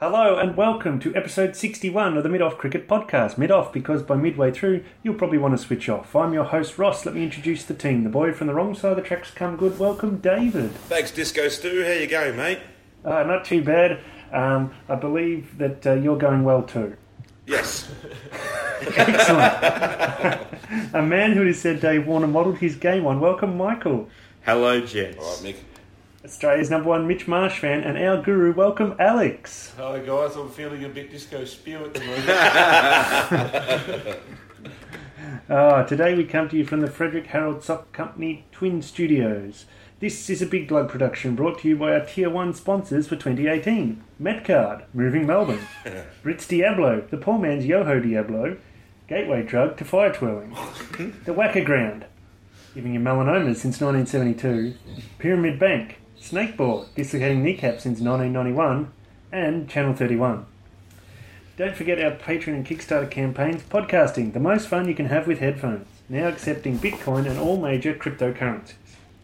Hello 0.00 0.38
and 0.38 0.56
welcome 0.56 1.00
to 1.00 1.12
episode 1.16 1.56
61 1.56 2.16
of 2.16 2.22
the 2.22 2.28
Mid 2.28 2.40
Off 2.40 2.56
Cricket 2.56 2.86
Podcast. 2.86 3.36
Mid 3.36 3.50
off 3.50 3.72
because 3.72 4.00
by 4.00 4.14
midway 4.14 4.52
through 4.52 4.84
you'll 5.02 5.16
probably 5.16 5.38
want 5.38 5.58
to 5.58 5.58
switch 5.58 5.88
off. 5.88 6.14
I'm 6.14 6.32
your 6.32 6.44
host 6.44 6.78
Ross. 6.78 7.04
Let 7.04 7.16
me 7.16 7.24
introduce 7.24 7.64
the 7.64 7.74
team. 7.74 8.04
The 8.04 8.08
boy 8.08 8.32
from 8.32 8.46
the 8.46 8.54
wrong 8.54 8.76
side 8.76 8.92
of 8.92 8.96
the 8.96 9.02
tracks 9.02 9.32
come 9.32 9.56
good. 9.56 9.76
Welcome 9.76 10.18
David. 10.18 10.70
Thanks, 10.70 11.10
Disco 11.10 11.48
Stu. 11.48 11.82
How 11.82 11.90
you 11.90 12.06
going, 12.06 12.36
mate? 12.36 12.60
Uh, 13.04 13.24
not 13.24 13.44
too 13.44 13.60
bad. 13.60 13.98
Um, 14.30 14.72
I 14.88 14.94
believe 14.94 15.58
that 15.58 15.84
uh, 15.84 15.94
you're 15.94 16.16
going 16.16 16.44
well 16.44 16.62
too. 16.62 16.96
Yes. 17.48 17.90
Excellent. 18.80 19.64
A 20.94 21.02
man 21.02 21.32
who 21.32 21.44
has 21.44 21.60
said 21.60 21.80
Dave 21.80 22.06
Warner 22.06 22.28
modelled 22.28 22.58
his 22.58 22.76
game 22.76 23.04
on. 23.04 23.18
Welcome 23.18 23.56
Michael. 23.56 24.08
Hello, 24.42 24.80
gents. 24.80 25.18
All 25.18 25.42
right, 25.42 25.56
Mick. 25.56 25.56
Australia's 26.24 26.70
number 26.70 26.88
one 26.88 27.06
Mitch 27.06 27.28
Marsh 27.28 27.60
fan 27.60 27.82
and 27.82 27.96
our 27.96 28.20
guru. 28.20 28.52
Welcome 28.52 28.94
Alex. 28.98 29.72
Hello 29.76 30.04
guys, 30.04 30.36
I'm 30.36 30.50
feeling 30.50 30.84
a 30.84 30.88
bit 30.88 31.10
disco 31.10 31.44
spew 31.44 31.84
at 31.84 31.94
the 31.94 32.00
moment. 32.00 34.18
Ah, 35.50 35.82
today 35.82 36.14
we 36.14 36.24
come 36.24 36.48
to 36.48 36.56
you 36.56 36.64
from 36.64 36.80
the 36.80 36.90
Frederick 36.90 37.26
Harold 37.28 37.62
Sock 37.62 37.90
Company 37.92 38.44
Twin 38.52 38.82
Studios. 38.82 39.64
This 39.98 40.28
is 40.28 40.42
a 40.42 40.46
Big 40.46 40.68
Blood 40.68 40.90
production 40.90 41.34
brought 41.34 41.60
to 41.60 41.68
you 41.68 41.76
by 41.76 41.94
our 41.94 42.04
Tier 42.04 42.28
1 42.28 42.52
sponsors 42.54 43.08
for 43.08 43.16
2018. 43.16 44.02
Metcard, 44.20 44.84
Moving 44.92 45.26
Melbourne. 45.26 45.66
Ritz 46.22 46.46
Diablo, 46.46 47.00
the 47.10 47.16
poor 47.16 47.38
man's 47.38 47.64
Yoho 47.66 47.98
Diablo. 47.98 48.58
Gateway 49.08 49.42
drug 49.42 49.76
to 49.78 49.84
fire 49.86 50.12
twirling. 50.12 50.50
the 51.24 51.32
WACA 51.32 51.64
Ground, 51.64 52.04
giving 52.74 52.92
you 52.94 53.00
melanomas 53.00 53.56
since 53.56 53.80
1972. 53.80 54.74
Pyramid 55.18 55.58
Bank, 55.58 55.98
Snakeboard, 56.20 56.86
dislocating 56.94 57.42
kneecaps 57.42 57.82
since 57.84 58.00
1991. 58.00 58.90
And 59.30 59.68
Channel 59.68 59.94
31. 59.94 60.46
Don't 61.58 61.76
forget 61.76 62.00
our 62.00 62.12
Patreon 62.12 62.54
and 62.54 62.66
Kickstarter 62.66 63.10
campaigns. 63.10 63.62
Podcasting, 63.62 64.32
the 64.32 64.40
most 64.40 64.68
fun 64.68 64.88
you 64.88 64.94
can 64.94 65.06
have 65.06 65.26
with 65.26 65.38
headphones. 65.40 65.86
Now 66.08 66.28
accepting 66.28 66.78
Bitcoin 66.78 67.28
and 67.28 67.38
all 67.38 67.60
major 67.60 67.92
cryptocurrencies. 67.92 68.74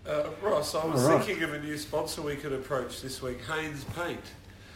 uh, 0.07 0.25
Ross, 0.43 0.75
I 0.75 0.85
was 0.85 1.03
right. 1.05 1.25
thinking 1.25 1.45
of 1.45 1.55
a 1.55 1.61
new 1.61 1.79
sponsor 1.79 2.21
we 2.23 2.37
could 2.37 2.53
approach 2.53 3.01
this 3.01 3.23
week, 3.23 3.39
Haymes 3.47 3.85
Paint. 3.97 4.21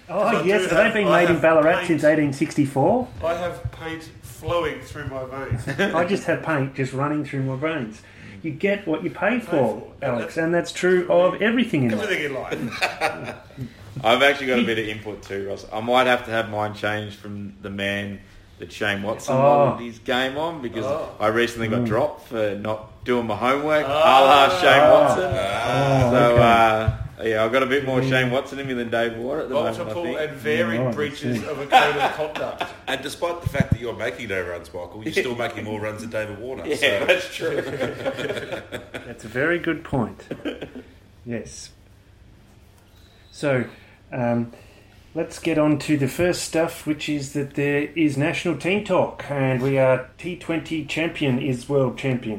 Oh, 0.09 0.43
yes, 0.43 0.63
have 0.63 0.71
they 0.71 0.85
have- 0.85 0.95
been 0.95 1.09
I 1.09 1.25
made 1.27 1.31
in 1.35 1.41
Ballarat 1.41 1.75
paint. 1.81 1.87
since 1.89 2.03
1864? 2.05 3.09
I 3.23 3.35
have 3.35 3.71
paint 3.73 4.05
flowing 4.23 4.81
through 4.81 5.09
my 5.09 5.25
veins. 5.27 5.69
I 5.95 6.07
just 6.07 6.25
have 6.25 6.43
paint 6.43 6.75
just 6.75 6.95
running 6.95 7.27
through 7.27 7.43
my 7.43 7.57
veins. 7.57 8.01
You 8.43 8.51
get 8.53 8.87
what 8.87 9.03
you 9.03 9.11
pay 9.11 9.41
for, 9.41 9.51
for. 9.51 9.93
Alex, 10.03 10.37
and 10.37 10.55
that's 10.55 10.73
true 10.73 11.07
of 11.11 11.41
everything 11.43 11.85
in 11.91 11.99
life. 11.99 12.03
Everything 12.11 12.25
in 12.27 12.35
life. 12.35 13.37
I've 14.05 14.23
actually 14.23 14.47
got 14.47 14.61
a 14.61 14.65
bit 14.65 14.79
of 14.79 14.87
input 14.87 15.23
too, 15.23 15.49
Ross. 15.49 15.67
I 15.73 15.81
might 15.81 16.07
have 16.07 16.25
to 16.27 16.31
have 16.31 16.51
mine 16.51 16.75
changed 16.75 17.17
from 17.17 17.55
the 17.63 17.71
man 17.71 18.21
that 18.59 18.73
Shane 18.73 19.03
Watson 19.03 19.35
Oh. 19.35 19.39
modelled 19.41 19.81
his 19.81 19.99
game 19.99 20.37
on 20.37 20.63
because 20.63 20.85
Oh. 20.85 21.11
I 21.19 21.29
recently 21.29 21.69
got 21.69 21.81
mm. 21.81 21.87
dropped 21.87 22.29
for 22.29 22.55
not 22.55 23.05
doing 23.05 23.27
my 23.27 23.37
homework. 23.37 23.87
Oh. 23.89 23.91
a 23.91 24.19
la 24.25 24.61
Shane 24.61 24.81
Oh. 24.83 24.93
Watson. 24.95 25.25
Oh, 25.25 26.11
so 26.11 26.33
okay. 26.35 26.43
uh, 26.43 26.91
yeah, 27.23 27.45
I've 27.45 27.53
got 27.53 27.63
a 27.63 27.67
bit 27.67 27.85
more 27.85 28.03
Shane 28.03 28.31
Watson 28.31 28.59
in 28.59 28.67
me 28.67 28.75
than 28.75 28.91
Dave 28.91 29.17
Warner 29.17 29.43
at 29.43 29.49
the 29.49 29.55
moment. 29.55 29.75
I 29.75 29.79
Multiple 29.79 30.05
think. 30.05 30.21
and 30.21 30.33
varied 30.39 30.79
Yeah, 30.81 30.87
right, 30.87 30.95
breaches 30.95 31.43
of 31.45 31.59
a 31.59 31.67
code 31.67 31.97
of 31.97 32.13
conduct. 32.15 32.65
And 32.89 33.03
despite 33.03 33.43
the 33.43 33.49
fact 33.51 33.71
that 33.73 33.81
you're 33.81 33.95
making 33.97 34.29
no 34.29 34.41
runs, 34.43 34.73
Michael, 34.73 35.03
you're 35.05 35.13
still 35.13 35.35
making 35.35 35.65
more 35.65 35.79
runs 35.81 36.01
than 36.01 36.11
David 36.11 36.39
Warner. 36.39 36.65
yeah, 36.67 36.77
so 36.77 37.05
that's 37.07 37.35
true. 37.35 37.61
That's 39.07 39.25
a 39.25 39.29
very 39.29 39.59
good 39.59 39.85
point. 39.85 40.23
yes. 41.27 41.71
So, 43.31 43.65
um, 44.13 44.53
let's 45.15 45.39
get 45.39 45.59
on 45.59 45.79
to 45.81 45.97
the 45.99 46.09
first 46.09 46.43
stuff, 46.43 46.87
which 46.87 47.09
is 47.09 47.33
that 47.35 47.55
there 47.55 47.83
is 47.95 48.17
national 48.17 48.57
team 48.57 48.85
talk, 48.85 49.25
and 49.31 49.61
we 49.63 49.79
are 49.79 50.09
T20 50.19 50.89
champion 50.89 51.39
is 51.39 51.69
world 51.69 51.99
champion. 51.99 52.39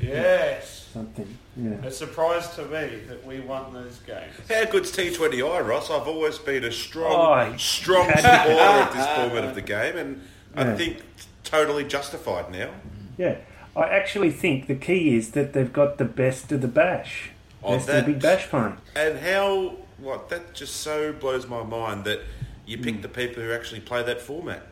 Yes. 0.00 0.79
Something. 0.92 1.38
Yeah. 1.56 1.84
A 1.84 1.90
surprise 1.90 2.54
to 2.56 2.64
me 2.64 3.00
that 3.08 3.24
we 3.24 3.40
won 3.40 3.72
those 3.72 3.98
games. 4.00 4.34
how 4.48 4.64
good's 4.64 4.90
T20I, 4.90 5.64
Ross? 5.66 5.88
I've 5.88 6.08
always 6.08 6.38
been 6.38 6.64
a 6.64 6.72
strong, 6.72 7.52
Oh, 7.52 7.56
strong 7.58 8.08
had- 8.08 8.20
supporter 8.22 8.62
of 8.88 8.94
this 8.94 9.06
format 9.06 9.44
of 9.44 9.54
the 9.54 9.62
game, 9.62 9.96
and 9.96 10.22
Yeah. 10.56 10.72
I 10.72 10.76
think 10.76 11.02
totally 11.44 11.84
justified 11.84 12.50
now. 12.50 12.70
Yeah. 13.16 13.36
I 13.76 13.84
actually 13.84 14.32
think 14.32 14.66
the 14.66 14.74
key 14.74 15.14
is 15.14 15.30
that 15.30 15.52
they've 15.52 15.72
got 15.72 15.98
the 15.98 16.04
best 16.04 16.50
of 16.50 16.60
the 16.60 16.68
bash. 16.68 17.30
Oh, 17.62 17.76
Best 17.76 17.88
of 17.88 17.96
the 18.06 18.12
big 18.12 18.22
bash 18.22 18.48
playing. 18.48 18.78
And 18.96 19.18
how, 19.20 19.76
what, 19.98 20.28
that 20.30 20.54
just 20.54 20.76
so 20.78 21.12
blows 21.12 21.46
my 21.46 21.62
mind 21.62 22.04
that 22.04 22.20
you 22.66 22.78
pick 22.78 22.96
mm. 22.96 23.02
the 23.02 23.08
people 23.08 23.42
who 23.42 23.52
actually 23.52 23.80
play 23.80 24.02
that 24.02 24.20
format. 24.20 24.66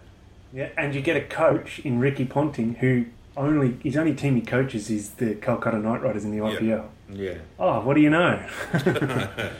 Yeah, 0.52 0.70
and 0.76 0.94
you 0.94 1.00
get 1.00 1.16
a 1.16 1.20
coach 1.20 1.78
in 1.80 2.00
Ricky 2.00 2.24
Ponting 2.24 2.76
who 2.76 3.06
only 3.38 3.78
his 3.82 3.96
only 3.96 4.14
team 4.14 4.34
he 4.36 4.42
coaches 4.42 4.90
is 4.90 5.10
the 5.12 5.34
Calcutta 5.36 5.78
Knight 5.78 6.02
Riders 6.02 6.24
in 6.24 6.30
the 6.32 6.38
IPL. 6.38 6.86
yeah. 7.10 7.34
Oh, 7.58 7.80
what 7.80 7.94
do 7.94 8.00
you 8.02 8.10
know? 8.10 8.44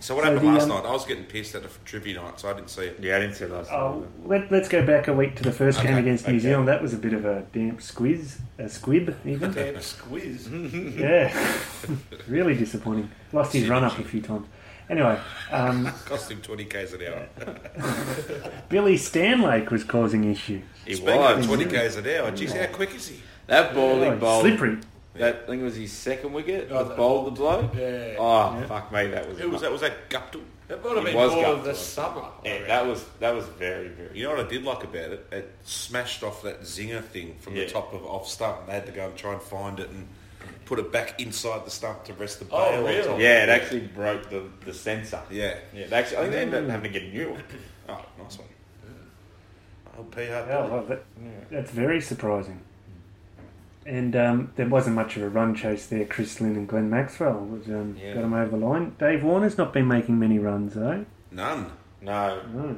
So 0.00 0.14
what 0.14 0.24
So 0.24 0.30
happened 0.32 0.48
the, 0.48 0.52
last 0.52 0.62
um, 0.64 0.68
night? 0.68 0.84
I 0.84 0.92
was 0.92 1.06
getting 1.06 1.24
pissed 1.24 1.54
at 1.54 1.64
a 1.64 1.68
trivia 1.86 2.16
night, 2.20 2.38
so 2.38 2.50
I 2.50 2.52
didn't 2.52 2.68
see 2.68 2.82
it. 2.82 2.98
Yeah, 3.00 3.16
I 3.16 3.20
didn't 3.20 3.36
see 3.36 3.44
it 3.46 3.50
last 3.50 3.72
Oh, 3.72 4.00
night. 4.28 4.50
let, 4.50 4.62
us 4.62 4.68
go 4.68 4.84
back 4.84 5.08
a 5.08 5.14
week 5.14 5.34
to 5.36 5.42
the 5.42 5.50
first 5.52 5.82
game 5.82 5.96
against 5.96 6.26
New 6.26 6.34
okay. 6.34 6.40
Zealand. 6.40 6.68
That 6.68 6.82
was 6.82 6.92
a 6.92 6.98
bit 6.98 7.14
of 7.14 7.24
a 7.24 7.46
damp 7.54 7.80
squiz, 7.80 8.36
a 8.58 8.68
squib 8.68 9.16
even. 9.24 9.52
Damn 9.54 9.76
squiz. 9.76 10.98
yeah, 10.98 11.34
really 12.28 12.54
disappointing. 12.54 13.10
Lost 13.32 13.54
his 13.54 13.66
run 13.66 13.82
up 13.82 13.98
a 13.98 14.04
few 14.04 14.20
times. 14.20 14.46
Anyway, 14.90 15.18
um, 15.50 15.86
Cost 16.04 16.30
him 16.30 16.42
20 16.42 16.64
k's 16.66 16.92
an 16.92 17.00
hour. 17.06 17.26
Billy 18.68 18.96
Stanlake 18.96 19.70
was 19.70 19.82
causing 19.84 20.24
issues. 20.30 20.62
He 20.86 20.94
Speaking 20.94 21.16
was. 21.16 21.38
of 21.40 21.46
20 21.46 21.64
k's 21.66 21.96
an 21.96 22.06
hour, 22.08 22.30
geez, 22.32 22.52
how 22.52 22.66
quick 22.66 22.94
is 22.94 23.08
he? 23.08 23.20
That 23.46 23.74
ball 23.74 24.00
he 24.02 24.10
bowled. 24.18 24.42
slippery. 24.42 24.78
That 25.14 25.42
I 25.44 25.46
think 25.46 25.62
it 25.62 25.64
was 25.64 25.76
his 25.76 25.92
second 25.92 26.32
wicket. 26.32 26.68
Oh, 26.70 26.78
that 26.78 26.88
that 26.88 26.96
bowled 26.96 27.26
the 27.26 27.30
bloke. 27.32 27.72
Yeah. 27.74 28.16
Oh 28.18 28.58
Yeah. 28.58 28.66
fuck 28.66 28.90
me, 28.92 29.06
that 29.08 29.28
was. 29.28 29.38
Who 29.38 29.50
was 29.50 29.60
that? 29.60 29.70
Was 29.70 29.80
that 29.82 30.08
Guptill? 30.10 30.42
It 30.68 30.82
might 30.82 30.96
have 30.96 30.98
It 30.98 31.04
been 31.04 31.14
was 31.16 31.32
more 31.32 31.44
of 31.46 31.56
gut 31.56 31.64
the 31.66 31.70
to 31.72 31.76
summer. 31.78 32.20
I 32.22 32.30
Yeah, 32.44 32.52
reckon. 32.52 32.68
that 32.68 32.86
was 32.86 33.04
that 33.20 33.34
was 33.34 33.44
very 33.46 33.88
very. 33.88 34.16
You 34.18 34.24
know 34.24 34.30
what 34.36 34.46
I 34.46 34.48
did 34.48 34.64
like 34.64 34.82
about 34.82 35.10
it? 35.12 35.26
It 35.30 35.54
smashed 35.64 36.22
off 36.24 36.42
that 36.42 36.62
zinger 36.62 37.04
thing 37.04 37.36
from 37.40 37.54
Yeah. 37.54 37.66
the 37.66 37.70
top 37.70 37.92
of 37.92 38.04
off 38.04 38.26
stump. 38.28 38.66
They 38.66 38.72
had 38.72 38.86
to 38.86 38.92
go 38.92 39.06
and 39.06 39.16
try 39.16 39.32
and 39.34 39.42
find 39.42 39.78
it 39.78 39.90
and 39.90 40.08
put 40.64 40.78
it 40.78 40.90
back 40.90 41.20
inside 41.20 41.64
the 41.66 41.70
stump 41.70 42.04
to 42.04 42.14
rest 42.14 42.38
the 42.40 42.46
bail. 42.46 42.56
Oh, 42.58 42.78
on 42.78 42.84
really? 42.84 43.06
top. 43.06 43.20
Yeah, 43.20 43.42
it 43.44 43.50
actually 43.50 43.80
broke 43.82 44.30
the, 44.30 44.42
the 44.64 44.72
sensor. 44.72 45.20
Yeah. 45.30 45.54
Yeah, 45.74 45.86
they 45.86 45.96
actually, 45.96 46.16
I 46.16 46.20
think 46.22 46.32
they 46.32 46.40
ended 46.42 46.64
up 46.64 46.70
having 46.70 46.92
to 46.92 46.98
get 46.98 47.08
a 47.08 47.12
new 47.14 47.30
one. 47.32 47.42
Oh, 47.90 48.00
nice 48.18 48.38
one. 48.38 48.48
Oh, 49.98 50.02
P. 50.04 50.26
Hart. 50.26 50.46
Yeah, 50.48 50.66
well, 50.66 50.84
that, 50.84 51.04
that's 51.50 51.70
very 51.70 52.00
surprising. 52.00 52.60
And 53.86 54.16
um, 54.16 54.52
there 54.56 54.66
wasn't 54.68 54.96
much 54.96 55.16
of 55.16 55.22
a 55.22 55.28
run 55.28 55.54
chase 55.54 55.86
there. 55.86 56.06
Chris 56.06 56.40
Lynn 56.40 56.56
and 56.56 56.66
Glenn 56.66 56.88
Maxwell 56.88 57.34
was, 57.40 57.66
um, 57.68 57.96
Yeah. 58.00 58.14
got 58.14 58.24
him 58.24 58.32
over 58.32 58.56
the 58.56 58.64
line. 58.64 58.96
Dave 58.98 59.22
Warner's 59.22 59.58
not 59.58 59.72
been 59.74 59.86
making 59.86 60.18
many 60.18 60.38
runs 60.38 60.74
though. 60.74 61.04
None. 61.30 61.70
No, 62.00 62.40
No. 62.52 62.76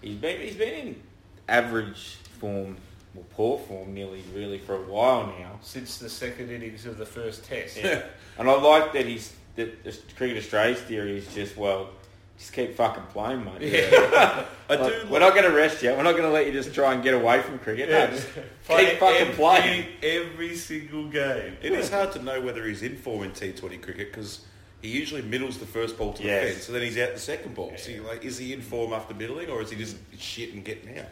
he's 0.00 0.16
been 0.16 0.40
he's 0.40 0.56
been 0.56 0.74
in 0.88 1.02
average 1.48 2.16
form, 2.40 2.76
or 3.14 3.22
poor 3.34 3.58
form, 3.58 3.92
nearly 3.94 4.22
really 4.34 4.58
for 4.58 4.76
a 4.76 4.82
while 4.82 5.26
now. 5.38 5.58
Since 5.62 5.98
the 5.98 6.08
second 6.08 6.50
innings 6.50 6.86
of 6.86 6.96
the 6.98 7.06
first 7.06 7.44
test. 7.44 7.76
Yeah. 7.76 8.02
and 8.38 8.48
I 8.48 8.54
like 8.60 8.92
that 8.94 9.04
he's 9.06 9.34
that 9.56 9.84
the 9.84 9.94
Cricket 10.16 10.38
Australia's 10.38 10.80
theory 10.80 11.18
is 11.18 11.34
just 11.34 11.56
well, 11.56 11.90
just 12.38 12.52
keep 12.52 12.74
fucking 12.76 13.04
playing, 13.12 13.44
mate. 13.44 13.62
Yeah. 13.62 14.44
I 14.68 14.74
Like, 14.76 15.02
do. 15.02 15.08
we're 15.10 15.20
not 15.20 15.32
going 15.34 15.44
to 15.50 15.56
rest 15.56 15.82
you. 15.82 15.90
We're 15.90 16.02
not 16.02 16.12
going 16.12 16.24
to 16.24 16.30
let 16.30 16.46
you 16.46 16.52
just 16.52 16.74
try 16.74 16.92
and 16.94 17.02
get 17.02 17.14
away 17.14 17.40
from 17.42 17.58
cricket. 17.58 17.88
No, 17.88 18.06
just 18.08 18.28
Play 18.66 18.90
keep 18.90 18.98
fucking 18.98 19.20
every- 19.22 19.34
playing. 19.34 19.86
Every 20.02 20.54
single 20.56 21.08
game. 21.08 21.56
It 21.62 21.72
is 21.72 21.90
hard 21.90 22.12
to 22.12 22.22
know 22.22 22.40
whether 22.40 22.64
he's 22.66 22.82
in 22.82 22.96
form 22.96 23.22
in 23.24 23.30
T20 23.30 23.80
cricket 23.80 24.10
because 24.12 24.40
he 24.82 24.88
usually 24.88 25.22
middles 25.22 25.58
the 25.58 25.66
first 25.66 25.96
ball 25.96 26.12
to 26.14 26.22
Yes. 26.22 26.44
the 26.44 26.50
fence, 26.52 26.64
so 26.66 26.72
then 26.72 26.82
he's 26.82 26.98
out 26.98 27.14
the 27.14 27.20
second 27.20 27.54
ball. 27.54 27.72
So, 27.78 27.90
you're 27.90 28.04
like, 28.06 28.24
is 28.24 28.36
he 28.38 28.52
in 28.52 28.60
form 28.60 28.92
after 28.92 29.14
middling, 29.14 29.48
or 29.48 29.62
is 29.62 29.70
he 29.70 29.76
just 29.76 29.96
shit 30.18 30.52
and 30.52 30.64
getting 30.64 30.98
out? 30.98 31.06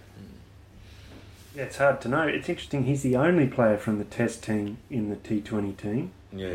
Yeah, 1.56 1.62
it's 1.62 1.76
hard 1.78 2.00
to 2.02 2.08
know. 2.08 2.22
It's 2.22 2.48
interesting. 2.48 2.84
He's 2.84 3.02
the 3.02 3.16
only 3.16 3.46
player 3.46 3.78
from 3.78 3.98
the 3.98 4.04
Test 4.04 4.42
team 4.42 4.78
in 4.90 5.08
the 5.08 5.16
T20 5.16 5.76
team. 5.76 6.10
Yeah. 6.32 6.48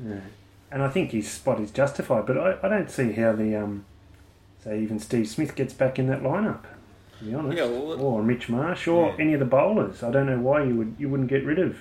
Hmm. 0.00 0.10
Yeah. 0.12 0.20
And 0.74 0.82
I 0.82 0.88
think 0.88 1.12
his 1.12 1.30
spot 1.30 1.60
is 1.60 1.70
justified, 1.70 2.26
but 2.26 2.36
I, 2.36 2.58
I 2.60 2.68
don't 2.68 2.90
see 2.90 3.12
how 3.12 3.30
the 3.32 3.54
um, 3.54 3.84
say 4.64 4.82
even 4.82 4.98
Steve 4.98 5.28
Smith 5.28 5.54
gets 5.54 5.72
back 5.72 6.00
in 6.00 6.08
that 6.08 6.22
lineup. 6.24 6.64
To 7.20 7.24
be 7.26 7.32
honest, 7.32 7.56
Yeah, 7.56 7.66
well, 7.66 7.92
or 8.00 8.24
Mitch 8.24 8.48
Marsh, 8.48 8.88
or 8.88 9.10
Yeah. 9.10 9.16
any 9.20 9.34
of 9.34 9.38
the 9.38 9.46
bowlers. 9.46 10.02
I 10.02 10.10
don't 10.10 10.26
know 10.26 10.40
why 10.40 10.64
you 10.64 10.74
would 10.74 10.96
you 10.98 11.08
wouldn't 11.08 11.28
get 11.30 11.44
rid 11.44 11.60
of 11.60 11.76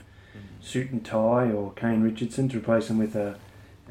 Suit 0.61 0.91
and 0.91 1.03
Tie 1.03 1.49
or 1.51 1.73
Kane 1.73 2.03
Richardson 2.03 2.47
to 2.49 2.57
replace 2.59 2.87
him 2.91 2.99
with 2.99 3.15
a, 3.15 3.35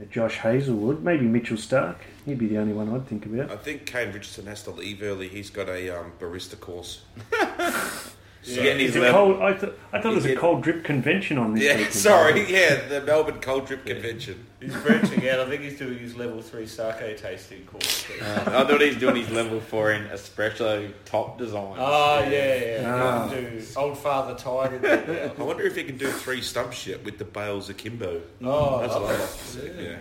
a 0.00 0.04
Josh 0.04 0.37
Hazlewood, 0.38 1.02
maybe 1.02 1.26
Mitchell 1.26 1.56
Starc. 1.56 1.96
He'd 2.25 2.38
be 2.38 2.46
the 2.46 2.58
only 2.58 2.72
one 2.72 2.94
I'd 2.94 3.08
think 3.08 3.26
about. 3.26 3.50
I 3.50 3.56
think 3.56 3.84
Kane 3.87 4.12
Richardson 4.12 4.46
has 4.46 4.62
to 4.62 4.70
leave 4.70 5.02
early. 5.02 5.26
He's 5.26 5.50
got 5.50 5.69
a 5.69 5.90
um, 5.98 6.12
barista 6.20 6.58
course. 6.60 7.02
He's 8.44 8.56
getting 8.56 8.86
his 8.86 8.96
level. 8.96 9.34
cold? 9.34 9.42
I, 9.42 9.52
th- 9.54 9.72
I 9.92 10.00
thought 10.00 10.12
it 10.12 10.14
was 10.16 10.24
a 10.26 10.34
cold 10.34 10.62
drip 10.64 10.82
convention 10.82 11.38
on 11.38 11.54
this 11.54 11.62
Yeah, 11.62 11.76
weekend. 11.76 11.94
sorry. 11.94 12.52
Yeah, 12.52 12.88
the 12.88 13.00
Melbourne 13.02 13.40
Cold 13.40 13.66
Drip 13.66 13.86
Convention. 13.86 14.46
He's 14.60 14.74
branching 14.76 15.28
out. 15.28 15.40
I 15.40 15.46
think 15.48 15.62
he's 15.62 15.78
doing 15.78 15.98
his 15.98 16.16
level 16.16 16.42
three 16.42 16.66
sake 16.66 17.16
tasting 17.18 17.64
course. 17.66 18.04
Uh, 18.20 18.42
I 18.46 18.64
thought 18.64 18.80
he's 18.80 18.96
doing 18.96 19.16
his 19.16 19.30
level 19.30 19.60
four 19.60 19.92
in 19.92 20.04
espresso 20.08 20.92
top 21.04 21.38
design. 21.38 21.76
Oh 21.78 22.18
yeah, 22.28 22.54
yeah. 22.80 22.94
Ah. 22.94 23.28
Do 23.28 23.60
old 23.76 23.98
father 23.98 24.34
Tide 24.36 24.74
in 24.74 24.82
there 24.82 25.32
I 25.38 25.42
wonder 25.42 25.62
if 25.64 25.76
he 25.76 25.84
can 25.84 25.96
do 25.96 26.08
three 26.10 26.40
stump 26.42 26.72
shit 26.72 27.04
with 27.04 27.18
the 27.18 27.24
bales 27.24 27.68
akimbo. 27.70 28.22
Oh, 28.42 28.80
That's 28.80 28.92
what 28.94 29.02
I 29.02 29.06
lovely. 29.06 29.18
like 29.18 29.30
to 29.30 29.44
see. 29.44 29.84
Yeah. 29.84 29.96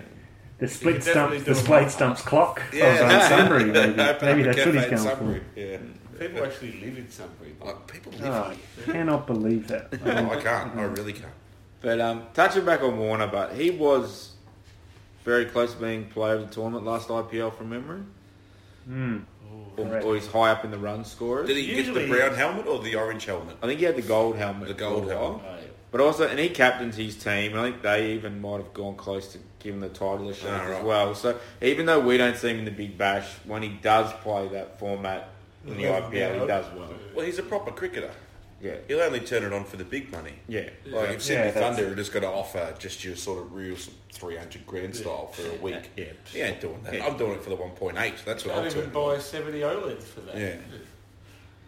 The 0.60 0.68
split 0.68 0.94
could 0.96 1.04
stumps, 1.04 1.44
the 1.44 1.56
split 1.56 1.82
month. 1.82 1.92
stumps 1.92 2.22
clock 2.22 2.62
Yeah. 2.72 2.86
of 2.94 3.10
um, 3.24 3.30
Sunbury, 3.30 3.64
maybe. 3.72 3.96
Maybe 3.96 4.44
that's 4.44 4.66
what 4.66 4.76
he's 4.76 5.04
going 5.04 5.18
for. 5.18 5.42
Yeah. 5.56 5.78
People 6.22 6.46
actually 6.46 6.74
live 6.82 6.98
in 6.98 7.10
Sunbury. 7.10 7.56
Like, 7.60 7.88
people 7.92 8.12
live 8.14 8.26
Oh, 8.26 8.54
I 8.54 8.92
cannot 8.92 9.26
believe 9.28 9.68
that. 9.70 9.92
here. 10.04 10.28
Oh, 10.32 10.38
I 10.38 10.42
can't. 10.42 10.76
I 10.78 10.84
really 10.84 11.14
can't. 11.14 11.34
But 11.82 12.00
um, 12.00 12.24
touching 12.36 12.64
back 12.64 12.84
on 12.84 12.98
Warner, 13.00 13.26
but 13.28 13.54
he 13.54 13.72
was 13.72 14.34
very 15.26 15.46
close 15.46 15.74
to 15.74 15.80
being 15.80 16.06
player 16.06 16.36
of 16.36 16.48
the 16.48 16.54
tournament 16.54 16.86
last 16.86 17.08
IPL 17.08 17.56
from 17.58 17.70
memory. 17.70 18.02
Hmm. 18.86 19.20
Or, 19.78 19.86
Correct. 19.86 20.06
or 20.06 20.16
he's 20.16 20.28
high 20.28 20.52
up 20.52 20.64
in 20.64 20.70
the 20.72 20.78
run 20.78 21.04
scorers. 21.06 21.48
Did 21.48 21.58
he 21.58 21.66
get 21.68 21.94
the 21.94 22.08
brown 22.08 22.36
helmet 22.36 22.68
or 22.68 22.80
the 22.84 22.96
orange 22.96 23.26
helmet? 23.26 23.58
I 23.64 23.68
think 23.68 23.80
he 23.80 23.86
had 23.86 23.96
the 23.96 24.02
gold 24.04 24.36
helmet. 24.36 24.68
The 24.68 24.74
gold 24.76 25.06
for 25.06 25.12
a 25.14 25.16
while. 25.16 25.26
helmet. 25.40 25.46
Oh, 25.48 25.56
yeah. 25.56 25.68
But 25.92 26.02
also, 26.02 26.28
and 26.28 26.38
he 26.40 26.50
captains 26.50 26.96
his 26.96 27.16
team. 27.16 27.52
And 27.54 27.60
I 27.60 27.64
think 27.72 27.82
they 27.82 28.14
even 28.14 28.42
might 28.42 28.58
have 28.58 28.74
gone 28.74 28.96
close 28.96 29.28
to 29.34 29.40
giving 29.60 29.80
the 29.82 29.90
title 29.90 30.30
a 30.30 30.34
shot 30.34 30.50
Ah, 30.52 30.64
as 30.66 30.70
right. 30.72 30.84
well. 30.84 31.16
So 31.16 31.40
even 31.62 31.86
though 31.88 32.00
we 32.00 32.18
don't 32.18 32.38
see 32.38 32.50
him 32.50 32.60
in 32.60 32.66
the 32.66 32.72
Big 32.72 32.98
Bash, 32.98 33.28
when 33.46 33.62
he 33.64 33.70
does 33.70 34.12
play 34.22 34.48
that 34.50 34.80
format 34.80 35.30
in 35.66 35.78
the 35.78 35.84
IPL, 35.84 36.14
yeah. 36.14 36.40
he 36.40 36.48
does 36.48 36.66
well. 36.76 36.90
Well, 37.16 37.26
he's 37.26 37.40
a 37.40 37.44
proper 37.44 37.72
cricketer. 37.72 38.12
Yeah, 38.62 38.76
He'll 38.88 39.00
only 39.02 39.22
turn 39.22 39.44
it 39.44 39.52
on 39.54 39.64
for 39.64 39.78
the 39.78 39.84
big 39.84 40.12
money. 40.12 40.34
yeah. 40.48 40.70
Like 40.86 41.10
if 41.10 41.24
Sydney 41.24 41.46
Yeah, 41.46 41.52
that's 41.52 41.78
Thunder 41.78 41.92
are 41.92 41.96
just 41.96 42.12
going 42.14 42.22
to 42.22 42.30
offer 42.30 42.76
just 42.78 43.04
your 43.04 43.16
sort 43.16 43.40
of 43.42 43.54
real 43.54 43.76
three 44.14 44.36
hundred 44.38 44.68
grand 44.68 44.96
style 44.96 45.28
for 45.34 45.50
a 45.50 45.56
week, 45.56 45.90
Yeah. 45.98 46.06
he 46.32 46.42
ain't 46.42 46.62
doing 46.62 46.80
that. 46.84 46.94
Yeah. 46.94 47.08
I'm 47.08 47.18
doing 47.18 47.32
it 47.32 47.44
for 47.44 47.50
the 47.50 47.56
one 47.56 47.72
point 47.72 47.98
eight. 47.98 48.14
That's 48.24 48.46
what 48.46 48.54
Can't 48.54 48.66
I'm 48.68 48.72
even 48.72 48.92
doing. 48.92 49.16
buy 49.16 49.18
70 49.18 49.60
OLEDs 49.62 50.04
for 50.04 50.20
that. 50.22 50.38
Yeah. 50.38 50.56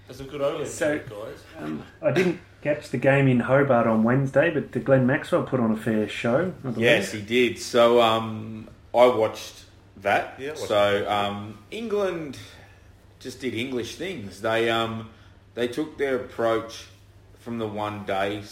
That's 0.08 0.20
a 0.20 0.24
good 0.26 0.42
OLED, 0.42 0.68
So- 0.68 1.00
guys. 1.00 1.44
Um, 1.58 1.84
I 2.02 2.12
didn't 2.12 2.40
catch 2.62 2.90
the 2.90 2.98
game 2.98 3.28
in 3.28 3.40
Hobart 3.40 3.88
on 3.88 4.04
Wednesday, 4.04 4.52
but 4.52 4.72
the 4.74 4.80
Glenn 4.80 5.08
Maxwell 5.08 5.44
put 5.44 5.60
on 5.60 5.72
a 5.72 5.78
fair 5.78 6.08
show. 6.08 6.54
I 6.64 6.68
believe. 6.68 6.78
Yes, 6.78 7.12
he 7.12 7.22
did. 7.22 7.58
So 7.58 8.02
um, 8.02 8.70
I 8.94 9.08
watched 9.08 9.64
that. 10.02 10.36
Yeah, 10.38 10.50
I 10.50 10.52
watched 10.52 10.68
so 10.68 11.10
um, 11.10 11.58
England 11.72 12.38
just 13.24 13.40
did 13.40 13.54
English 13.56 13.96
things. 13.96 14.42
They 14.42 14.70
um, 14.70 15.10
they 15.56 15.68
took 15.68 15.98
their 15.98 16.18
approach 16.18 16.86
from 17.40 17.58
the 17.58 17.68
one 17.68 18.06
day 18.06 18.44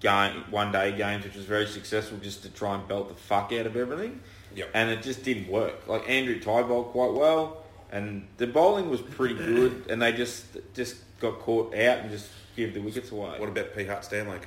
game, 0.00 0.44
one 0.50 0.70
day 0.70 0.96
games, 0.96 1.24
which 1.24 1.34
was 1.34 1.44
very 1.44 1.66
successful, 1.66 2.18
just 2.18 2.42
to 2.42 2.50
try 2.50 2.74
and 2.74 2.86
belt 2.86 3.08
the 3.08 3.14
fuck 3.14 3.52
out 3.52 3.66
of 3.66 3.76
everything. 3.76 4.20
Yep. 4.54 4.70
And 4.74 4.90
it 4.90 5.02
just 5.02 5.24
didn't 5.24 5.48
work. 5.48 5.86
Like 5.88 6.08
Andrew 6.08 6.38
Tye 6.40 6.62
bowled 6.62 6.88
quite 6.92 7.12
well, 7.12 7.64
and 7.90 8.26
the 8.36 8.46
bowling 8.46 8.88
was 8.90 9.00
pretty 9.00 9.34
good, 9.34 9.86
and 9.90 10.00
they 10.00 10.12
just 10.12 10.44
just 10.74 10.96
got 11.20 11.40
caught 11.40 11.74
out 11.74 11.98
and 11.98 12.10
just 12.10 12.28
give 12.56 12.74
the 12.74 12.80
wickets 12.80 13.10
away. 13.10 13.38
What 13.38 13.48
about 13.48 13.74
P. 13.74 13.84
Hart 13.86 14.04
Stanley? 14.04 14.38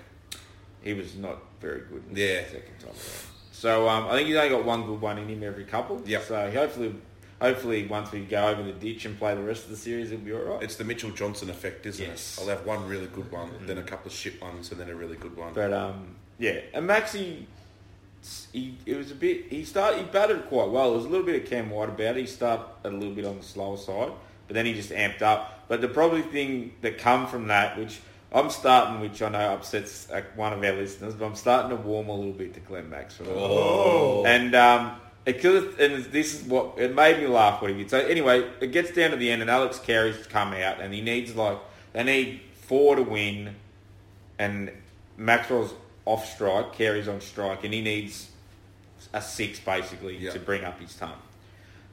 He 0.84 0.94
was 0.94 1.16
not 1.16 1.38
very 1.60 1.82
good. 1.82 2.04
In 2.10 2.16
Yeah. 2.16 2.42
the 2.44 2.50
second 2.50 2.80
time 2.80 2.90
around. 2.90 3.26
So 3.52 3.88
um, 3.88 4.08
I 4.08 4.14
think 4.16 4.28
he's 4.28 4.36
only 4.38 4.50
got 4.50 4.66
one 4.66 4.86
good 4.88 5.00
one 5.00 5.20
in 5.20 5.28
him 5.30 5.44
every 5.44 5.66
couple. 5.66 6.02
Yeah. 6.06 6.22
So 6.22 6.50
hopefully, 6.50 6.96
hopefully 7.42 7.86
once 7.88 8.12
we 8.12 8.22
go 8.22 8.48
over 8.48 8.64
the 8.64 8.72
ditch 8.72 9.04
and 9.06 9.18
play 9.20 9.36
the 9.36 9.42
rest 9.42 9.66
of 9.66 9.72
the 9.72 9.76
series, 9.78 10.12
it'll 10.12 10.24
be 10.24 10.32
all 10.32 10.40
right. 10.40 10.64
It's 10.64 10.76
the 10.78 10.84
Mitchell 10.86 11.10
Johnson 11.12 11.50
effect, 11.50 11.86
isn't 11.86 12.06
Yes. 12.06 12.38
it? 12.38 12.42
I'll 12.44 12.50
have 12.56 12.66
one 12.66 12.88
really 12.88 13.08
good 13.08 13.30
one, 13.32 13.50
then 13.66 13.78
a 13.78 13.84
couple 13.84 14.08
of 14.08 14.14
shit 14.14 14.42
ones, 14.42 14.72
and 14.72 14.80
then 14.80 14.90
a 14.90 14.96
really 14.96 15.18
good 15.18 15.36
one. 15.36 15.54
But 15.54 15.74
um, 15.74 16.16
yeah, 16.40 16.60
and 16.74 16.88
Maxi, 16.90 17.46
he 18.54 18.78
it 18.86 18.96
was 18.96 19.12
a 19.12 19.16
bit. 19.16 19.48
He 19.50 19.66
started. 19.66 19.98
He 20.00 20.04
batted 20.06 20.46
quite 20.48 20.70
well. 20.70 20.90
There 20.92 20.98
was 20.98 21.06
a 21.06 21.10
little 21.10 21.26
bit 21.26 21.42
of 21.44 21.50
Cam 21.50 21.70
White 21.72 21.90
about 21.90 22.16
it. 22.16 22.22
He 22.22 22.26
started 22.28 22.66
a 22.84 22.90
little 22.90 23.14
bit 23.16 23.26
on 23.26 23.38
the 23.40 23.44
slower 23.44 23.78
side, 23.78 24.12
but 24.48 24.54
then 24.54 24.66
he 24.66 24.74
just 24.74 24.92
amped 24.92 25.22
up. 25.24 25.66
But 25.68 25.82
the 25.82 25.88
probably 25.88 26.22
thing 26.22 26.74
that 26.82 26.98
come 27.00 27.26
from 27.28 27.48
that, 27.48 27.78
which 27.80 28.00
I'm 28.34 28.50
starting, 28.50 29.02
which 29.02 29.22
I 29.22 29.30
know 29.30 29.40
upsets 29.54 30.10
uh, 30.12 30.22
one 30.36 30.54
of 30.54 30.64
our 30.64 30.74
listeners, 30.74 31.16
but 31.16 31.26
I'm 31.26 31.36
starting 31.36 31.76
to 31.76 31.82
warm 31.84 32.10
a 32.10 32.16
little 32.16 32.32
bit 32.34 32.54
to 32.54 32.60
Glenn 32.60 32.90
Maxwell. 32.90 33.30
Oh. 33.30 34.24
And 34.26 34.54
um, 34.54 34.92
it 35.26 35.40
could, 35.42 35.80
and 35.80 36.04
this 36.06 36.34
is 36.34 36.48
what 36.48 36.74
it 36.78 36.96
made 36.96 37.20
me 37.20 37.28
laugh 37.28 37.62
what 37.62 37.72
he 37.72 37.78
did. 37.78 37.90
So 37.90 38.00
anyway, 38.00 38.50
it 38.60 38.72
gets 38.72 38.92
down 38.92 39.12
to 39.12 39.18
the 39.18 39.32
end, 39.32 39.42
and 39.42 39.52
Alex 39.52 39.80
Carey's 39.80 40.26
come 40.28 40.54
out, 40.54 40.80
and 40.82 40.94
he 40.94 41.02
needs 41.02 41.36
like 41.36 41.58
they 41.94 42.04
need 42.04 42.42
four 42.56 42.96
to 42.96 43.04
win, 43.04 43.56
and 44.40 44.72
Maxwell's 45.18 45.74
off 46.06 46.26
strike, 46.34 46.74
Carey's 46.74 47.08
on 47.08 47.22
strike, 47.22 47.64
and 47.64 47.74
he 47.74 47.82
needs 47.82 48.30
a 49.14 49.22
six 49.22 49.60
basically 49.60 50.18
Yeah. 50.18 50.32
to 50.32 50.40
bring 50.40 50.64
up 50.64 50.80
his 50.80 50.96
time. 50.96 51.18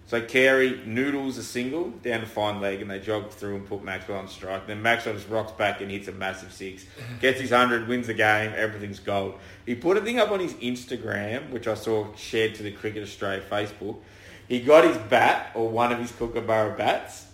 So 0.09 0.23
Carey 0.23 0.81
noodles 0.87 1.37
a 1.37 1.43
single 1.43 1.91
down 1.91 2.21
to 2.21 2.27
fine 2.27 2.63
leg, 2.63 2.81
and 2.81 2.91
they 2.91 2.99
jog 2.99 3.29
through 3.29 3.57
and 3.57 3.69
put 3.69 3.85
Maxwell 3.85 4.19
on 4.19 4.27
strike. 4.27 4.67
Then 4.67 4.81
Maxwell 4.81 5.15
just 5.15 5.29
rocks 5.29 5.53
back 5.53 5.83
and 5.83 5.91
hits 5.91 6.09
a 6.09 6.13
massive 6.13 6.51
six, 6.51 6.87
gets 7.21 7.39
his 7.39 7.51
hundred, 7.51 7.87
wins 7.87 8.07
the 8.07 8.15
game, 8.15 8.55
everything's 8.57 9.01
gold. 9.01 9.35
He 9.67 9.75
put 9.75 9.99
a 9.99 10.01
thing 10.01 10.19
up 10.19 10.31
on 10.31 10.41
his 10.41 10.55
Instagram, 10.55 11.51
which 11.51 11.69
I 11.69 11.75
saw 11.75 12.07
shared 12.15 12.55
to 12.55 12.63
the 12.63 12.71
Cricket 12.73 13.03
Australia 13.03 13.43
Facebook. 13.51 13.99
He 14.49 14.61
got 14.61 14.85
his 14.85 14.97
bat 14.97 15.51
or 15.55 15.69
one 15.69 15.93
of 15.93 15.99
his 15.99 16.11
Kookaburra 16.11 16.75
bats, 16.75 17.27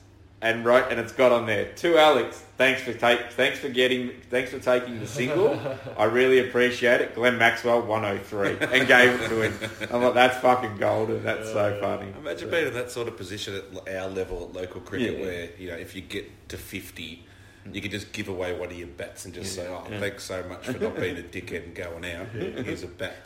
and 0.44 0.62
wrote, 0.62 0.90
and 0.90 1.00
it's 1.00 1.10
got 1.12 1.32
on 1.32 1.46
there 1.46 1.72
to 1.72 1.96
Alex. 1.98 2.44
Thanks 2.58 2.82
for 2.82 2.92
take, 2.92 3.32
thanks 3.32 3.58
for 3.58 3.70
getting, 3.70 4.10
thanks 4.28 4.50
for 4.50 4.58
taking 4.58 5.00
the 5.00 5.06
single. 5.06 5.58
I 5.98 6.04
really 6.04 6.46
appreciate 6.46 7.00
it. 7.00 7.14
Glenn 7.14 7.38
Maxwell, 7.38 7.80
one 7.80 8.02
hundred 8.04 8.26
three, 8.26 8.50
and 8.60 8.86
gave 8.86 9.18
it 9.20 9.28
to 9.30 9.40
him. 9.50 9.70
I'm 9.90 10.02
like, 10.02 10.12
that's 10.14 10.36
fucking 10.38 10.76
golden. 10.76 11.24
That's 11.24 11.50
so 11.50 11.78
funny. 11.80 12.12
Imagine 12.20 12.50
being 12.50 12.66
in 12.68 12.74
that 12.74 12.90
sort 12.90 13.08
of 13.08 13.16
position 13.16 13.54
at 13.86 13.96
our 13.96 14.08
level 14.10 14.44
at 14.44 14.52
local 14.52 14.82
cricket, 14.82 15.18
Yeah. 15.18 15.24
where 15.24 15.48
you 15.58 15.68
know 15.70 15.76
if 15.76 15.96
you 15.96 16.02
get 16.02 16.48
to 16.50 16.58
fifty, 16.58 17.24
you 17.72 17.80
can 17.80 17.90
just 17.90 18.12
give 18.12 18.28
away 18.28 18.52
one 18.52 18.68
of 18.70 18.76
your 18.78 18.88
bats 18.88 19.24
and 19.24 19.32
just 19.32 19.54
say, 19.54 19.66
"Oh, 19.66 19.86
Yeah. 19.90 19.98
thanks 19.98 20.24
so 20.24 20.44
much 20.46 20.66
for 20.66 20.78
not 20.78 20.94
being 20.96 21.16
a 21.16 21.22
dickhead 21.22 21.64
and 21.64 21.74
going 21.74 22.04
out. 22.04 22.26
Here's 22.28 22.82
a 22.82 22.86
bat." 22.88 23.16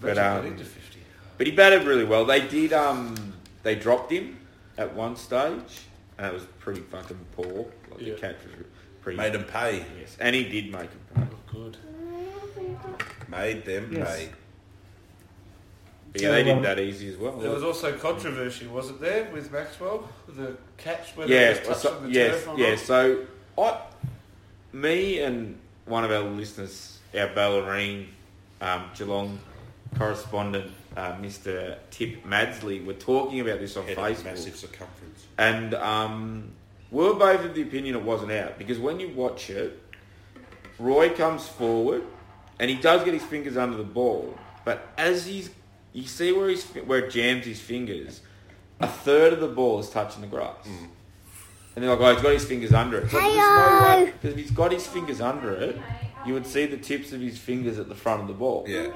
But, 0.00 0.12
Imagine 0.16 0.52
um, 0.52 0.58
to 0.58 0.64
50. 0.64 1.00
But 1.38 1.46
he 1.48 1.52
batted 1.52 1.82
really 1.82 2.04
well. 2.04 2.24
They 2.24 2.46
did. 2.46 2.72
Um, 2.72 3.34
they 3.64 3.74
dropped 3.74 4.12
him 4.12 4.38
at 4.78 4.94
one 4.94 5.16
stage, 5.16 5.86
and 6.18 6.26
it 6.26 6.32
was 6.34 6.44
pretty 6.58 6.80
fucking 6.80 7.18
poor. 7.36 7.66
Like 7.90 8.00
Yeah. 8.00 8.14
the 8.14 8.20
catch 8.20 8.36
was 8.44 8.66
pretty. 9.00 9.16
Made 9.16 9.32
them 9.32 9.44
pay. 9.44 9.84
Yes, 9.98 10.16
and 10.20 10.34
he 10.34 10.44
did 10.44 10.70
make 10.72 10.90
him 10.90 11.00
pay. 11.14 11.22
Oh, 11.22 11.52
good. 11.52 11.76
Made 13.28 13.64
them 13.64 13.90
Yes. 13.92 14.16
pay. 14.16 14.28
But 16.12 16.22
yeah, 16.22 16.30
they 16.32 16.44
So, 16.44 16.50
um, 16.50 16.56
did 16.62 16.64
that 16.64 16.80
easy 16.80 17.08
as 17.10 17.16
well. 17.18 17.32
There 17.38 17.50
was 17.50 17.62
also 17.62 17.92
controversy, 17.98 18.66
wasn't 18.66 19.00
there, 19.00 19.30
with 19.30 19.52
Maxwell? 19.52 20.08
The 20.26 20.56
catch, 20.78 21.14
whether 21.16 21.32
yeah, 21.32 21.50
it 21.50 21.68
was 21.68 21.82
so, 21.82 22.00
the 22.00 22.10
yes, 22.10 22.44
turf 22.44 22.48
or 22.48 22.58
yeah. 22.58 22.70
not? 22.70 22.78
So, 22.78 23.26
I, 23.58 23.80
me 24.72 25.18
and 25.20 25.58
one 25.84 26.04
of 26.04 26.10
our 26.10 26.20
listeners, 26.20 26.98
our 27.14 27.28
Bellarine 27.28 28.06
um, 28.60 28.84
Geelong 28.96 29.38
correspondent, 29.98 30.70
uh, 30.96 31.12
Mr. 31.14 31.76
Tip 31.90 32.24
Madsley, 32.24 32.84
were 32.84 32.92
talking 32.94 33.40
about 33.40 33.58
this 33.58 33.76
on 33.76 33.86
Head 33.86 33.96
Facebook. 33.96 34.24
massive 34.24 34.56
circumference. 34.56 35.26
And 35.36 35.74
um, 35.74 36.50
we 36.90 37.04
were 37.04 37.14
both 37.14 37.44
of 37.44 37.54
the 37.54 37.62
opinion 37.62 37.96
it 37.96 38.02
wasn't 38.02 38.32
out 38.32 38.58
because 38.58 38.78
when 38.78 39.00
you 39.00 39.08
watch 39.10 39.50
it, 39.50 39.82
Roy 40.78 41.10
comes 41.10 41.46
forward 41.48 42.04
and 42.58 42.70
he 42.70 42.76
does 42.76 43.04
get 43.04 43.14
his 43.14 43.24
fingers 43.24 43.56
under 43.56 43.76
the 43.76 43.84
ball, 43.84 44.38
but 44.64 44.88
as 44.96 45.26
he's 45.26 45.50
you 45.92 46.04
see 46.04 46.32
where 46.32 46.48
he's 46.48 46.64
where 46.64 47.00
it 47.00 47.10
jams 47.10 47.44
his 47.44 47.60
fingers, 47.60 48.20
a 48.80 48.86
third 48.86 49.32
of 49.32 49.40
the 49.40 49.48
ball 49.48 49.80
is 49.80 49.90
touching 49.90 50.20
the 50.20 50.26
grass. 50.26 50.66
And 50.66 51.84
they're 51.84 51.94
like, 51.94 52.00
oh, 52.00 52.12
he's 52.14 52.22
got 52.22 52.32
his 52.32 52.44
fingers 52.44 52.72
under 52.72 52.98
it. 52.98 53.10
But 53.10 53.20
there's 53.20 53.36
no 53.36 54.06
because 54.06 54.32
if 54.32 54.36
he's 54.36 54.50
got 54.50 54.72
his 54.72 54.86
fingers 54.86 55.20
under 55.20 55.52
it, 55.54 55.78
you 56.26 56.34
would 56.34 56.46
see 56.46 56.66
the 56.66 56.76
tips 56.76 57.12
of 57.12 57.20
his 57.20 57.38
fingers 57.38 57.78
at 57.78 57.88
the 57.88 57.94
front 57.94 58.22
of 58.22 58.28
the 58.28 58.34
ball. 58.34 58.64
Yeah. 58.66 58.88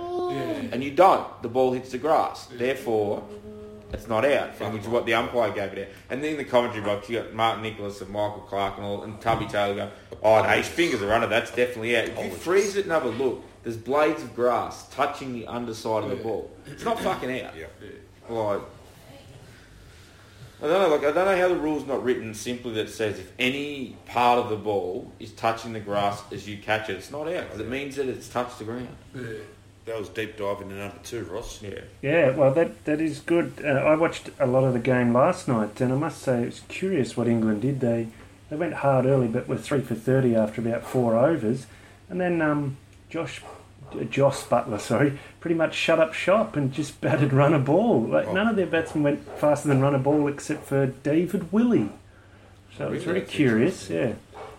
And 0.73 0.83
you 0.83 0.91
don't. 0.91 1.43
The 1.43 1.49
ball 1.49 1.73
hits 1.73 1.93
the 1.93 1.99
grass. 1.99 2.47
Therefore, 2.47 3.23
it's 3.93 4.09
not 4.09 4.25
out, 4.25 4.59
which 4.73 4.83
is 4.83 4.89
what 4.89 5.05
the 5.05 5.15
umpire 5.15 5.53
gave 5.53 5.73
it 5.75 5.89
out. 5.89 5.95
And 6.11 6.25
then 6.25 6.33
in 6.33 6.37
the 6.39 6.45
commentary 6.45 6.83
box, 6.83 7.09
you 7.11 7.19
got 7.21 7.35
Martin 7.35 7.63
Nicholas 7.63 8.01
and 8.01 8.11
Michael 8.11 8.41
Clarke 8.49 8.79
and 8.79 8.87
all, 8.87 9.03
and 9.03 9.21
Tubby 9.21 9.47
Taylor 9.47 9.75
go, 9.75 9.91
oh, 10.23 10.43
no, 10.43 10.49
his 10.49 10.69
fingers 10.69 11.03
are 11.03 11.13
under, 11.13 11.27
that's 11.27 11.51
definitely 11.55 11.97
out. 11.97 12.05
If 12.05 12.19
you 12.19 12.25
oh, 12.25 12.31
freeze 12.31 12.77
it 12.77 12.85
and 12.85 12.93
have 12.93 13.05
a 13.05 13.11
look, 13.11 13.45
there's 13.63 13.77
blades 13.77 14.23
of 14.23 14.35
grass 14.35 14.89
touching 14.89 15.35
the 15.35 15.47
underside 15.47 16.05
of 16.05 16.11
the 16.11 16.17
ball. 16.17 16.51
It's 16.67 16.85
not 16.85 16.99
fucking 17.01 17.43
out. 17.43 17.55
Yeah. 17.57 17.67
Like, 18.29 18.63
I 20.63 20.67
don't 20.69 20.91
know. 20.91 20.97
Like, 20.97 21.05
I 21.05 21.13
don't 21.13 21.27
know 21.27 21.37
how 21.37 21.49
the 21.49 21.57
rule's 21.57 21.87
not 21.87 22.03
written 22.03 22.35
simply 22.35 22.73
that 22.75 22.89
says 22.89 23.19
if 23.19 23.33
any 23.39 23.97
part 24.07 24.39
of 24.39 24.49
the 24.49 24.57
ball 24.57 25.13
is 25.19 25.33
touching 25.33 25.73
the 25.73 25.81
grass 25.81 26.23
as 26.33 26.49
you 26.49 26.57
catch 26.59 26.89
it, 26.89 26.97
it's 26.97 27.11
not 27.11 27.29
out 27.29 27.45
because 27.45 27.61
it 27.61 27.69
means 27.69 27.97
that 27.97 28.09
it's 28.09 28.29
touched 28.29 28.59
the 28.59 28.65
ground. 28.65 28.97
Yeah. 29.15 29.23
That 29.85 29.99
was 29.99 30.09
deep 30.09 30.37
diving 30.37 30.71
into 30.71 30.77
number 30.81 30.99
two, 31.03 31.25
Ross. 31.25 31.61
Yeah. 31.61 31.81
Yeah, 32.03 32.31
well, 32.31 32.55
that 32.55 32.85
that 32.85 33.01
is 33.01 33.19
good. 33.21 33.55
Uh, 33.65 33.69
I 33.69 33.97
watched 33.97 34.31
a 34.39 34.47
lot 34.47 34.63
of 34.65 34.75
the 34.75 34.79
game 34.79 35.13
last 35.13 35.49
night, 35.49 35.81
and 35.81 35.93
I 35.93 35.97
must 35.97 36.23
say 36.23 36.45
it's 36.45 36.61
curious 36.69 37.17
what 37.17 37.27
England 37.27 37.63
did. 37.63 37.81
They 37.81 38.07
they 38.49 38.57
went 38.57 38.75
hard 38.75 39.07
early, 39.07 39.27
but 39.27 39.49
were 39.49 39.57
three 39.59 39.81
for 39.81 39.97
thirty 39.97 40.37
after 40.37 40.61
about 40.61 40.85
four 40.85 41.17
overs, 41.17 41.67
and 42.09 42.21
then 42.21 42.41
um, 42.41 42.77
Josh. 43.11 43.43
uh, 43.93 44.05
Jos 44.05 44.45
Buttler, 44.47 44.81
sorry, 44.81 45.19
pretty 45.41 45.55
much 45.57 45.75
shut 45.75 45.99
up 45.99 46.15
shop 46.15 46.57
and 46.57 46.73
just 46.73 47.01
batted 47.03 47.33
run 47.33 47.53
a 47.53 47.59
ball. 47.59 48.01
Like 48.03 48.29
Oh. 48.29 48.33
none 48.35 48.47
of 48.47 48.55
their 48.57 48.67
batsmen 48.67 49.03
went 49.03 49.39
faster 49.39 49.67
than 49.69 49.81
run 49.83 49.95
a 49.97 49.99
ball 49.99 50.29
except 50.29 50.65
for 50.65 50.87
David 50.87 51.53
Willey. 51.53 51.89
So 52.79 52.87
it 52.87 52.91
was 52.93 53.05
very 53.05 53.21
That's 53.21 53.33
curious, 53.33 53.91
yeah. 53.91 54.13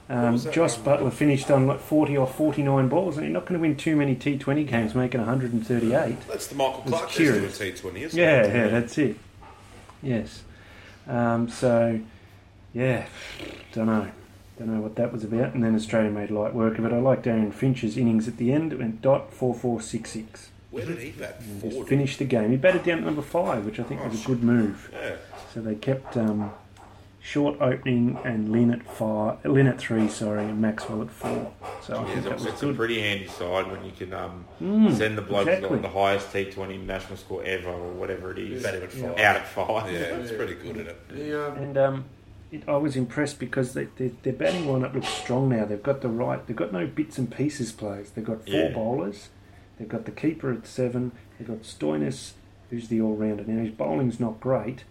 Um, 0.10 0.38
Jos? 0.38 0.78
Buttler 0.78 1.12
finished 1.14 1.50
on 1.50 1.66
like 1.66 1.80
40 1.80 2.18
or 2.18 2.28
49 2.28 2.90
balls, 2.90 3.18
and 3.18 3.26
you're 3.26 3.34
not 3.34 3.46
going 3.46 3.54
to 3.54 3.62
win 3.62 3.76
too 3.76 3.96
many 3.96 4.16
T20 4.16 4.68
games 4.68 4.94
making 4.94 5.22
138. 5.22 6.28
That's 6.28 6.48
the 6.48 6.56
Michael 6.56 6.84
Clarke 6.86 7.08
test 7.08 7.20
of 7.20 7.26
a 7.28 7.32
curious. 7.32 7.60
T20, 7.60 7.96
isn't 8.02 8.20
Yeah, 8.20 8.42
it? 8.44 8.56
yeah, 8.56 8.68
that's 8.68 8.98
it. 8.98 9.18
Yes. 10.02 10.44
Um, 11.08 11.48
so, 11.50 12.00
yeah, 12.74 13.06
don't 13.74 13.88
know. 13.88 14.10
Don't 14.60 14.68
know 14.68 14.82
what 14.82 14.96
that 14.98 15.12
was 15.12 15.24
about. 15.24 15.54
And 15.56 15.64
then 15.64 15.74
Australia 15.74 16.12
made 16.12 16.30
light 16.30 16.54
work 16.54 16.78
of 16.78 16.86
it. 16.86 16.94
I 16.94 17.00
like 17.00 17.26
Aaron 17.26 17.52
Finch's 17.52 17.98
innings 17.98 18.28
at 18.28 18.38
the 18.38 18.52
end. 18.52 18.72
It 18.74 18.80
went 18.80 19.02
dot 19.02 19.34
four 19.34 19.56
four 19.56 19.82
six 19.82 20.12
six. 20.12 20.50
Where 20.70 20.86
did 20.86 21.00
he 21.00 21.12
bat? 21.12 21.42
Just 21.62 21.88
finished 21.88 22.20
the 22.20 22.26
game. 22.26 22.52
He 22.52 22.58
batted 22.58 22.84
down 22.84 23.00
at 23.00 23.04
number 23.06 23.22
five, 23.22 23.66
which 23.66 23.80
I 23.80 23.84
think 23.84 24.04
was 24.04 24.24
a 24.24 24.28
good 24.28 24.44
move. 24.44 24.90
Yeah. 24.94 25.16
So 25.54 25.62
they 25.62 25.76
kept 25.76 26.18
um, 26.18 26.52
short 27.26 27.56
opening 27.62 28.18
and 28.26 28.52
Lynn 28.52 28.70
at 28.70 28.84
five, 28.86 29.38
Lynn 29.46 29.66
at 29.68 29.80
three, 29.80 30.10
sorry, 30.10 30.44
and 30.44 30.60
Maxwell 30.60 31.02
at 31.02 31.10
four. 31.10 31.54
So 31.82 31.96
I 31.96 32.02
Yeah, 32.02 32.06
think 32.16 32.24
that 32.26 32.34
it's, 32.34 32.44
was 32.44 32.54
it's 32.54 32.64
a 32.64 32.74
pretty 32.74 33.00
handy 33.02 33.28
side 33.28 33.72
when 33.72 33.86
you 33.86 33.94
can 33.98 34.14
um, 34.14 34.44
Mm, 34.62 34.94
send 34.94 35.18
the 35.18 35.22
bloke 35.22 35.48
exactly. 35.48 35.70
who's 35.70 35.80
got 35.82 35.94
the 35.94 35.98
highest 36.00 36.34
T20 36.34 36.86
national 36.86 37.16
score 37.18 37.42
ever 37.46 37.70
or 37.70 37.92
whatever 37.94 38.32
it 38.32 38.40
is 38.40 38.62
Bat 38.64 38.76
at 38.76 38.94
Yeah. 38.96 39.08
out 39.12 39.38
at 39.38 39.48
five. 39.48 39.90
Yeah, 39.92 40.00
it's 40.18 40.32
pretty 40.34 40.56
good 40.56 40.78
at 40.82 40.88
it. 40.88 41.10
The, 41.10 41.48
um, 41.48 41.58
And 41.58 41.78
um, 41.78 42.06
it, 42.52 42.64
I 42.68 42.76
was 42.76 42.98
impressed 42.98 43.40
because 43.40 43.74
they, 43.74 43.86
they, 43.96 44.10
their 44.24 44.34
batting 44.34 44.66
lineup 44.66 44.94
looks 44.94 45.08
strong 45.08 45.48
now. 45.48 45.64
They've 45.64 45.82
got 45.82 46.02
the 46.02 46.10
right. 46.10 46.46
They've 46.46 46.56
got 46.58 46.74
no 46.74 46.86
bits 46.88 47.18
and 47.18 47.34
pieces 47.34 47.72
plays. 47.72 48.12
They've 48.12 48.26
got 48.26 48.44
four 48.44 48.54
Yeah. 48.54 48.74
bowlers. 48.74 49.30
They've 49.80 49.88
got 49.88 50.04
the 50.04 50.12
keeper 50.12 50.52
at 50.52 50.68
seven. 50.68 51.14
They've 51.40 51.48
got 51.48 51.62
Stoinis, 51.64 52.34
who's 52.70 52.90
the 52.90 53.00
all 53.02 53.16
rounder. 53.16 53.46
Now 53.48 53.64
his 53.64 53.72
bowling's 53.72 54.20
not 54.20 54.40
great, 54.42 54.84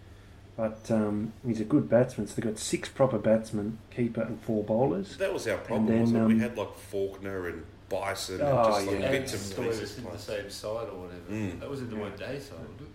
but 0.55 0.79
um, 0.91 1.33
he's 1.45 1.59
a 1.61 1.65
good 1.65 1.89
batsman. 1.89 2.27
So 2.27 2.35
they've 2.35 2.45
got 2.45 2.59
six 2.59 2.89
proper 2.89 3.17
batsmen, 3.17 3.79
keeper, 3.95 4.21
and 4.21 4.39
four 4.41 4.63
bowlers. 4.63 5.17
That 5.17 5.33
was 5.33 5.47
our 5.47 5.57
problem, 5.57 5.87
then, 5.87 5.99
wasn't 6.01 6.17
it? 6.17 6.21
um, 6.21 6.27
we 6.27 6.39
had 6.39 6.57
like 6.57 6.75
Faulkner 6.77 7.47
and 7.47 7.63
Bison 7.89 8.39
Oh, 8.41 8.57
and 8.57 8.65
just 8.73 8.87
like 8.87 8.99
yeah. 8.99 9.11
bits 9.11 9.33
and 9.33 9.41
Stoinis 9.41 9.79
pieces. 9.79 9.97
in 9.97 10.03
the 10.05 10.17
same 10.17 10.49
side 10.49 10.87
or 10.89 11.01
whatever. 11.01 11.21
Mm. 11.31 11.59
That 11.59 11.69
was 11.69 11.81
in 11.81 11.89
the 11.89 11.95
one 11.95 12.15
day 12.15 12.39
side, 12.39 12.59
wasn't 12.59 12.81
it? 12.81 12.87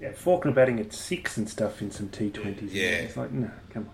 Yeah, 0.00 0.12
Faulkner 0.12 0.52
batting 0.52 0.80
at 0.80 0.92
six 0.92 1.36
and 1.36 1.48
stuff 1.48 1.80
in 1.82 1.90
some 1.90 2.08
T20s. 2.08 2.68
Yeah. 2.72 2.82
It's 2.88 3.16
like, 3.16 3.30
no, 3.30 3.50
come 3.70 3.88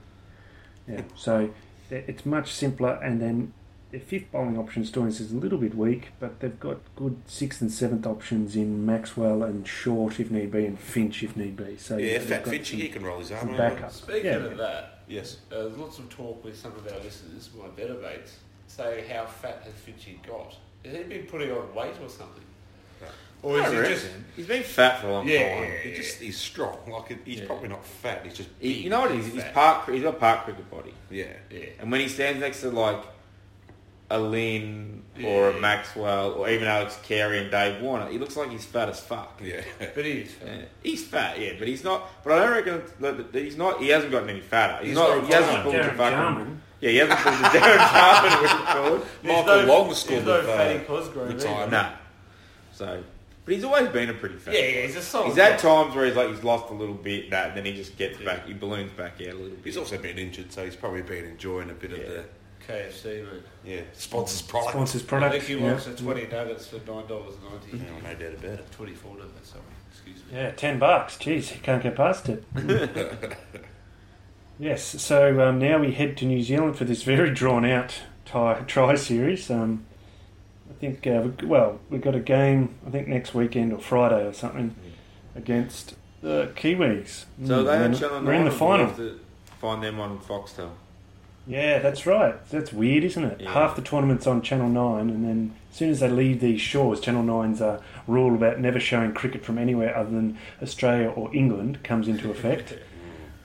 on. 0.88 0.94
Yeah, 0.94 1.02
so 1.14 1.50
it's 1.90 2.24
much 2.24 2.52
simpler. 2.52 2.94
And 3.02 3.20
then 3.20 3.52
their 3.90 4.00
fifth 4.00 4.30
bowling 4.30 4.58
option, 4.58 4.82
Stoinis, 4.84 5.20
is 5.20 5.32
a 5.32 5.36
little 5.36 5.58
bit 5.58 5.74
weak, 5.74 6.08
but 6.20 6.40
they've 6.40 6.58
got 6.60 6.78
good 6.96 7.16
sixth 7.26 7.60
and 7.62 7.72
seventh 7.72 8.06
options 8.06 8.54
in 8.56 8.84
Maxwell 8.84 9.42
and 9.42 9.66
Short 9.66 10.20
if 10.20 10.30
need 10.30 10.50
be, 10.52 10.66
and 10.66 10.78
Finch 10.78 11.22
if 11.22 11.36
need 11.36 11.56
be. 11.56 11.76
So 11.78 11.96
Yeah, 11.96 12.18
they've 12.18 12.22
Fat 12.28 12.44
got 12.44 12.54
Finchy, 12.54 12.66
some- 12.70 12.78
he 12.80 12.88
can 12.88 13.02
roll 13.04 13.18
his 13.18 13.32
arm 13.32 13.40
some 13.40 13.50
around. 13.50 13.74
backup. 13.76 13.92
Speaking 13.92 14.24
Yeah. 14.26 14.36
of 14.36 14.56
that, 14.58 15.02
Yes. 15.08 15.38
uh, 15.50 15.62
there's 15.64 15.76
lots 15.78 15.98
of 15.98 16.08
talk 16.10 16.44
with 16.44 16.56
some 16.56 16.72
of 16.72 16.86
our 16.92 17.00
listeners, 17.00 17.48
my 17.58 17.68
better 17.68 17.94
mates, 17.94 18.36
saying 18.66 19.08
how 19.08 19.24
fat 19.24 19.62
has 19.64 19.72
Finchie 19.74 20.18
got. 20.26 20.54
Has 20.84 20.94
he 20.96 21.02
been 21.04 21.26
putting 21.26 21.50
on 21.50 21.74
weight 21.74 21.94
or 22.02 22.08
something? 22.08 22.42
Or 23.40 23.60
is 23.60 23.70
he 23.70 23.76
reckon. 23.78 23.92
just 23.94 24.06
He's 24.34 24.46
been 24.48 24.62
fat 24.64 25.00
for 25.00 25.06
a 25.06 25.12
long 25.12 25.28
Yeah, 25.28 25.54
time. 25.54 25.62
yeah, 25.70 25.78
He 25.84 25.94
just 25.94 26.18
he's 26.18 26.36
strong. 26.36 26.76
Like 26.90 27.24
he's 27.24 27.38
Yeah. 27.38 27.46
probably 27.46 27.68
not 27.68 27.86
fat. 27.86 28.22
He's 28.24 28.34
just 28.34 28.48
He, 28.58 28.72
you 28.72 28.90
know 28.90 28.98
what 29.02 29.12
it 29.12 29.14
and 29.18 29.20
is? 29.26 29.32
He's 29.32 29.42
fat. 29.44 29.54
park. 29.54 29.90
He's 29.90 30.02
got 30.02 30.18
park 30.18 30.44
cricket 30.44 30.68
body. 30.68 30.92
Yeah. 31.08 31.26
yeah? 31.48 31.66
And 31.78 31.92
when 31.92 32.00
he 32.00 32.08
stands 32.08 32.40
next 32.40 32.62
to 32.62 32.70
like 32.70 33.00
a 34.10 34.18
Lynn 34.18 35.02
or 35.24 35.50
a 35.50 35.60
Maxwell 35.60 36.32
or 36.32 36.48
even 36.48 36.66
Alex 36.66 36.98
Carey 37.02 37.40
and 37.40 37.50
Dave 37.50 37.82
Warner, 37.82 38.08
he 38.08 38.18
looks 38.18 38.36
like 38.36 38.50
he's 38.50 38.64
fat 38.64 38.88
as 38.88 39.00
fuck. 39.00 39.40
Yeah. 39.44 39.60
But 39.94 40.04
he 40.04 40.12
is 40.12 40.32
fat. 40.32 40.46
Yeah. 40.48 40.64
He's 40.82 41.06
fat, 41.06 41.38
yeah, 41.40 41.52
but 41.58 41.68
he's 41.68 41.84
not. 41.84 42.08
But 42.24 42.32
I 42.34 42.38
don't 42.44 42.52
reckon 42.52 42.82
that 43.00 43.32
that 43.32 43.42
he's 43.42 43.56
not. 43.56 43.80
He 43.80 43.88
hasn't 43.88 44.12
gotten 44.12 44.30
any 44.30 44.40
fatter. 44.40 44.78
He's, 44.78 44.88
He's 44.88 44.96
not. 44.96 45.18
not 45.18 45.26
He 45.26 45.32
hasn't 45.32 45.52
fat. 45.56 45.62
pulled 45.62 45.74
the 45.74 45.78
Darren 45.80 45.96
fucking. 45.96 46.18
Jarman. 46.18 46.62
Yeah, 46.80 46.90
he 46.90 46.96
hasn't 46.98 47.18
pulled 47.20 47.34
the 47.34 47.58
Darren 47.58 47.92
Jarman 47.92 48.42
record. 48.42 49.08
Michael 49.24 49.44
no- 49.46 49.64
Long 49.74 49.86
there's 49.86 49.98
scored 49.98 50.24
no 50.24 50.38
with, 50.38 50.48
uh, 50.48 50.56
fatty 50.56 50.78
Cosgrove 50.84 51.28
retirement. 51.28 51.72
Nah. 51.72 51.90
So, 52.72 53.02
but 53.44 53.54
he's 53.54 53.64
always 53.64 53.88
been 53.88 54.08
a 54.10 54.14
pretty 54.14 54.36
fat. 54.36 54.54
Yeah, 54.54 54.60
yeah, 54.60 54.82
he's 54.86 54.96
a 54.96 55.02
solid. 55.02 55.26
He's 55.28 55.36
had 55.36 55.58
times 55.58 55.94
where 55.94 56.06
he's 56.06 56.14
like 56.16 56.28
he's 56.30 56.44
lost 56.44 56.70
a 56.70 56.74
little 56.74 56.94
bit, 56.94 57.30
that, 57.30 57.54
then 57.56 57.64
he 57.64 57.74
just 57.74 57.96
gets 57.98 58.16
back, 58.18 58.46
he 58.46 58.52
balloons 58.54 58.92
back 58.92 59.14
out 59.14 59.20
a 59.28 59.32
little 59.34 59.48
bit. 59.48 59.58
He's 59.64 59.76
also 59.76 59.98
been 59.98 60.16
injured, 60.18 60.52
so 60.52 60.64
he's 60.64 60.76
probably 60.76 61.02
been 61.02 61.24
enjoying 61.24 61.68
a 61.70 61.74
bit 61.74 61.92
of 61.92 61.98
the 61.98 62.24
KFC, 62.68 63.04
mate. 63.24 63.42
yeah 63.64 63.80
sponsors 63.94 64.42
product. 64.42 64.72
Sponsors 64.72 65.02
I 65.02 65.06
product. 65.06 65.32
think 65.34 65.44
he 65.44 65.54
yeah. 65.56 65.70
wants 65.72 65.86
a 65.86 65.94
20 65.96 66.26
nuggets 66.26 66.66
for 66.66 66.78
$9.90. 66.78 67.72
Yeah, 67.72 67.78
no 68.02 68.14
doubt 68.14 68.34
about 68.34 68.44
it. 68.44 68.70
24 68.72 69.16
nuggets, 69.16 69.48
sorry. 69.50 69.62
Excuse 69.90 70.16
me. 70.30 70.36
Yeah, 70.38 70.50
ten 70.52 70.78
bucks. 70.78 71.16
Jeez, 71.16 71.54
you 71.54 71.60
can't 71.62 71.82
get 71.82 71.96
past 71.96 72.28
it. 72.28 72.44
yes. 74.58 74.82
So 75.02 75.40
um, 75.46 75.58
now 75.58 75.78
we 75.78 75.92
head 75.92 76.16
to 76.18 76.24
New 76.26 76.42
Zealand 76.42 76.76
for 76.76 76.84
this 76.84 77.02
very 77.02 77.30
drawn 77.32 77.64
out 77.64 77.94
tie, 78.24 78.62
try 78.66 78.94
series. 78.96 79.50
Um, 79.50 79.84
I 80.70 80.74
think 80.74 81.06
uh, 81.06 81.22
we, 81.40 81.46
well 81.46 81.80
we've 81.90 82.00
got 82.02 82.14
a 82.14 82.20
game. 82.20 82.74
I 82.86 82.90
think 82.90 83.08
next 83.08 83.34
weekend 83.34 83.72
or 83.72 83.78
Friday 83.78 84.26
or 84.26 84.32
something 84.32 84.74
against 85.34 85.94
the 86.20 86.52
Kiwis. 86.54 87.08
so 87.08 87.24
Mm, 87.40 87.46
they 87.48 87.54
we're 87.64 87.76
had 87.78 87.94
in- 88.02 88.24
We're 88.24 88.32
in 88.34 88.44
the 88.44 88.50
9, 88.50 88.50
we'll 88.50 88.50
final. 88.58 88.86
have 88.86 88.96
to 88.96 89.20
find 89.60 89.82
them 89.82 90.00
on 90.00 90.18
Foxtel. 90.18 90.70
Yeah, 91.48 91.78
that's 91.78 92.04
right. 92.06 92.46
That's 92.50 92.72
weird, 92.74 93.04
isn't 93.04 93.24
it? 93.24 93.40
Yeah. 93.40 93.52
Half 93.52 93.74
the 93.74 93.82
tournament's 93.82 94.26
on 94.26 94.42
Channel 94.42 94.68
9, 94.68 95.08
and 95.08 95.24
then 95.24 95.56
as 95.70 95.76
soon 95.78 95.88
as 95.90 96.00
they 96.00 96.08
leave 96.10 96.40
these 96.40 96.60
shores, 96.60 97.00
Channel 97.00 97.24
9's 97.24 97.62
uh, 97.62 97.80
rule 98.06 98.34
about 98.34 98.60
never 98.60 98.78
showing 98.78 99.14
cricket 99.14 99.44
from 99.44 99.56
anywhere 99.56 99.96
other 99.96 100.10
than 100.10 100.36
Australia 100.62 101.08
or 101.08 101.34
England 101.34 101.82
comes 101.82 102.06
into 102.06 102.30
effect. 102.30 102.78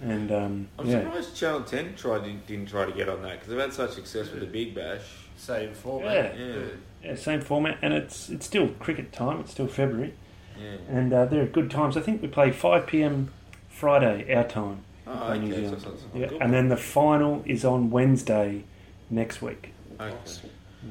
And 0.01 0.33
um, 0.33 0.67
I'm 0.77 0.88
yeah, 0.88 1.03
surprised 1.03 1.36
Channel 1.36 1.62
10 1.62 1.95
tried 1.95 2.24
didn't, 2.25 2.45
didn't 2.45 2.65
try 2.65 2.86
to 2.86 2.91
get 2.91 3.07
on 3.07 3.22
that 3.22 3.33
because 3.39 3.48
they've 3.48 3.57
had 3.57 3.72
such 3.72 3.91
success 3.91 4.29
with 4.31 4.41
the 4.41 4.45
Big 4.45 4.75
Bash. 4.75 5.00
Same 5.38 5.74
format. 5.74 6.38
Yeah. 6.38 6.45
Yeah. 6.45 6.62
yeah, 7.03 7.15
same 7.15 7.39
format, 7.39 7.77
and 7.81 7.93
it's 7.93 8.27
it's 8.29 8.45
still 8.45 8.67
cricket 8.79 9.13
time. 9.13 9.39
It's 9.39 9.51
still 9.51 9.67
February, 9.67 10.13
Yeah. 10.62 10.75
and 10.89 11.13
uh, 11.13 11.25
they're 11.25 11.45
good 11.45 11.72
times. 11.72 11.95
I 11.95 12.01
think 12.01 12.22
we 12.22 12.27
play 12.27 12.51
5 12.51 12.86
p.m. 12.86 13.31
Friday 13.69 14.33
our 14.36 14.43
time. 14.43 14.83
We 15.05 15.12
Oh, 15.13 15.17
play 15.25 15.39
New 15.39 15.45
okay. 15.53 15.55
So, 15.55 15.62
Zealand. 15.62 15.81
so, 15.81 15.89
so, 15.89 16.19
Yeah, 16.19 16.27
good. 16.27 16.41
and 16.41 16.53
then 16.53 16.69
the 16.69 16.77
final 16.77 17.43
is 17.45 17.65
on 17.65 17.91
Wednesday 17.91 18.63
next 19.10 19.41
week. 19.41 19.72
Okay. 20.00 20.15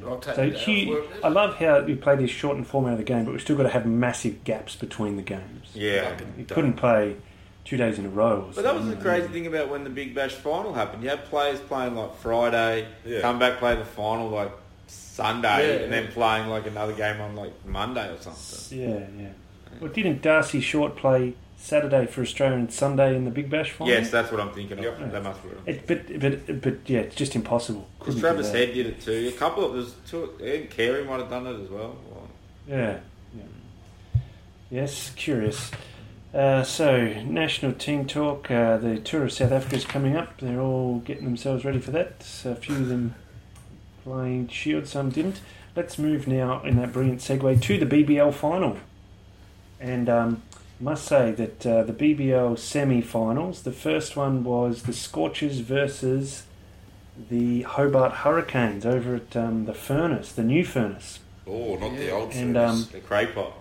I'll 0.06 0.22
So 0.22 0.48
the 0.48 0.56
huge, 0.56 1.04
I 1.22 1.28
love 1.28 1.56
how 1.56 1.80
we 1.82 1.94
play 1.94 2.16
this 2.16 2.30
shortened 2.30 2.66
format 2.66 2.92
of 2.92 2.98
the 2.98 3.04
game, 3.04 3.24
but 3.26 3.32
we've 3.32 3.40
still 3.42 3.56
got 3.56 3.64
to 3.64 3.68
have 3.68 3.84
massive 3.84 4.42
gaps 4.44 4.74
between 4.74 5.16
the 5.16 5.22
games. 5.22 5.70
Yeah. 5.74 6.16
You 6.38 6.44
couldn't 6.46 6.74
play 6.74 7.16
two 7.66 7.76
days 7.76 7.98
in 7.98 8.06
a 8.06 8.08
row. 8.08 8.46
Or 8.48 8.52
But 8.54 8.64
that 8.64 8.74
was 8.74 8.84
the 8.86 8.92
something. 8.92 9.02
crazy 9.02 9.28
thing 9.28 9.46
about 9.46 9.68
when 9.68 9.84
the 9.84 9.90
Big 9.90 10.14
Bash 10.14 10.32
final 10.32 10.72
happened. 10.72 11.02
You 11.02 11.10
had 11.10 11.24
players 11.26 11.60
playing 11.60 11.94
like 11.94 12.16
Friday, 12.16 12.86
Yeah. 13.04 13.20
come 13.20 13.38
back 13.38 13.58
play 13.58 13.76
the 13.76 13.84
final 13.84 14.28
like 14.30 14.50
Sunday, 14.86 15.76
Yeah, 15.78 15.84
and 15.84 15.92
then 15.92 16.08
playing 16.08 16.48
like 16.48 16.66
another 16.66 16.92
game 16.94 17.20
on 17.20 17.36
like 17.36 17.52
Monday 17.66 18.08
or 18.10 18.16
something. 18.20 18.78
Yeah, 18.78 19.04
yeah. 19.20 19.28
Well, 19.80 19.90
didn't 19.92 20.22
D'Arcy 20.22 20.60
Short 20.60 20.96
play 20.96 21.34
Saturday 21.62 22.06
for 22.06 22.22
Australia 22.22 22.56
and 22.56 22.72
Sunday 22.72 23.14
in 23.14 23.24
the 23.24 23.30
Big 23.30 23.48
Bash 23.48 23.70
final? 23.70 23.94
Yes, 23.94 24.10
that's 24.10 24.32
what 24.32 24.40
I'm 24.40 24.50
thinking 24.50 24.78
of. 24.78 24.84
Yep. 24.84 25.12
That 25.12 25.22
must 25.22 25.42
be 25.44 25.48
what 25.50 25.58
I'm 25.58 25.68
It, 25.68 25.86
but, 25.86 26.20
but, 26.20 26.60
but 26.60 26.90
yeah, 26.90 27.00
it's 27.00 27.14
just 27.14 27.36
impossible. 27.36 27.88
Because 28.00 28.18
Travis. 28.18 28.50
Head 28.50 28.74
did 28.74 28.86
it 28.86 29.00
too. 29.00 29.30
A 29.32 29.38
couple 29.38 29.64
of 29.64 29.74
there's 29.74 29.94
two. 30.08 30.34
Think 30.40 30.70
Carey 30.70 31.04
might 31.04 31.20
have 31.20 31.30
done 31.30 31.46
it 31.46 31.60
as 31.60 31.70
well. 31.70 31.96
Well, 32.10 32.28
Yeah, 32.66 32.98
yeah. 33.36 34.20
Yes, 34.70 35.12
curious. 35.14 35.70
Uh, 36.34 36.64
so, 36.64 37.06
national 37.22 37.74
team 37.74 38.06
talk. 38.06 38.50
Uh, 38.50 38.78
the 38.78 38.98
tour 38.98 39.22
of 39.22 39.32
South 39.32 39.52
Africa 39.52 39.76
is 39.76 39.84
coming 39.84 40.16
up. 40.16 40.40
They're 40.40 40.60
all 40.60 40.98
getting 40.98 41.24
themselves 41.24 41.64
ready 41.64 41.78
for 41.78 41.92
that. 41.92 42.24
So 42.24 42.52
A 42.52 42.56
few 42.56 42.74
of 42.74 42.88
them 42.88 43.14
playing 44.02 44.48
Shield, 44.48 44.88
some 44.88 45.10
didn't. 45.10 45.40
Let's 45.76 45.96
move 45.96 46.26
now 46.26 46.60
in 46.64 46.76
that 46.78 46.92
brilliant 46.92 47.20
segue 47.20 47.62
to 47.62 47.78
the 47.78 47.86
BBL 47.86 48.34
final. 48.34 48.78
And 49.78 50.08
um, 50.08 50.42
must 50.82 51.04
say 51.04 51.30
that 51.32 51.66
uh, 51.66 51.82
the 51.84 51.92
BBL 51.92 52.58
semi-finals. 52.58 53.62
The 53.62 53.72
first 53.72 54.16
one 54.16 54.42
was 54.44 54.82
the 54.82 54.92
Scorchers 54.92 55.60
versus 55.60 56.42
the 57.30 57.62
Hobart 57.62 58.12
Hurricanes 58.12 58.84
over 58.84 59.14
at 59.16 59.36
um, 59.36 59.66
the 59.66 59.74
Furnace, 59.74 60.32
the 60.32 60.42
new 60.42 60.64
Furnace. 60.64 61.20
Oh, 61.46 61.76
not 61.76 61.96
the 61.96 62.10
old 62.10 62.32
And, 62.32 62.54
furnace. 62.54 62.84
um, 62.84 62.88
the 62.92 63.00
Cray 63.00 63.26
pot. 63.26 63.52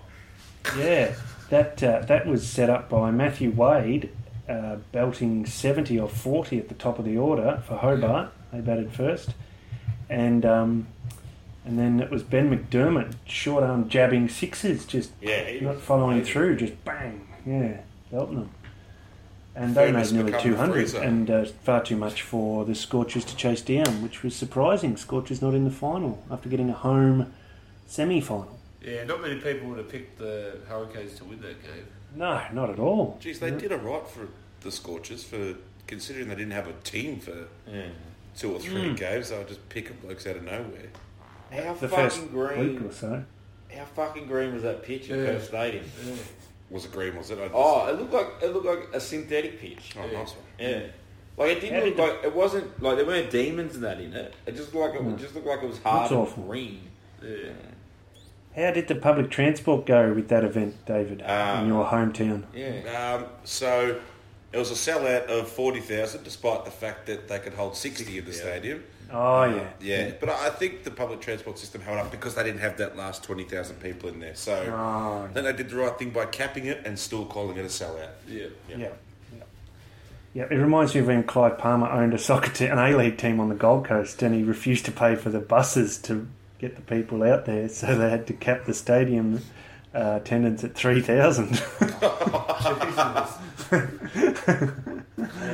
Yeah, 0.78 1.13
that 1.50 1.82
uh, 1.84 2.00
that 2.01 2.28
was 2.28 2.48
set 2.48 2.70
up 2.70 2.90
by 2.90 3.10
Matthew 3.12 3.50
Wade, 3.51 4.10
uh, 4.48 4.78
belting 4.92 5.46
seventy 5.46 6.00
or 6.00 6.08
forty 6.08 6.60
at 6.60 6.70
the 6.70 6.75
top 6.75 7.00
of 7.00 7.06
the 7.06 7.18
order 7.18 7.62
for 7.68 7.78
Hobart. 7.78 8.32
They 8.54 8.62
batted 8.62 8.92
first, 8.94 9.32
and 10.10 10.46
um, 10.46 10.88
and 11.65 11.77
then 11.77 12.00
it 12.00 12.10
was 12.10 12.24
Ben 12.24 12.50
McDermott, 12.50 13.15
short 13.25 13.63
arm 13.63 13.88
jabbing 13.89 14.30
sixes, 14.30 14.86
just 14.86 15.12
Yeah, 15.22 15.60
not 15.62 15.77
following 15.77 16.18
amazing. 16.18 16.34
through, 16.34 16.56
just 16.58 16.84
bang, 16.86 17.27
yeah, 17.46 17.77
them. 18.12 18.50
And 19.53 19.75
they 19.75 19.88
Furnace 19.91 20.12
made 20.13 20.25
nearly 20.27 20.41
200 20.44 20.74
freezer. 20.74 21.01
and 21.01 21.30
uh, 21.30 21.46
far 21.63 21.84
too 21.84 21.98
much 21.98 22.22
for 22.22 22.63
the 22.63 22.74
Scorchers 22.74 23.25
to 23.25 23.36
chase 23.36 23.62
down, 23.62 24.01
which 24.01 24.24
was 24.24 24.34
surprising. 24.34 24.96
Scorchers 24.96 25.41
not 25.41 25.53
in 25.53 25.65
the 25.65 25.72
final 25.72 26.24
after 26.32 26.48
getting 26.48 26.70
a 26.70 26.74
home 26.74 27.34
semi 27.86 28.22
final. 28.22 28.58
Yeah, 28.82 29.03
not 29.03 29.22
many 29.22 29.36
people 29.41 29.68
would 29.70 29.77
have 29.77 29.89
picked 29.89 30.18
the 30.20 30.58
Hurricanes 30.70 31.15
to 31.18 31.25
win 31.25 31.41
that 31.41 31.62
game. 31.62 31.86
No, 32.15 32.41
not 32.53 32.70
at 32.70 32.80
all. 32.80 33.18
Geez, 33.20 33.39
they 33.41 33.51
did 33.51 33.72
it 33.74 33.77
right 33.84 34.08
for 34.08 34.30
the 34.62 34.72
Scorchers 34.72 35.24
for 35.25 35.56
considering 35.86 36.30
they 36.30 36.36
didn't 36.36 36.51
have 36.53 36.68
a 36.68 36.74
team 36.84 37.20
for 37.20 37.48
Yeah. 37.70 37.88
two 38.38 38.53
or 38.56 38.60
three 38.60 38.94
games. 38.94 39.30
They 39.32 39.38
were 39.38 39.44
just 39.44 39.68
picking 39.68 39.98
blokes 40.01 40.25
out 40.25 40.38
of 40.38 40.44
nowhere. 40.44 40.88
How 41.51 41.74
The 41.74 41.88
fucking 41.89 41.89
first 42.10 42.22
week 42.22 42.31
green? 42.31 42.86
or 42.86 42.91
so. 42.91 43.24
How 43.75 43.86
fucking 43.86 44.27
green 44.27 44.53
was 44.53 44.63
that 44.63 44.84
pitch 44.84 45.10
at 45.10 45.20
Yeah. 45.20 45.25
Perth 45.25 45.46
Stadium? 45.46 45.86
Yeah. 46.05 46.13
Was 46.70 46.86
it 46.86 46.91
green? 46.91 47.15
Was 47.17 47.31
it? 47.31 47.38
I 47.39 47.43
just- 47.43 47.53
Oh, 47.55 47.88
it 47.88 48.00
looked 48.00 48.13
like 48.13 48.27
it 48.41 48.53
looked 48.53 48.65
like 48.65 48.88
a 48.93 49.00
synthetic 49.00 49.60
pitch. 49.60 49.93
oh, 49.98 50.01
nice 50.08 50.31
one. 50.31 50.46
Yeah. 50.60 50.79
Like 51.38 51.51
it 51.58 51.62
didn't 51.62 51.79
How 51.79 51.86
look 51.86 51.96
did 51.98 52.01
like 52.03 52.24
it 52.24 52.36
wasn't 52.36 52.81
like 52.84 52.98
there 52.98 53.05
weren't 53.05 53.29
demons 53.31 53.75
and 53.75 53.84
that 53.84 54.00
in 54.00 54.13
it. 54.13 54.34
It 54.46 54.55
just 54.55 54.74
looked 54.74 54.93
like 54.93 55.01
it, 55.01 55.05
No. 55.05 55.15
just 55.17 55.36
looked 55.36 55.48
like 55.48 55.62
it 55.63 55.67
was 55.70 55.79
hard 55.79 56.12
and 56.12 56.20
awful. 56.22 56.43
green. 56.43 56.81
Yeah. 57.22 57.50
How 58.55 58.72
did 58.72 58.88
the 58.89 58.96
public 58.96 59.29
transport 59.31 59.86
go 59.86 60.12
with 60.13 60.27
that 60.27 60.43
event, 60.43 60.86
David, 60.86 61.24
Ah. 61.25 61.62
in 61.62 61.67
your 61.70 61.86
hometown? 61.86 62.43
Yeah. 62.53 63.15
Um, 63.22 63.25
so 63.46 64.00
it 64.51 64.58
was 64.58 64.72
a 64.72 64.74
sellout 64.74 65.27
of 65.27 65.48
forty 65.48 65.79
thousand, 65.79 66.24
despite 66.25 66.65
the 66.65 66.72
fact 66.72 67.05
that 67.08 67.27
they 67.29 67.39
could 67.39 67.53
hold 67.53 67.75
sixty 67.77 68.17
in 68.17 68.25
the 68.25 68.31
Yeah. 68.31 68.38
stadium. 68.38 68.84
Oh, 69.13 69.44
yeah. 69.44 69.68
Yeah, 69.80 70.12
but 70.20 70.30
I 70.30 70.48
I 70.48 70.50
think 70.50 70.84
the 70.84 70.91
public 70.91 71.22
transport 71.22 71.58
system 71.58 71.82
held 71.82 71.98
up 71.98 72.12
because 72.12 72.36
they 72.36 72.44
didn't 72.44 72.62
have 72.62 72.77
that 72.77 72.96
last 72.96 73.24
twenty 73.24 73.44
thousand 73.44 73.77
people 73.82 74.10
in 74.10 74.20
there. 74.20 74.36
So 74.36 74.53
Oh, 74.74 75.27
I 75.30 75.34
think 75.34 75.46
they 75.46 75.53
did 75.53 75.70
the 75.70 75.75
right 75.75 75.98
thing 75.98 76.12
by 76.12 76.25
capping 76.25 76.65
it 76.65 76.82
and 76.86 76.98
still 76.98 77.25
calling 77.25 77.58
it 77.58 77.65
a 77.65 77.70
sellout. 77.70 78.10
Yeah. 78.27 78.48
yeah. 78.70 78.77
yeah. 78.77 78.89
Yeah, 80.34 80.44
it 80.50 80.56
reminds 80.56 80.94
me 80.94 81.01
of 81.01 81.08
when 81.08 81.24
Clive 81.24 81.58
Palmer 81.58 81.89
owned 81.89 82.13
a 82.13 82.18
soccer 82.18 82.51
team, 82.51 82.72
an 82.72 82.80
A-League 82.80 83.18
team 83.18 83.41
on 83.41 83.50
the 83.50 83.56
Gold 83.56 83.84
Coast, 83.86 84.22
and 84.24 84.34
he 84.34 84.44
refused 84.44 84.86
to 84.86 84.91
pay 84.91 85.15
for 85.15 85.30
the 85.30 85.41
buses 85.41 85.98
to 86.03 86.25
get 86.58 86.77
the 86.77 86.82
people 86.82 87.22
out 87.24 87.46
there, 87.46 87.68
so 87.68 87.98
they 87.98 88.10
had 88.10 88.27
to 88.27 88.34
cap 88.34 88.63
the 88.65 88.74
stadium 88.74 89.41
uh, 89.93 90.19
attendance 90.21 90.63
at 90.63 90.74
three 90.75 91.01
thousand. 91.01 91.62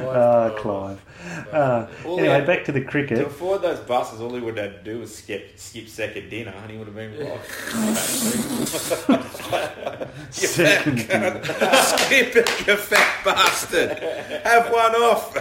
Ah, 0.10 0.50
Clive. 0.58 1.00
Uh, 1.52 1.86
anyway, 2.06 2.40
they- 2.40 2.46
back 2.46 2.64
to 2.66 2.72
the 2.72 2.82
cricket. 2.82 3.18
To 3.20 3.26
afford 3.28 3.62
those 3.62 3.80
buses, 3.80 4.22
all 4.22 4.34
he 4.34 4.40
would 4.40 4.58
have 4.58 4.78
to 4.78 4.84
do 4.84 5.00
was 5.00 5.14
skip 5.16 5.58
skip 5.60 5.88
second 5.90 6.30
dinner, 6.30 6.54
and 6.62 6.72
he 6.72 6.78
would 6.78 6.88
have 6.88 6.96
been 6.96 7.18
right. 7.20 7.46
Second 10.32 11.08
dinner. 11.08 11.44
Skip 11.44 12.36
it, 12.36 12.68
you 12.68 12.76
fat 12.78 13.24
bastard! 13.26 14.00
Have 14.44 14.72
one 14.72 14.96
off. 14.96 15.36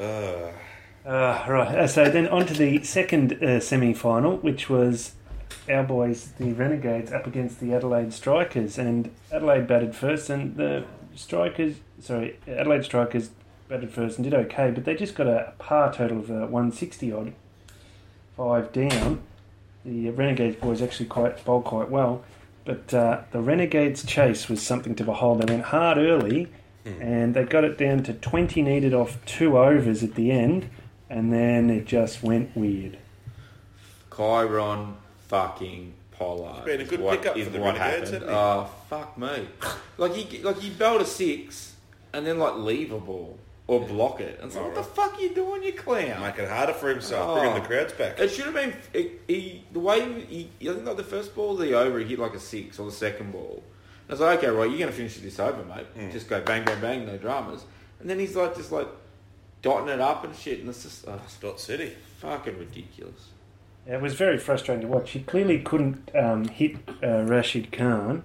uh, 0.00 0.52
Uh, 1.06 1.44
right, 1.48 1.74
uh, 1.78 1.86
so 1.86 2.10
then 2.10 2.26
on 2.28 2.44
to 2.46 2.54
the 2.54 2.82
second 2.82 3.32
uh, 3.42 3.60
semi-final, 3.60 4.36
which 4.38 4.68
was 4.68 5.12
our 5.68 5.82
boys, 5.82 6.32
the 6.38 6.52
Renegades, 6.52 7.12
up 7.12 7.26
against 7.26 7.60
the 7.60 7.74
Adelaide 7.74 8.12
Strikers, 8.12 8.78
and 8.78 9.10
Adelaide 9.32 9.66
batted 9.66 9.94
first, 9.94 10.30
and 10.30 10.56
the 10.56 10.84
Strikers, 11.14 11.76
sorry, 12.00 12.38
Adelaide 12.46 12.84
Strikers 12.84 13.30
batted 13.68 13.90
first 13.90 14.18
and 14.18 14.24
did 14.24 14.34
okay, 14.34 14.70
but 14.70 14.84
they 14.84 14.94
just 14.94 15.14
got 15.14 15.26
a 15.26 15.52
par 15.58 15.92
total 15.92 16.18
of 16.18 16.30
uh, 16.30 16.46
160 16.46 17.12
odd, 17.12 17.32
five 18.36 18.72
down. 18.72 19.22
The 19.84 20.10
Renegades 20.10 20.56
boys 20.56 20.82
actually 20.82 21.06
quite 21.06 21.44
bowled 21.44 21.64
quite 21.64 21.90
well, 21.90 22.24
but 22.64 22.92
uh, 22.92 23.22
the 23.30 23.40
Renegades 23.40 24.04
chase 24.04 24.48
was 24.48 24.60
something 24.62 24.94
to 24.96 25.04
behold. 25.04 25.40
They 25.40 25.52
went 25.52 25.66
hard 25.66 25.98
early, 25.98 26.48
and 26.84 27.34
they 27.34 27.44
got 27.44 27.64
it 27.64 27.76
down 27.78 28.04
to 28.04 28.12
20 28.12 28.62
needed 28.62 28.94
off 28.94 29.18
two 29.24 29.58
overs 29.58 30.02
at 30.04 30.14
the 30.14 30.30
end, 30.30 30.68
and 31.10 31.32
then 31.32 31.70
it 31.70 31.84
just 31.84 32.22
went 32.22 32.56
weird. 32.56 32.98
Kieron 34.10 34.94
fucking 35.28 35.94
Pollard. 36.12 36.56
It's 36.58 36.64
Been 36.66 36.80
a 36.80 36.84
good 36.84 37.00
what, 37.00 37.18
pickup 37.20 37.38
for 37.38 37.50
the 37.50 37.58
what 37.60 37.78
Renegades, 37.78 38.10
happened. 38.10 38.30
Oh 38.30 38.70
fuck 38.88 39.18
me! 39.18 39.48
like 39.98 40.14
he 40.14 40.42
like 40.42 40.58
he 40.60 40.70
bowled 40.70 41.02
a 41.02 41.04
six 41.04 41.74
and 42.12 42.26
then 42.26 42.38
like 42.38 42.56
leave 42.56 42.92
a 42.92 42.98
ball 42.98 43.38
or 43.66 43.80
block 43.80 44.20
it. 44.20 44.38
And 44.40 44.50
so 44.52 44.62
what 44.62 44.74
the 44.74 44.82
fuck 44.82 45.18
are 45.18 45.20
you 45.20 45.34
doing, 45.34 45.62
you 45.62 45.72
clown? 45.72 46.22
make 46.22 46.38
it 46.38 46.48
harder 46.48 46.72
for 46.72 46.88
himself, 46.88 47.30
Oh. 47.30 47.40
bringing 47.40 47.60
the 47.60 47.66
crowds 47.68 47.92
back. 47.92 48.18
It 48.18 48.30
should 48.30 48.46
have 48.46 48.54
been 48.54 48.74
it, 48.94 49.20
he 49.26 49.64
the 49.72 49.80
way 49.80 50.22
he, 50.22 50.50
he 50.58 50.70
I 50.70 50.74
think 50.74 50.86
like 50.86 50.96
the 50.96 51.02
first 51.04 51.34
ball 51.34 51.52
of 51.52 51.58
the 51.58 51.74
over 51.74 51.98
he 51.98 52.06
hit 52.06 52.18
like 52.18 52.34
a 52.34 52.40
six 52.40 52.78
or 52.78 52.86
the 52.86 52.96
second 52.96 53.32
ball. 53.32 53.62
And 54.08 54.10
I 54.10 54.12
was 54.12 54.20
like, 54.20 54.38
okay, 54.38 54.48
right, 54.48 54.70
you're 54.70 54.78
gonna 54.78 54.92
finish 54.92 55.16
this 55.18 55.38
over, 55.40 55.64
mate. 55.64 55.86
Mm. 55.98 56.12
Just 56.12 56.28
go 56.28 56.40
bang, 56.40 56.64
bang, 56.64 56.80
bang, 56.80 57.06
no 57.06 57.16
dramas. 57.18 57.64
And 58.00 58.08
then 58.08 58.18
he's 58.20 58.36
like 58.36 58.54
just 58.56 58.70
like 58.72 58.88
dotting 59.62 59.88
it 59.88 60.00
up 60.00 60.24
and 60.24 60.34
shit, 60.34 60.60
and 60.60 60.68
it's 60.68 60.84
just 60.84 61.04
oh, 61.08 61.20
Dot 61.40 61.58
City. 61.60 61.92
fucking 62.20 62.56
ridiculous. 62.58 63.30
It 63.88 64.00
was 64.00 64.14
very 64.14 64.38
frustrating 64.38 64.82
to 64.82 64.88
watch. 64.88 65.10
He 65.12 65.20
clearly 65.20 65.60
couldn't 65.60 66.10
um, 66.14 66.48
hit 66.48 66.76
uh, 67.02 67.22
Rashid 67.22 67.70
Khan, 67.72 68.24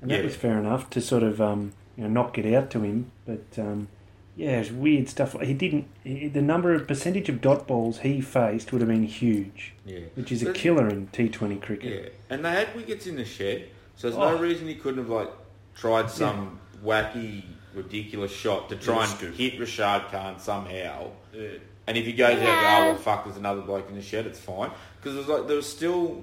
and 0.00 0.10
that 0.10 0.18
Yeah. 0.18 0.24
was 0.24 0.36
fair 0.36 0.58
enough 0.58 0.88
to 0.90 1.00
sort 1.00 1.22
of 1.22 1.40
um, 1.40 1.72
you 1.96 2.04
know 2.04 2.10
not 2.10 2.32
get 2.34 2.46
out 2.54 2.70
to 2.70 2.82
him. 2.82 3.10
But 3.26 3.44
um, 3.58 3.88
yeah, 4.36 4.56
it 4.56 4.58
was 4.60 4.72
weird 4.72 5.08
stuff. 5.08 5.34
He 5.40 5.52
didn't. 5.52 5.86
He, 6.04 6.28
the 6.28 6.42
number 6.42 6.72
of 6.72 6.86
percentage 6.86 7.28
of 7.28 7.40
dot 7.40 7.66
balls 7.66 7.98
he 8.00 8.20
faced 8.20 8.72
would 8.72 8.80
have 8.82 8.88
been 8.88 9.02
huge, 9.04 9.74
Yeah. 9.84 10.00
which 10.14 10.30
is 10.30 10.42
a 10.42 10.46
But- 10.46 10.54
killer 10.54 10.88
in 10.88 11.08
T 11.08 11.28
Twenty 11.28 11.56
cricket. 11.56 12.02
Yeah, 12.04 12.34
and 12.36 12.44
they 12.44 12.52
had 12.52 12.74
wickets 12.76 13.06
in 13.08 13.16
the 13.16 13.24
shed, 13.24 13.66
so 13.96 14.08
there's 14.10 14.20
Oh. 14.22 14.36
no 14.36 14.40
reason 14.40 14.68
he 14.68 14.76
couldn't 14.76 14.98
have 15.02 15.10
like 15.10 15.30
tried 15.74 16.08
some 16.10 16.60
wacky, 16.84 17.42
ridiculous 17.74 18.30
shot 18.32 18.68
to 18.68 18.76
try 18.76 18.94
Little 18.98 19.10
and 19.10 19.18
scoop. 19.18 19.34
hit 19.34 19.58
Rashid 19.60 20.02
Khan 20.12 20.38
somehow. 20.38 21.08
Yeah. 21.34 21.48
And 21.90 21.98
if 21.98 22.06
he 22.06 22.12
goes 22.12 22.38
out, 22.38 22.82
oh 22.82 22.84
well, 22.86 22.94
fuck, 22.94 23.24
there's 23.24 23.36
another 23.36 23.62
bloke 23.62 23.88
in 23.88 23.96
the 23.96 24.02
shed. 24.02 24.24
It's 24.24 24.38
fine 24.38 24.70
because 25.02 25.14
there 25.14 25.22
was 25.24 25.28
like 25.28 25.48
there 25.48 25.56
was 25.56 25.68
still 25.68 26.22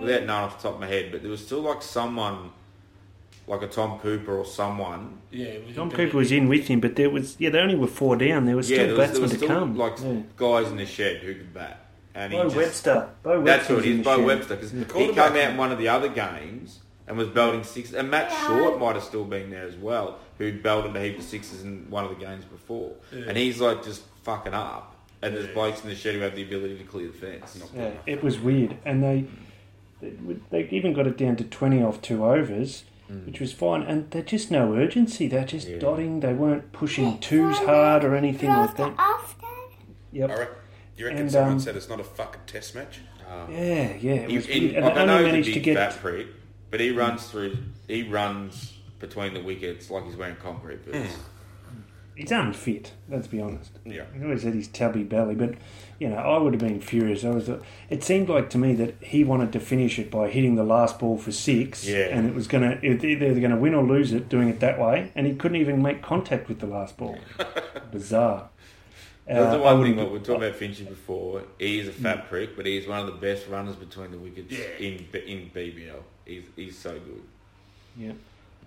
without 0.00 0.26
knowing 0.26 0.30
off 0.30 0.58
the 0.62 0.68
top 0.68 0.74
of 0.76 0.80
my 0.80 0.86
head, 0.86 1.10
but 1.10 1.22
there 1.22 1.30
was 1.30 1.44
still 1.44 1.58
like 1.60 1.82
someone, 1.82 2.50
like 3.48 3.62
a 3.62 3.66
Tom 3.66 3.98
Cooper 3.98 4.36
or 4.38 4.44
someone. 4.44 5.18
Yeah. 5.32 5.58
was 5.66 5.74
Tom 5.74 5.90
a 5.90 5.94
Cooper 5.94 6.16
was 6.18 6.30
in 6.30 6.48
with 6.48 6.68
him, 6.68 6.78
but 6.78 6.94
there 6.94 7.10
was 7.10 7.34
yeah 7.40 7.50
they 7.50 7.58
only 7.58 7.74
were 7.74 7.88
four 7.88 8.14
down. 8.14 8.46
There 8.46 8.54
was 8.54 8.70
yeah, 8.70 8.76
still 8.84 8.96
there 8.96 8.96
was, 9.08 9.18
there 9.18 9.20
batsmen 9.20 9.40
was 9.40 9.40
to 9.40 9.46
come. 9.46 9.76
like 9.76 9.98
Yeah. 10.00 10.22
guys 10.36 10.70
in 10.70 10.76
the 10.76 10.86
shed 10.86 11.16
who 11.22 11.34
could 11.34 11.52
bat. 11.52 11.80
And 12.14 12.32
he 12.32 12.38
Beau 12.38 12.44
just- 12.44 12.56
Webster. 12.56 13.08
Beau 13.24 13.42
That's 13.42 13.68
Webster 13.68 13.72
who 13.72 13.76
was 13.76 13.84
it 13.86 13.88
in 13.90 13.92
is, 13.92 13.98
the 13.98 14.04
Beau 14.04 14.16
shed. 14.18 14.26
Webster, 14.26 14.54
because 14.56 14.70
Called 14.86 15.02
he 15.08 15.08
came 15.12 15.18
out 15.18 15.36
in 15.36 15.56
one 15.56 15.72
of 15.72 15.78
the 15.78 15.88
other 15.88 16.08
games 16.10 16.78
and 17.08 17.16
was 17.18 17.26
belting 17.28 17.64
six, 17.64 17.92
and 17.92 18.08
Matt 18.10 18.30
Short 18.46 18.78
might 18.78 18.94
have 18.94 19.02
still 19.02 19.24
been 19.24 19.50
there 19.50 19.66
as 19.66 19.74
well, 19.74 20.18
who'd 20.38 20.62
belted 20.62 20.94
a 20.94 21.00
heap 21.02 21.18
of 21.18 21.24
sixes 21.24 21.62
in 21.64 21.86
one 21.90 22.04
of 22.04 22.10
the 22.10 22.16
games 22.24 22.44
before, 22.44 22.92
Yeah. 23.10 23.24
and 23.26 23.36
he's 23.36 23.60
like 23.60 23.82
just 23.82 24.02
fucking 24.22 24.54
up, 24.54 24.91
and 25.22 25.34
there's 25.34 25.46
Yeah. 25.46 25.54
blokes 25.54 25.82
in 25.82 25.88
the 25.88 25.94
shed 25.94 26.14
who 26.14 26.20
have 26.20 26.34
the 26.34 26.42
ability 26.42 26.78
to 26.78 26.84
clear 26.84 27.06
the 27.08 27.12
fence. 27.12 27.62
Yeah, 27.74 27.90
it 28.06 28.22
was 28.22 28.38
weird, 28.40 28.76
and 28.84 29.02
they 29.02 29.24
they, 30.00 30.12
they 30.50 30.68
even 30.70 30.92
got 30.92 31.06
it 31.06 31.16
down 31.16 31.36
to 31.36 31.44
twenty 31.44 31.82
off 31.82 32.02
two 32.02 32.24
overs, 32.24 32.84
mm. 33.10 33.24
which 33.26 33.38
was 33.40 33.52
fine. 33.52 33.82
And 33.82 34.10
they're 34.10 34.22
just 34.22 34.50
no 34.50 34.74
urgency. 34.74 35.28
They're 35.28 35.44
just 35.44 35.68
Yeah. 35.68 35.78
dotting. 35.78 36.20
They 36.20 36.32
weren't 36.32 36.72
pushing 36.72 37.18
twos 37.20 37.58
hard 37.58 38.04
or 38.04 38.16
anything 38.16 38.48
like 38.50 38.76
that. 38.76 38.94
After. 38.98 39.46
I 39.46 39.68
Yep. 40.12 40.28
reckon, 40.30 40.54
you 40.96 41.04
reckon 41.06 41.20
And, 41.22 41.32
someone 41.32 41.52
um, 41.52 41.60
said 41.60 41.76
it's 41.76 41.88
not 41.88 42.00
a 42.00 42.04
fucking 42.04 42.42
test 42.46 42.74
match? 42.74 43.00
Yeah, 43.28 43.44
uh, 43.44 43.48
yeah. 43.48 44.12
It 44.12 44.30
was 44.32 44.46
he, 44.46 44.60
weird. 44.60 44.74
And 44.74 44.84
like, 44.84 44.94
they 44.94 45.00
I 45.00 45.04
know 45.06 45.16
only 45.18 45.24
he's 45.24 45.28
a 45.28 45.32
managed 45.32 45.46
big 45.46 45.54
to 45.54 45.60
get. 45.60 45.76
fat 45.76 46.00
prick, 46.02 46.26
but 46.70 46.80
he 46.80 46.90
mm. 46.90 46.98
runs 46.98 47.26
through, 47.28 47.56
he 47.88 48.02
runs 48.02 48.74
between 48.98 49.34
the 49.34 49.40
wickets 49.42 49.90
like 49.90 50.04
he's 50.04 50.16
wearing 50.16 50.36
concrete 50.36 50.84
boots. 50.84 50.98
Mm. 50.98 51.18
He's 52.14 52.30
unfit. 52.30 52.92
Let's 53.08 53.26
be 53.26 53.40
honest. 53.40 53.70
Yeah. 53.84 54.04
He 54.16 54.22
always 54.22 54.42
had 54.42 54.54
his 54.54 54.68
tubby 54.68 55.02
belly, 55.02 55.34
but 55.34 55.54
you 55.98 56.08
know, 56.08 56.16
I 56.16 56.36
would 56.38 56.52
have 56.52 56.60
been 56.60 56.80
furious. 56.80 57.24
I 57.24 57.30
was. 57.30 57.48
It 57.88 58.04
seemed 58.04 58.28
like 58.28 58.50
to 58.50 58.58
me 58.58 58.74
that 58.74 58.96
he 59.02 59.24
wanted 59.24 59.52
to 59.54 59.60
finish 59.60 59.98
it 59.98 60.10
by 60.10 60.28
hitting 60.28 60.54
the 60.56 60.64
last 60.64 60.98
ball 60.98 61.16
for 61.16 61.32
six, 61.32 61.86
Yeah. 61.86 62.08
and 62.10 62.28
it 62.28 62.34
was 62.34 62.46
going 62.46 62.62
to 62.80 62.86
either 62.86 63.40
going 63.40 63.50
to 63.50 63.56
win 63.56 63.74
or 63.74 63.82
lose 63.82 64.12
it 64.12 64.28
doing 64.28 64.48
it 64.48 64.60
that 64.60 64.78
way, 64.78 65.10
and 65.14 65.26
he 65.26 65.34
couldn't 65.34 65.56
even 65.56 65.80
make 65.80 66.02
contact 66.02 66.48
with 66.48 66.58
the 66.60 66.66
last 66.66 66.96
ball. 66.98 67.18
Bizarre. 67.92 68.48
That's 69.26 69.38
Uh, 69.38 69.56
the 69.58 69.62
I 69.64 69.72
one 69.72 69.84
thing 69.84 69.96
wouldn't- 69.96 69.96
that 69.98 70.06
we 70.06 70.18
were 70.18 70.24
talking 70.24 70.42
about 70.42 70.58
Finchy 70.58 70.88
before. 70.88 71.42
He 71.58 71.78
is 71.78 71.88
a 71.88 71.92
fat 71.92 72.28
prick, 72.28 72.56
but 72.56 72.66
he's 72.66 72.86
one 72.88 72.98
of 72.98 73.06
the 73.06 73.12
best 73.12 73.48
runners 73.48 73.76
between 73.76 74.10
the 74.10 74.18
wickets 74.18 74.52
Yeah. 74.52 74.64
in 74.86 74.94
in 75.26 75.50
BBL. 75.54 76.02
He's 76.26 76.42
he's 76.56 76.76
so 76.76 76.92
good. 76.92 77.22
Yeah. 77.96 78.12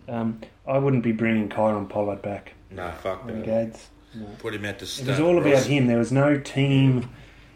Um, 0.08 0.40
I 0.68 0.78
wouldn't 0.78 1.04
be 1.04 1.12
bringing 1.12 1.50
Kieron 1.50 1.90
Pollard 1.90 2.22
back. 2.22 2.54
No, 2.76 2.92
fuck 3.02 3.26
that. 3.28 3.80
No. 4.14 4.26
Put 4.40 4.54
him 4.54 4.66
out 4.66 4.80
to 4.80 4.86
It 4.86 5.08
was 5.08 5.20
all 5.20 5.38
about 5.38 5.66
him. 5.66 5.88
There 5.88 5.98
was 5.98 6.12
no 6.12 6.38
team 6.40 7.10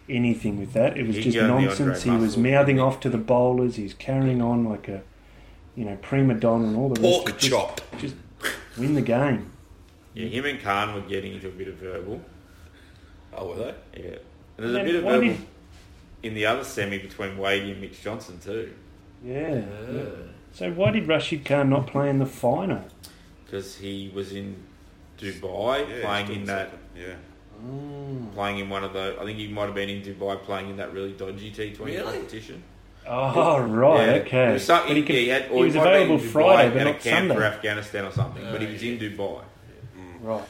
anything 0.09 0.59
with 0.59 0.73
that. 0.73 0.97
It 0.97 1.05
was 1.07 1.17
He'd 1.17 1.31
just 1.31 1.37
nonsense. 1.37 2.03
He 2.03 2.11
was 2.11 2.37
mouthing 2.37 2.79
off 2.79 2.99
to 3.01 3.09
the 3.09 3.17
bowlers. 3.17 3.75
He's 3.75 3.93
carrying 3.93 4.41
on 4.41 4.65
like 4.65 4.87
a, 4.87 5.03
you 5.75 5.85
know, 5.85 5.97
prima 6.01 6.33
donna 6.33 6.67
and 6.67 6.77
all 6.77 6.89
the 6.89 7.01
rest. 7.01 7.13
Pork 7.13 7.29
of 7.29 7.35
it. 7.35 7.39
Just- 7.39 7.51
chop. 7.51 7.81
Just 7.99 8.15
win 8.77 8.95
the 8.95 9.01
game. 9.01 9.51
Yeah, 10.13 10.27
him 10.27 10.45
and 10.45 10.59
Khan 10.59 10.93
were 10.95 11.01
getting 11.01 11.33
into 11.35 11.47
a 11.47 11.51
bit 11.51 11.67
of 11.67 11.75
verbal. 11.75 12.21
Oh, 13.33 13.49
were 13.49 13.55
they? 13.55 13.75
Yeah, 14.01 14.17
and 14.57 14.65
there's 14.65 14.75
a 14.75 14.83
bit 14.83 14.95
of 14.95 15.03
verbal 15.03 15.21
did- 15.21 15.45
in 16.23 16.33
the 16.33 16.45
other 16.45 16.63
semi 16.63 16.97
between 16.97 17.37
Wadey 17.37 17.71
and 17.71 17.81
Mitch 17.81 18.01
Johnson 18.01 18.39
too. 18.43 18.73
Yeah. 19.23 19.61
yeah. 19.91 20.01
Uh. 20.01 20.05
So 20.51 20.71
why 20.71 20.91
did 20.91 21.07
Rashid 21.07 21.45
Khan 21.45 21.69
not 21.69 21.87
play 21.87 22.09
in 22.09 22.19
the 22.19 22.25
final? 22.25 22.83
because 23.45 23.77
he 23.77 24.11
was 24.13 24.31
in 24.31 24.55
Dubai 25.19 25.87
Yeah, 25.89 26.05
playing 26.05 26.31
in 26.41 26.45
that, 26.45 26.69
something. 26.71 26.79
Yeah. 26.95 28.33
playing 28.35 28.59
in 28.59 28.69
one 28.69 28.83
of 28.83 28.93
the. 28.93 29.17
I 29.19 29.25
think 29.25 29.37
he 29.37 29.47
might 29.47 29.65
have 29.65 29.75
been 29.75 29.89
in 29.89 30.01
Dubai 30.01 30.41
playing 30.43 30.69
in 30.69 30.77
that 30.77 30.93
really 30.93 31.11
dodgy 31.13 31.51
T 31.51 31.73
Twenty 31.73 31.97
Really? 31.97 32.13
competition. 32.13 32.63
Oh, 33.07 33.59
right, 33.61 34.05
Yeah. 34.05 34.11
okay. 34.21 34.53
Was 34.53 34.65
some- 34.65 34.87
But 34.87 34.95
he, 34.95 35.01
could- 35.03 35.15
he 35.15 35.29
had, 35.29 35.43
he 35.45 35.63
was 35.63 35.73
might 35.73 35.83
have 35.83 35.93
been 35.93 36.01
in 36.01 36.01
available 36.11 36.25
Dubai 36.25 36.31
Friday, 36.31 36.73
but 36.77 36.83
not 36.83 36.99
camp 36.99 37.31
for 37.33 37.43
Afghanistan 37.43 38.05
or 38.05 38.11
something. 38.11 38.43
but 38.51 38.61
he 38.61 38.67
Oh, 38.67 38.71
was 38.71 38.83
yeah. 38.83 38.91
in 38.93 38.99
Dubai. 38.99 39.43
Right. 40.21 40.41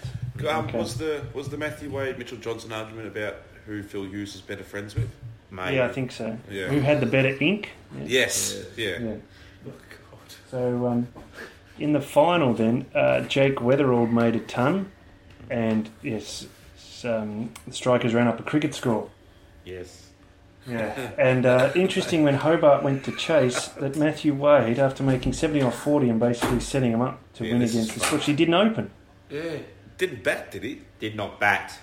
Um, 0.48 0.66
Okay. 0.66 0.78
Was 0.78 0.98
the 0.98 1.22
was 1.34 1.50
the 1.50 1.58
Matthew 1.58 1.90
Wade 1.90 2.18
Mitchell 2.18 2.38
Johnson 2.38 2.72
argument 2.72 3.08
about 3.08 3.36
who 3.66 3.84
Phil 3.84 4.04
Hughes 4.06 4.36
is 4.36 4.42
better 4.42 4.64
friends 4.64 4.96
with? 4.96 5.10
Maybe. 5.52 5.76
Yeah, 5.78 5.86
I 5.86 5.90
think 5.90 6.12
so. 6.12 6.38
Yeah. 6.50 6.68
Who 6.68 6.80
had 6.80 7.00
the 7.02 7.06
better 7.06 7.36
ink? 7.42 7.70
Yeah. 7.98 8.04
Yes. 8.08 8.66
Yeah. 8.78 9.00
Yeah. 9.00 9.16
Oh, 9.68 9.72
God. 9.72 10.30
So 10.52 10.88
um, 10.88 11.08
in 11.80 11.94
the 11.94 12.02
final, 12.02 12.54
then 12.54 12.86
uh, 12.94 13.22
Jake 13.22 13.56
Weatherald 13.58 14.12
made 14.12 14.36
a 14.36 14.40
ton, 14.40 14.92
and 15.50 15.90
yes, 16.04 16.46
um, 17.04 17.52
the 17.68 17.74
strikers 17.74 18.14
ran 18.14 18.28
up 18.28 18.40
a 18.40 18.44
cricket 18.44 18.74
score. 18.76 19.10
Yes. 19.66 20.06
Yeah, 20.68 21.12
and 21.18 21.46
uh, 21.46 21.72
interesting 21.74 22.24
when 22.24 22.36
Hobart 22.36 22.84
went 22.84 23.04
to 23.06 23.16
chase 23.16 23.70
that 23.70 23.96
Matthew 23.96 24.34
Wade, 24.36 24.78
after 24.78 25.02
making 25.02 25.34
seventy 25.34 25.62
off 25.64 25.80
forty 25.82 26.10
and 26.10 26.20
basically 26.20 26.60
setting 26.60 26.92
him 26.92 27.02
up 27.02 27.20
to 27.36 27.46
Yeah, 27.46 27.54
win 27.54 27.62
against 27.64 27.76
is 27.76 27.94
the 27.96 28.00
fun. 28.02 28.20
He 28.20 28.34
didn't 28.34 28.54
open. 28.54 28.92
Yeah. 29.30 29.60
Didn't 29.98 30.24
bat, 30.24 30.52
did 30.52 30.64
he? 30.64 30.82
Did 31.00 31.16
not 31.16 31.40
bat. 31.40 31.80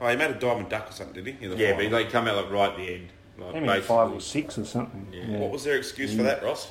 Oh, 0.00 0.08
he 0.08 0.16
made 0.16 0.30
a 0.30 0.34
diamond 0.34 0.68
duck 0.68 0.90
or 0.90 0.92
something, 0.92 1.24
did 1.24 1.34
he? 1.34 1.44
In 1.44 1.50
the 1.50 1.56
Yeah, 1.56 1.74
but 1.74 1.82
he 1.84 1.90
like 1.90 2.10
come 2.10 2.28
out 2.28 2.36
like 2.36 2.50
right 2.52 2.70
at 2.70 2.76
the 2.76 2.94
end. 2.94 3.08
Like, 3.38 3.54
Maybe 3.54 3.66
basically. 3.66 3.86
five 3.88 4.12
or 4.12 4.20
six 4.20 4.58
or 4.58 4.64
something. 4.64 5.08
Yeah. 5.12 5.24
Yeah. 5.26 5.38
What 5.38 5.50
was 5.50 5.64
their 5.64 5.76
excuse 5.76 6.14
for 6.14 6.22
that, 6.22 6.42
Ross? 6.44 6.70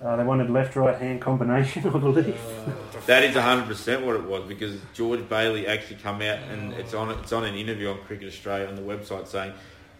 Uh, 0.00 0.14
they 0.14 0.22
wanted 0.22 0.48
left-right 0.48 0.98
hand 1.00 1.20
combination, 1.20 1.84
I 1.94 1.98
believe. 1.98 2.40
That 3.06 3.24
is 3.24 3.34
hundred 3.34 3.66
percent 3.66 4.04
what 4.06 4.14
it 4.14 4.22
was 4.24 4.46
because 4.46 4.76
George 4.94 5.28
Bailey 5.28 5.66
actually 5.66 5.96
come 5.96 6.16
out 6.16 6.38
and 6.50 6.72
it's 6.74 6.94
on 6.94 7.10
it's 7.10 7.32
on 7.32 7.44
an 7.44 7.54
interview 7.54 7.90
on 7.90 7.98
Cricket 8.06 8.28
Australia 8.28 8.68
on 8.68 8.76
the 8.76 8.82
website 8.82 9.26
saying 9.26 9.52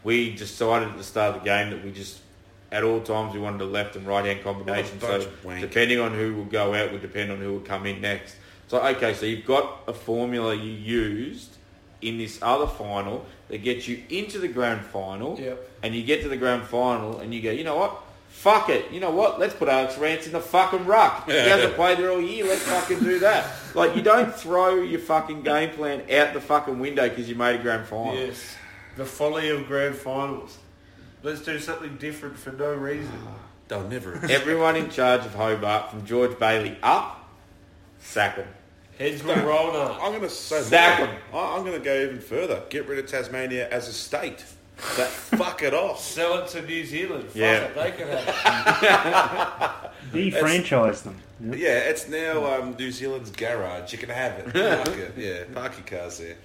we 0.05 0.35
decided 0.35 0.89
at 0.89 0.97
the 0.97 1.03
start 1.05 1.35
of 1.35 1.43
the 1.43 1.45
game 1.45 1.71
that 1.71 1.85
we 1.85 1.91
just 1.91 2.21
at 2.71 2.85
all 2.85 3.01
times 3.01 3.35
we 3.35 3.41
wanted 3.41 3.61
a 3.63 3.65
left 3.65 3.97
and 3.97 4.07
right 4.07 4.25
hand 4.25 4.43
combination. 4.45 5.01
What 5.01 5.23
So 5.23 5.29
of 5.51 5.61
depending 5.61 5.99
on 6.01 6.13
who 6.13 6.35
will 6.35 6.45
go 6.45 6.75
out 6.75 6.93
would 6.93 7.03
depend 7.03 7.33
on 7.33 7.39
who 7.39 7.53
will 7.55 7.61
come 7.61 7.87
in 7.87 8.01
next. 8.01 8.37
So 8.69 8.81
okay, 8.87 9.15
so 9.15 9.27
you've 9.27 9.47
got 9.47 9.81
a 9.89 9.93
formula 9.93 10.55
you 10.55 10.71
used 10.71 11.57
in 12.03 12.19
this 12.19 12.39
other 12.43 12.67
final 12.67 13.27
that 13.49 13.59
gets 13.65 13.89
you 13.89 14.03
into 14.11 14.39
the 14.39 14.49
grand 14.49 14.85
final 14.85 15.39
Yep. 15.41 15.71
and 15.83 15.95
you 15.95 16.05
get 16.05 16.23
to 16.23 16.29
the 16.29 16.37
grand 16.37 16.65
final 16.65 17.19
and 17.19 17.35
you 17.35 17.41
go, 17.43 17.51
you 17.51 17.65
know 17.65 17.77
what? 17.77 18.03
Fuck 18.39 18.69
it. 18.69 18.93
You 18.93 19.01
know 19.01 19.11
what? 19.11 19.41
Let's 19.41 19.53
put 19.55 19.69
Alex 19.69 19.99
Rance 19.99 20.27
in 20.27 20.33
the 20.33 20.39
fucking 20.41 20.87
ruck. 20.87 21.27
He 21.29 21.33
hasn't 21.35 21.75
played 21.75 21.99
there 21.99 22.13
all 22.13 22.21
year. 22.21 22.47
Let's 22.47 22.63
fucking 22.63 23.01
do 23.01 23.19
that. 23.19 23.53
Like, 23.75 23.97
you 23.97 24.03
don't 24.03 24.33
throw 24.33 24.77
your 24.77 25.01
fucking 25.01 25.43
game 25.43 25.71
plan 25.71 26.03
out 26.13 26.35
the 26.35 26.41
fucking 26.41 26.79
window 26.79 27.09
because 27.09 27.29
you 27.29 27.35
made 27.35 27.59
a 27.59 27.63
grand 27.63 27.89
final. 27.89 28.15
Yes. 28.15 28.55
The 28.97 29.05
folly 29.05 29.49
of 29.51 29.67
grand 29.67 29.97
finals. 29.97 30.57
Let's 31.25 31.41
do 31.43 31.59
something 31.59 31.97
different 31.97 32.39
for 32.39 32.53
no 32.53 32.75
reason. 32.75 33.13
They'll 33.67 33.89
never. 33.89 34.15
Everyone 34.31 34.77
in 34.77 34.89
charge 34.89 35.27
of 35.27 35.35
Hobart, 35.35 35.91
from 35.91 36.07
George 36.07 36.39
Bailey 36.39 36.79
up, 36.81 37.29
sack 37.99 38.37
him. 38.37 38.47
Heads 39.01 39.25
will 39.25 39.35
roll 39.45 39.73
now. 39.73 39.95
I'm 40.01 40.11
going 40.13 40.23
to 40.23 40.31
say 40.31 40.61
Sack 40.63 41.01
more. 41.01 41.09
'em. 41.09 41.17
I- 41.35 41.57
I'm 41.57 41.65
going 41.65 41.77
to 41.77 41.85
go 41.85 42.01
even 42.03 42.21
further. 42.21 42.63
Get 42.71 42.87
rid 42.87 43.01
of 43.01 43.11
Tasmania 43.11 43.69
as 43.69 43.89
a 43.89 43.93
state. 43.93 44.45
That 44.97 45.09
fuck 45.09 45.63
it 45.63 45.75
off. 45.75 46.01
Sell 46.01 46.39
it 46.39 46.49
to 46.49 46.63
New 46.63 46.85
Zealand. 46.85 47.25
Fuck 47.25 47.37
Yeah. 47.37 47.65
it, 47.65 47.75
they 47.75 47.91
can 47.93 48.09
have 48.09 49.93
it. 50.13 50.33
Defranchise 50.33 51.03
them. 51.03 51.17
Yeah. 51.41 51.55
Yeah, 51.57 51.79
it's 51.91 52.09
now 52.09 52.45
um, 52.61 52.75
New 52.79 52.91
Zealand's 52.93 53.31
garage. 53.31 53.93
You 53.93 53.99
can 53.99 54.09
have 54.11 54.33
it. 54.39 54.45
Fuck 54.53 54.97
it. 54.97 55.15
Yeah, 55.17 55.45
park 55.55 55.73
your 55.77 56.01
cars 56.01 56.19
there. 56.19 56.37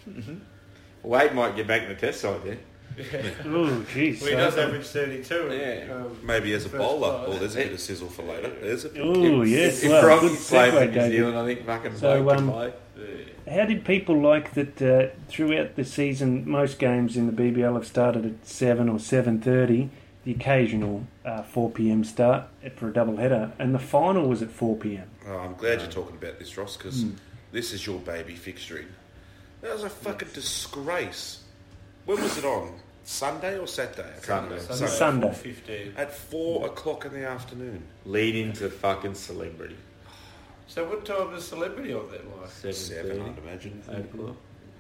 Wade 1.04 1.34
might 1.34 1.56
get 1.56 1.68
back 1.68 1.84
in 1.84 1.90
the 1.90 1.96
test 1.96 2.22
side 2.22 2.42
there. 2.44 2.54
it. 2.54 2.60
Oh, 3.46 3.84
jeez. 3.92 4.22
Well, 4.22 4.30
he 4.30 4.36
does 4.36 4.58
average 4.58 4.86
32. 4.86 5.50
Yeah. 5.52 5.94
Um, 5.96 6.18
Maybe 6.24 6.54
as 6.54 6.66
a 6.66 6.70
bowler. 6.70 7.26
class. 7.26 7.26
Oh, 7.28 7.40
there's 7.40 7.56
a 7.56 7.58
bit 7.58 7.74
of 7.74 7.80
sizzle 7.80 8.08
for 8.10 8.22
later. 8.24 8.50
There's 8.62 8.86
a 8.86 9.02
Oh, 9.02 9.42
yes. 9.42 9.82
If 9.84 9.90
Well, 9.90 10.02
good 10.02 10.06
Broncos 10.30 10.48
play 10.50 10.70
for 10.72 10.78
segue, 10.78 10.88
New 10.88 10.92
David. 10.94 11.12
Zealand, 11.18 11.38
I 11.38 11.46
think 11.46 11.66
fucking 11.66 11.98
So, 11.98 12.22
Wade 12.24 12.38
can 12.38 12.48
um, 12.50 12.54
play. 12.54 12.74
How 13.50 13.66
did 13.66 13.84
people 13.86 14.22
like 14.22 14.54
that 14.54 14.82
uh, 14.82 15.08
throughout 15.28 15.76
the 15.76 15.84
season? 15.84 16.50
Most 16.50 16.80
games 16.80 17.18
in 17.18 17.28
the 17.28 17.34
BBL 17.34 17.74
have 17.74 17.88
started 17.88 18.26
at 18.26 18.46
seven 18.48 18.90
or 18.90 19.00
seven 19.00 19.42
thirty. 19.42 19.90
The 20.24 20.32
occasional 20.32 21.06
uh, 21.26 21.44
four 21.44 21.70
pm 21.70 22.06
start 22.06 22.46
for 22.78 22.88
a 22.88 22.94
double 22.94 23.18
header, 23.18 23.52
and 23.60 23.76
the 23.76 23.80
final 23.80 24.30
was 24.30 24.42
at 24.42 24.52
four 24.52 24.78
pm. 24.78 25.10
Oh, 25.28 25.38
I'm 25.38 25.56
glad 25.56 25.82
you're 25.82 25.92
talking 25.92 26.16
about 26.16 26.40
this, 26.40 26.58
Ross, 26.58 26.78
because 26.78 27.06
this 27.52 27.74
is 27.74 27.86
your 27.86 28.00
baby 28.00 28.34
fixturing. 28.34 28.86
That 29.62 29.74
was 29.74 29.84
a 29.84 29.90
fucking 29.90 30.30
disgrace. 30.34 31.44
When 32.06 32.22
was 32.22 32.38
it 32.38 32.46
on? 32.46 32.74
Sunday 33.06 33.58
or 33.58 33.68
Saturday? 33.68 34.08
I 34.08 34.26
can't 34.26 34.26
Sunday. 34.26 34.60
Sunday. 34.60 34.88
Sunday. 34.88 35.34
15. 35.34 35.94
At 35.98 36.14
four 36.14 36.68
o'clock 36.68 37.06
in 37.06 37.14
the 37.14 37.28
afternoon. 37.28 37.84
Leading 38.06 38.54
to 38.54 38.70
fucking 38.70 39.16
celebrity. 39.16 39.76
So 40.68 40.88
what 40.90 41.06
time 41.06 41.34
is 41.36 41.46
celebrity 41.46 41.94
on 41.94 42.10
that 42.12 42.26
like? 42.42 42.50
Seven, 42.74 43.18
7:30, 43.18 43.32
I'd 43.32 43.38
imagine. 43.40 43.84
eight 43.92 43.98
o'clock. 44.00 44.36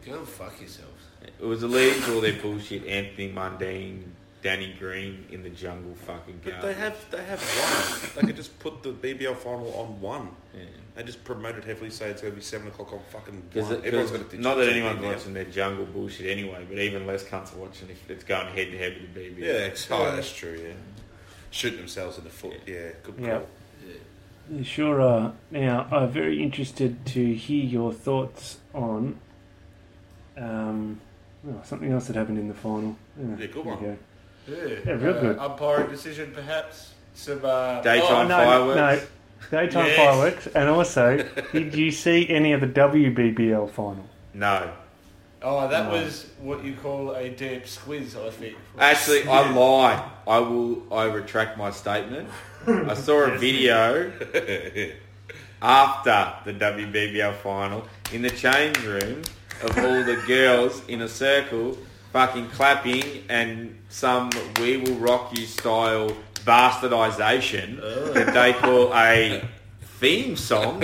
Go 0.06 0.17
and 0.19 0.28
fuck 0.28 0.60
yourselves. 0.60 1.04
It 1.39 1.46
was 1.46 1.63
a 1.63 1.67
lead 1.67 2.02
to 2.04 2.15
all 2.15 2.22
their 2.22 2.34
bullshit. 2.41 2.86
Anthony 2.86 3.32
Mundine, 3.32 4.04
Danny 4.41 4.76
Green 4.78 5.26
in 5.32 5.41
the 5.43 5.50
jungle 5.50 5.96
fucking 5.96 6.41
But 6.43 6.62
go. 6.62 6.67
they 6.67 6.74
have 6.74 6.98
they 7.12 7.24
have 7.24 7.41
one. 7.41 8.12
they 8.15 8.28
could 8.28 8.36
just 8.36 8.58
put 8.60 8.84
the 8.84 8.89
BBL 8.91 9.36
final 9.38 9.74
on 9.76 10.02
one. 10.02 10.30
Yeah. 10.54 10.63
They 10.96 11.04
just 11.04 11.24
promote 11.24 11.56
it 11.56 11.63
heavily, 11.63 11.89
say 11.89 12.10
it's 12.10 12.22
going 12.22 12.34
to 12.34 12.38
be 12.38 12.43
seven 12.43 12.67
o'clock 12.67 12.91
on 12.93 13.00
fucking 13.10 13.41
Because 13.52 13.69
one. 13.69 13.86
Everyone's 13.86 14.12
going 14.12 14.26
to 14.28 14.38
not 14.41 14.56
that 14.58 14.69
anyone's 14.69 15.02
watching 15.02 15.34
their 15.34 15.46
jungle 15.46 15.86
bullshit 15.86 16.28
anyway, 16.28 16.65
but 16.67 16.78
even 16.78 17.08
less 17.08 17.24
cunts 17.24 17.54
are 17.56 17.60
watching 17.60 17.89
if 17.89 18.10
it's 18.10 18.24
going 18.26 18.48
head 18.48 18.72
to 18.72 18.78
head 18.78 18.98
with 19.02 19.13
the 19.13 19.19
BBL. 19.22 19.39
Yeah, 19.39 19.54
ex- 19.65 19.88
oh, 19.89 20.04
that's 20.15 20.32
true. 20.34 20.60
Yeah, 20.62 20.74
shooting 21.52 21.80
themselves 21.80 22.17
in 22.17 22.26
the 22.26 22.30
foot. 22.30 22.60
Yeah, 22.67 22.89
good 23.04 23.17
call. 23.17 23.26
Yeah. 23.26 23.39
You 24.54 24.63
sure 24.63 25.02
are. 25.02 25.34
Now, 25.52 25.88
I'm 25.92 26.10
very 26.10 26.42
interested 26.44 27.06
to 27.08 27.34
hear 27.34 27.63
your 27.63 27.92
thoughts 27.92 28.58
on 28.74 29.18
um, 30.38 31.00
well, 31.44 31.63
something 31.63 31.92
else 31.92 32.08
that 32.08 32.16
happened 32.16 32.38
in 32.38 32.48
the 32.48 32.54
final. 32.54 32.96
Yeah, 33.20 33.46
good 33.48 33.66
one. 33.66 33.80
go. 33.80 33.98
Yeah. 34.48 34.56
Yeah, 34.86 34.92
real 34.94 35.16
Uh, 35.18 35.22
good. 35.22 35.38
Umpiring 35.39 35.89
decision, 35.89 36.32
perhaps. 36.36 36.94
Some 37.16 37.42
uh, 37.44 37.82
Daytime 37.82 38.26
Oh, 38.26 38.28
no, 38.28 38.36
fireworks. 38.38 39.08
no, 39.52 39.60
daytime 39.60 39.86
Yes. 39.86 39.98
fireworks, 39.98 40.48
and 40.48 40.70
also, 40.70 41.18
did 41.52 41.76
you 41.76 41.92
see 41.92 42.28
any 42.30 42.54
of 42.54 42.62
the 42.62 42.68
WBBL 42.68 43.70
final? 43.70 44.06
No. 44.34 44.72
Oh, 45.42 45.68
that 45.68 45.86
No. 45.88 45.92
was 46.02 46.28
what 46.42 46.63
you 46.63 46.74
call 46.74 47.12
a 47.16 47.30
damn 47.30 47.62
squiz, 47.62 48.16
I 48.16 48.30
think. 48.32 48.56
Actually, 48.80 49.28
I 49.28 49.50
lie. 49.52 50.10
I 50.28 50.39
will. 50.39 50.82
I 50.92 51.06
retract 51.06 51.58
my 51.58 51.70
statement. 51.72 52.30
I 52.67 52.93
saw 52.93 53.26
a 53.26 53.38
video 53.38 54.10
after 55.62 56.34
the 56.45 56.58
WBBL 56.58 57.36
final 57.39 57.86
in 58.13 58.21
the 58.21 58.30
change 58.30 58.78
room 58.86 59.21
of 59.62 59.78
all 59.80 60.04
the 60.06 60.15
girls 60.28 60.82
in 60.88 61.02
a 61.02 61.10
circle, 61.10 61.78
fucking 62.13 62.47
clapping, 62.52 63.26
and 63.28 63.78
some 63.89 64.30
"We 64.62 64.78
Will 64.78 64.95
Rock 64.95 65.38
You" 65.38 65.45
style 65.45 66.15
bastardization 66.45 67.80
oh. 67.84 68.13
that 68.13 68.34
they 68.34 68.54
call 68.54 68.93
a 68.93 69.43
theme 70.04 70.36
song, 70.36 70.82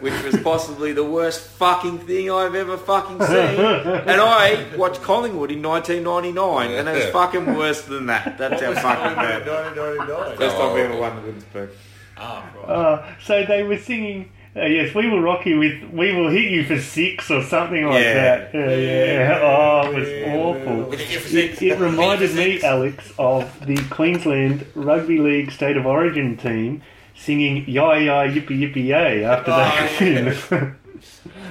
which 0.00 0.22
was 0.24 0.40
possibly 0.42 0.92
the 0.94 1.04
worst 1.04 1.42
fucking 1.42 1.98
thing 1.98 2.30
I've 2.30 2.54
ever 2.54 2.78
fucking 2.78 3.20
seen. 3.20 3.60
And 3.60 4.18
I 4.18 4.64
watched 4.78 5.02
Collingwood 5.02 5.50
in 5.50 5.62
1999, 5.62 6.70
and 6.70 6.88
it 6.88 6.92
was 6.94 7.12
fucking 7.12 7.54
worse 7.54 7.82
than 7.82 8.06
that. 8.06 8.38
That's 8.38 8.62
how 8.62 8.72
fucking 8.72 9.16
bad. 9.16 9.46
1999. 9.46 10.38
First 10.38 10.56
time 10.56 10.72
we 10.72 10.80
ever 10.80 10.96
won 10.96 11.16
the 11.16 11.22
Wooden 11.22 11.70
Ah, 12.16 12.50
right. 12.56 12.64
Uh, 12.64 13.06
so 13.22 13.44
they 13.44 13.62
were 13.62 13.76
singing, 13.76 14.30
uh, 14.56 14.64
yes, 14.64 14.94
we 14.94 15.06
will 15.06 15.20
rock 15.20 15.44
you 15.44 15.58
with, 15.58 15.90
we 15.92 16.14
will 16.14 16.30
hit 16.30 16.50
you 16.50 16.64
for 16.64 16.78
six 16.80 17.30
or 17.30 17.42
something 17.42 17.84
like 17.84 18.02
Yeah. 18.02 18.14
that. 18.14 18.54
Yeah, 18.54 18.70
yeah. 18.74 19.40
Oh, 19.42 19.90
it 19.90 19.98
was 19.98 20.08
Yeah, 20.08 20.36
awful. 20.36 20.90
Hit 20.92 21.10
you 21.12 21.18
for 21.18 21.28
six. 21.28 21.60
It, 21.60 21.72
it 21.72 21.78
reminded 21.78 22.30
Hit 22.30 22.52
you 22.52 22.58
for 22.60 22.66
me. 22.66 22.68
Alex, 22.70 23.12
of 23.18 23.66
the 23.66 23.76
Queensland 23.90 24.64
Rugby 24.74 25.18
League 25.18 25.50
State 25.50 25.76
of 25.76 25.84
Origin 25.84 26.38
team 26.38 26.80
singing 27.22 27.64
"Yah 27.68 27.94
Yah 27.94 28.24
Yippee 28.24 28.58
Yippee 28.58 28.84
Yay" 28.86 29.24
after 29.24 29.50
Oh, 29.52 29.56
that. 29.56 30.74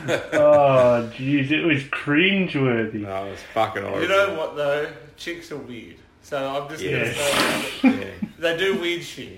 oh, 0.33 1.09
jeez, 1.15 1.51
it 1.51 1.63
was 1.65 1.83
cringeworthy. 1.83 3.01
No, 3.01 3.25
it 3.27 3.31
was 3.31 3.39
fucking 3.53 3.83
horrible. 3.83 4.01
You 4.01 4.07
know 4.07 4.35
what 4.35 4.55
though? 4.55 4.91
Chicks 5.17 5.51
are 5.51 5.57
weird. 5.57 5.95
So 6.23 6.37
I'm 6.63 6.69
just 6.69 6.83
Yeah. 6.83 6.99
gonna 6.99 7.13
say 7.13 7.63
Yeah. 7.83 8.27
they 8.39 8.57
do 8.57 8.79
weird 8.79 9.03
shit. 9.03 9.37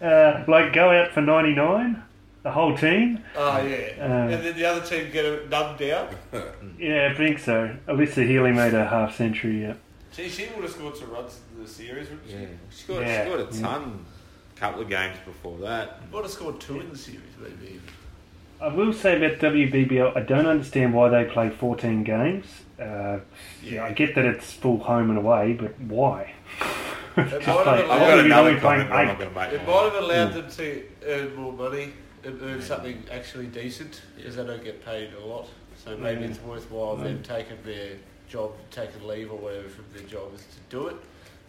Uh, 0.00 0.44
like 0.46 0.72
go 0.72 0.90
out 0.90 1.12
for 1.12 1.20
ninety 1.22 1.54
nine, 1.54 2.02
the 2.42 2.50
whole 2.50 2.76
team. 2.76 3.22
Oh 3.36 3.58
yeah. 3.62 3.76
Uh. 3.98 4.04
and 4.34 4.44
then 4.44 4.56
the 4.56 4.64
other 4.64 4.80
team 4.86 5.10
get 5.10 5.24
it 5.24 5.48
numbed 5.50 5.82
out. 5.82 6.12
Yeah, 6.78 7.08
I 7.10 7.14
think 7.16 7.38
so. 7.38 7.74
Alyssa 7.88 8.26
Healy 8.28 8.52
made 8.52 8.74
a 8.74 8.84
half 8.86 9.16
century. 9.16 9.62
Yeah. 9.62 9.74
See, 10.12 10.28
she 10.28 10.46
would 10.54 10.64
have 10.64 10.70
scored 10.72 10.94
some 10.94 11.10
runs 11.10 11.40
in 11.56 11.62
the 11.62 11.68
series, 11.68 12.10
wouldn't 12.10 12.28
she? 12.28 12.34
Yeah. 12.36 12.46
She 12.70 12.86
got, 12.86 13.00
Yeah. 13.00 13.24
she 13.24 13.30
got 13.30 13.40
a 13.40 13.60
ton, 13.62 14.04
couple 14.56 14.82
of 14.82 14.88
games 14.88 15.16
before 15.24 15.58
that. 15.58 16.00
Would 16.12 16.22
have 16.24 16.30
scored 16.32 16.60
two 16.60 16.80
in 16.80 16.90
the 16.90 16.98
series, 16.98 17.20
maybe. 17.40 17.80
I 18.60 18.68
will 18.68 18.92
say 18.92 19.16
about 19.22 19.38
WBBL, 19.38 20.16
I 20.16 20.20
don't 20.20 20.46
understand 20.46 20.94
why 20.94 21.08
they 21.10 21.24
play 21.30 21.50
14 21.50 22.02
games. 22.04 22.46
Uh, 22.80 23.18
yeah, 23.62 23.84
I 23.84 23.92
get 23.92 24.14
that 24.14 24.24
it's 24.24 24.52
full 24.52 24.78
home 24.78 25.10
and 25.10 25.18
away, 25.18 25.52
but 25.54 25.78
why? 25.80 26.32
It 27.18 27.32
might 27.32 27.40
play- 27.40 27.46
have 27.46 27.66
I've 27.66 27.88
why 27.88 27.98
got 27.98 28.10
are 28.10 28.16
we 28.16 28.24
another 28.26 28.48
only 28.50 28.60
playing 28.60 28.88
comment, 28.88 28.90
but 28.90 28.96
I'm 28.96 29.06
not 29.06 29.12
eight? 29.14 29.18
going 29.18 29.30
to 29.30 29.40
make 29.40 29.52
It 29.62 29.66
might 29.66 29.82
have 29.84 29.94
allowed 29.94 30.32
them 30.34 30.50
to 30.50 30.82
earn 31.06 31.34
more 31.34 31.52
money 31.54 31.92
and 32.24 32.42
earn 32.42 32.60
something 32.60 33.02
actually 33.10 33.46
decent 33.46 34.02
because 34.16 34.36
they 34.36 34.44
don't 34.44 34.62
get 34.62 34.84
paid 34.84 35.14
a 35.14 35.24
lot. 35.24 35.48
So 35.82 35.96
maybe 35.96 36.20
Yeah. 36.22 36.26
it's 36.28 36.40
worthwhile 36.42 36.96
them 36.96 37.22
taking 37.22 37.56
their 37.64 37.92
job, 38.28 38.52
taking 38.70 39.06
leave 39.06 39.32
or 39.32 39.38
whatever 39.38 39.66
from 39.68 39.86
their 39.94 40.02
job 40.06 40.34
is 40.34 40.42
to 40.42 40.60
do 40.68 40.88
it 40.88 40.96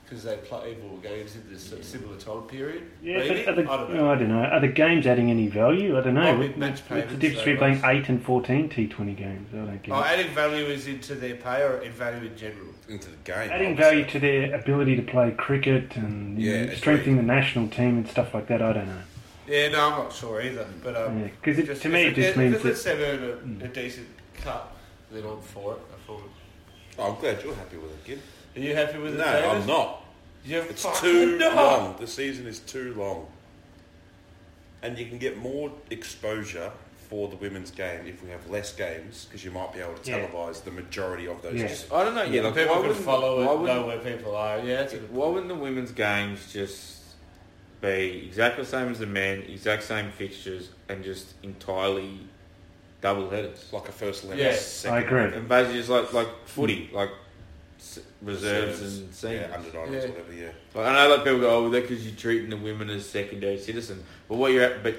because 0.07 0.23
they 0.23 0.37
play 0.37 0.77
more 0.87 0.97
games 0.99 1.35
in 1.35 1.43
this 1.51 1.73
similar 1.81 2.17
time 2.17 2.43
period. 2.43 2.83
Yeah, 3.03 3.17
maybe? 3.17 3.43
but 3.43 3.55
the, 3.57 3.61
I 3.63 3.77
don't 3.77 3.91
oh, 3.91 3.93
know. 3.93 4.11
I 4.11 4.15
don't 4.15 4.29
know. 4.29 4.41
Are 4.43 4.59
the 4.61 4.69
games 4.69 5.05
adding 5.05 5.29
any 5.29 5.47
value? 5.47 5.97
I 5.97 6.01
don't 6.01 6.13
know. 6.13 6.21
Might 6.21 6.37
What- 6.37 6.53
be 6.53 6.59
match 6.59 6.81
what's 6.87 7.11
the 7.11 7.17
difference 7.17 7.39
between 7.43 7.57
playing 7.57 7.81
8 7.83 8.09
and 8.09 8.23
14 8.23 8.69
T20 8.69 9.17
games? 9.17 9.49
I 9.53 9.57
don't 9.57 9.83
get 9.83 9.93
Oh, 9.93 9.99
it. 9.99 10.05
adding 10.05 10.31
value 10.33 10.65
is 10.65 10.87
into 10.87 11.15
their 11.15 11.35
pay 11.35 11.61
or 11.61 11.79
in 11.81 11.91
value 11.91 12.27
in 12.27 12.37
general. 12.37 12.67
into 12.87 13.09
the 13.09 13.17
game. 13.25 13.49
Adding 13.51 13.71
obviously. 13.73 13.75
value 13.75 14.05
to 14.05 14.19
their 14.19 14.55
ability 14.55 14.95
to 14.95 15.01
play 15.01 15.31
cricket 15.31 15.97
and 15.97 16.41
Yeah, 16.41 16.65
know, 16.67 16.73
strengthening 16.73 17.17
the 17.17 17.23
national 17.23 17.67
team 17.67 17.97
and 17.97 18.07
stuff 18.07 18.33
like 18.33 18.47
that, 18.47 18.61
I 18.61 18.71
don't 18.71 18.87
know. 18.87 19.01
Yeah, 19.45 19.67
no, 19.69 19.85
I'm 19.87 19.91
not 19.91 20.13
sure 20.13 20.41
either. 20.41 20.65
But 20.81 20.95
um, 20.95 21.29
Because 21.43 21.79
to 21.81 21.89
me, 21.89 22.03
if 22.03 22.13
it 22.13 22.15
just 22.15 22.29
if 22.29 22.37
means 22.37 22.55
it 22.55 22.63
lets 22.65 22.83
that. 22.83 22.97
them 22.97 23.21
earn 23.21 23.61
a, 23.61 23.65
a 23.65 23.67
decent 23.67 24.07
cut, 24.41 24.71
then 25.11 25.25
I'm 25.25 25.41
for 25.41 25.73
it. 25.73 25.81
I 25.93 26.07
thought. 26.07 26.29
Oh, 26.97 27.11
I'm 27.11 27.19
glad 27.19 27.43
you're 27.43 27.53
happy 27.55 27.77
with 27.77 27.91
it, 27.91 28.05
kid. 28.05 28.21
Are 28.57 28.59
you 28.59 28.75
happy 28.75 28.97
with 28.97 29.15
No, 29.15 29.23
it? 29.23 29.41
David? 29.41 29.49
I'm 29.49 29.67
not. 29.67 30.03
You 30.43 30.61
It's 30.61 30.81
fucking 30.83 31.01
too 31.01 31.37
not. 31.39 31.55
long. 31.55 31.95
The 31.99 32.07
season 32.07 32.47
is 32.47 32.59
too 32.59 32.93
long. 32.95 33.27
And 34.81 34.97
you 34.97 35.05
can 35.05 35.19
get 35.19 35.37
more 35.37 35.71
exposure 35.91 36.71
for 37.09 37.27
the 37.29 37.35
women's 37.35 37.69
game 37.71 38.05
if 38.07 38.23
we 38.23 38.29
have 38.31 38.49
less 38.49 38.73
games 38.73 39.25
because 39.25 39.45
you 39.45 39.51
might 39.51 39.73
be 39.73 39.79
able 39.79 39.93
to 39.93 40.09
Yeah. 40.11 40.27
televise 40.27 40.63
the 40.63 40.71
majority 40.71 41.27
of 41.27 41.41
those 41.41 41.53
Yeah. 41.53 41.67
games. 41.67 41.85
I 41.91 42.03
don't 42.03 42.15
know. 42.15 42.23
Yeah, 42.23 42.41
like, 42.41 42.55
people 42.55 42.69
why 42.75 42.79
can 42.81 42.87
wouldn't- 42.89 43.05
follow 43.05 43.45
why 43.45 43.53
it, 43.53 43.59
wouldn't- 43.59 43.79
know 43.79 43.87
where 43.87 43.99
people 43.99 44.35
are. 44.35 44.59
Yeah, 44.59 44.81
it's 44.81 44.93
a, 44.93 44.97
Why 44.97 45.27
wouldn't 45.27 45.47
the 45.49 45.55
women's 45.55 45.91
games 45.91 46.51
just 46.51 46.97
be 47.79 48.23
exactly 48.25 48.63
the 48.63 48.69
same 48.69 48.89
as 48.91 48.99
the 48.99 49.05
men, 49.05 49.43
exact 49.47 49.83
same 49.83 50.11
fixtures, 50.11 50.69
and 50.89 51.03
just 51.03 51.33
entirely 51.43 52.19
double 53.01 53.29
headers? 53.29 53.71
Like 53.71 53.87
a 53.87 53.91
first 53.91 54.23
eleven, 54.25 54.43
Yeah. 54.45 54.91
I 54.91 54.99
agree. 54.99 55.21
And 55.33 55.47
basically 55.47 55.77
just 55.79 55.89
like 55.89 56.11
like 56.13 56.27
footy, 56.45 56.89
like 56.91 57.09
s- 57.09 57.15
reserves 58.21 58.81
Reserves. 58.81 58.97
and 58.99 59.13
seniors. 59.13 59.45
Yeah, 59.49 59.55
under 59.57 59.73
nines, 59.73 59.91
Yeah. 60.03 60.09
whatever, 60.09 60.33
yeah. 60.33 60.49
Like, 60.73 60.85
I 60.87 60.93
know 61.07 61.09
like 61.15 61.23
people 61.23 61.39
go, 61.39 61.49
oh, 61.49 61.69
that 61.69 61.81
because 61.87 62.05
you're 62.05 62.15
treating 62.15 62.49
the 62.49 62.57
women 62.57 62.89
as 62.89 63.07
secondary 63.07 63.57
citizens. 63.59 64.03
But 64.27 64.37
what 64.37 64.51
you're 64.51 64.63
at, 64.63 64.83
but 64.83 64.95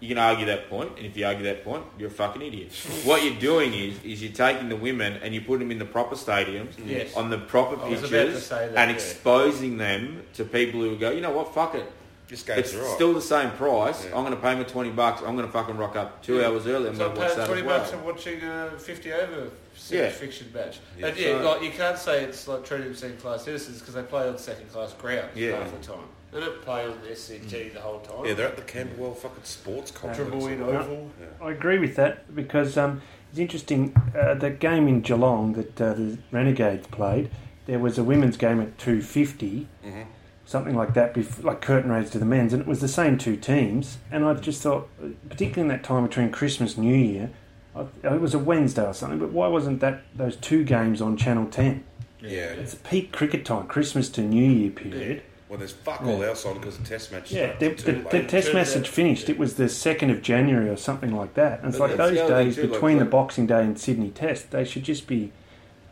you 0.00 0.08
can 0.08 0.18
argue 0.18 0.44
that 0.46 0.68
point, 0.68 0.90
and 0.98 1.06
if 1.06 1.16
you 1.16 1.24
argue 1.26 1.44
that 1.44 1.64
point, 1.64 1.84
you're 1.98 2.08
a 2.08 2.12
fucking 2.12 2.42
idiot. 2.42 2.72
what 3.04 3.24
you're 3.24 3.36
doing 3.40 3.72
is, 3.72 4.02
is 4.04 4.22
you're 4.22 4.32
taking 4.32 4.68
the 4.68 4.76
women 4.76 5.14
and 5.22 5.34
you 5.34 5.40
put 5.40 5.58
them 5.60 5.70
in 5.70 5.78
the 5.78 5.84
proper 5.84 6.14
stadiums, 6.14 6.72
Yes. 6.84 7.14
on 7.16 7.30
the 7.30 7.38
proper 7.38 7.80
I 7.80 7.88
was 7.88 8.00
about 8.00 8.10
to 8.10 8.26
pitches, 8.26 8.48
that, 8.50 8.62
and 8.68 8.90
yeah. 8.90 8.94
exposing 8.94 9.78
them 9.78 10.22
to 10.34 10.44
people 10.44 10.80
who 10.80 10.96
go, 10.96 11.10
you 11.10 11.20
know 11.20 11.30
what, 11.32 11.54
fuck 11.54 11.74
it. 11.74 11.90
This 12.28 12.42
game's 12.42 12.58
It's 12.60 12.74
alright. 12.74 12.94
still 12.94 13.12
the 13.12 13.20
same 13.20 13.50
price. 13.52 14.04
Yeah. 14.06 14.16
I'm 14.16 14.24
going 14.24 14.34
to 14.34 14.40
pay 14.40 14.54
my 14.54 14.62
20 14.62 14.90
bucks. 14.90 15.20
I'm 15.26 15.36
going 15.36 15.46
to 15.46 15.52
fucking 15.52 15.76
rock 15.76 15.94
up 15.94 16.22
two 16.22 16.36
Yeah. 16.38 16.46
hours 16.48 16.66
early. 16.66 16.88
I'm 16.88 16.96
so 16.96 17.04
going 17.10 17.14
to 17.16 17.20
watch 17.20 17.36
that 17.36 17.46
twenty 17.46 17.60
as 17.62 17.66
well. 17.66 17.78
bucks 17.78 17.92
and 17.92 18.04
watching 18.04 18.42
a 18.42 18.70
fifty 18.78 19.12
over 19.12 19.50
Yeah. 19.90 20.08
fiction 20.10 20.50
match. 20.54 20.78
Yeah. 20.98 21.06
And 21.08 21.16
yeah, 21.18 21.38
So- 21.38 21.50
like 21.50 21.62
you 21.62 21.70
can't 21.70 21.98
say 21.98 22.24
it's 22.24 22.48
like 22.48 22.64
treating 22.64 22.86
them 22.86 22.94
second 22.96 23.18
class 23.20 23.44
citizens 23.44 23.80
because 23.80 23.94
they 23.94 24.02
play 24.02 24.26
on 24.28 24.38
second 24.38 24.70
class 24.72 24.92
ground 24.94 25.28
Yeah. 25.34 25.56
half 25.58 25.70
the 25.78 25.86
time. 25.86 26.04
They 26.32 26.40
don't 26.40 26.62
play 26.62 26.84
on 26.86 26.98
the 27.02 27.10
SCG 27.12 27.68
the 27.74 27.80
whole 27.80 28.00
time. 28.00 28.24
Yeah, 28.24 28.34
they're 28.34 28.48
at 28.48 28.56
the 28.56 28.62
Camberwell 28.62 29.14
fucking 29.14 29.44
sports 29.44 29.90
complex. 29.92 30.18
Oval. 30.32 31.10
Yeah. 31.20 31.26
I 31.46 31.52
agree 31.52 31.78
with 31.78 31.94
that 31.96 32.34
because 32.34 32.76
um, 32.76 33.02
it's 33.30 33.38
interesting. 33.38 33.94
Uh, 34.18 34.34
the 34.34 34.50
game 34.50 34.88
in 34.88 35.00
Geelong 35.02 35.52
that 35.52 35.80
uh, 35.80 35.92
the 35.94 36.18
Renegades 36.32 36.86
played, 36.88 37.30
there 37.66 37.78
was 37.78 37.98
a 37.98 38.02
women's 38.02 38.36
game 38.36 38.60
at 38.60 38.76
two 38.78 39.00
fifty, 39.00 39.68
Mhm. 39.86 40.06
Something 40.46 40.74
like 40.76 40.94
that, 40.94 41.14
bef- 41.14 41.42
like 41.44 41.60
curtain 41.60 41.90
raise 41.90 42.10
to 42.10 42.18
the 42.18 42.24
men's, 42.24 42.52
and 42.52 42.60
it 42.62 42.68
was 42.68 42.80
the 42.80 42.88
same 42.88 43.18
two 43.18 43.36
teams. 43.36 43.98
And 44.10 44.24
I 44.24 44.34
just 44.34 44.62
thought, 44.62 44.88
particularly 45.28 45.62
in 45.62 45.68
that 45.68 45.84
time 45.84 46.06
between 46.06 46.30
Christmas 46.30 46.76
and 46.76 46.86
New 46.86 46.94
Year, 46.96 47.30
I, 47.74 47.82
it 48.14 48.20
was 48.20 48.34
a 48.34 48.38
Wednesday 48.38 48.86
or 48.86 48.94
something. 48.94 49.18
But 49.18 49.30
why 49.30 49.48
wasn't 49.48 49.80
that 49.80 50.02
those 50.14 50.36
two 50.36 50.64
games 50.64 51.00
on 51.00 51.16
Channel 51.16 51.46
Ten? 51.46 51.84
Yeah. 52.20 52.52
It's 52.52 52.74
peak 52.76 53.12
cricket 53.12 53.44
time, 53.44 53.66
Christmas 53.66 54.08
to 54.10 54.22
New 54.22 54.50
Year 54.50 54.70
period. 54.70 55.22
Well, 55.48 55.58
there's 55.58 55.72
fuck 55.72 56.02
all 56.02 56.22
else 56.22 56.46
on 56.46 56.58
because 56.58 56.78
the 56.78 56.84
test 56.84 57.12
match 57.12 57.30
Yeah, 57.30 57.54
the, 57.58 57.74
too 57.74 57.84
the, 57.84 57.92
late. 57.98 58.10
the 58.10 58.20
test 58.24 58.46
Turns 58.46 58.54
message 58.54 58.86
out- 58.88 58.94
finished. 58.94 59.28
It 59.28 59.38
was 59.38 59.54
the 59.56 59.68
second 59.68 60.10
of 60.10 60.22
January 60.22 60.68
or 60.68 60.76
something 60.76 61.14
like 61.14 61.34
that. 61.34 61.60
And 61.60 61.68
it's 61.68 61.78
But 61.78 61.90
like 61.90 61.96
that's 61.98 62.10
those 62.10 62.18
the 62.18 62.24
other 62.34 62.44
days 62.44 62.54
too, 62.56 62.62
like- 62.62 62.72
between 62.72 62.98
the 62.98 63.04
like- 63.04 63.10
Boxing 63.12 63.46
Day 63.46 63.62
and 63.62 63.78
Sydney 63.78 64.10
Test, 64.10 64.50
they 64.50 64.64
should 64.64 64.82
just 64.84 65.06
be 65.06 65.32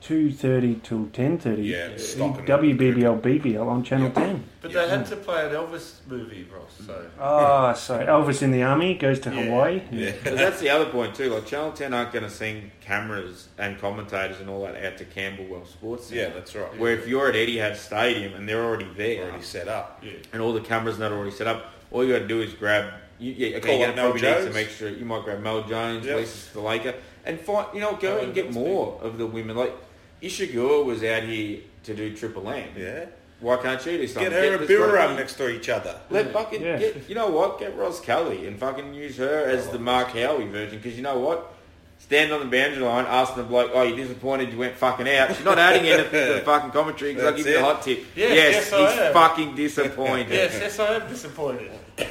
two 0.02 0.32
thirty 0.32 0.74
till 0.82 1.06
ten 1.12 1.38
thirty. 1.38 1.62
Yeah, 1.62 1.96
stocking 1.96 2.44
WBBL 2.44 3.20
BBL 3.20 3.66
on 3.66 3.82
Channel 3.84 4.08
Yeah. 4.08 4.14
Ten. 4.14 4.44
But 4.60 4.70
Yeah. 4.72 4.82
they 4.82 4.88
had 4.90 5.06
to 5.06 5.16
play 5.16 5.46
an 5.46 5.52
Elvis 5.52 5.94
movie, 6.08 6.46
Ross. 6.52 6.86
So 6.86 7.06
ah, 7.20 7.70
Oh, 7.70 7.74
sorry. 7.74 8.06
Elvis 8.06 8.42
in 8.42 8.50
the 8.50 8.62
army 8.62 8.94
goes 8.94 9.20
to 9.20 9.30
Yeah. 9.30 9.42
Hawaii. 9.44 9.82
Yeah. 9.92 10.12
But 10.24 10.36
that's 10.42 10.60
the 10.60 10.70
other 10.70 10.86
point 10.86 11.14
too. 11.14 11.30
Like 11.32 11.46
Channel 11.46 11.72
10 11.72 11.94
aren't 11.94 12.12
going 12.12 12.24
to 12.24 12.30
send 12.30 12.70
cameras 12.80 13.48
and 13.58 13.78
commentators 13.80 14.40
and 14.40 14.50
all 14.50 14.62
that 14.64 14.76
out 14.84 14.98
to 14.98 15.04
Camberwell 15.04 15.64
Sports 15.66 16.06
Centre. 16.06 16.22
Yeah, 16.22 16.28
that's 16.30 16.54
right. 16.54 16.78
Where 16.78 16.92
if 16.92 17.06
you're 17.06 17.28
at 17.28 17.34
Etihad 17.34 17.76
Stadium 17.76 18.34
and 18.34 18.48
they're 18.48 18.64
already 18.64 18.88
there, 18.96 19.24
already 19.28 19.42
set 19.44 19.68
up. 19.68 20.00
yeah, 20.04 20.12
and 20.32 20.42
all 20.42 20.52
the 20.52 20.60
cameras 20.60 20.98
not 20.98 21.12
already 21.12 21.30
set 21.30 21.46
up, 21.46 21.66
all 21.90 22.04
you 22.04 22.12
got 22.12 22.20
to 22.20 22.28
do 22.28 22.40
is 22.40 22.52
grab. 22.54 22.92
You, 23.18 23.32
yeah, 23.32 23.56
okay, 23.58 23.60
Call 23.60 23.76
you 23.78 23.84
up 23.84 23.90
gotta 23.90 23.96
Mel 23.96 24.10
probably 24.10 24.22
need 24.28 24.34
Jones. 24.34 24.46
some 24.48 24.56
extra. 24.56 24.90
You 24.90 25.04
might 25.04 25.22
grab 25.24 25.40
Mel 25.40 25.62
Jones, 25.62 26.04
Yep. 26.06 26.16
Lisa 26.18 26.58
Sthalekar, 26.58 26.94
and 27.24 27.38
find. 27.38 27.66
You 27.72 27.80
know, 27.80 27.94
go 27.96 28.18
Oh, 28.18 28.24
and 28.24 28.34
get 28.34 28.44
that's 28.46 28.54
more 28.56 28.98
of 29.00 29.16
the 29.18 29.26
women. 29.26 29.56
Like 29.56 29.72
Isa 30.22 30.46
Guha 30.46 30.84
was 30.84 31.02
out 31.04 31.24
here 31.24 31.60
to 31.84 31.94
do 31.94 32.16
Triple 32.16 32.48
M. 32.48 32.68
Yeah. 32.76 33.06
Why 33.40 33.56
can't 33.56 33.84
you 33.84 33.98
do 33.98 34.06
something? 34.06 34.30
Get 34.30 34.40
her 34.44 34.52
and 34.52 34.60
this 34.62 34.68
Bill 34.68 34.86
fucking- 34.88 35.10
up 35.10 35.16
next 35.18 35.34
to 35.34 35.48
each 35.50 35.68
other. 35.68 35.98
Let 36.10 36.32
fucking 36.32 36.62
Yeah. 36.62 36.78
get. 36.78 37.08
You 37.08 37.16
know 37.16 37.28
what? 37.28 37.58
Get 37.58 37.76
Ross 37.76 38.00
Kelly 38.00 38.46
and 38.46 38.56
fucking 38.58 38.94
use 38.94 39.16
her 39.16 39.44
as 39.46 39.68
the 39.68 39.80
Mark 39.80 40.08
Howie 40.12 40.46
version. 40.46 40.78
Because 40.78 40.96
you 40.96 41.02
know 41.02 41.18
what? 41.18 41.52
Stand 41.98 42.32
on 42.32 42.40
the 42.40 42.46
boundary 42.46 42.82
line, 42.84 43.04
ask 43.06 43.34
the 43.36 43.42
bloke, 43.42 43.70
"Oh, 43.74 43.82
you 43.82 43.96
disappointed? 43.96 44.52
You 44.52 44.58
went 44.58 44.76
fucking 44.76 45.08
out." 45.08 45.34
She's 45.34 45.44
not 45.44 45.58
adding 45.58 45.88
anything 45.88 46.26
to 46.28 46.34
the 46.34 46.40
fucking 46.44 46.70
commentary 46.70 47.12
because 47.14 47.26
I'll 47.26 47.32
That's 47.32 47.44
give 47.44 47.52
you 47.52 47.58
the 47.58 47.58
it. 47.58 47.72
hot 47.74 47.82
tip. 47.82 48.04
Yes, 48.16 48.30
yes, 48.34 48.54
yes, 48.54 48.72
I 48.72 48.90
he's 48.90 49.00
am. 49.00 49.12
fucking 49.12 49.54
disappointed. 49.56 50.28
yes, 50.30 50.58
yes, 50.60 50.78
I 50.78 50.94
am 50.96 51.08
disappointed. 51.08 51.70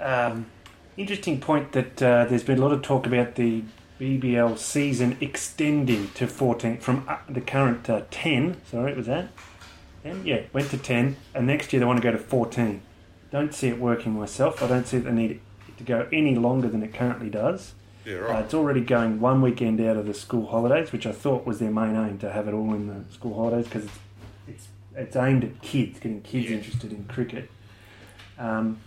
Um, 0.00 0.46
interesting 0.96 1.40
point 1.40 1.72
that 1.72 2.02
uh, 2.02 2.26
there's 2.26 2.42
been 2.42 2.58
a 2.58 2.60
lot 2.62 2.72
of 2.72 2.82
talk 2.82 3.06
about 3.06 3.34
the 3.36 3.62
BBL 4.00 4.58
season 4.58 5.16
extending 5.20 6.08
to 6.14 6.26
14 6.26 6.78
from 6.78 7.04
uh, 7.08 7.18
the 7.28 7.40
current 7.40 7.88
uh, 7.88 8.02
10. 8.10 8.60
Sorry, 8.70 8.92
it 8.92 8.96
was 8.96 9.06
that 9.06 9.28
10. 10.02 10.26
Yeah, 10.26 10.42
went 10.52 10.70
to 10.70 10.78
10, 10.78 11.16
and 11.34 11.46
next 11.46 11.72
year 11.72 11.80
they 11.80 11.86
want 11.86 11.98
to 11.98 12.02
go 12.02 12.12
to 12.12 12.18
14. 12.18 12.82
Don't 13.30 13.54
see 13.54 13.68
it 13.68 13.78
working 13.78 14.12
myself. 14.12 14.62
I 14.62 14.66
don't 14.68 14.86
see 14.86 14.98
that 14.98 15.04
they 15.10 15.16
need 15.16 15.30
it 15.32 15.40
to 15.78 15.84
go 15.84 16.06
any 16.12 16.34
longer 16.36 16.68
than 16.68 16.82
it 16.82 16.92
currently 16.94 17.30
does. 17.30 17.74
Yeah, 18.04 18.16
Uh, 18.16 18.20
right. 18.20 18.44
it's 18.44 18.54
already 18.54 18.80
going 18.82 19.20
one 19.20 19.40
weekend 19.42 19.80
out 19.80 19.96
of 19.96 20.06
the 20.06 20.14
school 20.14 20.46
holidays, 20.46 20.92
which 20.92 21.06
I 21.06 21.12
thought 21.12 21.44
was 21.46 21.58
their 21.58 21.72
main 21.72 21.96
aim 21.96 22.18
to 22.18 22.30
have 22.30 22.46
it 22.46 22.54
all 22.54 22.72
in 22.74 22.86
the 22.86 23.12
school 23.12 23.34
holidays 23.34 23.64
because 23.64 23.84
it's, 23.86 23.98
it's 24.46 24.68
it's 24.94 25.16
aimed 25.16 25.42
at 25.44 25.60
kids, 25.60 25.98
getting 25.98 26.22
kids 26.22 26.48
Yeah. 26.48 26.56
interested 26.58 26.92
in 26.92 27.04
cricket. 27.04 27.50
Um, 28.38 28.78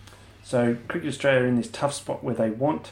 so 0.43 0.77
Cricket 0.87 1.09
Australia 1.09 1.41
are 1.43 1.47
in 1.47 1.55
this 1.57 1.67
tough 1.69 1.93
spot 1.93 2.23
where 2.23 2.33
they 2.33 2.49
want 2.49 2.91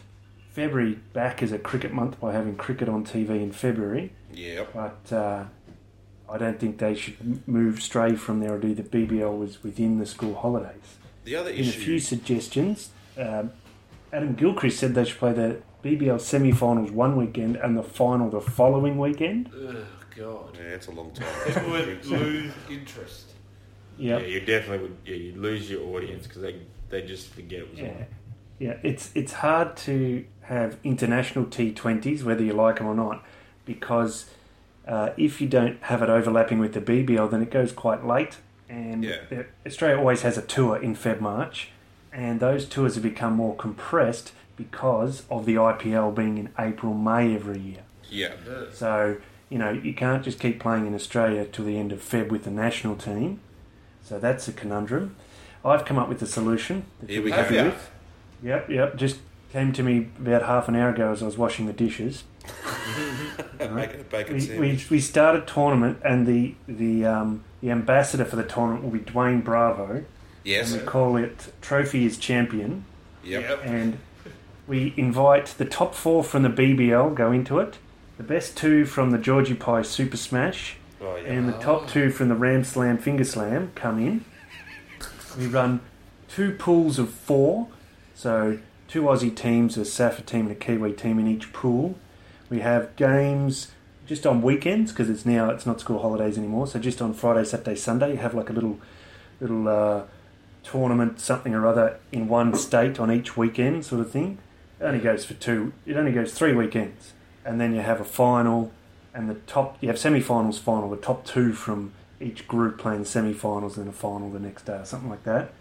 February 0.61 0.97
back 1.13 1.43
as 1.43 1.51
a 1.51 1.59
cricket 1.59 1.93
month 1.93 2.19
by 2.19 2.33
having 2.33 2.55
cricket 2.55 2.89
on 2.89 3.05
TV 3.05 3.29
in 3.43 3.51
February, 3.51 4.11
Yeah. 4.33 4.63
but 4.73 5.13
uh, 5.15 5.43
I 6.27 6.37
don't 6.39 6.59
think 6.59 6.79
they 6.79 6.95
should 6.95 7.47
move 7.47 7.79
stray 7.79 8.15
from 8.15 8.39
there 8.39 8.55
or 8.55 8.57
do 8.57 8.73
the 8.73 8.81
BBL 8.81 9.37
was 9.37 9.61
within 9.61 9.99
the 9.99 10.05
school 10.07 10.33
holidays. 10.33 10.97
The 11.25 11.35
other 11.35 11.51
issue. 11.51 11.61
In 11.61 11.67
a 11.69 11.71
few 11.71 11.99
suggestions, 11.99 12.89
um, 13.19 13.51
Adam 14.11 14.33
Gilchrist 14.33 14.79
said 14.79 14.95
they 14.95 15.05
should 15.05 15.19
play 15.19 15.33
the 15.33 15.61
BBL 15.83 16.19
semi-finals 16.19 16.89
one 16.89 17.15
weekend 17.15 17.57
and 17.57 17.77
the 17.77 17.83
final 17.83 18.31
the 18.31 18.41
following 18.41 18.97
weekend. 18.97 19.51
Oh 19.55 19.85
God, 20.15 20.57
Yeah, 20.57 20.73
it's 20.73 20.87
a 20.87 20.91
long 20.91 21.11
time. 21.11 21.27
people 21.45 21.69
would 21.69 22.03
lose 22.07 22.51
interest. 22.67 23.25
Yeah, 23.99 24.17
you 24.17 24.39
definitely 24.39 24.87
would. 24.87 24.97
Yeah, 25.05 25.15
you 25.17 25.35
lose 25.35 25.69
your 25.69 25.83
audience 25.95 26.25
because 26.25 26.41
they 26.41 26.55
they 26.89 27.03
just 27.03 27.27
forget 27.29 27.59
it 27.59 27.69
was 27.69 27.79
Yeah, 27.79 27.89
on. 27.89 28.05
yeah. 28.57 28.77
It's 28.81 29.11
it's 29.13 29.33
hard 29.33 29.77
to 29.85 30.25
have 30.47 30.77
international 30.83 31.45
T20s, 31.45 32.23
whether 32.23 32.43
you 32.43 32.53
like 32.53 32.77
them 32.77 32.87
or 32.87 32.95
not, 32.95 33.23
because 33.65 34.29
uh, 34.87 35.09
if 35.17 35.39
you 35.41 35.47
don't 35.47 35.81
have 35.83 36.01
it 36.01 36.09
overlapping 36.09 36.59
with 36.59 36.73
the 36.73 36.81
BBL, 36.81 37.29
then 37.31 37.41
it 37.41 37.51
goes 37.51 37.71
quite 37.71 38.05
late. 38.05 38.37
And 38.69 39.03
Yeah. 39.03 39.43
Australia 39.65 39.97
always 39.97 40.21
has 40.21 40.37
a 40.37 40.41
tour 40.41 40.77
in 40.77 40.95
Feb 40.95 41.19
March, 41.21 41.69
and 42.13 42.39
those 42.39 42.65
tours 42.67 42.95
have 42.95 43.03
become 43.03 43.33
more 43.33 43.55
compressed 43.55 44.31
because 44.55 45.23
of 45.29 45.45
the 45.45 45.55
IPL 45.55 46.15
being 46.15 46.37
in 46.37 46.49
April 46.57 46.93
May 46.93 47.35
every 47.35 47.59
year. 47.59 47.81
Yeah. 48.09 48.31
So, 48.73 49.17
you 49.49 49.57
know, 49.57 49.69
you 49.71 49.93
can't 49.93 50.23
just 50.23 50.39
keep 50.39 50.59
playing 50.59 50.87
in 50.87 50.95
Australia 50.95 51.45
till 51.45 51.65
the 51.65 51.77
end 51.77 51.91
of 51.91 51.99
Feb 52.01 52.29
with 52.29 52.43
the 52.45 52.51
national 52.51 52.95
team. 52.95 53.39
So 54.03 54.17
that's 54.17 54.47
a 54.47 54.53
conundrum. 54.53 55.15
I've 55.65 55.83
come 55.85 55.99
up 55.99 56.07
with 56.07 56.21
a 56.21 56.25
solution 56.27 56.85
that 57.01 57.09
Here 57.09 57.21
we 57.21 57.29
go. 57.29 57.35
happy 57.35 57.57
Have 57.57 57.65
ya? 57.65 57.71
with. 57.71 57.89
Yep, 58.43 58.69
yep. 58.69 58.95
Just 58.95 59.17
came 59.51 59.71
to 59.73 59.83
me 59.83 60.09
about 60.19 60.43
half 60.43 60.67
an 60.67 60.75
hour 60.75 60.89
ago 60.89 61.11
as 61.11 61.21
I 61.21 61.25
was 61.25 61.37
washing 61.37 61.65
the 61.65 61.73
dishes. 61.73 62.23
Making 63.59 64.01
a 64.01 64.03
bacon 64.03 64.35
We, 64.37 64.59
we, 64.59 64.85
we 64.89 64.99
start 64.99 65.35
a 65.35 65.41
tournament, 65.41 65.99
and 66.03 66.25
the 66.25 66.55
the 66.67 67.05
um, 67.05 67.43
the 67.61 67.71
ambassador 67.71 68.25
for 68.25 68.35
the 68.35 68.43
tournament 68.43 68.83
will 68.83 68.91
be 68.91 68.99
Dwayne 68.99 69.43
Bravo, 69.43 70.05
yes. 70.43 70.71
and 70.71 70.81
we 70.81 70.87
call 70.87 71.17
it 71.17 71.53
Trophy 71.61 72.05
is 72.05 72.17
Champion. 72.17 72.85
Yep. 73.23 73.59
and 73.65 73.97
we 74.67 74.93
invite 74.95 75.47
the 75.57 75.65
top 75.65 75.93
four 75.93 76.23
from 76.23 76.43
the 76.43 76.49
BBL 76.49 77.13
go 77.13 77.31
into 77.33 77.59
it, 77.59 77.77
the 78.17 78.23
best 78.23 78.55
two 78.55 78.85
from 78.85 79.11
the 79.11 79.17
Georgie 79.17 79.53
Pie 79.53 79.81
Super 79.81 80.15
Smash, 80.17 80.77
Oh, 81.01 81.15
yeah. 81.17 81.23
and 81.33 81.49
the 81.49 81.57
top 81.59 81.89
two 81.89 82.09
from 82.09 82.29
the 82.29 82.35
Ram 82.35 82.63
Slam 82.63 82.97
Finger 82.97 83.25
Slam 83.25 83.71
come 83.75 83.99
in. 83.99 84.23
We 85.37 85.47
run 85.47 85.81
two 86.29 86.53
pools 86.53 86.97
of 86.99 87.09
four, 87.09 87.67
so 88.15 88.59
two 88.87 89.03
Aussie 89.03 89.35
teams, 89.35 89.77
a 89.77 89.85
Safa 89.85 90.21
team 90.21 90.47
and 90.47 90.51
a 90.51 90.55
Kiwi 90.55 90.93
team 90.93 91.19
in 91.19 91.27
each 91.27 91.51
pool. 91.53 91.95
We 92.49 92.59
have 92.61 92.95
games 92.95 93.71
just 94.05 94.25
on 94.25 94.41
weekends 94.41 94.91
because 94.91 95.09
it's 95.09 95.25
now 95.25 95.49
it's 95.49 95.65
not 95.65 95.81
school 95.81 95.99
holidays 95.99 96.37
anymore. 96.37 96.67
So 96.67 96.79
just 96.79 97.01
on 97.01 97.13
Friday, 97.13 97.43
Saturday, 97.43 97.75
Sunday, 97.75 98.11
you 98.11 98.17
have 98.17 98.33
like 98.33 98.49
a 98.49 98.53
little 98.53 98.79
little 99.39 99.67
uh, 99.67 100.03
tournament, 100.63 101.19
something 101.19 101.53
or 101.53 101.67
other 101.67 101.99
in 102.11 102.27
one 102.27 102.55
state 102.55 102.99
on 102.99 103.11
each 103.11 103.37
weekend, 103.37 103.85
sort 103.85 104.01
of 104.01 104.11
thing. 104.11 104.37
It 104.79 104.83
only 104.83 104.99
goes 104.99 105.25
for 105.25 105.33
two. 105.33 105.73
It 105.85 105.97
only 105.97 106.11
goes 106.11 106.33
three 106.33 106.53
weekends, 106.53 107.13
and 107.43 107.59
then 107.59 107.73
you 107.73 107.81
have 107.81 107.99
a 107.99 108.05
final, 108.05 108.71
and 109.13 109.29
the 109.29 109.35
top. 109.35 109.77
You 109.81 109.89
have 109.89 109.99
semi-finals, 109.99 110.59
final. 110.59 110.89
The 110.89 110.97
top 110.97 111.25
two 111.25 111.53
from 111.53 111.93
each 112.19 112.47
group 112.47 112.77
playing 112.77 113.05
semi-finals, 113.05 113.77
and 113.77 113.89
a 113.89 113.91
final 113.91 114.29
the 114.29 114.39
next 114.39 114.65
day, 114.65 114.77
or 114.77 114.85
something 114.85 115.09
like 115.09 115.23
that. 115.23 115.51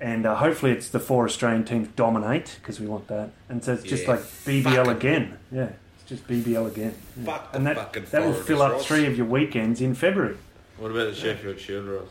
And 0.00 0.26
uh, 0.26 0.34
hopefully, 0.36 0.72
it's 0.72 0.88
the 0.90 1.00
four 1.00 1.24
Australian 1.24 1.64
teams 1.64 1.88
dominate 1.96 2.58
because 2.60 2.78
we 2.80 2.86
want 2.86 3.08
that. 3.08 3.30
And 3.48 3.64
so 3.64 3.72
it's 3.72 3.82
just 3.82 4.04
Yeah, 4.04 4.10
like 4.10 4.20
BBL 4.20 4.64
fucking- 4.84 4.90
again. 4.90 5.38
Yeah, 5.50 5.68
it's 5.98 6.08
just 6.08 6.26
BBL 6.28 6.66
again. 6.66 6.94
Yeah. 7.18 7.24
Fuck 7.24 7.48
and 7.54 7.66
that 7.66 7.92
that 8.10 8.22
will 8.24 8.34
fill 8.34 8.60
up 8.62 8.72
Ross. 8.72 8.86
three 8.86 9.06
of 9.06 9.16
your 9.16 9.26
weekends 9.26 9.80
in 9.80 9.94
February. 9.94 10.36
What 10.78 10.90
about 10.90 11.08
the 11.08 11.14
Sheffield 11.14 11.58
Shield, 11.58 11.86
Ross? 11.86 12.08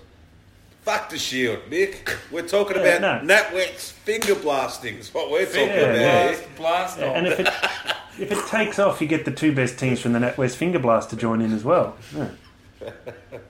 Fuck 0.81 1.09
the 1.09 1.17
shield, 1.17 1.59
Nick. 1.69 2.15
We're 2.31 2.47
talking 2.47 2.77
Yeah, 2.77 2.97
about 2.97 3.23
no. 3.25 3.33
NatWest 3.35 3.91
finger 3.91 4.35
blasting. 4.35 4.95
Is 4.97 5.11
what 5.13 5.31
we're 5.31 5.45
talking 5.45 5.67
Yeah, 5.67 5.73
about. 5.75 5.99
yeah. 5.99 6.27
Blast, 6.31 6.55
blast 6.57 6.99
Yeah, 6.99 7.05
off. 7.09 7.15
and 7.15 7.27
if 7.27 7.39
it 7.39 7.47
if 8.19 8.31
it 8.31 8.47
takes 8.47 8.77
off, 8.79 9.01
you 9.01 9.07
get 9.07 9.25
the 9.25 9.31
two 9.31 9.53
best 9.53 9.77
teams 9.79 9.99
from 9.99 10.13
the 10.13 10.19
NatWest 10.19 10.55
Finger 10.55 10.79
Blast 10.79 11.09
to 11.11 11.15
join 11.15 11.41
in 11.41 11.51
as 11.53 11.63
well. 11.63 11.95
Yeah. 12.15 12.29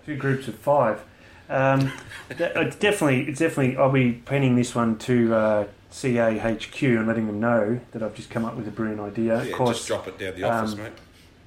Two 0.06 0.16
groups 0.18 0.48
of 0.48 0.56
five. 0.56 1.02
Um, 1.50 1.92
it's 2.30 2.76
definitely 2.78 3.28
it's 3.30 3.40
definitely. 3.40 3.78
I'll 3.78 3.92
be 3.92 4.14
penning 4.14 4.56
this 4.56 4.74
one 4.74 4.98
to 5.00 5.34
uh, 5.36 5.68
CAHQ 5.92 6.98
and 6.98 7.08
letting 7.08 7.28
them 7.28 7.40
know 7.40 7.80
that 7.92 8.02
I've 8.04 8.16
just 8.16 8.30
come 8.30 8.46
up 8.46 8.56
with 8.56 8.68
a 8.68 8.72
brilliant 8.72 9.02
idea. 9.02 9.38
Yeah, 9.44 9.50
of 9.50 9.54
course, 9.54 9.78
just 9.78 9.88
drop 9.88 10.08
it 10.08 10.18
down 10.18 10.36
the 10.36 10.44
office, 10.44 10.74
um, 10.74 10.80
mate. 10.84 10.92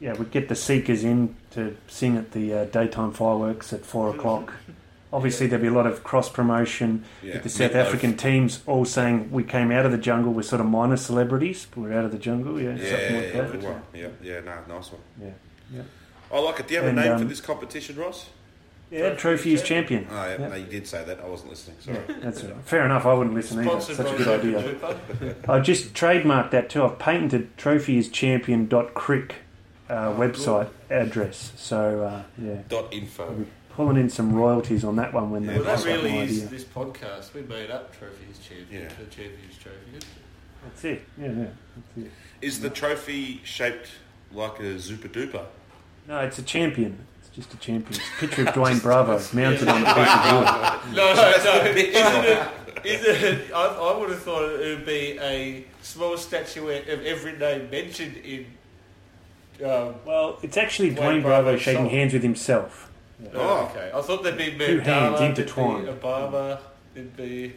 yeah, 0.00 0.14
we 0.14 0.24
get 0.26 0.48
the 0.48 0.54
Seekers 0.54 1.04
in 1.04 1.34
to 1.52 1.76
sing 1.88 2.16
at 2.16 2.32
the 2.32 2.52
uh, 2.54 2.64
daytime 2.66 3.12
fireworks 3.12 3.72
at 3.72 3.84
four 3.84 4.14
o'clock. 4.14 4.52
Obviously, 5.11 5.46
there'll 5.46 5.62
be 5.62 5.68
a 5.68 5.72
lot 5.72 5.87
of 5.87 6.04
cross 6.04 6.28
promotion 6.28 7.02
Yeah, 7.22 7.34
with 7.34 7.42
the 7.44 7.48
South 7.48 7.72
meatloaf. 7.72 7.87
African 7.87 8.16
teams 8.18 8.61
all 8.66 8.84
saying 8.84 9.32
we 9.32 9.42
came 9.42 9.72
out 9.72 9.87
of 9.87 9.90
the 9.92 9.96
jungle. 9.96 10.34
We're 10.34 10.42
sort 10.42 10.61
of 10.61 10.66
minor 10.66 10.98
celebrities, 10.98 11.66
but 11.70 11.80
we're 11.80 11.94
out 11.98 12.04
of 12.04 12.12
the 12.12 12.18
jungle. 12.18 12.61
Yeah, 12.61 12.76
Yeah, 12.76 12.90
something 12.90 13.14
like 13.16 13.34
yeah, 13.34 13.42
that. 13.42 13.62
one. 13.62 13.82
Yeah, 13.94 14.08
yeah, 14.22 14.40
no, 14.40 14.74
nice 14.76 14.92
one. 14.92 15.00
Yeah, 15.18 15.30
yeah. 15.74 15.82
I 16.30 16.38
like 16.40 16.61
it. 16.61 16.68
Do 16.68 16.74
you 16.74 16.80
have 16.80 16.88
And, 16.90 16.98
a 16.98 17.02
name 17.02 17.12
um, 17.12 17.18
for 17.20 17.24
this 17.24 17.40
competition, 17.40 17.96
Ross? 17.96 18.26
Yeah, 18.90 19.14
trophy 19.14 19.53
is 19.53 19.62
champion. 19.62 20.07
Oh, 20.11 20.14
yeah, 20.14 20.37
Yeah. 20.40 20.48
no, 20.48 20.55
you 20.57 20.64
did 20.66 20.87
say 20.87 21.05
that. 21.05 21.20
I 21.20 21.27
wasn't 21.27 21.51
listening. 21.51 21.77
Yeah, 21.87 21.94
Sorry. 22.07 22.20
that's 22.20 22.42
right. 22.44 22.57
Fair 22.64 22.85
enough. 22.87 23.05
I 23.05 23.12
wouldn't 23.12 23.35
listen 23.35 23.59
either. 23.59 23.68
Sponsored 23.81 23.96
Such 23.96 24.12
a 24.12 24.16
good 24.16 24.29
idea. 24.40 25.35
I've 25.48 25.62
just 25.64 25.92
trademarked 25.92 26.51
that 26.53 26.70
too. 26.70 26.83
I've 26.85 26.98
patented 26.98 27.55
trophyIsChampion.crick 27.59 29.35
uh, 29.90 30.12
website 30.14 30.68
address. 30.90 31.53
So 31.57 32.03
uh, 32.05 32.22
yeah, 32.42 32.62
Dot 32.68 32.92
info. 32.92 33.44
pulling 33.74 33.96
in 33.96 34.09
some 34.11 34.33
royalties 34.35 34.85
on 34.85 34.96
that 34.96 35.12
one 35.12 35.31
when 35.31 35.44
Yeah, 35.44 35.53
they 35.55 35.61
Well, 35.61 35.77
that 35.77 35.85
really 35.85 36.11
my 36.12 36.16
is 36.22 36.38
idea. 36.44 36.48
this 36.48 36.64
podcast. 36.64 37.35
We 37.35 37.42
made 37.42 37.70
up 37.70 37.96
trophies 37.98 38.38
champion. 38.38 38.83
Yeah. 38.85 38.88
The 38.88 39.05
champions 39.07 39.57
trophy. 39.59 40.07
That's 40.64 40.85
it. 40.85 41.03
Yeah, 41.20 41.27
yeah. 41.29 41.35
That's 41.94 42.07
it. 42.07 42.11
Is 42.40 42.61
the 42.61 42.70
trophy 42.70 43.40
shaped 43.44 43.88
like 44.33 44.59
a 44.61 44.74
Zupa 44.74 45.09
Duper? 45.09 45.44
No, 46.07 46.20
it's 46.20 46.38
a 46.38 46.42
champion. 46.42 47.07
It's 47.38 47.46
just 47.46 47.55
a 47.55 47.57
champion. 47.64 48.01
Picture 48.18 48.42
of 48.42 48.48
Dwayne 48.48 48.83
Bravo 48.83 49.12
mounted 49.33 49.68
on 49.68 49.83
a 49.83 49.94
piece 49.94 50.14
of 50.14 50.33
wood. 50.33 50.94
No, 50.96 51.14
no, 51.14 51.33
no. 51.44 51.70
Isn't 51.70 52.24
it? 52.24 52.48
Isn't 52.85 53.24
it? 53.24 53.53
I, 53.55 53.66
I 53.66 53.96
would 53.96 54.11
have 54.11 54.22
thought 54.22 54.42
it 54.42 54.77
would 54.77 54.85
be 54.87 55.18
a 55.20 55.64
small 55.83 56.16
statuette 56.16 56.88
of 56.88 57.05
every 57.07 57.38
name 57.38 57.70
mentioned 57.70 58.16
in. 58.16 58.46
Um, 59.64 59.94
Well, 60.05 60.38
it's 60.42 60.57
actually 60.57 60.90
Dwayne 60.90 60.96
Dwayne 60.96 61.22
Bravo 61.22 61.42
Bravo's 61.44 61.62
shaking 61.62 61.85
song. 61.85 61.90
hands 61.90 62.12
with 62.12 62.22
himself. 62.22 62.90
Oh. 63.35 63.68
okay. 63.70 63.90
I 63.94 64.01
thought 64.03 64.22
there'd 64.24 64.37
be 64.38 64.51
Two 64.57 64.81
hands 64.81 65.20
Mandela, 65.20 65.29
intertwined. 65.29 65.88
Obama. 65.88 66.59
There'd 66.94 67.16
be. 67.16 67.55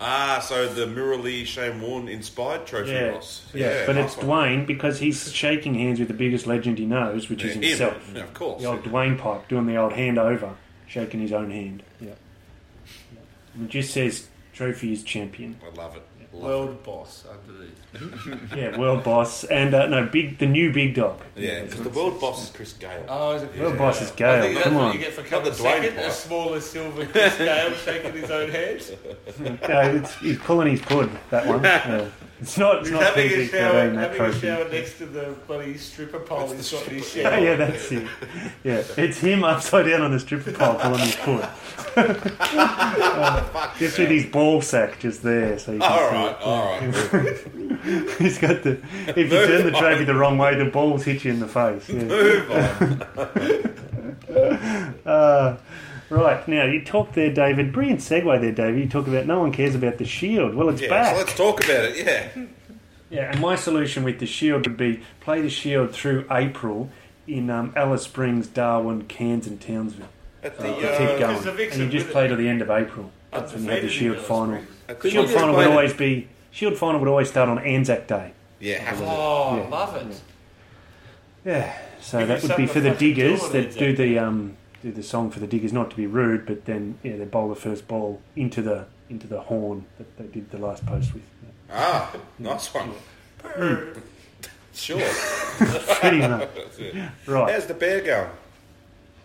Ah, 0.00 0.44
so 0.46 0.68
the 0.68 0.84
Murali 0.86 1.46
Shane 1.46 1.80
Warne 1.80 2.08
inspired 2.08 2.66
trophy, 2.66 2.90
Yeah, 2.92 3.08
Ross. 3.08 3.46
yeah, 3.54 3.86
but 3.86 3.96
nice 3.96 4.14
it's 4.14 4.22
one. 4.24 4.28
Dwayne 4.60 4.66
because 4.66 4.98
he's 4.98 5.32
shaking 5.32 5.74
hands 5.74 5.98
with 5.98 6.08
the 6.08 6.14
biggest 6.14 6.46
legend 6.46 6.78
he 6.78 6.84
knows, 6.84 7.30
which 7.30 7.42
Yeah, 7.42 7.48
is 7.50 7.54
him. 7.56 7.62
himself. 7.62 8.10
Yeah, 8.14 8.22
of 8.24 8.34
course. 8.34 8.60
The 8.62 8.68
old 8.68 8.82
Dwayne 8.82 9.16
pipe, 9.18 9.48
doing 9.48 9.66
the 9.66 9.76
old 9.76 9.94
hand 9.94 10.18
over, 10.18 10.54
shaking 10.86 11.20
his 11.20 11.32
own 11.32 11.50
hand. 11.50 11.82
Yeah. 12.00 12.08
yeah. 13.14 13.20
And 13.54 13.64
it 13.64 13.70
just 13.70 13.92
says 13.94 14.28
trophy 14.52 14.92
is 14.92 15.02
champion. 15.02 15.58
I 15.66 15.74
love 15.74 15.96
it. 15.96 16.02
Love 16.36 16.44
World 16.44 16.82
boss 16.82 17.24
underneath. 17.30 17.72
Yeah, 18.56 18.78
world 18.78 19.04
boss 19.04 19.44
and 19.44 19.72
uh, 19.74 19.86
no 19.86 20.04
big, 20.06 20.38
the 20.38 20.46
new 20.46 20.70
big 20.72 20.94
dog. 20.94 21.20
Yeah, 21.34 21.62
because 21.62 21.80
the 21.80 21.88
world 21.90 22.20
boss 22.20 22.44
is 22.44 22.50
Chris 22.54 22.72
Gayle. 22.74 23.04
Oh, 23.08 23.32
is 23.32 23.42
it 23.42 23.58
World 23.58 23.72
Yeah. 23.74 23.78
boss 23.78 24.02
is 24.02 24.12
I 24.12 24.14
Gayle. 24.16 24.42
think 24.42 24.54
that's 24.54 24.64
Come 24.64 24.74
what 24.74 24.84
on. 24.84 24.92
you 24.92 24.98
get 24.98 25.12
for 25.14 25.22
Not 25.22 25.30
coming 25.30 25.44
the 25.44 25.50
Dwayne 25.58 25.82
second. 25.82 25.98
A 25.98 26.10
smaller 26.10 26.60
silver 26.60 27.06
Chris 27.06 27.38
Gayle 27.38 27.72
shaking 27.72 28.12
his 28.12 28.30
own 28.30 28.50
hands. 28.50 28.92
No, 29.68 29.80
it's, 29.80 30.14
he's 30.16 30.38
pulling 30.38 30.70
his 30.72 30.82
pud. 30.82 31.10
That 31.30 31.46
one. 31.46 31.62
Yeah. 31.64 32.08
It's 32.38 32.58
not. 32.58 32.80
It's 32.80 32.88
He's 32.88 32.98
not 32.98 33.02
having 33.04 33.26
a 33.26 33.28
Kendrick 33.28 33.50
shower, 33.50 33.72
that 33.72 33.94
having 33.94 33.98
a 33.98 34.16
trophy. 34.16 34.40
shower 34.46 34.68
next 34.68 34.98
to 34.98 35.06
the 35.06 35.34
bloody 35.46 35.76
stripper 35.78 36.20
pole 36.20 36.46
That's 36.48 36.52
he's 36.52 36.70
the 36.70 36.76
got 36.76 36.88
in 36.88 36.94
his 36.98 37.06
stripper- 37.08 37.30
shower. 37.30 37.40
Yeah, 37.40 37.50
yeah, 37.50 37.56
that's 37.56 37.92
it. 37.92 38.06
Yeah, 38.62 38.82
it's 39.04 39.18
him 39.20 39.42
upside 39.44 39.86
down 39.86 40.02
on 40.02 40.10
the 40.12 40.20
stripper 40.20 40.52
pole 40.52 40.74
pulling 40.74 41.00
his 41.00 41.14
foot. 41.14 41.44
Fuck 41.96 43.78
Just 43.78 43.98
yeah. 43.98 44.04
with 44.04 44.10
his 44.10 44.26
ball 44.26 44.60
sack 44.60 44.98
just 44.98 45.22
there, 45.22 45.58
so 45.58 45.72
you 45.72 45.78
can 45.80 45.90
All 45.90 46.10
see 46.10 46.14
right, 46.14 46.30
it. 46.30 46.42
all 46.42 46.64
right. 48.02 48.08
He's 48.18 48.38
got 48.38 48.62
the. 48.62 48.78
If 49.08 49.16
you 49.16 49.28
turn 49.28 49.64
the 49.64 49.70
trophy 49.72 50.04
the 50.04 50.14
wrong 50.14 50.36
way, 50.36 50.56
the 50.56 50.66
balls 50.66 51.04
hit 51.04 51.24
you 51.24 51.32
in 51.32 51.40
the 51.40 51.48
face. 51.48 51.88
Yeah. 51.88 52.02
Move 52.04 52.50
on. 52.50 53.72
Uh, 55.06 55.56
right 56.10 56.46
now, 56.48 56.64
you 56.64 56.84
talk 56.84 57.12
there, 57.12 57.30
David. 57.32 57.72
Brilliant 57.72 58.00
segue 58.00 58.40
there, 58.40 58.52
David. 58.52 58.80
You 58.80 58.88
talk 58.88 59.06
about 59.06 59.26
no 59.26 59.40
one 59.40 59.52
cares 59.52 59.74
about 59.74 59.98
the 59.98 60.04
shield. 60.04 60.54
Well, 60.54 60.68
it's 60.68 60.80
Yeah, 60.82 60.88
back. 60.88 61.12
so 61.12 61.18
let's 61.18 61.36
talk 61.36 61.64
about 61.64 61.84
it. 61.84 61.96
Yeah. 62.06 62.28
Yeah, 63.08 63.30
and 63.30 63.40
my 63.40 63.54
solution 63.54 64.02
with 64.02 64.18
the 64.18 64.26
Shield 64.26 64.66
would 64.66 64.76
be 64.76 65.00
play 65.20 65.40
the 65.40 65.48
Shield 65.48 65.92
through 65.92 66.26
April 66.28 66.90
in 67.28 67.48
um, 67.50 67.72
Alice 67.76 68.02
Springs, 68.02 68.48
Darwin, 68.48 69.02
Cairns, 69.06 69.46
and 69.46 69.60
Townsville. 69.60 70.08
At 70.42 70.58
the, 70.58 70.66
You 70.66 70.72
uh, 70.88 70.98
keep 70.98 71.18
because 71.18 71.44
the 71.44 71.52
going, 71.52 71.70
and 71.70 71.80
you 71.82 71.88
just 72.00 72.10
play 72.12 72.26
to 72.26 72.34
the 72.34 72.48
end 72.48 72.62
of 72.62 72.70
April. 72.70 73.12
That's 73.30 73.52
when 73.52 73.64
you 73.64 73.70
have 73.70 73.82
the 73.82 73.88
Shield 73.88 74.18
final. 74.18 74.60
The- 74.88 75.08
Shield 75.10 75.30
final 75.30 75.50
would 75.50 75.54
played 75.54 75.66
it. 75.68 75.70
always 75.70 75.92
be 75.94 76.26
Shield 76.50 76.76
final 76.76 76.98
would 77.00 77.08
always 77.08 77.28
start 77.28 77.48
on 77.48 77.60
Anzac 77.60 78.08
Day. 78.08 78.32
Yeah. 78.58 78.92
Oh, 79.00 79.56
Yeah. 79.56 79.62
I 79.62 79.68
love 79.68 79.96
it. 80.10 80.20
Yeah, 81.44 81.78
so 82.00 82.18
Give 82.18 82.28
that 82.28 82.42
would 82.42 82.56
be 82.56 82.66
for 82.66 82.80
the 82.80 82.90
diggers 82.90 83.48
that 83.50 83.66
Anzac 83.66 83.78
do 83.78 83.94
the 83.96 84.18
um 84.18 84.56
do 84.86 84.92
the 84.92 85.02
song 85.02 85.30
for 85.30 85.40
the 85.40 85.46
diggers. 85.46 85.72
Not 85.72 85.90
to 85.90 85.96
be 85.96 86.06
rude, 86.06 86.46
but 86.46 86.64
then 86.64 86.98
yeah, 87.02 87.16
they 87.16 87.24
bowl 87.24 87.48
the 87.48 87.54
first 87.56 87.88
ball 87.88 88.20
into 88.36 88.62
the 88.62 88.86
into 89.10 89.26
the 89.26 89.40
horn 89.40 89.84
that 89.98 90.16
they 90.16 90.24
did 90.26 90.50
the 90.50 90.58
last 90.58 90.86
post 90.86 91.12
with. 91.14 91.22
Yeah. 91.42 91.50
Ah, 91.72 92.16
nice 92.38 92.72
one. 92.72 92.92
Sure. 94.74 95.00
Pretty 96.00 96.18
much. 96.18 96.48
Right. 97.26 97.52
How's 97.52 97.66
the 97.66 97.74
bear 97.74 98.00
going? 98.02 98.30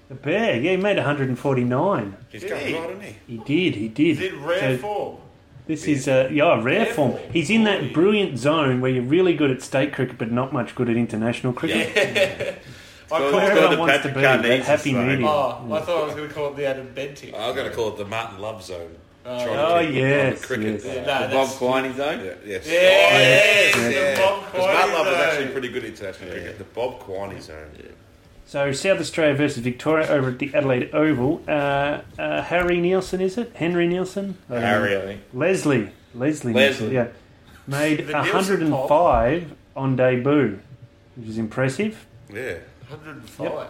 The 0.09 0.15
bear, 0.15 0.55
yeah, 0.59 0.71
he 0.71 0.77
made 0.77 0.97
149. 0.97 2.17
He's 2.31 2.41
Did 2.41 2.49
going 2.49 2.65
he? 2.67 2.73
right, 2.77 2.89
isn't 2.89 3.03
he? 3.03 3.15
He 3.27 3.37
did, 3.37 3.75
he 3.75 3.87
did. 3.87 4.17
Is 4.17 4.21
it 4.21 4.37
rare 4.39 4.59
So 4.59 4.77
form? 4.81 5.17
this 5.67 5.85
is 5.87 6.07
uh, 6.07 6.29
yeah, 6.31 6.55
rare 6.55 6.63
Rare 6.85 6.85
form. 6.93 7.11
form. 7.13 7.23
He's 7.31 7.49
in 7.49 7.63
that 7.65 7.93
brilliant 7.93 8.37
zone 8.37 8.81
where 8.81 8.91
you're 8.91 9.03
really 9.03 9.33
good 9.35 9.51
at 9.51 9.61
state 9.61 9.93
cricket, 9.93 10.17
but 10.17 10.31
not 10.31 10.51
much 10.53 10.73
good 10.75 10.89
at 10.89 10.97
international 10.97 11.53
cricket. 11.53 11.95
I 11.95 12.55
Well, 13.11 13.31
called 13.31 13.33
Where 13.43 13.51
it's 13.51 13.59
it. 13.65 13.69
the 13.69 13.75
to 13.75 13.85
Patrick 13.85 14.13
be, 14.15 14.21
Carnese 14.21 14.65
happy 14.65 14.91
zone. 14.91 15.07
medium. 15.07 15.25
Oh, 15.29 15.73
I 15.73 15.81
thought 15.81 16.03
I 16.03 16.05
was 16.05 16.15
going 16.15 16.27
to 16.29 16.33
call 16.33 16.47
it 16.49 16.55
the 16.55 16.65
Adam 16.65 16.87
Benting. 16.95 17.33
I'm 17.35 17.55
going 17.55 17.69
to 17.69 17.75
call 17.75 17.89
it 17.89 17.97
the 17.97 18.05
Martin 18.05 18.39
Love 18.39 18.63
Zone. 18.63 18.95
Oh, 19.23 19.43
Trying 19.43 19.55
to 19.57 19.67
Oh, 19.67 19.79
keep 19.81 19.89
it 19.89 19.95
yes, 19.95 20.41
the 20.41 20.47
cricket. 20.47 20.81
yes. 20.83 20.85
Yeah, 20.85 21.05
no, 21.05 21.27
The 21.27 21.33
Bob 21.35 21.47
Quiney 21.49 21.95
zone? 21.95 22.25
Yeah, 22.25 22.33
yes. 22.43 22.65
Yes, 22.67 23.75
Oh, 23.75 23.83
the 23.83 23.91
yeah. 23.93 24.17
Bob 24.19 24.45
Because 24.51 24.65
Matt 24.67 24.89
Quiney 24.89 24.93
Love 24.93 25.07
is 25.07 25.13
actually 25.13 25.51
pretty 25.51 25.67
good 25.69 25.83
international 25.83 26.31
cricket. 26.31 26.57
The 26.57 26.63
Bob 26.63 26.99
Quiney 27.01 27.39
Zone. 27.41 27.69
So 28.47 28.71
South 28.71 28.99
Australia 28.99 29.35
versus 29.35 29.59
Victoria 29.59 30.07
over 30.07 30.29
at 30.31 30.39
the 30.39 30.53
Adelaide 30.55 30.89
Oval. 30.95 31.41
Uh, 31.47 32.01
uh, 32.17 32.41
Harry 32.41 32.81
Nielsen, 32.81 33.21
is 33.21 33.37
it? 33.37 33.51
Henry 33.55 33.87
Nielsen? 33.87 34.37
Uh, 34.49 34.59
Harry, 34.59 34.97
I 34.97 35.01
think. 35.01 35.21
Leslie. 35.33 35.91
Leslie. 36.15 36.51
Leslie. 36.51 36.53
Nielsen, 36.53 36.91
yeah. 36.91 37.07
made 37.67 38.07
The 38.07 38.13
105 38.13 39.53
on 39.75 39.95
debut, 39.95 40.59
which 41.15 41.29
is 41.29 41.37
impressive. 41.37 42.05
Yeah. 42.33 42.55
105. 42.91 43.67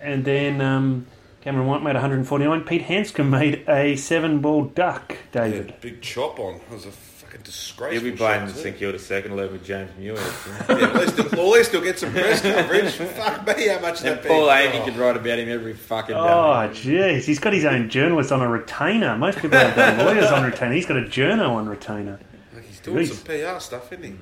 And 0.00 0.24
then 0.24 0.60
um, 0.60 1.06
Cameron 1.42 1.66
White 1.66 1.82
made 1.82 1.94
149. 1.94 2.60
Pete 2.64 2.82
Handscomb 2.82 3.30
made 3.30 3.64
a 3.68 3.96
seven 3.96 4.40
ball 4.40 4.64
duck, 4.64 5.12
yeah. 5.12 5.18
David. 5.44 5.74
Big 5.80 6.00
chop 6.02 6.38
on. 6.40 6.56
It 6.56 6.62
was 6.70 6.86
a 6.86 6.90
fucking 6.90 7.42
disgrace. 7.42 7.92
He'll 8.00 8.10
be 8.10 8.16
playing 8.16 8.46
the 8.46 8.52
St 8.52 8.76
Kilda 8.76 8.98
second 8.98 9.32
eleven 9.32 9.52
with 9.54 9.64
James 9.64 9.90
Muir. 9.98 10.16
Yeah, 10.68 10.74
at 10.76 10.94
least, 10.96 11.16
he'll- 11.16 11.26
at 11.26 11.38
least 11.38 11.70
he'll 11.70 11.80
get 11.80 11.98
some 11.98 12.12
press 12.12 12.40
coverage. 12.42 12.92
Fuck 12.92 13.46
me, 13.56 13.68
how 13.68 13.78
much 13.80 14.00
and 14.00 14.08
that 14.18 14.24
Paul 14.26 14.46
been- 14.46 14.58
Amy 14.72 14.78
Oh. 14.80 14.84
could 14.84 14.96
write 14.96 15.16
about 15.16 15.38
him 15.38 15.48
every 15.48 15.74
fucking 15.74 16.14
day. 16.14 16.20
Oh, 16.20 16.68
jeez. 16.72 17.24
He's 17.24 17.38
got 17.38 17.52
his 17.52 17.64
own 17.64 17.88
journalist 17.88 18.32
on 18.32 18.40
a 18.42 18.48
retainer. 18.48 19.16
Most 19.16 19.38
people 19.38 19.58
have 19.58 19.76
got 19.76 19.98
lawyers 20.04 20.26
on 20.32 20.44
retainer. 20.44 20.74
He's 20.74 20.86
got 20.86 20.96
a 20.96 21.02
journo 21.02 21.50
on 21.50 21.68
retainer. 21.68 22.18
He's 22.66 22.80
doing 22.80 23.06
Jeez. 23.06 23.12
some 23.14 23.54
PR 23.54 23.60
stuff, 23.60 23.92
isn't 23.92 24.04
he? 24.04 24.16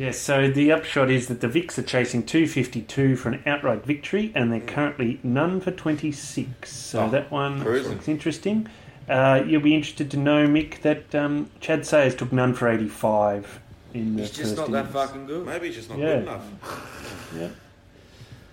Yes, 0.00 0.18
so 0.18 0.48
the 0.50 0.72
upshot 0.72 1.10
is 1.10 1.26
that 1.26 1.42
the 1.42 1.46
Vicks 1.46 1.76
are 1.76 1.82
chasing 1.82 2.22
252 2.24 3.16
for 3.16 3.28
an 3.28 3.42
outright 3.44 3.84
victory, 3.84 4.32
and 4.34 4.50
they're 4.50 4.58
currently 4.60 5.20
none 5.22 5.60
for 5.60 5.72
26. 5.72 6.72
So 6.74 7.00
Oh, 7.02 7.10
that 7.10 7.30
one 7.30 7.60
cruising. 7.60 7.92
looks 7.92 8.08
interesting. 8.08 8.66
Uh, 9.10 9.42
you'll 9.46 9.60
be 9.60 9.74
interested 9.74 10.10
to 10.12 10.16
know, 10.16 10.46
Mick, 10.46 10.80
that 10.80 11.14
um, 11.14 11.50
Chad 11.60 11.84
Sayers 11.84 12.14
took 12.14 12.32
none 12.32 12.54
for 12.54 12.66
85 12.70 13.60
in 13.92 14.16
the 14.16 14.22
He's 14.22 14.30
first 14.30 14.40
just 14.40 14.56
not 14.56 14.70
that 14.70 14.78
innings. 14.86 14.94
fucking 14.94 15.26
good. 15.26 15.44
Maybe 15.44 15.66
he's 15.66 15.76
just 15.76 15.90
not 15.90 15.98
Yeah. 15.98 16.06
good 16.14 16.22
enough. 16.22 17.32
Yeah. 17.38 17.48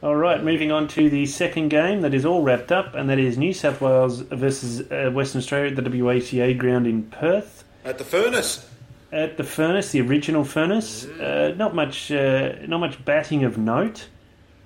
All 0.04 0.18
right, 0.18 0.44
moving 0.44 0.74
on 0.74 0.90
to 0.90 1.10
the 1.10 1.26
second 1.28 1.70
game 1.70 2.02
that 2.02 2.14
is 2.14 2.26
all 2.26 2.42
wrapped 2.44 2.74
up, 2.74 2.94
and 2.94 3.10
that 3.10 3.20
is 3.20 3.38
New 3.38 3.54
South 3.54 3.80
Wales 3.80 4.20
versus 4.20 4.82
uh, 4.92 5.12
Western 5.14 5.40
Australia 5.40 5.70
at 5.70 5.76
the 5.78 5.82
WACA 5.90 6.58
ground 6.58 6.88
in 6.88 7.04
Perth. 7.04 7.64
At 7.86 8.00
the 8.00 8.04
furnace. 8.04 8.68
At 9.12 9.38
the 9.38 9.44
furnace, 9.44 9.92
the 9.92 10.02
original 10.02 10.44
furnace, 10.44 11.06
uh, 11.06 11.54
not 11.58 11.74
much, 11.74 12.12
uh, 12.12 12.56
not 12.68 12.80
much 12.80 13.04
batting 13.06 13.44
of 13.46 13.58
note. 13.58 14.08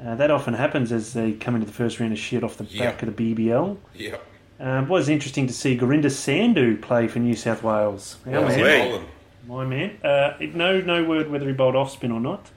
Uh, 0.04 0.16
that 0.16 0.32
often 0.32 0.56
happens 0.56 0.92
as 0.92 1.14
they 1.14 1.34
come 1.34 1.54
into 1.54 1.68
the 1.68 1.74
first 1.74 2.00
round 2.00 2.12
of 2.12 2.18
shit 2.18 2.44
off 2.44 2.58
the 2.58 2.64
Yeah. 2.66 2.86
back 2.86 3.04
of 3.04 3.16
the 3.16 3.36
BBL. 3.36 3.78
Um, 4.60 4.84
it 4.86 4.90
was 4.90 5.10
interesting 5.10 5.46
to 5.48 5.54
see 5.54 5.78
Gurinder 5.78 6.06
Sandhu 6.10 6.82
play 6.82 7.08
for 7.08 7.20
New 7.20 7.36
South 7.36 7.62
Wales. 7.64 8.18
Our 8.26 8.42
man, 8.48 9.02
my 9.48 9.66
man. 9.66 9.92
Uh, 10.04 10.34
no, 10.56 10.82
no 10.82 11.04
word 11.04 11.30
whether 11.30 11.46
he 11.48 11.54
bowled 11.54 11.76
off 11.76 11.92
spin 11.92 12.12
or 12.12 12.20
not, 12.20 12.50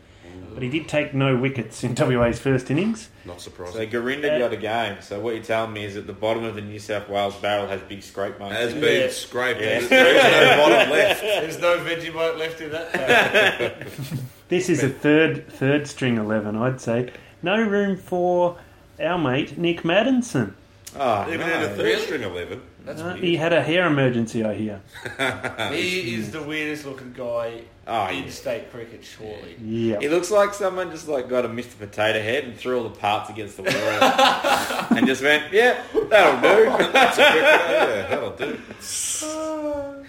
but 0.54 0.62
he 0.62 0.68
did 0.68 0.88
take 0.88 1.12
no 1.12 1.36
wickets 1.36 1.82
in 1.84 1.94
WA's 1.94 2.38
first 2.38 2.70
innings. 2.70 3.08
Not 3.24 3.40
surprising. 3.40 3.74
So 3.74 3.80
surprising. 3.90 4.22
Gurinder 4.22 4.36
Uh, 4.36 4.38
got 4.38 4.52
a 4.52 4.56
game. 4.56 4.96
So 5.02 5.18
what 5.20 5.34
you're 5.34 5.42
telling 5.42 5.72
me 5.72 5.84
is 5.84 5.94
that 5.94 6.06
the 6.06 6.12
bottom 6.12 6.44
of 6.44 6.54
the 6.54 6.60
New 6.62 6.78
South 6.78 7.08
Wales 7.08 7.34
barrel 7.36 7.66
has 7.66 7.80
big 7.82 8.02
scrape 8.02 8.38
marks. 8.38 8.54
Has 8.56 8.72
in 8.72 8.78
it. 8.78 8.80
been 8.80 9.00
Yeah. 9.02 9.08
scraped. 9.10 9.60
Yeah. 9.60 9.80
There 9.80 10.14
is 10.16 10.22
no 10.22 10.56
bottom 10.62 10.90
left. 10.90 11.20
There's 11.22 11.58
no 11.60 11.78
Vegemite 11.78 12.38
left 12.38 12.60
in 12.60 12.70
that. 12.72 13.88
This 14.48 14.68
is 14.68 14.82
a 14.82 14.90
third 14.90 15.48
third 15.48 15.86
string 15.88 16.18
eleven, 16.18 16.54
I'd 16.54 16.80
say. 16.80 17.10
No 17.42 17.60
room 17.62 17.96
for 17.96 18.56
our 19.00 19.18
mate 19.18 19.56
Nick 19.58 19.82
Maddinson. 19.82 20.52
Oh, 20.96 21.26
Even 21.28 21.40
no. 21.40 21.46
had 21.46 21.62
a 21.62 21.68
third 21.70 21.78
Really? 21.84 22.02
string 22.02 22.22
11. 22.22 22.60
That's 22.84 23.00
Uh, 23.00 23.04
weird. 23.14 23.18
he 23.20 23.36
had 23.36 23.52
a 23.52 23.62
hair 23.62 23.86
emergency, 23.86 24.44
I 24.44 24.54
hear. 24.54 24.80
He 25.72 26.14
is 26.14 26.30
the 26.32 26.42
weirdest 26.42 26.84
looking 26.84 27.12
guy 27.12 27.62
Oh, 27.86 28.06
in 28.08 28.24
yeah. 28.24 28.30
state 28.30 28.70
cricket, 28.70 29.04
surely. 29.04 29.56
Yeah. 29.62 29.98
He 30.00 30.08
looks 30.08 30.30
like 30.30 30.54
someone 30.54 30.90
just 30.90 31.06
like 31.08 31.28
got 31.28 31.44
a 31.44 31.48
Mr. 31.48 31.78
Potato 31.78 32.20
Head 32.20 32.44
and 32.44 32.56
threw 32.56 32.78
all 32.78 32.84
the 32.84 32.98
parts 32.98 33.28
against 33.30 33.56
the 33.58 33.62
wall 33.64 33.72
and 34.98 35.06
just 35.06 35.22
went, 35.22 35.52
yeah, 35.52 35.82
that'll 36.08 36.40
do. 36.40 36.88
That's 36.92 37.18
a 37.18 37.30
quick 37.30 37.42
yeah, 37.42 38.06
that'll 38.08 38.36
do. 38.36 38.58
So, 38.80 40.04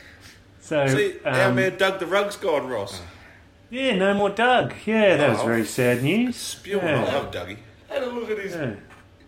See, 0.88 1.16
our 1.26 1.50
um, 1.50 1.56
man 1.56 1.78
Doug 1.78 2.00
the 2.00 2.08
Rug's 2.08 2.38
gone, 2.38 2.68
Ross. 2.68 3.00
yeah, 3.70 3.96
no 3.96 4.14
more 4.16 4.30
Doug. 4.32 4.74
Yeah, 4.86 5.16
that 5.18 5.30
was 5.30 5.40
Oh. 5.42 5.46
very 5.46 5.66
sad 5.66 6.02
news. 6.02 6.36
Spewing. 6.38 6.84
Yeah. 6.86 7.04
I 7.06 7.14
love 7.14 7.32
Dougie. 7.32 7.58
Had 7.90 8.02
a 8.04 8.08
look 8.08 8.32
at 8.32 8.40
his 8.40 8.56
Yeah. 8.56 8.72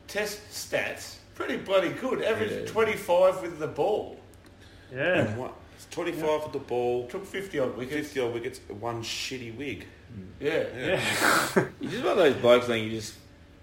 test 0.07 0.39
stats. 0.51 1.16
Pretty 1.37 1.57
bloody 1.57 1.89
good. 1.89 2.23
Averaged 2.23 2.61
Yeah. 2.61 2.65
25 2.65 3.43
with 3.43 3.59
the 3.59 3.67
ball. 3.67 4.19
Yeah. 4.91 5.35
What? 5.35 5.53
It's 5.75 5.85
25 5.91 6.43
with 6.45 6.53
the 6.53 6.59
ball, 6.59 7.07
Took 7.07 7.27
50 7.27 7.59
odd 7.59 7.77
wickets. 7.77 8.07
50 8.07 8.19
odd 8.21 8.33
wickets, 8.33 8.59
one 8.79 9.03
shitty 9.03 9.55
wig. 9.55 9.85
Mm. 10.11 10.27
Yeah. 10.39 10.63
Yeah. 10.75 11.67
You're 11.79 11.91
just 11.91 12.03
one 12.03 12.13
of 12.13 12.17
those 12.17 12.33
blokes, 12.37 12.67
like 12.67 12.81
you 12.81 12.89
just, 12.89 13.13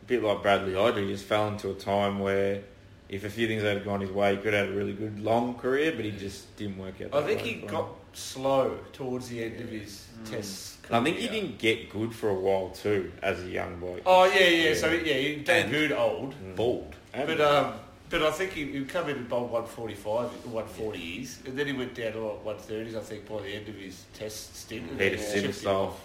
a 0.03 0.05
bit 0.07 0.23
like 0.23 0.41
Bradley 0.41 0.75
Hodge, 0.75 0.99
he 0.99 1.09
just 1.09 1.25
fell 1.25 1.49
into 1.49 1.73
a 1.73 1.75
time 1.75 2.21
where 2.21 2.63
if 3.09 3.25
a 3.25 3.31
few 3.31 3.49
things 3.49 3.65
had 3.65 3.85
gone 3.85 4.01
his 4.01 4.11
way, 4.13 4.37
he 4.37 4.41
could 4.41 4.55
have 4.55 4.67
had 4.67 4.75
a 4.75 4.79
really 4.79 4.93
good 4.93 5.19
long 5.19 5.55
career, 5.57 5.93
but 5.97 6.05
he 6.05 6.13
just 6.13 6.55
didn't 6.57 6.79
work 6.79 7.01
out. 7.01 7.13
I 7.13 7.27
think 7.27 7.43
way 7.43 7.49
he 7.49 7.55
for 7.55 7.67
him. 7.67 7.73
got 7.73 7.89
slow 8.13 8.79
towards 8.93 9.29
the 9.31 9.43
end 9.43 9.61
of 9.61 9.69
his 9.69 10.07
mm. 10.23 10.31
tests. 10.31 10.79
I 10.93 11.03
think 11.03 11.17
he 11.17 11.27
didn't 11.27 11.59
get 11.59 11.91
good 11.91 12.15
for 12.15 12.29
a 12.29 12.35
while 12.35 12.71
too, 12.71 13.11
as 13.21 13.43
a 13.43 13.49
young 13.49 13.81
boy. 13.81 14.01
Oh 14.07 14.27
yeah, 14.27 14.49
yeah. 14.49 14.75
So 14.75 14.93
yeah, 14.93 15.15
he 15.15 15.43
debuted 15.43 15.99
old, 15.99 16.35
mm. 16.35 16.55
Bald. 16.55 16.95
And- 17.15 17.27
but 17.27 17.41
um, 17.41 17.75
but 18.11 18.23
I 18.23 18.31
think 18.31 18.53
he, 18.53 18.65
he 18.67 18.85
come 18.85 19.09
in 19.09 19.17
and 19.17 19.29
bowled 19.29 19.51
145, 19.51 20.31
140s, 20.53 21.47
and 21.47 21.59
then 21.59 21.67
he 21.67 21.73
went 21.73 21.95
down 21.95 22.13
to 22.13 22.21
like 22.21 22.45
130s. 22.59 22.97
I 22.97 23.01
think 23.01 23.29
by 23.29 23.41
the 23.43 23.49
end 23.55 23.69
of 23.69 23.75
his 23.77 24.05
test 24.15 24.57
stint, 24.57 24.89
and 24.91 24.99
Peter 24.99 25.17
then 25.17 25.25
Simmons 25.25 25.35
chipped 25.35 25.47
him 25.47 25.53
style. 25.53 25.77
off. 25.81 26.05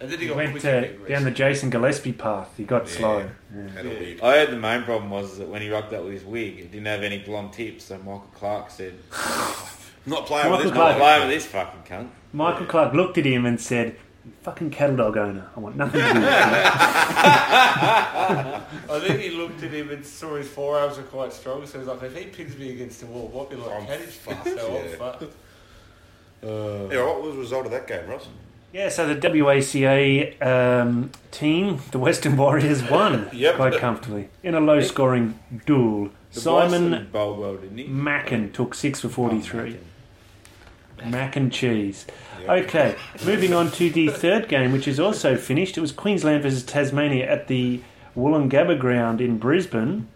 And 0.00 0.10
then 0.10 0.18
he 0.18 0.24
He 0.24 0.28
got 0.28 0.36
went 0.38 0.50
quick 0.52 0.64
uh, 0.64 1.08
down 1.08 1.24
the 1.24 1.30
Jason 1.30 1.68
Gillespie 1.70 2.12
path. 2.12 2.50
He 2.56 2.64
got 2.64 2.86
Yeah. 2.88 2.92
slow. 2.96 3.18
Yeah. 3.54 3.68
Had 3.70 3.84
Yeah. 3.84 4.26
I 4.26 4.32
heard 4.38 4.50
the 4.50 4.56
main 4.56 4.82
problem 4.84 5.10
was 5.10 5.36
that 5.38 5.48
when 5.48 5.60
he 5.60 5.68
rocked 5.70 5.92
up 5.92 6.04
with 6.04 6.14
his 6.14 6.24
wig, 6.24 6.58
it 6.58 6.70
didn't 6.72 6.86
have 6.86 7.02
any 7.02 7.18
blonde 7.18 7.52
tips. 7.52 7.84
So 7.84 7.98
Michael 7.98 8.30
Clarke 8.34 8.70
said, 8.70 8.94
Not 10.06 10.24
playing 10.26 10.48
Michael 10.50 10.50
with 10.56 10.62
this 10.66 10.72
Clarke. 10.72 10.94
"I'm 10.94 11.00
playing 11.00 11.20
with 11.28 11.30
this 11.36 11.46
fucking 11.46 11.82
cunt." 11.96 12.08
Michael 12.32 12.64
Clarke 12.66 12.94
looked 12.94 13.18
at 13.18 13.26
him 13.26 13.44
and 13.44 13.60
said, 13.60 13.88
"You 13.88 13.98
fucking 14.42 14.70
cattle 14.70 14.96
dog 14.96 15.16
owner. 15.16 15.48
I 15.56 15.60
want 15.60 15.76
nothing 15.76 16.00
to 16.00 16.06
do 16.08 16.14
with 16.14 16.22
you. 16.24 16.30
I 18.94 19.00
think 19.06 19.20
he 19.20 19.30
looked 19.30 19.62
at 19.62 19.70
him 19.72 19.90
and 19.90 20.04
saw 20.04 20.36
his 20.36 20.48
forearms 20.48 20.96
were 20.96 21.02
quite 21.04 21.32
strong, 21.32 21.66
so 21.66 21.78
he's 21.78 21.88
like, 21.88 22.02
if 22.02 22.16
he 22.16 22.24
pins 22.26 22.56
me 22.56 22.70
against 22.72 23.00
the 23.00 23.06
wall, 23.06 23.28
what 23.28 23.50
be 23.50 23.56
like 23.56 23.80
I'm 23.80 23.86
Kaddish 23.86 24.14
fucked, 24.16 24.44
so 24.48 24.76
I'm 24.78 24.88
yeah. 24.88 24.96
fucked. 24.96 25.24
Yeah, 26.42 27.04
what 27.06 27.22
was 27.22 27.34
the 27.34 27.40
result 27.40 27.66
of 27.66 27.72
that 27.72 27.86
game, 27.86 28.06
Ross? 28.08 28.28
Yeah, 28.72 28.88
so 28.88 29.12
the 29.12 29.16
WACA 29.20 30.40
um, 30.46 31.10
team, 31.32 31.80
the 31.90 31.98
Western 31.98 32.36
Warriors, 32.36 32.82
won 32.88 33.28
Yep. 33.32 33.56
quite 33.56 33.76
comfortably 33.78 34.28
in 34.44 34.54
a 34.54 34.60
low 34.60 34.80
scoring 34.80 35.38
duel. 35.66 36.10
The 36.32 36.40
Simon 36.40 36.90
Boston 36.90 37.08
bowled 37.10 37.38
well, 37.40 37.56
didn't 37.56 37.78
he? 37.78 37.84
Mackin 37.88 38.52
took 38.52 38.74
6 38.74 39.00
for 39.00 39.08
43. 39.08 39.60
Oh, 39.60 39.76
Mac 41.06 41.36
and 41.36 41.52
cheese. 41.52 42.06
Yep. 42.42 42.64
Okay, 42.68 42.96
moving 43.24 43.52
on 43.52 43.70
to 43.72 43.90
the 43.90 44.08
third 44.08 44.48
game, 44.48 44.72
which 44.72 44.88
is 44.88 44.98
also 44.98 45.36
finished. 45.36 45.76
It 45.76 45.80
was 45.80 45.92
Queensland 45.92 46.42
versus 46.42 46.62
Tasmania 46.62 47.30
at 47.30 47.48
the 47.48 47.80
Woolloongabba 48.16 48.78
ground 48.78 49.20
in 49.20 49.38
Brisbane. 49.38 50.08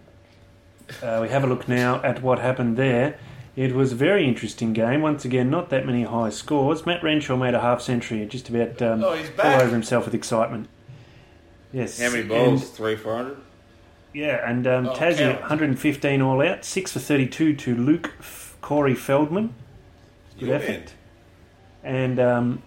Uh, 1.02 1.18
we 1.22 1.28
have 1.28 1.44
a 1.44 1.46
look 1.46 1.68
now 1.68 2.02
at 2.02 2.22
what 2.22 2.38
happened 2.38 2.76
there. 2.76 3.18
It 3.56 3.72
was 3.74 3.92
a 3.92 3.94
very 3.94 4.26
interesting 4.26 4.72
game. 4.72 5.00
Once 5.00 5.24
again, 5.24 5.48
not 5.48 5.70
that 5.70 5.86
many 5.86 6.02
high 6.02 6.30
scores. 6.30 6.84
Matt 6.86 7.02
Renshaw 7.02 7.36
made 7.36 7.54
a 7.54 7.60
half 7.60 7.80
century 7.80 8.24
just 8.26 8.48
about 8.48 8.82
um, 8.82 9.04
Oh, 9.04 9.12
he's 9.14 9.28
fell 9.30 9.62
over 9.62 9.70
himself 9.72 10.04
with 10.06 10.14
excitement. 10.14 10.68
Yes. 11.72 12.00
How 12.00 12.08
many 12.10 12.20
And- 12.20 12.28
balls? 12.28 12.68
Three, 12.70 12.96
four 12.96 13.16
hundred. 13.16 13.36
yeah, 14.12 14.48
and 14.48 14.66
um, 14.66 14.88
Oh, 14.88 14.94
Tassie, 14.94 15.18
count. 15.18 15.40
115 15.40 16.20
all 16.22 16.42
out, 16.42 16.64
6 16.64 16.92
for 16.92 16.98
32 16.98 17.54
to 17.54 17.74
Luke 17.76 18.12
F- 18.18 18.56
Corey 18.60 18.94
Feldman. 18.94 19.54
Good 20.38 20.48
Your 20.48 20.56
effort. 20.56 20.68
man. 20.68 21.94
And 21.94 22.20
um, 22.20 22.62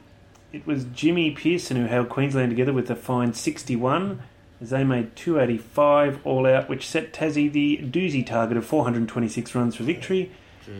it 0.53 0.65
was 0.65 0.85
Jimmy 0.85 1.33
Peirson 1.33 1.75
who 1.77 1.85
held 1.85 2.09
Queensland 2.09 2.51
together 2.51 2.73
with 2.73 2.89
a 2.89 2.95
fine 2.95 3.33
61 3.33 4.21
as 4.61 4.69
they 4.71 4.83
made 4.83 5.15
285 5.15 6.25
all 6.25 6.45
out, 6.47 6.69
which 6.69 6.87
set 6.87 7.13
Tassie 7.13 7.51
the 7.51 7.77
doozy 7.77 8.25
target 8.25 8.57
of 8.57 8.65
426 8.65 9.53
runs 9.55 9.75
for 9.75 9.83
victory. 9.83 10.31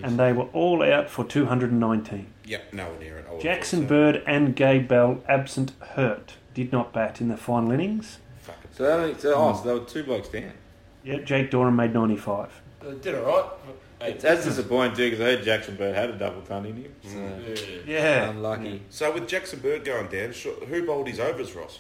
And 0.04 0.20
they 0.20 0.34
were 0.34 0.48
all 0.52 0.84
out 0.84 1.10
for 1.10 1.24
219. 1.24 2.28
Yep, 2.46 2.74
nowhere 2.74 3.00
near 3.00 3.18
it. 3.20 3.42
Jackson 3.42 3.82
thought 3.82 3.88
Bird 3.88 4.24
and 4.28 4.54
Gabe 4.54 4.86
Bell, 4.86 5.24
absent 5.30 5.72
hurt, 5.80 6.34
did 6.54 6.74
not 6.74 6.92
bat 6.92 7.22
in 7.22 7.30
the 7.30 7.38
final 7.38 7.72
innings. 7.72 8.20
so. 8.42 8.52
Fucking 8.52 8.72
So, 8.74 9.08
they 9.14 9.18
so, 9.18 9.34
oh, 9.34 9.56
so 9.56 9.64
they 9.64 9.80
were 9.80 9.86
two 9.86 10.04
blokes 10.04 10.28
down. 10.28 10.52
Yep, 11.06 11.24
Jake 11.24 11.52
Doran 11.52 11.78
made 11.78 11.94
95. 11.94 12.62
Uh, 12.82 12.92
did 13.02 13.16
alright. 13.16 13.50
It's, 13.70 13.87
that's 14.00 14.46
disappointing 14.46 14.96
too 14.96 15.10
because 15.10 15.22
I 15.22 15.24
heard 15.36 15.44
Jackson 15.44 15.76
Bird 15.76 15.96
had 15.96 16.10
a 16.10 16.14
double 16.18 16.42
ton 16.42 16.66
in 16.66 16.76
him. 16.78 16.94
So 17.04 17.10
Mm. 17.10 17.86
Yeah. 17.88 17.94
Yeah. 18.02 18.30
unlucky. 18.30 18.82
So 18.90 19.12
with 19.14 19.28
Jackson 19.28 19.60
Bird 19.60 19.84
going 19.86 20.08
down, 20.08 20.32
sure, 20.34 20.54
who 20.66 20.86
bowled 20.86 21.08
his 21.08 21.20
overs, 21.20 21.54
Ross? 21.56 21.80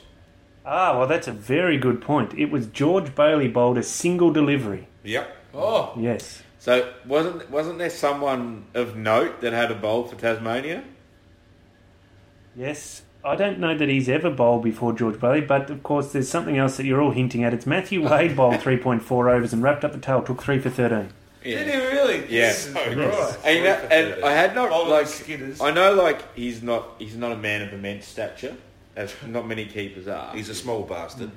Ah, 0.65 0.97
well, 0.97 1.07
that's 1.07 1.27
a 1.27 1.31
very 1.31 1.77
good 1.77 2.01
point. 2.01 2.33
It 2.33 2.51
was 2.51 2.67
George 2.67 3.15
Bailey 3.15 3.47
bowled 3.47 3.77
a 3.77 3.83
single 3.83 4.31
delivery. 4.33 4.87
Yep. 5.03 5.35
Oh, 5.53 5.93
Yes. 5.97 6.43
So 6.59 6.91
wasn't 7.05 7.49
wasn't 7.49 7.77
there 7.77 7.89
someone 7.89 8.65
of 8.73 8.97
note 8.97 9.39
that 9.41 9.53
had 9.53 9.71
a 9.71 9.75
bowl 9.75 10.03
for 10.05 10.15
Tasmania? 10.15 10.83
Yes. 12.55 13.03
I 13.23 13.35
don't 13.35 13.59
know 13.59 13.77
that 13.77 13.89
he's 13.89 14.07
ever 14.09 14.29
bowled 14.29 14.63
before 14.63 14.93
George 14.93 15.19
Bailey, 15.19 15.41
but 15.41 15.69
of 15.69 15.83
course 15.83 16.11
there's 16.11 16.29
something 16.29 16.57
else 16.57 16.77
that 16.77 16.85
you're 16.85 17.01
all 17.01 17.11
hinting 17.11 17.43
at. 17.43 17.53
It's 17.53 17.65
Matthew 17.65 18.07
Wade 18.07 18.35
bowled 18.35 18.55
3.4 18.61 19.31
overs 19.33 19.53
and 19.53 19.61
wrapped 19.63 19.83
up 19.83 19.91
the 19.93 19.97
tail, 19.99 20.21
took 20.21 20.41
3 20.41 20.59
for 20.59 20.69
13. 20.69 21.09
Yeah. 21.47 21.63
Did 21.63 21.73
he 21.73 21.79
really? 21.87 22.17
Yeah. 22.29 22.49
Jesus 22.49 22.73
So 22.73 22.93
Christ. 22.93 23.39
And, 23.45 23.57
you 23.57 23.63
know, 23.63 23.87
and 23.91 24.25
I 24.25 24.31
had 24.33 24.53
not 24.55 24.69
Bowling 24.69 24.89
like 24.89 25.05
skidders. 25.05 25.61
I 25.61 25.71
know 25.71 25.93
like 25.93 26.35
he's 26.35 26.61
not 26.61 26.95
he's 26.99 27.15
not 27.15 27.31
a 27.31 27.37
man 27.37 27.61
of 27.61 27.73
immense 27.73 28.05
stature, 28.05 28.55
as 28.95 29.13
not 29.25 29.47
many 29.47 29.65
keepers 29.65 30.07
are. 30.07 30.35
He's 30.35 30.49
a 30.49 30.55
small 30.55 30.83
bastard. 30.83 31.31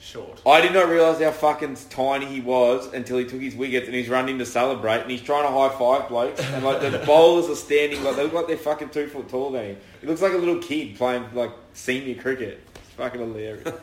Short. 0.00 0.42
I 0.46 0.60
did 0.60 0.74
not 0.74 0.88
realise 0.88 1.18
how 1.22 1.30
fucking 1.30 1.78
tiny 1.88 2.26
he 2.26 2.40
was 2.42 2.92
until 2.92 3.16
he 3.16 3.24
took 3.24 3.40
his 3.40 3.54
wickets 3.54 3.86
and 3.86 3.94
he's 3.94 4.08
running 4.10 4.38
to 4.38 4.44
celebrate 4.44 5.00
and 5.00 5.10
he's 5.10 5.22
trying 5.22 5.44
to 5.44 5.50
high 5.50 5.70
five 5.78 6.10
blokes 6.10 6.40
and 6.40 6.62
like 6.62 6.82
the 6.82 6.98
bowlers 7.06 7.48
are 7.48 7.54
standing 7.54 8.04
like 8.04 8.16
they 8.16 8.24
look 8.24 8.34
like 8.34 8.46
they're 8.46 8.58
fucking 8.58 8.90
two 8.90 9.06
foot 9.06 9.30
taller 9.30 9.58
than 9.58 9.70
him. 9.70 9.76
He 10.02 10.06
looks 10.06 10.20
like 10.20 10.34
a 10.34 10.36
little 10.36 10.58
kid 10.58 10.96
playing 10.96 11.24
like 11.32 11.52
senior 11.72 12.20
cricket. 12.20 12.60
It's 12.74 12.90
fucking 12.96 13.20
hilarious. 13.20 13.72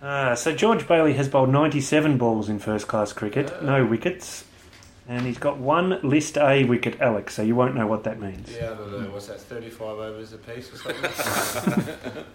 Uh, 0.00 0.34
so 0.34 0.54
George 0.54 0.86
Bailey 0.86 1.14
has 1.14 1.28
bowled 1.28 1.50
97 1.50 2.16
balls 2.16 2.48
in 2.48 2.58
first 2.58 2.86
class 2.86 3.12
cricket, 3.12 3.62
no 3.62 3.84
wickets, 3.84 4.44
and 5.08 5.26
he's 5.26 5.38
got 5.38 5.58
one 5.58 5.98
List 6.02 6.36
A 6.38 6.64
wicket, 6.64 7.00
Alex. 7.00 7.34
So 7.34 7.42
you 7.42 7.54
won't 7.54 7.74
know 7.74 7.86
what 7.86 8.04
that 8.04 8.20
means. 8.20 8.50
Yeah, 8.52 8.72
I 8.72 8.74
don't 8.74 9.02
know. 9.04 9.10
What's 9.10 9.26
that? 9.26 9.40
Thirty-five 9.40 9.98
overs 9.98 10.32
a 10.32 10.38
piece 10.38 10.72
or 10.72 10.76
something? 10.76 12.24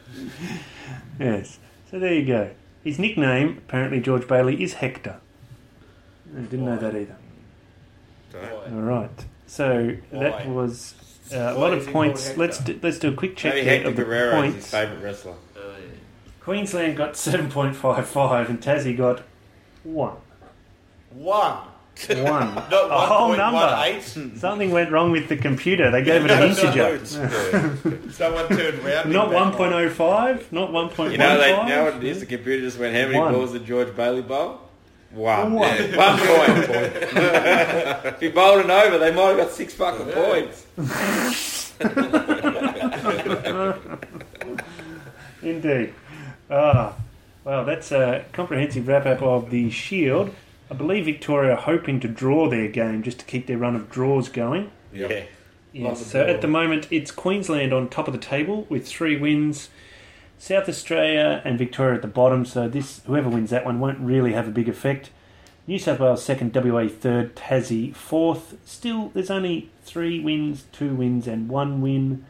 Yes. 1.20 1.60
So 1.92 2.00
there 2.00 2.14
you 2.14 2.26
go. 2.26 2.52
His 2.84 2.98
nickname, 3.00 3.58
apparently 3.58 4.00
George 4.00 4.28
Bailey, 4.28 4.62
is 4.64 4.76
Hector. 4.76 5.20
I 6.36 6.42
didn't 6.42 6.66
know 6.66 6.78
that 6.78 6.96
either. 6.96 7.16
Don't 8.32 8.42
know. 8.44 8.56
Why? 8.58 8.72
All 8.96 9.00
right. 9.02 9.26
So 9.48 9.98
that 10.12 10.48
was 10.48 10.94
uh, 11.34 11.38
a 11.38 11.56
Why 11.56 11.60
lot 11.62 11.74
of 11.74 11.88
points. 11.88 12.38
Let's 12.38 12.60
do, 12.60 12.80
let's 12.82 13.00
do 13.00 13.10
a 13.10 13.14
quick 13.14 13.36
check 13.36 13.56
Maybe 13.56 13.68
Hector 13.68 13.90
of 13.90 13.96
the 13.96 14.04
Guerrero 14.06 14.42
is 14.44 14.46
his 14.46 14.54
points. 14.54 14.72
favourite 14.72 15.04
wrestler. 15.04 15.34
Oh, 15.58 15.60
yeah. 15.60 15.86
Queensland 16.42 16.96
got 16.98 17.14
7.55 17.14 18.50
and 18.50 18.62
Tassie 18.62 18.96
got 18.96 19.24
1. 19.84 20.14
One. 21.12 21.58
One. 22.08 22.56
Not 22.56 22.72
a 22.72 22.94
whole 22.94 23.30
one 23.30 23.38
point 23.38 23.38
number. 23.40 23.60
one. 23.60 24.36
Something 24.38 24.72
went 24.72 24.92
wrong 24.92 25.12
with 25.12 25.28
the 25.28 25.38
computer. 25.38 25.92
They 25.92 26.04
gave 26.04 26.24
it 26.26 26.32
an 26.32 26.50
integer. 26.50 26.84
Loads. 26.84 27.16
Yeah. 27.18 27.74
Someone 28.12 28.48
turned 28.48 28.80
round. 28.84 29.12
Not 29.12 29.30
1.05, 29.30 30.52
not 30.52 30.70
1.15. 30.72 31.12
You 31.12 31.18
know, 31.18 31.38
they, 31.38 31.50
you 31.50 31.70
know 31.70 31.84
what 31.86 31.96
it 31.96 32.04
is? 32.04 32.20
The 32.22 32.26
computer 32.26 32.62
just 32.62 32.80
went, 32.80 32.96
how 32.96 33.04
many 33.08 33.18
One. 33.20 33.34
balls 33.34 33.52
did 33.52 33.66
George 33.66 33.96
Bailey 33.96 34.22
bowl? 34.22 34.62
One. 35.12 35.54
One. 35.54 35.68
Yeah, 35.76 35.98
One 35.98 36.20
point. 36.20 36.68
if 38.14 38.20
he 38.20 38.30
bowled 38.30 38.64
an 38.66 38.72
over, 38.72 38.98
they 39.00 39.12
might 39.12 39.30
have 39.30 39.38
got 39.38 39.52
six 39.52 39.74
fucking 39.74 40.06
points. 40.14 40.66
Indeed. 45.42 45.94
Ah, 46.50 46.94
well, 47.44 47.66
that's 47.66 47.92
a 47.92 48.26
comprehensive 48.34 48.88
wrap 48.88 49.06
up 49.06 49.22
of 49.22 49.50
the 49.50 49.70
Shield. 49.72 50.34
I 50.72 50.74
believe 50.76 51.06
Victoria 51.06 51.54
are 51.54 51.62
hoping 51.62 52.00
to 52.02 52.08
draw 52.08 52.50
their 52.50 52.68
game 52.68 53.02
just 53.04 53.20
to 53.20 53.26
keep 53.26 53.48
their 53.48 53.58
run 53.58 53.76
of 53.76 53.90
draws 53.90 54.30
going. 54.30 54.72
Yep. 54.94 55.10
Yeah. 55.10 55.24
Yes. 55.72 56.06
So 56.08 56.24
at 56.24 56.42
the 56.42 56.48
moment, 56.48 56.88
it's 56.92 57.12
Queensland 57.12 57.74
on 57.74 57.90
top 57.90 58.08
of 58.08 58.14
the 58.14 58.20
table 58.20 58.66
with 58.70 58.88
three 58.88 59.18
wins. 59.18 59.70
South 60.40 60.70
Australia 60.70 61.42
and 61.44 61.58
Victoria 61.58 61.96
at 61.96 62.02
the 62.02 62.08
bottom. 62.08 62.46
So 62.46 62.68
this 62.68 63.02
whoever 63.06 63.30
wins 63.30 63.50
that 63.50 63.66
one 63.66 63.80
won't 63.80 64.00
really 64.00 64.34
have 64.34 64.48
a 64.48 64.52
big 64.52 64.70
effect. 64.70 65.12
New 65.68 65.78
South 65.78 66.00
Wales 66.00 66.24
second, 66.24 66.56
WA 66.56 66.88
third, 66.88 67.36
Tassie 67.36 67.94
fourth. 67.94 68.56
Still, 68.66 69.10
there's 69.14 69.30
only 69.30 69.70
three 69.84 70.20
wins, 70.20 70.64
two 70.72 70.96
wins, 70.96 71.28
and 71.28 71.48
one 71.50 71.82
win. 71.82 72.26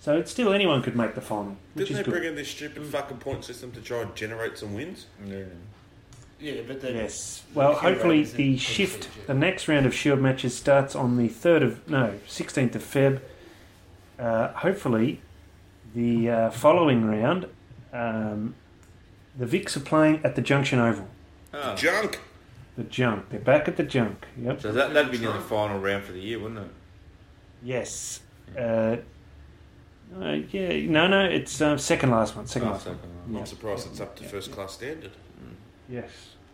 So 0.00 0.16
it's 0.16 0.30
still 0.30 0.54
anyone 0.54 0.80
could 0.80 0.96
make 0.96 1.14
the 1.14 1.20
final, 1.20 1.56
which 1.74 1.88
Didn't 1.88 1.90
is 1.90 1.96
they 1.98 2.02
good. 2.04 2.10
bring 2.18 2.24
in 2.24 2.34
this 2.36 2.48
stupid 2.48 2.84
mm. 2.84 2.86
fucking 2.86 3.18
point 3.18 3.44
system 3.44 3.72
to 3.72 3.80
try 3.80 4.00
and 4.00 4.14
generate 4.14 4.56
some 4.56 4.72
wins? 4.72 5.06
Yeah, 5.26 5.42
but 6.40 6.80
then 6.80 6.94
Yes. 6.96 7.42
Well, 7.54 7.74
hopefully 7.74 8.24
the 8.24 8.52
in 8.52 8.56
shift, 8.58 9.08
percentage, 9.08 9.26
the 9.26 9.34
next 9.34 9.68
round 9.68 9.86
of 9.86 9.94
Shield 9.94 10.20
matches 10.20 10.56
starts 10.56 10.94
on 10.94 11.16
the 11.16 11.28
third 11.28 11.62
of 11.62 11.88
no, 11.88 12.14
sixteenth 12.26 12.74
of 12.76 12.82
Feb. 12.82 13.20
Uh, 14.18 14.48
hopefully, 14.52 15.20
the 15.94 16.28
uh, 16.30 16.50
following 16.50 17.04
round, 17.06 17.46
um, 17.92 18.54
the 19.36 19.46
Vics 19.46 19.76
are 19.76 19.80
playing 19.80 20.20
at 20.24 20.34
the 20.36 20.42
Junction 20.42 20.78
Oval. 20.78 21.08
Oh. 21.54 21.74
Junk! 21.76 22.20
The 22.76 22.84
Junk. 22.84 23.30
They're 23.30 23.40
back 23.40 23.66
at 23.68 23.76
the 23.76 23.82
Junk. 23.82 24.26
Yep. 24.40 24.60
So 24.60 24.72
that, 24.72 24.92
that'd 24.94 25.10
be 25.10 25.18
near 25.18 25.32
the 25.32 25.40
final 25.40 25.78
round 25.80 26.04
for 26.04 26.12
the 26.12 26.20
year, 26.20 26.38
wouldn't 26.38 26.60
it? 26.60 26.70
Yes. 27.62 28.20
Uh, 28.56 28.96
uh, 30.20 30.32
yeah. 30.50 30.88
No, 30.90 31.06
no. 31.08 31.24
It's 31.24 31.60
uh, 31.60 31.76
second 31.76 32.10
last 32.10 32.36
one. 32.36 32.46
Second 32.46 32.68
Oh, 32.68 32.72
last 32.72 32.86
one. 32.86 32.96
second 32.96 33.10
one. 33.24 33.32
Yeah. 33.34 33.40
I'm 33.40 33.46
surprised 33.46 33.86
it's 33.88 34.00
up 34.00 34.14
to 34.16 34.22
Yeah. 34.24 34.28
first 34.30 34.52
class 34.52 34.74
standard. 34.74 35.10
Yes. 35.88 36.10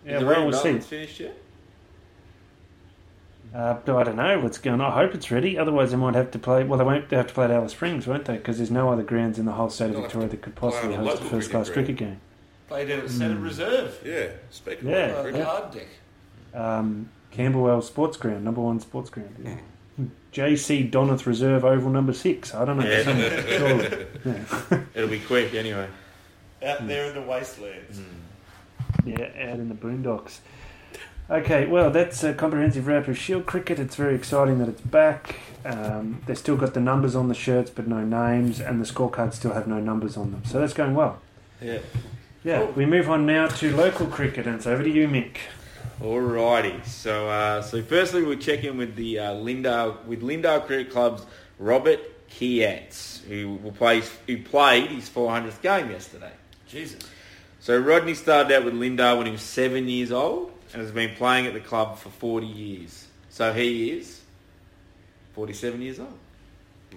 Yeah. 0.07 0.18
the 0.20 0.26
Well, 0.26 0.35
Reading 0.35 0.45
we'll 0.51 0.59
see. 0.61 0.62
Dolphins 0.72 0.87
finished 0.87 1.20
yet? 1.20 1.37
Uh, 3.55 3.76
I 3.87 4.03
don't 4.03 4.16
know 4.16 4.41
what's 4.41 4.59
going 4.59 4.80
on. 4.80 4.91
I 4.93 4.95
hope 4.97 5.14
it's 5.14 5.30
ready. 5.30 5.57
Otherwise, 5.57 5.93
they 5.93 5.97
might 5.97 6.14
have 6.16 6.30
to 6.32 6.39
play. 6.41 6.64
Well, 6.64 6.78
they 6.78 6.85
won't. 6.85 7.09
Have 7.12 7.28
to 7.28 7.35
play 7.35 7.45
at 7.45 7.51
Alice 7.53 7.72
Springs, 7.72 8.07
won't 8.07 8.24
they? 8.24 8.37
Because 8.37 8.57
there's 8.57 8.70
no 8.70 8.91
other 8.91 9.05
grounds 9.05 9.39
in 9.39 9.45
the 9.47 9.53
whole 9.53 9.70
state 9.70 9.87
of 9.87 9.93
They'll 9.93 10.03
Victoria 10.03 10.28
that 10.28 10.43
could 10.43 10.57
possibly 10.57 10.97
host 10.97 11.09
a 11.09 11.12
local 11.14 11.28
first-class 11.28 11.68
cricket 11.70 11.97
cricket 11.97 12.09
game. 12.09 12.20
played 12.68 12.91
in 12.91 12.99
at 13.01 13.11
Senate 13.11 13.39
Reserve. 13.39 13.97
Yeah, 14.05 14.28
speaking 14.51 14.89
Yeah. 14.89 14.97
of 15.07 15.14
Like 15.16 15.22
cricket. 15.24 15.45
hard 15.45 15.70
deck. 15.72 15.87
Um, 16.53 17.09
Camberwell 17.30 17.82
Sports 17.82 18.16
Ground, 18.16 18.45
number 18.45 18.61
one 18.61 18.80
sports 18.80 19.11
ground. 19.11 19.37
Yeah. 19.45 19.57
JC 20.32 20.91
Donath 20.91 21.24
Reserve 21.26 21.64
Oval, 21.64 21.91
number 21.91 22.12
six. 22.12 22.53
I 22.55 22.64
don't 22.64 22.78
know. 22.78 22.87
Yeah. 22.89 24.05
Yeah. 24.24 24.80
It'll 24.95 25.09
be 25.09 25.20
quick 25.20 25.55
anyway. 25.55 25.87
Out 26.64 26.87
there 26.89 27.07
in 27.07 27.14
the 27.14 27.22
wastelands. 27.22 28.01
Yeah, 29.05 29.30
out 29.38 29.59
in 29.59 29.68
the 29.68 29.74
boondocks. 29.74 30.38
Okay, 31.30 31.66
well, 31.66 31.90
that's 31.90 32.22
a 32.22 32.34
comprehensive 32.34 32.86
wrap 32.86 33.09
of 33.09 33.16
Shield 33.16 33.47
cricket. 33.47 33.78
It's 33.78 33.97
very 33.97 34.14
exciting 34.14 34.59
that 34.59 34.68
it's 34.68 34.82
back. 34.82 35.36
Um, 35.64 36.20
they've 36.26 36.36
still 36.36 36.57
got 36.57 36.74
the 36.74 36.80
numbers 36.80 37.16
on 37.16 37.28
the 37.28 37.34
shirts, 37.34 37.70
but 37.70 37.88
no 37.88 38.05
names, 38.05 38.61
and 38.61 38.78
the 38.78 38.84
scorecards 38.84 39.34
still 39.34 39.53
have 39.53 39.66
no 39.66 39.80
numbers 39.80 40.18
on 40.18 40.32
them. 40.32 40.42
So 40.45 40.61
that's 40.61 40.74
going 40.74 40.95
well. 40.95 41.22
Yeah. 41.62 41.78
Yeah, 42.45 42.64
we 42.72 42.84
move 42.84 43.09
on 43.09 43.24
now 43.24 43.49
to 43.49 43.74
local 43.74 44.07
cricket, 44.07 44.47
and 44.47 44.57
it's 44.57 44.66
over 44.66 44.82
to 44.82 44.90
you, 44.90 45.09
Mick. 45.09 45.36
Alrighty. 45.99 46.84
So, 46.84 47.30
uh, 47.30 47.62
so 47.62 47.82
firstly, 47.82 48.22
we'll 48.22 48.36
check 48.36 48.62
in 48.64 48.76
with 48.76 48.95
the 48.95 49.18
uh, 49.18 49.34
Lindale 49.34 50.05
with 50.05 50.20
Lindale 50.20 50.66
Cricket 50.66 50.92
Club's 50.92 51.24
Robert 51.59 52.01
Kiatz, 52.28 53.22
who 53.24 53.55
will 53.62 53.72
play 53.72 54.03
who 54.26 54.42
played 54.42 54.90
his 54.90 55.09
400th 55.09 55.62
game 55.62 55.90
yesterday. 55.90 56.32
Jesus. 56.66 57.01
So 57.65 57.79
Rodney 57.79 58.12
started 58.12 58.55
out 58.55 58.67
with 58.67 58.75
Lindale 58.75 59.17
when 59.17 59.25
he 59.25 59.33
was 59.33 59.41
seven 59.41 59.89
years 59.89 60.12
old 60.12 60.53
and 60.75 60.83
has 60.83 60.91
been 60.91 61.15
playing 61.17 61.47
at 61.47 61.55
the 61.55 61.61
club 61.61 61.97
for 61.97 62.11
40 62.11 62.47
years. 62.47 63.07
So 63.31 63.55
he 63.55 63.89
is 63.91 64.21
47 65.33 65.81
years 65.81 65.99
old. 65.99 66.12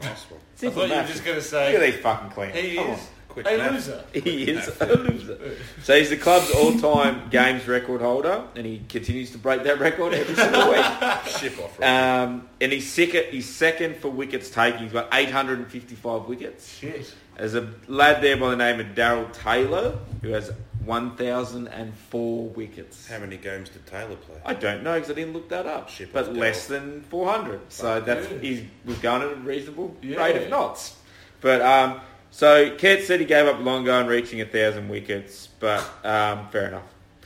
Nice 0.02 0.26
one. 0.30 0.42
I 0.62 0.70
thought 0.70 0.90
you 0.90 0.96
were 0.96 1.08
just 1.08 1.24
going 1.24 1.38
to 1.38 1.42
say... 1.42 1.72
Look 1.72 1.82
at 1.82 1.94
these 1.94 2.02
fucking 2.04 2.32
clean. 2.32 2.52
he 2.52 2.76
Come 2.76 2.88
is 2.90 3.00
Quick 3.30 3.48
a 3.48 3.58
math. 3.58 3.72
loser. 3.72 4.04
He 4.14 4.44
is 4.52 4.82
a 4.82 4.86
loser. 4.98 5.56
So 5.84 5.98
he's 5.98 6.10
the 6.10 6.18
club's 6.18 6.52
all-time 6.52 7.30
games 7.32 7.66
record 7.66 8.02
holder, 8.02 8.44
and 8.58 8.66
he 8.66 8.82
continues 8.90 9.32
to 9.32 9.38
break 9.38 9.64
that 9.64 9.80
record 9.80 10.14
every 10.16 10.36
single 10.36 10.70
week. 10.70 10.84
Ship 11.28 11.58
off. 11.64 11.80
right? 11.80 12.24
Um, 12.24 12.50
and 12.60 12.74
he's 12.74 12.92
second, 12.92 13.28
he's 13.32 13.48
second 13.48 13.96
for 13.96 14.10
wickets 14.10 14.50
taken. 14.50 14.82
He's 14.84 14.92
got 14.92 15.08
855 15.14 16.26
wickets. 16.28 16.78
Shit. 16.78 17.14
There's 17.38 17.56
a 17.56 17.72
lad 17.88 18.22
there 18.24 18.36
by 18.38 18.50
the 18.50 18.56
name 18.56 18.80
of 18.80 18.88
Daryl 18.96 19.32
Taylor 19.32 19.98
who 20.22 20.30
has 20.30 20.52
1,004 20.86 22.50
wickets. 22.50 23.08
How 23.08 23.20
many 23.20 23.38
games 23.38 23.70
did 23.70 23.86
Taylor 23.86 24.16
play? 24.16 24.38
I 24.46 24.54
don't 24.54 24.84
know 24.84 24.96
because 24.96 25.12
I 25.12 25.14
didn't 25.14 25.34
look 25.34 25.50
that 25.50 25.66
up. 25.66 25.90
Shit, 25.90 26.12
but 26.14 26.34
less 26.34 26.68
than 26.68 27.02
400. 27.04 27.72
So 27.72 28.00
that's 28.02 28.30
yeah. 28.32 28.38
he's 28.40 28.64
we've 28.86 29.02
gone 29.02 29.22
at 29.22 29.32
a 29.32 29.36
reasonable 29.36 29.96
Yeah. 30.02 30.18
rate 30.18 30.42
of 30.44 30.50
knots. 30.50 30.96
But 31.42 31.62
um, 31.62 32.02
so 32.32 32.76
Kurt 32.78 33.04
said 33.04 33.20
he 33.20 33.26
gave 33.26 33.46
up 33.46 33.60
long 33.60 33.88
on 33.90 34.08
reaching 34.08 34.42
a 34.42 34.46
thousand 34.46 34.90
wickets, 34.90 35.50
but 35.60 35.82
um, 36.04 36.48
fair 36.50 36.70
enough. 36.70 36.84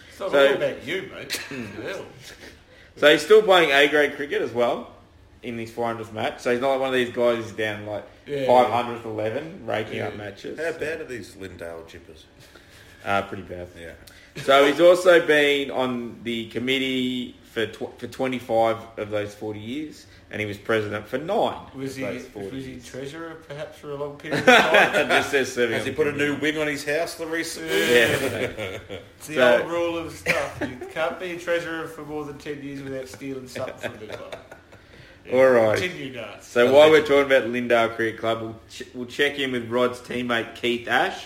It's 0.10 0.20
not 0.20 0.32
So- 0.32 0.48
all 0.48 0.54
about 0.56 0.84
you, 0.86 1.10
mate. 1.14 1.40
So 2.98 3.10
he's 3.12 3.24
still 3.24 3.42
playing 3.42 3.72
A 3.72 3.88
grade 3.88 4.16
cricket 4.16 4.42
as 4.44 4.52
well 4.52 4.92
in 5.42 5.58
his 5.58 5.72
400th 5.72 6.12
match. 6.14 6.42
So 6.42 6.52
he's 6.52 6.60
not 6.62 6.72
like 6.72 6.80
one 6.82 6.90
of 6.90 6.94
these 6.94 7.10
guys 7.10 7.38
who's 7.38 7.52
down 7.54 7.86
like 7.88 8.06
Yeah. 8.32 8.46
500th 8.48 9.04
11 9.06 9.66
raking 9.66 9.98
Yeah. 9.98 10.08
up 10.08 10.16
matches. 10.16 10.58
How 10.58 10.72
bad 10.72 11.02
are 11.02 11.06
these 11.06 11.36
Lindale 11.36 11.86
jippers? 11.88 12.26
Uh, 13.04 13.22
pretty 13.24 13.44
bad. 13.44 13.68
Yeah. 13.80 13.92
So 14.44 14.66
he's 14.66 14.80
also 14.80 15.26
been 15.26 15.70
on 15.72 16.20
the 16.24 16.48
committee 16.50 17.36
for 17.52 17.66
tw- 17.66 18.00
for 18.00 18.08
25 18.08 18.78
of 18.98 19.10
those 19.10 19.36
40 19.36 19.60
years, 19.60 20.06
and 20.30 20.40
he 20.40 20.46
was 20.46 20.58
president 20.58 21.06
for 21.08 21.18
nine 21.18 21.58
Was 21.76 21.92
of 21.92 21.98
he, 21.98 22.04
those 22.06 22.26
40 22.28 22.56
was 22.56 22.66
he 22.66 22.80
treasurer 22.80 23.34
perhaps 23.50 23.78
for 23.80 23.92
a 23.92 23.96
long 23.96 24.16
period 24.18 24.40
of 24.40 24.46
time? 24.46 25.10
Just 25.10 25.32
says 25.32 25.52
serving 25.54 25.74
Has 25.74 25.82
on 25.82 25.86
he 25.88 25.92
the 25.92 25.98
put 25.98 26.08
a 26.08 26.12
committee. 26.12 26.32
new 26.32 26.40
wing 26.40 26.58
on 26.60 26.68
his 26.68 26.86
house 26.86 27.20
recently? 27.20 27.78
Yeah. 27.94 28.78
It's 29.18 29.28
the 29.28 29.34
So- 29.36 29.62
old 29.64 29.70
rule 29.72 29.98
of 29.98 30.14
stuff. 30.14 30.62
You 30.62 30.78
can't 30.94 31.20
be 31.20 31.32
a 31.32 31.40
treasurer 31.40 31.88
for 31.88 32.04
more 32.06 32.24
than 32.24 32.38
10 32.38 32.64
years 32.64 32.82
without 32.82 33.10
stealing 33.10 33.48
something 33.50 33.76
from 33.92 34.08
the 34.08 34.14
club. 34.14 34.36
All 35.32 35.50
right. 35.50 35.78
Continue, 35.80 36.14
nuts. 36.14 36.48
So 36.48 36.74
while 36.74 36.90
we're 36.90 37.02
talking 37.06 37.26
about 37.32 37.44
Lindale 37.44 37.96
Cricket 37.96 38.20
Club, 38.20 38.42
we'll, 38.42 38.60
ch- 38.70 38.84
we'll 38.94 39.06
check 39.08 39.40
in 39.40 39.52
with 39.52 39.70
Rod's 39.70 40.00
teammate 40.00 40.56
Keith 40.56 40.88
Ash, 40.88 41.26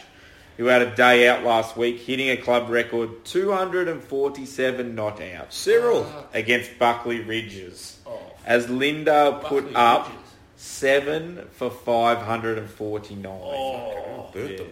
who 0.58 0.66
had 0.66 0.82
a 0.82 0.96
day 0.96 1.28
out 1.28 1.44
last 1.44 1.76
week, 1.78 2.00
hitting 2.00 2.30
a 2.30 2.38
club 2.38 2.70
record 2.70 3.24
247 3.26 4.96
not 4.96 5.22
outs 5.22 5.56
Cyril. 5.58 6.06
against 6.34 6.78
Buckley 6.78 7.22
Ridges. 7.22 8.00
Oh, 8.06 8.20
As 8.46 8.70
Linda 8.70 9.40
put 9.44 9.64
Buckley 9.64 9.76
up 9.76 10.08
Ridges. 10.08 10.22
seven 10.58 11.48
for 11.52 11.70
549. 11.70 13.26
Oh. 13.32 14.30
Burnt 14.34 14.58
them. 14.58 14.68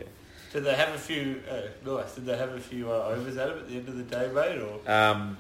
Did 0.51 0.63
they 0.65 0.76
have 0.76 0.93
a 0.93 0.97
few? 0.99 1.41
Uh, 1.49 1.61
nice. 1.89 2.13
Did 2.15 2.26
they 2.28 2.38
have 2.38 2.51
a 2.53 2.59
few 2.59 2.91
uh, 2.91 3.05
overs 3.15 3.38
at 3.38 3.49
him 3.49 3.57
at 3.57 3.67
the 3.67 3.76
end 3.76 3.88
of 3.89 3.97
the 3.97 4.03
day, 4.03 4.30
mate? 4.32 4.61
Or 4.61 4.91
Um, 4.91 5.38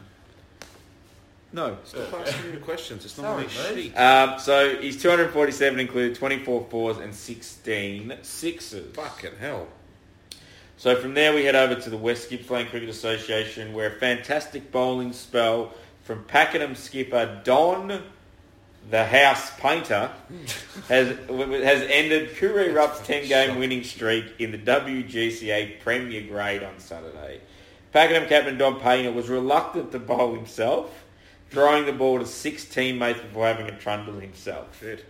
no. 1.53 1.77
Stop 1.83 2.13
asking 2.13 2.45
me 2.45 2.51
the 2.51 2.57
questions. 2.57 3.05
It's 3.05 3.17
not 3.17 3.23
Sorry, 3.23 3.43
my 3.69 3.75
mate. 3.75 3.83
sheet. 3.83 3.95
Um, 3.95 4.39
so 4.39 4.75
his 4.81 5.01
247 5.01 5.79
included 5.79 6.15
24 6.15 6.67
fours 6.69 6.97
and 6.97 7.13
16 7.13 8.17
sixes. 8.23 8.95
Fucking 8.95 9.37
hell. 9.39 9.67
So 10.77 10.95
from 10.95 11.13
there 11.13 11.33
we 11.33 11.45
head 11.45 11.55
over 11.55 11.79
to 11.79 11.89
the 11.89 11.97
West 11.97 12.29
Gippsland 12.29 12.69
Cricket 12.69 12.89
Association 12.89 13.73
where 13.73 13.87
a 13.87 13.91
fantastic 13.91 14.71
bowling 14.71 15.13
spell 15.13 15.73
from 16.01 16.23
Pakenham 16.25 16.75
skipper 16.75 17.41
Don 17.43 18.01
the 18.89 19.05
House 19.05 19.51
Painter 19.59 20.11
has 20.89 21.07
has 21.07 21.81
ended 21.89 22.35
Koo 22.35 22.53
Wee 22.53 22.69
Rup's 22.69 22.99
10 23.07 23.27
game 23.27 23.59
winning 23.59 23.83
streak 23.83 24.25
in 24.39 24.51
the 24.51 24.57
WGCA 24.57 25.79
Premier 25.79 26.23
Grade 26.23 26.63
on 26.63 26.79
Saturday. 26.79 27.39
Pakenham 27.93 28.27
captain 28.27 28.57
Don 28.57 28.79
Painter 28.79 29.11
was 29.11 29.29
reluctant 29.29 29.91
to 29.91 29.99
bowl 29.99 30.33
himself, 30.33 31.02
throwing 31.53 31.85
the 31.85 31.93
ball 31.93 32.17
to 32.17 32.25
six 32.25 32.65
teammates 32.65 33.21
before 33.21 33.45
having 33.45 33.67
a 33.67 33.77
trundle 33.77 34.19
himself. 34.19 34.79
Shit. 34.79 35.05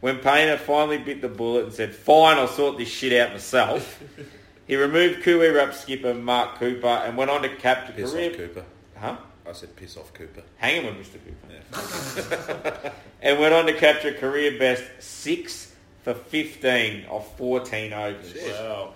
When 0.00 0.18
Painter 0.18 0.56
finally 0.56 0.98
bit 0.98 1.20
the 1.20 1.28
bullet 1.28 1.64
and 1.64 1.72
said, 1.72 1.94
fine, 1.94 2.38
I'll 2.38 2.48
sort 2.48 2.78
this 2.78 2.88
shit 2.88 3.12
out 3.20 3.32
myself, 3.32 4.02
he 4.66 4.76
removed 4.76 5.22
Koo 5.22 5.40
Wee 5.40 5.48
Rup 5.48 5.74
skipper 5.74 6.14
Mark 6.14 6.56
Cooper 6.58 6.86
and 6.86 7.16
went 7.16 7.30
on 7.30 7.42
to 7.42 7.54
capture 7.56 7.92
Piss 7.92 8.12
career... 8.12 8.30
off, 8.30 8.36
Cooper. 8.36 8.64
Huh? 8.96 9.16
I 9.44 9.52
said 9.52 9.74
piss 9.74 9.96
off, 9.96 10.14
Cooper. 10.14 10.42
Hang 10.56 10.82
him 10.82 10.96
with 10.96 11.06
Mr. 11.06 11.18
Cooper. 11.24 12.82
Yeah. 12.84 12.92
And 13.24 13.38
went 13.38 13.54
on 13.54 13.66
to 13.66 13.74
capture 13.74 14.12
career 14.12 14.58
best 14.58 14.82
6 14.98 15.72
for 16.02 16.14
15 16.14 17.04
of 17.04 17.24
14 17.36 17.92
overs. 17.92 18.34
wow. 18.48 18.94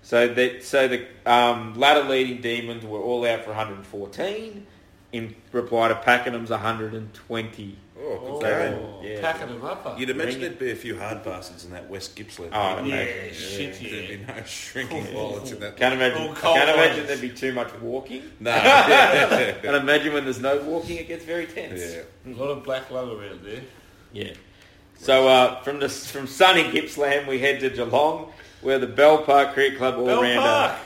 So 0.00 0.28
the, 0.28 0.60
so 0.60 0.88
the 0.88 1.06
um, 1.26 1.78
ladder 1.78 2.08
leading 2.08 2.40
Demons 2.40 2.86
were 2.86 3.00
all 3.00 3.26
out 3.26 3.42
for 3.42 3.50
114 3.50 4.66
in 5.16 5.34
reply 5.52 5.88
to 5.88 5.94
Pakenham's 5.96 6.50
120. 6.50 7.76
Oh, 7.98 8.18
good 8.18 8.30
Oh, 8.30 9.00
game. 9.02 9.10
Yeah. 9.12 9.20
packing 9.20 9.48
them 9.48 9.64
up. 9.64 9.82
huh? 9.82 9.94
You'd 9.98 10.10
imagine 10.10 10.34
Ring 10.34 10.40
there'd 10.42 10.58
be 10.58 10.70
a 10.70 10.76
few 10.76 10.98
hard 10.98 11.24
bastards 11.24 11.64
in 11.64 11.72
that 11.72 11.88
West 11.88 12.14
Gippsland. 12.14 12.50
Oh, 12.52 12.60
I'd 12.60 12.86
yeah, 12.86 12.94
imagine, 13.00 13.34
shit, 13.34 13.80
There'd 13.80 13.92
yeah. 14.10 14.16
be 14.16 14.40
no 14.40 14.42
shrinking 14.46 15.14
wallets 15.14 15.50
in 15.50 15.60
that. 15.60 15.76
Can't 15.76 15.94
imagine, 15.94 16.28
All 16.28 16.34
cold 16.34 16.56
can't 16.56 16.70
imagine 16.70 17.06
there'd 17.06 17.20
be 17.20 17.30
too 17.30 17.52
much 17.52 17.72
walking. 17.80 18.22
No. 18.38 18.50
yeah. 18.54 19.54
And 19.64 19.76
imagine 19.82 20.12
when 20.12 20.24
there's 20.24 20.40
no 20.40 20.62
walking, 20.62 20.98
it 20.98 21.08
gets 21.08 21.24
very 21.24 21.46
tense. 21.46 21.80
yeah. 21.80 22.32
A 22.32 22.36
lot 22.36 22.50
of 22.50 22.62
black 22.62 22.90
lung 22.90 23.10
around 23.10 23.40
there. 23.42 23.62
Yeah. 24.12 24.34
So 24.98 25.26
uh, 25.28 25.60
from 25.62 25.80
the 25.80 25.88
from 25.88 26.26
sunny 26.26 26.70
Gippsland, 26.70 27.26
we 27.26 27.38
head 27.38 27.60
to 27.60 27.70
Geelong, 27.70 28.32
where 28.62 28.78
the 28.78 28.86
Bell 28.86 29.18
Park 29.18 29.52
Cricket 29.54 29.78
Club 29.78 29.96
Bell 29.96 30.16
all-rounder, 30.16 30.40
Park. 30.40 30.76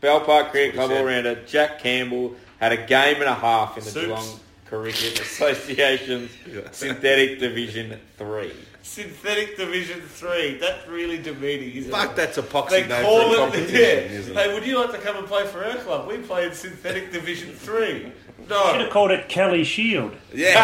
Bell 0.00 0.20
Park 0.20 0.50
Cricket 0.50 0.74
Club 0.74 0.90
what 0.90 0.96
he 0.96 1.00
all-rounder 1.00 1.44
Jack 1.46 1.78
Campbell 1.78 2.34
had 2.60 2.72
a 2.72 2.76
game 2.86 3.16
and 3.16 3.24
a 3.24 3.34
half 3.34 3.76
in 3.78 3.84
the 3.84 3.90
Soups. 3.90 4.06
Geelong 4.06 4.40
Cricket 4.66 5.20
Association's 5.20 6.30
Synthetic 6.72 7.38
Division 7.38 7.98
Three. 8.16 8.52
Synthetic 8.82 9.56
Division 9.56 10.00
Three. 10.02 10.58
That's 10.58 10.86
really 10.88 11.18
demeaning, 11.18 11.72
isn't 11.72 11.90
Fuck, 11.92 12.10
it? 12.12 12.16
that's 12.16 12.38
a 12.38 12.42
poxy 12.42 12.70
They 12.70 12.86
name 12.86 13.02
call 13.02 13.20
for 13.20 13.26
a 13.28 13.32
it, 13.32 13.36
competition, 13.38 13.74
yeah. 13.76 14.18
isn't 14.18 14.34
Hey, 14.34 14.50
it? 14.50 14.54
would 14.54 14.66
you 14.66 14.78
like 14.78 14.90
to 14.92 14.98
come 14.98 15.16
and 15.16 15.26
play 15.26 15.46
for 15.46 15.64
our 15.64 15.76
club? 15.76 16.06
We 16.08 16.18
play 16.18 16.46
in 16.46 16.54
Synthetic 16.54 17.12
Division 17.12 17.52
Three. 17.54 18.12
Should 18.40 18.48
No. 18.50 18.74
have 18.78 18.90
called 18.90 19.10
it 19.10 19.28
Kelly 19.28 19.64
Shield. 19.64 20.12
Yeah. 20.34 20.56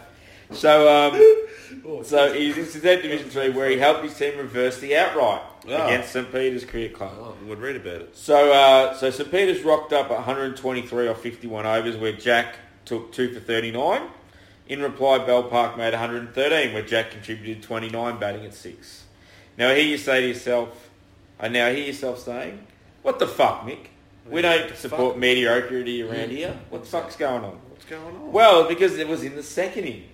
So 0.52 0.88
um, 0.88 1.14
so 2.04 2.32
he's 2.32 2.56
in 2.56 2.66
Synthetic 2.66 3.02
Division 3.02 3.30
Three, 3.30 3.50
where 3.50 3.68
he 3.68 3.78
helped 3.78 4.02
his 4.04 4.16
team 4.16 4.38
reverse 4.38 4.78
the 4.80 4.96
outright 4.96 5.42
Ah. 5.68 5.86
against 5.86 6.12
St 6.12 6.30
Peter's 6.32 6.64
Cricket 6.64 6.94
Club. 6.94 7.36
Would 7.46 7.58
read 7.60 7.76
about 7.76 8.00
it. 8.02 8.16
So, 8.16 8.52
uh, 8.52 8.94
so 8.94 9.10
St 9.10 9.30
Peter's 9.30 9.62
rocked 9.62 9.92
up 9.92 10.06
at 10.10 10.16
123 10.18 11.08
or 11.08 11.14
51 11.14 11.66
overs, 11.66 11.96
where 11.96 12.12
Jack 12.12 12.56
took 12.84 13.12
two 13.12 13.32
for 13.32 13.40
39. 13.40 14.02
In 14.68 14.80
reply, 14.80 15.18
Bell 15.18 15.42
Park 15.42 15.76
made 15.76 15.92
113, 15.92 16.72
where 16.72 16.82
Jack 16.82 17.10
contributed 17.10 17.62
29, 17.62 18.18
batting 18.18 18.44
at 18.46 18.54
six. 18.54 19.04
Now, 19.58 19.70
I 19.70 19.74
hear 19.76 19.84
you 19.84 19.98
say 19.98 20.22
to 20.22 20.28
yourself, 20.28 20.88
I 21.38 21.48
now 21.48 21.70
hear 21.70 21.84
yourself 21.84 22.18
saying, 22.20 22.66
"What 23.02 23.18
the 23.18 23.26
fuck, 23.26 23.66
Mick? 23.66 23.88
We 24.26 24.40
don't 24.40 24.74
support 24.76 25.18
mediocrity 25.18 26.02
around 26.02 26.30
here. 26.30 26.56
What 26.70 26.82
the 26.84 26.88
fuck's 26.88 27.16
going 27.16 27.44
on?" 27.44 27.58
What's 27.68 27.84
going 27.84 28.02
on? 28.16 28.32
Well, 28.32 28.66
because 28.66 28.96
it 28.98 29.06
was 29.06 29.22
in 29.22 29.36
the 29.36 29.42
second 29.42 29.84
innings 29.84 30.04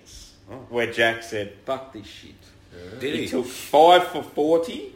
Where 0.69 0.91
Jack 0.91 1.23
said, 1.23 1.53
"Fuck 1.65 1.93
this 1.93 2.07
shit." 2.07 2.35
did 2.99 3.15
He 3.15 3.21
he? 3.23 3.27
took 3.27 3.45
five 3.45 4.07
for 4.07 4.23
40, 4.23 4.95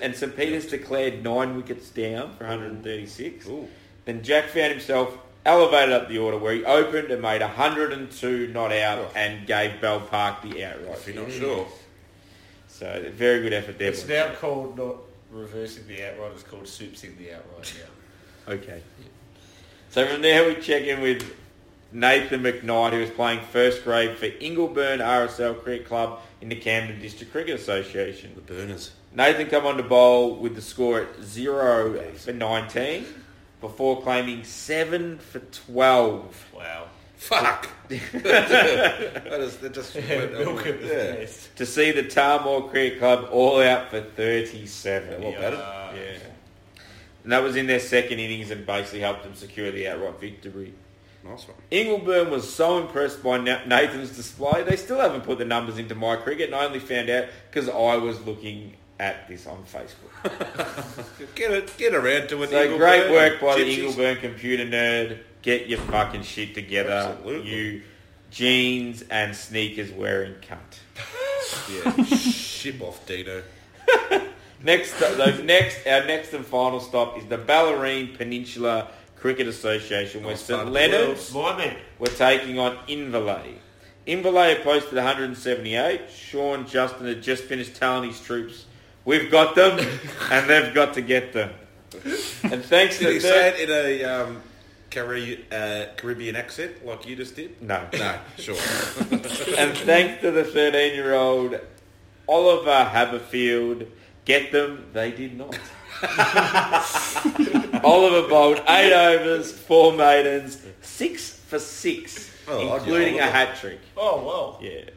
and 0.00 0.14
St 0.14 0.36
Peter's 0.36 0.66
declared 0.66 1.22
nine 1.24 1.56
wickets 1.56 1.90
down 1.90 2.34
for 2.36 2.44
136. 2.46 3.46
Ooh. 3.48 3.68
Then 4.04 4.22
Jack 4.22 4.46
found 4.46 4.72
himself 4.72 5.16
elevated 5.44 5.92
up 5.92 6.08
the 6.08 6.18
order 6.18 6.36
where 6.38 6.52
he 6.54 6.64
opened 6.64 7.10
and 7.10 7.20
made 7.22 7.40
102 7.42 8.48
not 8.48 8.72
out 8.72 8.98
Oh. 8.98 9.10
and 9.14 9.46
gave 9.46 9.80
Bell 9.80 10.00
Park 10.00 10.42
the 10.42 10.64
outright. 10.64 10.96
If 10.98 11.08
you're 11.08 11.22
not 11.24 11.32
sure. 11.32 11.66
So 12.68 13.02
a 13.06 13.10
very 13.10 13.40
good 13.42 13.52
effort 13.52 13.78
there. 13.78 13.88
It's 13.90 14.02
boys. 14.02 14.08
now 14.10 14.34
called 14.34 14.76
not 14.78 14.96
reversing 15.32 15.86
the 15.88 16.06
outright. 16.08 16.32
It's 16.34 16.42
called 16.42 16.68
soupsing 16.68 17.16
the 17.18 17.32
outright 17.34 17.74
now. 18.46 18.52
Okay. 18.54 18.82
So 19.90 20.06
from 20.06 20.22
there 20.22 20.46
we 20.46 20.54
check 20.60 20.82
in 20.84 21.00
with 21.00 21.22
Nathan 21.90 22.42
McKnight, 22.42 22.92
who 22.92 22.98
is 23.00 23.10
playing 23.10 23.40
first 23.40 23.82
grade 23.84 24.16
for 24.18 24.26
Ingleburn 24.26 24.98
RSL 25.00 25.62
Cricket 25.62 25.86
Club 25.86 26.20
in 26.40 26.48
the 26.50 26.56
Camden 26.56 27.00
District 27.00 27.32
Cricket 27.32 27.58
Association. 27.58 28.32
The 28.34 28.40
burners. 28.42 28.92
Nathan 29.14 29.46
come 29.48 29.64
on 29.66 29.78
to 29.78 29.82
bowl 29.82 30.36
with 30.36 30.54
the 30.54 30.60
score 30.60 31.00
at 31.02 31.22
0 31.22 32.12
for 32.16 32.32
19 32.32 33.06
before 33.60 34.02
claiming 34.02 34.44
7 34.44 35.18
for 35.18 35.38
12. 35.40 36.46
Wow. 36.54 36.88
Fuck. 37.16 37.68
that 37.88 39.40
is, 39.40 39.56
that 39.56 39.72
just 39.72 39.94
went 39.94 40.32
Milk 40.34 40.46
over- 40.46 40.68
it 40.68 40.80
was 40.80 40.90
yeah. 40.90 41.12
best. 41.16 41.56
to 41.56 41.66
see 41.66 41.90
the 41.90 42.04
Tarmore 42.04 42.70
Cricket 42.70 42.98
Club 43.00 43.28
all 43.32 43.60
out 43.60 43.90
for 43.90 44.00
37. 44.02 45.22
What 45.22 45.36
about? 45.38 45.54
Uh, 45.54 45.92
Yeah. 45.96 46.18
And 47.24 47.32
that 47.32 47.42
was 47.42 47.56
in 47.56 47.66
their 47.66 47.80
second 47.80 48.20
innings 48.20 48.50
and 48.50 48.64
basically 48.64 49.00
helped 49.00 49.24
them 49.24 49.34
secure 49.34 49.70
the 49.72 49.88
outright 49.88 50.20
victory. 50.20 50.72
Nice 51.24 51.46
one. 51.48 51.56
Ingleburn 51.70 52.30
was 52.30 52.52
so 52.52 52.78
impressed 52.78 53.22
by 53.22 53.38
Nathan's 53.38 54.16
display, 54.16 54.62
they 54.62 54.76
still 54.76 55.00
haven't 55.00 55.22
put 55.24 55.38
the 55.38 55.44
numbers 55.44 55.78
into 55.78 55.94
my 55.94 56.16
cricket, 56.16 56.46
and 56.46 56.54
I 56.54 56.64
only 56.64 56.78
found 56.78 57.10
out 57.10 57.26
because 57.50 57.68
I 57.68 57.96
was 57.96 58.20
looking 58.24 58.74
at 59.00 59.28
this 59.28 59.46
on 59.46 59.64
Facebook. 59.64 60.04
Get 61.34 61.52
it, 61.52 61.76
get 61.76 61.94
around 61.94 62.28
to 62.28 62.42
it. 62.42 62.50
So 62.50 62.56
Ingleburn. 62.68 62.78
great 62.78 63.10
work 63.10 63.40
by 63.40 63.56
the 63.56 63.62
Gypsies. 63.62 63.94
Ingleburn 63.94 64.20
computer 64.20 64.64
nerd. 64.64 65.18
Get 65.42 65.68
your 65.68 65.78
fucking 65.78 66.22
shit 66.22 66.54
together, 66.54 66.90
Absolutely. 66.90 67.50
you 67.50 67.82
jeans 68.30 69.02
and 69.10 69.34
sneakers 69.34 69.90
wearing 69.92 70.34
cunt. 70.34 70.78
Yeah, 71.72 72.04
ship 72.04 72.82
off, 72.82 73.06
Dino. 73.06 73.42
Next, 74.62 75.00
next, 75.44 75.86
our 75.86 76.04
next 76.04 76.34
and 76.34 76.44
final 76.44 76.80
stop 76.80 77.16
is 77.16 77.24
the 77.26 77.38
Bellarine 77.38 78.16
Peninsula 78.18 78.88
Cricket 79.20 79.46
Association, 79.48 80.22
where 80.24 80.36
St 80.36 80.70
Leonard's 80.70 81.32
were 81.32 82.06
taking 82.06 82.58
on 82.58 82.76
Inverleigh. 82.88 83.56
Inverleigh 84.06 84.56
had 84.56 84.62
posted 84.64 84.94
178. 84.94 86.10
Sean 86.10 86.66
Justin 86.66 87.06
had 87.06 87.22
just 87.22 87.44
finished 87.44 87.74
telling 87.76 88.08
his 88.08 88.20
troops, 88.20 88.66
"We've 89.04 89.30
got 89.30 89.54
them, 89.54 89.78
and 90.30 90.48
they've 90.48 90.72
got 90.74 90.94
to 90.94 91.00
get 91.02 91.32
them." 91.32 91.50
And 92.44 92.64
thanks 92.64 92.98
Did 92.98 93.06
to 93.06 93.12
he 93.12 93.18
the 93.18 93.20
say 93.20 93.48
it 93.48 93.68
in 93.68 93.70
a 93.70 94.04
um, 94.04 94.42
Carri- 94.90 95.40
uh, 95.52 95.86
Caribbean 95.96 96.36
accent 96.36 96.84
like 96.86 97.06
you 97.06 97.16
just 97.16 97.34
did? 97.36 97.60
no, 97.62 97.86
No, 97.92 98.18
sure. 98.38 98.54
and 99.10 99.76
thanks 99.76 100.20
to 100.22 100.30
the 100.30 100.44
13-year-old 100.44 101.58
Oliver 102.28 102.90
Haberfield, 102.92 103.88
get 104.24 104.52
them, 104.52 104.86
they 104.92 105.10
did 105.10 105.36
not. 105.36 105.58
Oliver 107.84 108.28
bowled 108.28 108.62
eight 108.68 108.92
overs, 108.92 109.52
four 109.52 109.92
maidens, 109.92 110.60
six 110.82 111.30
for 111.30 111.58
six, 111.58 112.30
Oh, 112.48 112.70
I'd 112.72 112.78
including 112.78 113.18
a 113.20 113.24
hat 113.26 113.56
trick. 113.56 113.80
Oh, 113.96 114.24
well. 114.24 114.58
Yeah. 114.62 114.90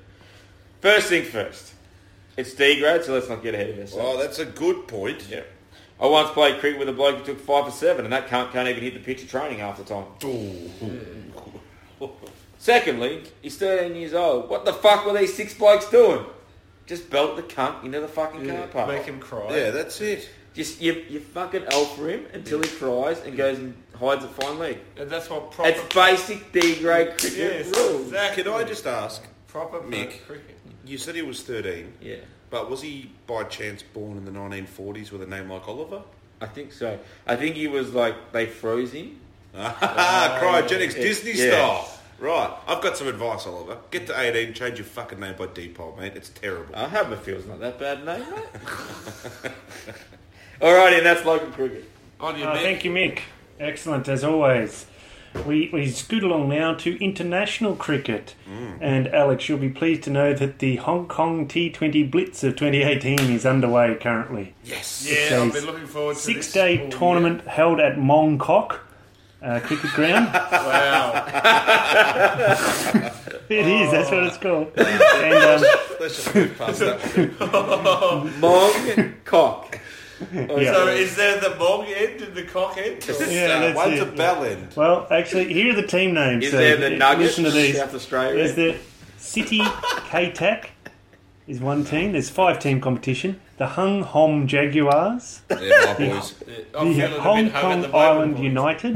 First 0.81 1.07
thing 1.09 1.23
first. 1.25 1.73
It's 2.37 2.53
D 2.53 2.79
grade, 2.79 3.03
so 3.03 3.13
let's 3.13 3.27
not 3.29 3.43
get 3.43 3.53
ahead 3.53 3.71
of 3.71 3.79
ourselves. 3.79 4.03
Oh, 4.05 4.17
that's 4.17 4.39
a 4.39 4.45
good 4.45 4.87
point. 4.87 5.27
Yeah. 5.29 5.41
I 5.99 6.07
once 6.07 6.31
played 6.31 6.59
cricket 6.59 6.79
with 6.79 6.89
a 6.89 6.93
bloke 6.93 7.17
who 7.19 7.25
took 7.25 7.39
five 7.39 7.65
for 7.65 7.71
seven, 7.71 8.05
and 8.05 8.13
that 8.13 8.27
can't, 8.27 8.51
can't 8.51 8.67
even 8.69 8.81
hit 8.81 8.93
the 8.95 8.99
pitch 9.01 9.21
of 9.23 9.29
training 9.29 9.59
half 9.59 9.77
the 9.77 9.83
time. 9.83 10.05
Secondly, 12.57 13.23
he's 13.41 13.57
13 13.57 13.95
years 13.95 14.13
old. 14.13 14.49
What 14.49 14.65
the 14.65 14.73
fuck 14.73 15.05
were 15.05 15.17
these 15.17 15.33
six 15.33 15.53
blokes 15.53 15.89
doing? 15.89 16.25
Just 16.85 17.09
belt 17.09 17.35
the 17.35 17.43
cunt 17.43 17.83
into 17.83 17.99
the 17.99 18.07
fucking 18.07 18.45
car 18.47 18.57
Yeah, 18.57 18.65
park. 18.67 18.87
make 18.87 19.03
him 19.03 19.19
cry. 19.19 19.55
Yeah, 19.55 19.71
that's 19.71 19.99
it. 20.01 20.29
Just 20.53 20.81
you, 20.81 21.05
you 21.09 21.19
fucking 21.21 21.65
alpha 21.71 22.07
him 22.09 22.25
until 22.33 22.61
he 22.61 22.67
cries 22.67 23.19
and 23.21 23.37
goes 23.37 23.57
and 23.57 23.73
hides 23.97 24.23
at 24.25 24.31
fine 24.31 24.59
leg. 24.59 24.79
And 24.97 25.09
that's 25.09 25.29
what 25.29 25.51
proper, 25.51 25.69
It's 25.69 25.93
basic 25.95 26.51
D 26.51 26.75
grade 26.79 27.17
cricket 27.17 27.37
yes, 27.37 27.65
rules. 27.77 28.07
exactly. 28.07 28.43
Can 28.43 28.51
I 28.53 28.63
just 28.63 28.85
ask? 28.85 29.23
proper 29.47 29.79
Mick? 29.79 30.25
cricket? 30.25 30.57
You 30.85 30.97
said 30.97 31.15
he 31.15 31.21
was 31.21 31.41
13, 31.43 31.93
Yeah, 32.01 32.15
but 32.49 32.69
was 32.69 32.81
he 32.81 33.11
by 33.27 33.43
chance 33.43 33.81
born 33.83 34.17
in 34.17 34.25
the 34.25 34.31
1940s 34.31 35.11
with 35.11 35.21
a 35.21 35.27
name 35.27 35.49
like 35.49 35.67
Oliver? 35.67 36.01
I 36.41 36.47
think 36.47 36.71
so. 36.73 36.97
I 37.27 37.35
think 37.35 37.55
he 37.55 37.67
was 37.67 37.93
like 37.93 38.31
they 38.31 38.45
froze 38.45 38.91
him. 38.93 39.19
Ah, 39.55 40.39
cryogenics 40.41 40.95
yeah. 40.95 41.01
Disney 41.01 41.33
Yeah. 41.33 41.49
style. 41.51 41.97
Right, 42.19 42.53
I've 42.67 42.81
got 42.83 42.97
some 42.97 43.07
advice, 43.07 43.47
Oliver. 43.47 43.77
Get 43.89 44.05
to 44.07 44.19
18, 44.19 44.53
change 44.53 44.77
your 44.77 44.85
fucking 44.85 45.19
name 45.19 45.35
by 45.37 45.47
default, 45.53 45.97
mate. 45.97 46.13
It's 46.15 46.29
terrible. 46.29 46.75
I 46.75 46.87
have 46.87 47.11
a 47.11 47.17
feel 47.17 47.37
it's 47.37 47.47
not 47.47 47.59
that 47.61 47.79
bad 47.79 48.05
name, 48.05 48.23
mate. 48.31 49.51
Alrighty, 50.61 50.97
and 50.97 51.05
that's 51.05 51.25
local 51.25 51.47
cricket. 51.49 51.85
On 52.19 52.37
your 52.37 52.49
Uh, 52.49 52.55
Mick. 52.55 52.61
thank 52.61 52.85
you, 52.85 52.91
Mick. 52.91 53.19
Excellent 53.59 54.07
as 54.07 54.23
always. 54.23 54.85
We, 55.45 55.69
we 55.71 55.89
scoot 55.89 56.23
along 56.23 56.49
now 56.49 56.73
to 56.75 57.01
international 57.03 57.75
cricket. 57.75 58.35
And 58.81 59.07
Alex, 59.07 59.47
you'll 59.47 59.59
be 59.59 59.69
pleased 59.69 60.03
to 60.03 60.09
know 60.09 60.33
that 60.33 60.59
the 60.59 60.75
Hong 60.77 61.07
Kong 61.07 61.47
T20 61.47 62.11
Blitz 62.11 62.43
of 62.43 62.57
2018 62.57 63.19
is 63.31 63.45
underway 63.45 63.95
currently. 63.95 64.53
yes. 64.65 65.07
Yeah, 65.09 65.39
I've 65.39 65.47
It's 65.47 65.55
been 65.55 65.65
looking 65.67 65.87
forward 65.87 66.15
to 66.17 66.21
Six 66.21 66.47
this 66.47 66.53
day 66.53 66.83
all 66.83 66.89
tournament 66.89 67.47
held 67.47 67.79
at 67.79 67.97
Mong 67.97 68.39
Kok 68.39 68.81
uh, 69.41 69.59
Cricket 69.61 69.91
Ground. 69.91 70.33
year. 70.33 70.41
Wow. 70.51 71.25
it 73.49 73.67
is, 73.67 73.91
that's 73.91 74.11
what 74.11 74.23
it's 74.23 74.37
called. 74.37 74.71
And 74.77 75.33
um, 75.33 75.61
Let's 75.99 76.15
just 76.23 76.35
move 76.35 76.57
past 76.57 76.79
that. 76.79 76.99
Mong 78.39 79.13
cock. 79.23 79.79
yeah. 80.33 80.73
So 80.73 80.87
is 80.87 81.15
there 81.15 81.39
the 81.39 81.49
mong 81.57 81.87
end 81.95 82.21
and 82.21 82.33
the 82.35 82.43
cock 82.43 82.77
end? 82.77 83.03
or- 83.09 83.13
Yeah, 83.31 83.45
Uh, 83.55 83.59
that's 83.59 83.75
one's 83.75 83.99
it, 83.99 84.07
a 84.07 84.11
bell 84.11 84.43
end. 84.43 84.73
Well, 84.75 85.07
actually, 85.11 85.51
here 85.53 85.71
are 85.73 85.75
the 85.81 85.87
team 85.87 86.13
names. 86.13 86.45
Is 86.45 86.51
so 86.51 86.57
there 86.57 86.77
the 86.77 86.91
Nuggets, 86.91 87.37
Listen 87.37 87.43
to 87.45 87.51
these. 87.51 87.77
South 87.77 87.93
Australia? 87.95 88.35
There's 88.35 88.55
the 88.55 88.75
City 89.17 89.61
K-Tac 90.09 90.71
is 91.47 91.59
one 91.59 91.83
team. 91.83 92.11
There's 92.13 92.29
five 92.29 92.59
team 92.59 92.79
competition. 92.81 93.39
The 93.57 93.67
Hung 93.67 94.03
Hom 94.03 94.47
Jaguars, 94.47 95.41
Yeah, 95.49 95.57
my 95.59 95.93
boys. 95.93 96.35
Yeah, 96.47 97.07
the 97.07 97.21
Hong 97.21 97.43
bit 97.43 97.51
hung 97.51 97.53
at 97.53 97.61
Kong 97.61 97.81
the 97.81 97.95
Island 97.95 98.33
boys. 98.35 98.43
United, 98.43 98.93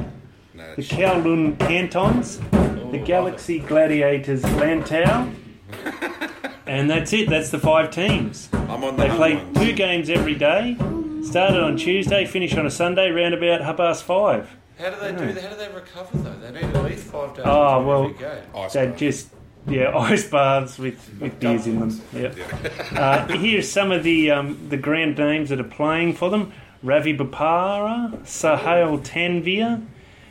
No, 0.54 0.64
the 0.76 0.82
it's- 0.82 0.88
Kowloon 0.90 1.58
Cantons, 1.60 2.38
the 2.52 3.02
Oh, 3.02 3.06
Galaxy 3.06 3.60
Gladiators 3.60 4.42
Lantau, 4.44 5.32
and 6.68 6.90
that's 6.90 7.14
it. 7.14 7.30
That's 7.30 7.50
the 7.52 7.60
five 7.60 7.92
teams. 7.92 8.50
I'm 8.54 8.84
on 8.84 8.96
the 8.96 9.04
They 9.04 9.10
play 9.16 9.36
ones. 9.36 9.58
two 9.60 9.74
games 9.74 10.10
every 10.10 10.36
day. 10.36 10.78
Started 11.26 11.64
on 11.64 11.76
Tuesday, 11.76 12.24
finished 12.26 12.56
on 12.56 12.68
a 12.68 12.72
Sunday, 12.72 13.10
round 13.10 13.34
about 13.34 13.62
half 13.62 13.78
past 13.78 14.04
five. 14.04 14.48
How 14.78 14.92
do 14.92 15.00
they 15.00 15.12
do 15.12 15.34
that? 15.34 15.44
How 15.44 15.50
do 15.50 15.56
they 15.56 15.74
recover 15.74 16.18
though? 16.18 16.34
They 16.40 16.52
need 16.52 16.76
at 16.76 16.84
least 16.84 17.04
five 17.06 17.36
days. 17.36 17.46
Oh, 17.48 17.80
between 17.80 17.88
well, 17.88 18.04
every 18.04 18.18
game. 18.18 18.44
Ice 18.56 18.74
They 18.74 18.86
bath. 18.88 18.98
just 18.98 19.30
yeah, 19.68 19.98
ice 19.98 20.30
baths 20.30 20.78
with, 20.78 21.10
with 21.20 21.40
beers 21.40 21.66
in 21.66 21.80
them. 21.80 22.02
Yep. 22.14 22.38
Uh, 22.96 23.28
here's 23.28 23.70
some 23.70 23.92
of 23.92 24.04
the 24.04 24.32
um, 24.32 24.70
the 24.70 24.78
grand 24.78 25.18
names 25.18 25.50
that 25.50 25.60
are 25.60 25.64
playing 25.64 26.14
for 26.14 26.30
them: 26.30 26.54
Ravi 26.84 27.18
Bopara, 27.18 28.26
Sohail 28.26 29.00
Tanvir, 29.00 29.84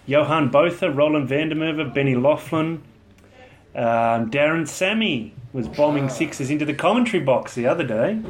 Johan 0.07 0.49
Botha, 0.51 0.91
Roland 0.91 1.29
Vandermerve, 1.29 1.93
Benny 1.93 2.15
Laughlin, 2.15 2.83
um, 3.75 4.31
Darren 4.31 4.67
Sammy 4.69 5.35
was 5.53 5.69
bombing 5.69 6.09
sixes 6.09 6.51
into 6.51 6.65
the 6.65 6.75
commentary 6.75 7.23
box 7.23 7.55
the 7.55 7.67
other 7.67 7.85
day. 7.85 8.21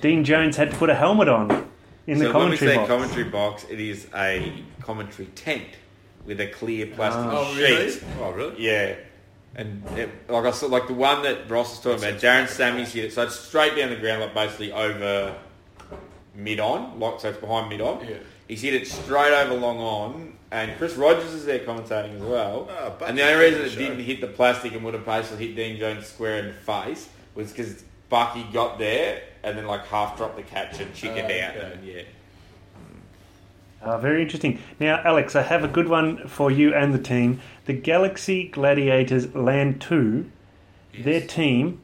Dean 0.00 0.24
Jones 0.24 0.56
had 0.56 0.70
to 0.70 0.76
put 0.76 0.88
a 0.90 0.94
helmet 0.94 1.28
on 1.28 1.68
in 2.08 2.18
the 2.18 2.24
so 2.24 2.38
when 2.38 2.50
we 2.50 2.56
commentary 2.56 2.70
say 2.72 2.76
box. 2.76 2.88
commentary 2.88 3.24
box, 3.24 3.66
it 3.70 3.80
is 3.80 4.06
a 4.14 4.64
commentary 4.80 5.26
tent 5.34 5.64
with 6.26 6.40
a 6.40 6.46
clear 6.48 6.86
plastic 6.86 7.22
Oh, 7.26 7.54
sheet. 7.54 7.60
really? 7.62 8.00
Oh, 8.20 8.30
really? 8.32 8.62
Yeah. 8.64 8.96
And 9.54 9.82
it, 9.96 10.10
like 10.28 10.44
I 10.44 10.50
saw, 10.50 10.66
like 10.66 10.86
the 10.88 10.92
one 10.94 11.22
that 11.22 11.48
Ross 11.50 11.70
was 11.70 11.80
talking 11.80 12.08
about, 12.08 12.20
Darren 12.20 12.48
Sammy's 12.48 12.92
hit 12.92 13.06
it, 13.06 13.12
so 13.12 13.22
it's 13.22 13.38
straight 13.38 13.76
down 13.76 13.90
the 13.90 13.96
ground, 13.96 14.20
like 14.20 14.34
basically 14.34 14.72
over 14.72 15.34
mid 16.34 16.60
on, 16.60 16.98
like 17.00 17.20
so 17.20 17.30
it's 17.30 17.38
behind 17.38 17.68
mid 17.68 17.80
on. 17.80 18.06
Yeah. 18.06 18.16
He's 18.46 18.62
hit 18.62 18.74
it 18.74 18.86
straight 18.86 19.32
over 19.32 19.54
long 19.54 19.78
on, 19.78 20.34
and 20.50 20.76
Chris 20.78 20.94
Rogers 20.94 21.32
is 21.32 21.44
there 21.44 21.58
commentating 21.60 22.16
as 22.16 22.22
well. 22.22 22.68
Oh, 22.70 22.94
but 22.98 23.08
and 23.08 23.18
the 23.18 23.22
only 23.22 23.44
reason 23.46 23.62
it 23.64 23.70
show. 23.72 23.78
didn't 23.78 24.00
hit 24.00 24.20
the 24.20 24.26
plastic 24.28 24.72
and 24.74 24.84
would 24.84 24.94
have 24.94 25.04
basically 25.04 25.46
hit 25.48 25.56
Dean 25.56 25.78
Jones 25.78 26.06
square 26.06 26.38
in 26.40 26.46
the 26.48 26.52
face 26.54 27.08
was 27.34 27.50
because 27.50 27.82
Bucky 28.08 28.44
got 28.52 28.78
there 28.78 29.22
and 29.42 29.56
then 29.56 29.66
like 29.66 29.86
half 29.86 30.16
dropped 30.16 30.36
the 30.36 30.42
catch 30.42 30.80
and 30.80 30.94
chickened 30.94 31.30
Oh, 31.30 31.44
out, 31.44 31.56
okay. 31.56 31.72
and 31.74 31.84
yeah. 31.84 32.02
Ah, 33.80 33.96
very 33.98 34.22
interesting. 34.22 34.58
Now, 34.80 35.00
Alex, 35.04 35.36
I 35.36 35.42
have 35.42 35.62
a 35.62 35.68
good 35.68 35.88
one 35.88 36.26
for 36.26 36.50
you 36.50 36.74
and 36.74 36.92
the 36.92 36.98
team. 36.98 37.40
The 37.66 37.74
Galaxy 37.74 38.48
Gladiators 38.48 39.28
Lantau, 39.28 40.28
their 40.98 41.20
team 41.20 41.80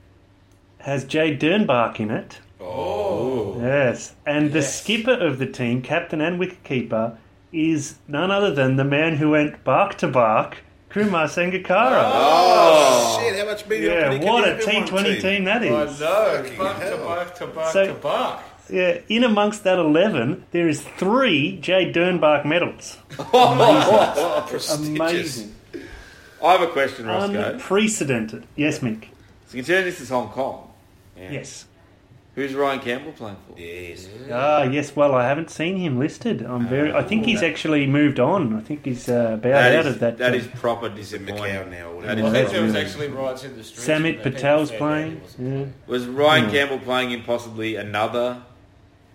has 0.78 1.04
Jay 1.04 1.36
Dernbach 1.36 2.00
in 2.00 2.10
it. 2.10 2.40
Oh. 2.60 3.60
Yes. 3.60 4.14
And 4.26 4.52
the 4.52 4.62
skipper 4.62 5.12
of 5.12 5.38
the 5.38 5.46
team, 5.46 5.82
captain 5.82 6.20
and 6.20 6.40
wicketkeeper, 6.40 7.16
is 7.52 7.96
none 8.08 8.32
other 8.32 8.52
than 8.52 8.74
the 8.74 8.84
man 8.84 9.16
who 9.16 9.30
went 9.30 9.62
bark 9.62 9.96
to 9.98 10.08
bark, 10.08 10.58
Kumar 10.94 11.26
Sangakkara. 11.26 12.02
Oh, 12.06 13.18
oh, 13.18 13.20
shit, 13.20 13.36
how 13.36 13.46
much 13.46 13.66
media 13.66 14.10
yeah, 14.12 14.16
can 14.18 14.26
what 14.28 14.48
a 14.48 14.56
give 14.58 14.68
in 14.68 14.94
one 14.94 15.04
T20 15.04 15.20
team 15.20 15.44
that 15.44 15.62
I 15.62 15.66
is. 15.66 15.98
know. 16.00 16.44
Fucking 16.44 16.56
to 16.56 16.64
hell. 16.86 16.98
bark 17.04 17.34
to 17.34 17.46
bark 17.48 17.72
So- 17.72 17.86
to 17.88 17.94
bark. 17.94 18.40
Yeah, 18.70 18.98
in 19.08 19.24
amongst 19.24 19.64
that 19.64 19.78
11, 19.78 20.46
there 20.52 20.68
is 20.68 20.80
three 20.96 21.58
Jay 21.60 21.92
Dernbach 21.92 22.46
medals. 22.46 22.96
Prestigious. 24.48 24.88
Amazing. 24.88 25.54
I 26.42 26.52
have 26.52 26.62
a 26.62 26.68
question, 26.68 27.06
Roscoe. 27.06 27.52
Unprecedented. 27.54 28.46
Yes, 28.56 28.78
Mick. 28.78 29.02
so 29.48 29.52
considering 29.56 29.84
this 29.84 30.00
is 30.00 30.08
Hong 30.10 30.28
Kong, 30.28 30.70
yeah. 31.18 31.32
Yes. 31.32 31.66
Who's 32.34 32.52
Ryan 32.52 32.80
Campbell 32.80 33.12
playing 33.12 33.36
for? 33.46 33.58
Yes. 33.60 34.08
Ah, 34.32 34.64
yes. 34.64 34.96
Well, 34.96 35.14
I 35.14 35.24
haven't 35.28 35.50
seen 35.50 35.76
him 35.76 36.00
listed. 36.00 36.42
I'm 36.42 36.66
very. 36.66 36.92
I 36.92 37.02
think 37.04 37.24
he's 37.26 37.44
actually 37.44 37.86
moved 37.86 38.18
on. 38.18 38.56
I 38.56 38.60
think 38.60 38.84
he's 38.84 39.08
uh, 39.08 39.34
about 39.34 39.42
That 39.52 39.74
out 39.76 39.86
is, 39.86 39.94
of 39.94 40.00
that. 40.00 40.18
that 40.18 40.32
uh, 40.32 40.36
is 40.36 40.46
proper 40.48 40.90
He's 40.90 41.12
in. 41.12 41.26
Macau 41.26 41.70
now. 41.70 41.90
or 41.92 42.02
That 42.02 42.18
whatever. 42.18 42.20
is 42.20 42.24
I 42.26 42.32
think 42.32 42.50
there 42.50 42.62
was 42.62 42.74
actually 42.74 43.08
riots 43.08 43.44
in 43.44 43.56
the 43.56 43.62
streets. 43.62 43.84
Samit 43.84 44.14
and 44.16 44.24
people 44.24 44.40
Patel's 44.40 44.70
found 44.70 44.82
out 44.82 44.88
playing. 44.88 45.20
was 45.22 45.32
playing. 45.34 45.60
Yeah. 45.60 45.66
Was 45.86 46.06
Ryan. 46.06 46.50
Campbell 46.50 46.78
playing 46.80 47.10
in 47.12 47.22
possibly 47.22 47.76
another 47.76 48.42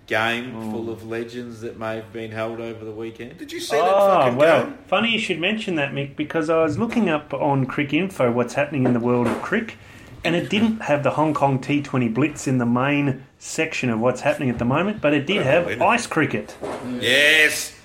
game 0.07 0.51
Hmm. 0.53 0.71
full 0.71 0.89
of 0.89 1.05
legends 1.07 1.61
that 1.61 1.77
may 1.77 1.95
have 1.97 2.11
been 2.13 2.31
held 2.31 2.59
over 2.61 2.83
the 2.83 2.91
weekend? 2.91 3.37
Did 3.37 3.51
you 3.51 3.59
see 3.59 3.75
that 3.75 3.83
Oh, 3.85 4.07
fucking 4.21 4.37
well, 4.37 4.63
game? 4.63 4.77
funny 4.87 5.11
you 5.11 5.19
should 5.19 5.39
mention 5.39 5.75
that, 5.75 5.91
Mick, 5.91 6.15
because 6.15 6.49
I 6.49 6.63
was 6.63 6.79
looking 6.79 7.09
up 7.09 7.31
on 7.33 7.65
Cricinfo 7.67 8.33
what's 8.33 8.55
happening 8.55 8.85
in 8.85 8.93
the 8.93 8.99
world 8.99 9.27
of 9.27 9.39
crick, 9.43 9.77
and 10.23 10.35
it 10.35 10.49
didn't 10.49 10.81
have 10.81 11.03
the 11.03 11.11
Hong 11.11 11.33
Kong 11.33 11.59
T20 11.59 12.13
Blitz 12.13 12.47
in 12.47 12.57
the 12.57 12.65
main 12.65 13.25
section 13.37 13.89
of 13.89 13.99
what's 13.99 14.21
happening 14.21 14.49
at 14.49 14.59
the 14.59 14.65
moment, 14.65 15.01
but 15.01 15.13
it 15.13 15.25
did 15.25 15.43
have 15.45 15.81
ice 15.81 16.07
cricket. 16.07 16.55
Yes. 16.99 17.75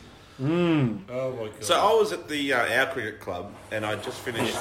Oh 0.41 0.45
my 0.45 1.47
god. 1.49 1.65
So 1.65 1.75
I 1.79 1.93
was 1.99 2.13
at 2.13 2.29
the 2.29 2.53
uh, 2.53 2.81
our 2.81 2.87
cricket 2.93 3.21
club, 3.21 3.53
and 3.71 3.87
I 3.87 3.95
just 3.97 4.19
finished 4.19 4.57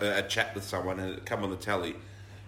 a, 0.00 0.18
a 0.18 0.22
chat 0.22 0.54
with 0.54 0.64
someone, 0.64 0.98
and 0.98 1.14
it 1.14 1.26
come 1.26 1.44
on 1.44 1.50
the 1.50 1.56
telly, 1.56 1.94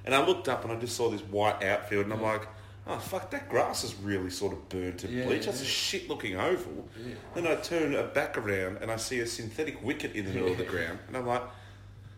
and 0.06 0.14
I 0.14 0.24
looked 0.26 0.48
up 0.48 0.64
and 0.64 0.72
I 0.72 0.76
just 0.76 0.96
saw 0.96 1.10
this 1.10 1.20
white 1.20 1.62
outfield, 1.62 2.04
and 2.04 2.14
I'm 2.14 2.22
like, 2.22 2.48
oh 2.86 2.96
fuck, 2.98 3.30
that 3.32 3.50
grass 3.50 3.84
is 3.84 3.94
really 3.96 4.30
sort 4.30 4.54
of 4.54 4.68
burnt 4.70 5.04
and 5.04 5.12
Yeah, 5.12 5.26
bleached. 5.26 5.44
That's 5.46 5.60
a 5.60 5.66
shit 5.66 6.08
looking 6.08 6.36
oval. 6.36 6.88
Then 7.34 7.46
I 7.46 7.56
turn 7.56 7.92
it 7.92 8.14
back 8.14 8.38
around, 8.38 8.78
and 8.80 8.90
I 8.90 8.96
see 8.96 9.20
a 9.20 9.26
synthetic 9.26 9.82
wicket 9.84 10.12
in 10.14 10.24
the 10.24 10.32
middle 10.32 10.52
of 10.52 10.58
the 10.58 10.64
ground, 10.64 10.98
and 11.08 11.16
I'm 11.16 11.26
like. 11.26 11.42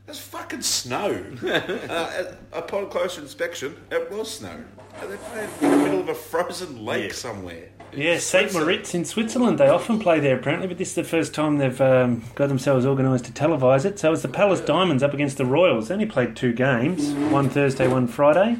That's 0.06 0.18
fucking 0.18 0.62
snow. 0.62 1.24
uh, 1.88 2.24
upon 2.52 2.90
closer 2.90 3.22
inspection, 3.22 3.76
it 3.90 4.10
was 4.10 4.30
snow. 4.38 4.62
They're 5.00 5.44
in 5.44 5.70
the 5.70 5.76
middle 5.78 6.00
of 6.00 6.08
a 6.08 6.14
frozen 6.14 6.84
lake 6.84 7.08
Yeah. 7.10 7.14
somewhere. 7.14 7.68
Yeah, 7.92 8.18
St. 8.18 8.52
Moritz 8.52 8.92
in 8.94 9.04
Switzerland. 9.04 9.58
They 9.58 9.68
often 9.68 10.00
play 10.00 10.18
there 10.18 10.36
apparently, 10.36 10.66
but 10.66 10.78
this 10.78 10.88
is 10.90 10.94
the 10.96 11.04
first 11.04 11.32
time 11.32 11.58
they've 11.58 11.80
um, 11.80 12.24
got 12.34 12.48
themselves 12.48 12.84
organised 12.84 13.24
to 13.26 13.32
televise 13.32 13.84
it. 13.84 13.98
So 14.00 14.12
it's 14.12 14.22
the 14.22 14.28
Palace 14.28 14.60
Diamonds 14.60 15.02
up 15.04 15.14
against 15.14 15.38
the 15.38 15.46
Royals. 15.46 15.88
They 15.88 15.94
only 15.94 16.06
played 16.06 16.34
two 16.34 16.52
games, 16.52 17.12
one 17.32 17.48
Thursday, 17.48 17.86
one 17.86 18.08
Friday. 18.08 18.56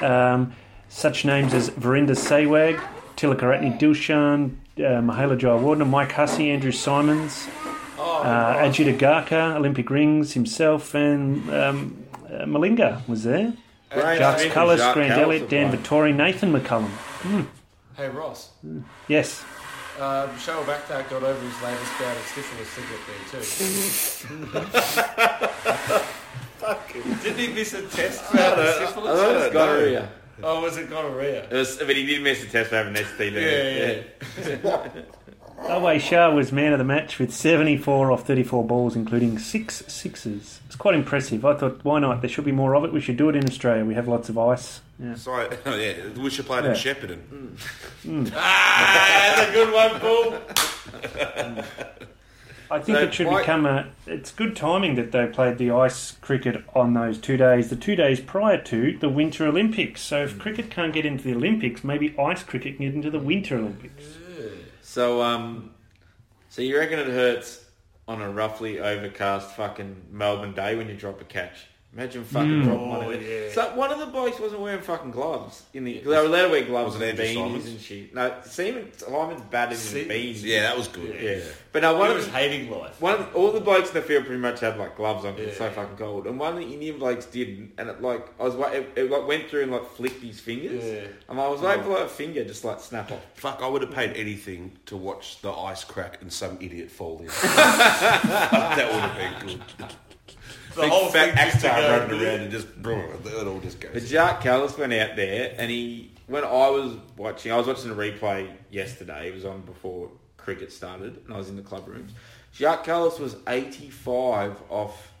Um, 0.00 0.52
such 0.88 1.24
names 1.24 1.52
as 1.52 1.70
Virender 1.70 2.10
Sehwag, 2.16 2.80
Tillakaratne 3.16 3.78
Dilshan, 3.78 4.54
uh, 4.78 5.00
Mahela 5.02 5.36
Jayawardena, 5.38 5.88
Mike 5.88 6.12
Hussey, 6.12 6.50
Andrew 6.50 6.70
Symonds, 6.72 7.48
uh, 8.24 8.56
Ajit 8.64 8.88
Agarkar, 8.96 9.56
Olympic 9.56 9.90
rings 9.90 10.32
himself, 10.32 10.94
and 10.94 11.48
um, 11.50 11.96
uh, 12.26 12.44
Malinga 12.44 13.02
was 13.08 13.22
there. 13.24 13.52
Graham 13.90 14.18
Jacques 14.18 14.38
Smith 14.40 14.56
and 14.56 14.68
Kallis, 14.68 14.78
Jacques 14.78 14.94
Grant 14.94 15.12
Kallis 15.12 15.22
Elliott, 15.22 15.48
Dan 15.50 15.68
played. 15.70 15.82
Vettori, 15.84 16.12
Nathan 16.16 16.52
McCullum. 16.52 16.90
Hey 17.96 18.08
Ross, 18.08 18.50
Yes. 19.08 19.44
um, 20.00 20.28
Shoaib 20.30 20.64
Akhtar 20.64 21.04
got 21.08 21.22
over 21.22 21.40
his 21.40 21.62
latest 21.62 21.92
bout 22.00 22.16
of 22.16 22.26
syphilis 22.34 22.68
cigarette 22.70 23.06
there 23.30 23.44
too. 23.44 23.54
Didn't 27.22 27.38
he 27.38 27.48
miss 27.54 27.72
a 27.74 27.82
test 27.88 28.32
bout 28.32 28.58
of 28.58 28.66
I 28.66 28.68
syphilis? 28.86 29.20
thought 29.20 29.30
it 29.30 29.34
was 29.44 29.52
gonorrhea. 29.52 30.08
Oh, 30.42 30.60
was 30.62 30.76
it 30.76 30.90
gonorrhea? 30.90 31.44
It 31.44 31.52
was, 31.52 31.76
but 31.76 31.94
he 31.94 32.04
did 32.06 32.20
miss 32.22 32.42
a 32.42 32.46
test 32.48 32.70
for 32.70 32.76
having 32.76 32.94
STD. 32.94 33.32
Yeah, 33.32 34.02
yeah. 34.64 35.02
Owais 35.62 36.00
Shah 36.00 36.30
was 36.30 36.52
man 36.52 36.72
of 36.72 36.78
the 36.78 36.84
match 36.84 37.18
with 37.18 37.32
74 37.32 38.12
off 38.12 38.26
34 38.26 38.64
balls, 38.64 38.96
including 38.96 39.38
six 39.38 39.82
sixes. 39.86 40.60
It's 40.66 40.76
quite 40.76 40.94
impressive. 40.94 41.44
I 41.44 41.54
thought, 41.54 41.80
why 41.84 42.00
not? 42.00 42.20
There 42.20 42.28
should 42.28 42.44
be 42.44 42.52
more 42.52 42.74
of 42.74 42.84
it. 42.84 42.92
We 42.92 43.00
should 43.00 43.16
do 43.16 43.28
it 43.28 43.36
in 43.36 43.44
Australia. 43.46 43.84
We 43.84 43.94
have 43.94 44.06
lots 44.08 44.28
of 44.28 44.36
ice. 44.36 44.80
Yeah. 44.98 45.14
Sorry, 45.14 45.48
oh, 45.64 45.74
yeah, 45.76 45.94
we 46.18 46.28
should 46.30 46.46
play 46.46 46.58
it 46.58 46.64
Yeah. 46.64 46.70
in 46.70 46.76
Shepparton. 46.76 47.20
Ah, 48.36 49.32
that's 49.36 49.48
a 49.50 49.52
good 49.52 49.72
one, 49.72 50.00
Paul. 50.00 50.34
I 52.70 52.78
think 52.80 52.98
So 52.98 53.04
it 53.04 53.14
should 53.14 53.26
why- 53.28 53.40
become 53.40 53.66
a. 53.66 53.86
It's 54.06 54.32
good 54.32 54.56
timing 54.56 54.94
that 54.96 55.12
they 55.12 55.26
played 55.26 55.58
the 55.58 55.70
ice 55.70 56.12
cricket 56.20 56.62
on 56.74 56.92
those 56.94 57.18
two 57.18 57.36
days, 57.36 57.70
the 57.70 57.76
two 57.76 57.94
days 57.96 58.20
prior 58.20 58.58
to 58.64 58.98
the 58.98 59.08
Winter 59.08 59.46
Olympics. 59.46 60.00
So 60.02 60.22
Mm. 60.26 60.30
if 60.30 60.38
cricket 60.38 60.70
can't 60.70 60.92
get 60.92 61.06
into 61.06 61.24
the 61.24 61.34
Olympics, 61.34 61.82
maybe 61.84 62.14
ice 62.18 62.42
cricket 62.42 62.76
can 62.76 62.86
get 62.86 62.94
into 62.94 63.10
the 63.10 63.18
Winter 63.18 63.56
Olympics. 63.56 64.13
So, 64.94 65.22
um, 65.22 65.72
so 66.48 66.62
you 66.62 66.78
reckon 66.78 67.00
it 67.00 67.08
hurts 67.08 67.64
on 68.06 68.22
a 68.22 68.30
roughly 68.30 68.78
overcast 68.78 69.56
fucking 69.56 70.06
Melbourne 70.08 70.54
day 70.54 70.76
when 70.76 70.88
you 70.88 70.94
drop 70.94 71.20
a 71.20 71.24
catch? 71.24 71.66
Imagine 71.96 72.24
fucking 72.24 72.50
mm. 72.50 72.64
dropping 72.64 72.88
one 72.88 73.00
of 73.02 73.06
Oh, 73.06 73.10
it. 73.10 73.22
yeah. 73.22 73.52
So 73.52 73.76
one 73.76 73.92
of 73.92 74.00
the 74.00 74.06
blokes 74.06 74.40
wasn't 74.40 74.62
wearing 74.62 74.80
fucking 74.80 75.12
gloves. 75.12 75.62
In 75.72 75.84
the 75.84 76.00
they 76.00 76.06
were 76.06 76.16
allowed 76.24 76.42
to 76.46 76.48
wear 76.48 76.64
gloves 76.64 76.94
Was 76.94 77.02
it 77.02 77.10
and 77.10 77.20
Andrew 77.20 77.42
beanies 77.42 77.46
Symonds? 77.46 77.66
and 77.68 77.80
shit. 77.80 78.14
No, 78.14 78.34
Seaman 78.44 78.92
Simon's 78.98 79.40
batted 79.42 79.72
in 79.74 79.78
Se- 79.78 80.08
beanies. 80.08 80.42
Yeah, 80.42 80.62
that 80.62 80.76
was 80.76 80.88
good. 80.88 81.16
yeah. 81.20 81.38
But 81.72 81.82
no, 81.82 81.94
one 81.96 82.06
He 82.06 82.10
of 82.12 82.16
was 82.16 82.26
the, 82.26 82.32
hating 82.32 82.70
life. 82.70 83.00
one 83.00 83.14
of 83.14 83.36
all 83.36 83.52
the 83.52 83.60
blokes 83.60 83.88
in 83.90 83.94
the 83.94 84.02
field 84.02 84.24
pretty 84.26 84.40
much 84.40 84.58
had 84.58 84.76
like 84.76 84.96
gloves 84.96 85.24
on 85.24 85.34
because 85.34 85.50
it's 85.50 85.58
so 85.58 85.70
fucking 85.70 85.96
cold. 85.96 86.26
And 86.26 86.36
one 86.38 86.54
of 86.54 86.58
the 86.58 86.72
Indian 86.72 86.98
blokes 86.98 87.26
didn't, 87.26 87.72
and 87.78 87.88
it 87.88 88.02
like 88.02 88.26
I 88.40 88.42
was 88.42 88.56
wa- 88.56 88.70
it, 88.70 88.90
it 88.96 89.08
like 89.10 89.28
went 89.28 89.48
through 89.48 89.62
and 89.62 89.72
like 89.72 89.86
flicked 89.90 90.20
his 90.22 90.40
fingers. 90.40 90.84
Yeah. 90.84 91.06
And 91.28 91.40
I 91.40 91.46
was 91.46 91.60
waiting 91.60 91.84
for 91.84 91.90
like 91.90 92.00
oh. 92.00 92.06
a 92.06 92.08
finger 92.08 92.44
just 92.44 92.64
like 92.64 92.80
snap 92.80 93.12
off. 93.12 93.24
Fuck, 93.34 93.60
I 93.62 93.68
would 93.68 93.82
have 93.82 93.92
paid 93.92 94.14
anything 94.16 94.72
to 94.86 94.96
watch 94.96 95.40
the 95.42 95.52
ice 95.52 95.84
crack 95.84 96.20
and 96.22 96.32
some 96.32 96.58
idiot 96.60 96.90
fall 96.90 97.20
in. 97.20 97.26
that 97.28 98.88
would 98.90 99.00
have 99.00 99.46
been 99.46 99.58
good. 99.78 99.94
The 100.74 100.82
Big 100.82 100.90
whole 100.90 101.08
fat 101.08 101.34
thing 101.34 101.50
just 101.50 101.60
to 101.60 101.70
actor 101.70 101.82
go, 101.82 101.98
running 101.98 102.26
around 102.26 102.40
and 102.40 102.50
just, 102.50 102.66
it 102.66 103.46
all 103.46 103.60
just 103.60 103.80
But 103.80 103.92
goes. 103.92 104.08
Jacques 104.08 104.42
Kallis 104.42 104.76
went 104.76 104.92
out 104.92 105.14
there, 105.14 105.54
and 105.56 105.70
he 105.70 106.10
when 106.26 106.44
I 106.44 106.70
was 106.70 106.96
watching, 107.16 107.52
I 107.52 107.56
was 107.56 107.66
watching 107.66 107.94
the 107.94 107.96
replay 107.96 108.50
yesterday. 108.70 109.28
It 109.28 109.34
was 109.34 109.44
on 109.44 109.60
before 109.62 110.10
cricket 110.36 110.72
started, 110.72 111.22
and 111.24 111.34
I 111.34 111.38
was 111.38 111.48
in 111.48 111.56
the 111.56 111.62
club 111.62 111.86
rooms. 111.86 112.12
Jacques 112.52 112.86
Kallis 112.86 113.18
was 113.18 113.36
eighty-five 113.46 114.56
off 114.68 115.12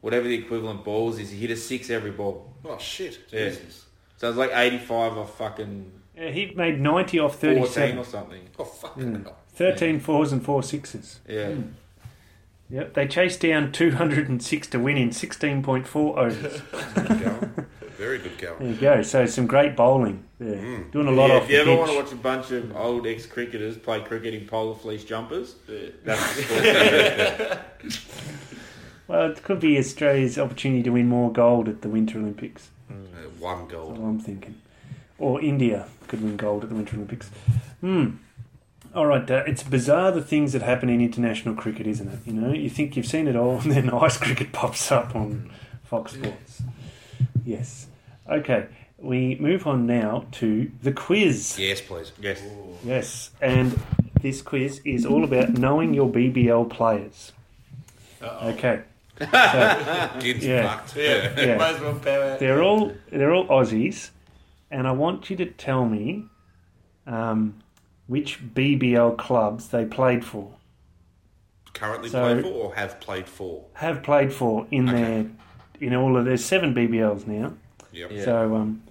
whatever 0.00 0.26
the 0.26 0.34
equivalent 0.34 0.84
balls 0.84 1.18
is. 1.18 1.30
He 1.30 1.38
hit 1.38 1.50
a 1.50 1.56
six 1.56 1.90
every 1.90 2.10
ball. 2.10 2.52
Oh 2.64 2.78
shit! 2.78 3.18
Yeah. 3.30 3.48
Jesus. 3.48 3.86
So 4.16 4.26
it 4.26 4.30
was 4.30 4.38
like 4.38 4.52
eighty-five 4.54 5.16
off 5.16 5.38
fucking 5.38 5.90
Yeah, 6.16 6.30
he 6.30 6.52
made 6.54 6.80
90 6.80 7.18
off 7.20 7.40
fourteen 7.40 7.62
37. 7.62 7.98
or 7.98 8.04
something. 8.04 8.48
Oh 8.58 8.64
fucking 8.64 9.14
hmm. 9.14 9.22
hell. 9.22 9.36
13 9.54 10.00
fours 10.00 10.32
and 10.32 10.44
four 10.44 10.62
sixes. 10.62 11.20
Yeah. 11.28 11.50
Hmm. 11.50 11.68
Yep, 12.70 12.94
they 12.94 13.08
chased 13.08 13.40
down 13.40 13.72
206 13.72 14.66
to 14.68 14.78
win 14.78 14.96
in 14.96 15.10
16.4 15.10 15.96
overs. 16.16 16.62
Good. 16.94 17.66
Very 17.98 18.18
good 18.18 18.38
There 18.38 18.62
you 18.62 18.74
go. 18.76 19.02
So 19.02 19.26
some 19.26 19.46
great 19.46 19.76
bowling 19.76 20.24
there. 20.38 20.56
Mm. 20.56 20.90
Doing 20.90 21.08
a 21.08 21.10
lot 21.10 21.28
yeah, 21.28 21.36
off 21.36 21.42
if 21.44 21.50
you 21.50 21.56
the 21.56 21.62
ever 21.62 21.70
pitch. 21.72 21.78
want 21.78 21.90
to 21.90 21.96
watch 22.02 22.12
a 22.12 22.16
bunch 22.16 22.50
of 22.52 22.76
old 22.76 23.06
ex-cricketers 23.06 23.76
play 23.76 24.00
cricket 24.00 24.32
in 24.32 24.46
polar 24.46 24.74
fleece 24.74 25.04
jumpers, 25.04 25.56
Yeah. 25.68 25.88
that's 26.04 26.36
the 26.36 26.42
sport. 27.90 28.06
Well, 29.08 29.32
it 29.32 29.42
could 29.42 29.58
be 29.58 29.76
Australia's 29.76 30.38
opportunity 30.38 30.84
to 30.84 30.90
win 30.90 31.08
more 31.08 31.32
gold 31.32 31.68
at 31.68 31.82
the 31.82 31.88
Winter 31.88 32.18
Olympics. 32.20 32.68
Uh, 32.88 32.94
one 33.40 33.62
That's 33.62 33.72
goal. 33.72 33.90
what 33.90 33.98
I'm 34.08 34.20
thinking. 34.20 34.54
Or 35.18 35.40
India 35.42 35.88
could 36.06 36.22
win 36.22 36.36
gold 36.36 36.62
at 36.62 36.68
the 36.70 36.76
Winter 36.76 36.94
Olympics. 36.94 37.28
Hmm. 37.80 38.10
All 38.94 39.06
right, 39.06 39.28
uh, 39.30 39.44
it's 39.46 39.62
bizarre 39.62 40.10
the 40.10 40.22
things 40.22 40.52
that 40.52 40.62
happen 40.62 40.88
in 40.88 41.00
international 41.00 41.54
cricket, 41.54 41.86
isn't 41.86 42.08
it? 42.08 42.18
You 42.26 42.32
know, 42.32 42.52
you 42.52 42.68
think 42.68 42.96
you've 42.96 43.06
seen 43.06 43.28
it 43.28 43.36
all, 43.36 43.58
and 43.62 43.70
then 43.72 43.90
ice 43.90 44.16
cricket 44.16 44.52
pops 44.52 44.90
up 44.90 45.14
on 45.14 45.50
Fox 45.84 46.12
Sports. 46.12 46.62
Yes. 47.44 47.86
Okay, 48.28 48.66
we 48.98 49.36
move 49.36 49.66
on 49.66 49.86
now 49.86 50.26
to 50.32 50.70
the 50.82 50.92
quiz. 50.92 51.56
Yes, 51.58 51.80
please. 51.80 52.12
yes. 52.20 52.42
Yes, 52.84 53.30
and 53.40 53.78
this 54.20 54.42
quiz 54.42 54.80
is 54.84 55.06
all 55.06 55.24
about 55.24 55.50
knowing 55.50 55.94
your 55.94 56.08
BBL 56.10 56.68
players. 56.70 57.32
Uh-oh. 58.22 58.48
Okay, 58.50 58.82
Gid's 60.20 60.44
Yeah. 60.44 60.76
fucked. 60.76 60.96
Yeah, 60.96 61.34
Yeah. 61.40 61.56
might 61.56 61.74
as 61.76 61.80
well 61.80 61.94
they're 62.38 62.62
all 62.62 62.92
they're 63.10 63.32
all 63.32 63.46
Aussies, 63.46 64.10
and 64.70 64.86
I 64.88 64.92
want 64.92 65.30
you 65.30 65.36
to 65.36 65.46
tell 65.46 65.86
me 65.86 66.24
um, 67.06 67.62
which 68.10 68.40
BBL 68.54 69.16
clubs 69.16 69.68
they 69.68 69.84
played 69.84 70.24
for, 70.24 70.50
Currently 71.72 72.08
So- 72.08 72.34
play 72.34 72.42
for 72.42 72.48
or 72.48 72.74
have 72.74 72.98
played 73.00 73.28
for? 73.28 73.64
have 73.74 74.02
played 74.02 74.32
for 74.32 74.66
in 74.72 74.88
Okay. 74.88 75.00
their 75.02 75.26
in 75.80 75.94
all 75.94 76.16
of 76.16 76.24
there's 76.26 76.44
seven 76.44 76.74
BBLs 76.74 77.26
now. 77.26 77.54
Yep. 77.92 78.10
Yeah. 78.12 78.24
So 78.24 78.56
um, 78.56 78.82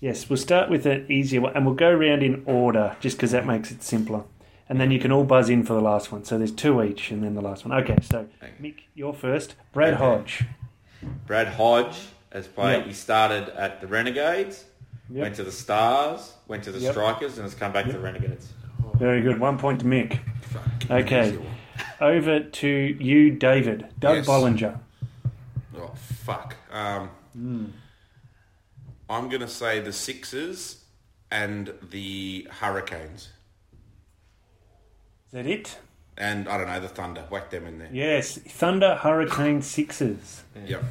yes, 0.00 0.28
we'll 0.28 0.36
start 0.36 0.68
with 0.68 0.84
an 0.86 1.06
easier 1.08 1.40
one, 1.40 1.52
and 1.54 1.64
we'll 1.64 1.76
go 1.76 1.88
around 1.90 2.22
in 2.24 2.42
order 2.44 2.96
just 3.00 3.16
because 3.16 3.30
that 3.30 3.46
makes 3.46 3.70
it 3.70 3.82
simpler. 3.84 4.24
And 4.68 4.78
then 4.80 4.90
you 4.90 4.98
can 4.98 5.12
all 5.12 5.24
buzz 5.24 5.48
in 5.48 5.62
for 5.62 5.72
the 5.74 5.80
last 5.80 6.10
one. 6.12 6.24
So 6.24 6.36
there's 6.36 6.52
two 6.52 6.82
each, 6.82 7.10
and 7.12 7.22
then 7.22 7.34
the 7.34 7.40
last 7.40 7.64
one. 7.64 7.78
Okay, 7.82 7.96
so 8.02 8.26
Okay. 8.42 8.52
Mick, 8.60 8.74
you're 8.94 9.14
first. 9.14 9.54
Brad 9.72 9.94
Okay. 9.94 10.02
Hodge. 10.02 10.44
Brad 11.26 11.46
Hodge 11.46 11.96
has 12.32 12.46
played. 12.48 12.78
Yep. 12.78 12.86
He 12.88 12.92
started 12.92 13.48
at 13.50 13.80
the 13.80 13.86
Renegades, 13.86 14.64
Yep. 15.10 15.22
went 15.22 15.36
to 15.36 15.44
the 15.44 15.52
Stars, 15.52 16.34
went 16.48 16.64
to 16.64 16.72
the 16.72 16.78
Yep. 16.80 16.92
Strikers, 16.92 17.38
and 17.38 17.44
has 17.44 17.54
come 17.54 17.72
back 17.72 17.86
to 17.86 17.92
the 17.92 17.98
Renegades. 17.98 18.52
Very 18.96 19.22
good. 19.22 19.40
One 19.40 19.58
point 19.58 19.80
to 19.80 19.86
Mick. 19.86 20.18
Okay. 20.90 21.38
Over 22.00 22.40
to 22.40 22.68
you, 22.68 23.30
David. 23.30 23.86
Doug 23.98 24.16
Yes. 24.18 24.26
Bollinger. 24.26 24.78
Oh 25.76 25.92
fuck. 26.24 26.56
Um, 26.72 27.10
Hmm. 27.32 27.64
I'm 29.08 29.28
gonna 29.28 29.48
say 29.48 29.80
the 29.80 29.92
Sixers 29.92 30.84
and 31.30 31.72
the 31.90 32.48
Hurricanes, 32.60 33.22
Is 33.22 33.28
that 35.32 35.46
it? 35.46 35.78
and 36.16 36.48
I 36.48 36.58
don't 36.58 36.66
know 36.66 36.80
the 36.80 36.88
Thunder. 36.88 37.22
Whack 37.30 37.50
them 37.50 37.66
in 37.66 37.78
there. 37.78 37.88
Yes. 37.92 38.38
Thunder 38.38 38.96
Hurricane 38.96 39.62
Sixers. 39.62 40.42
Yep. 40.66 40.82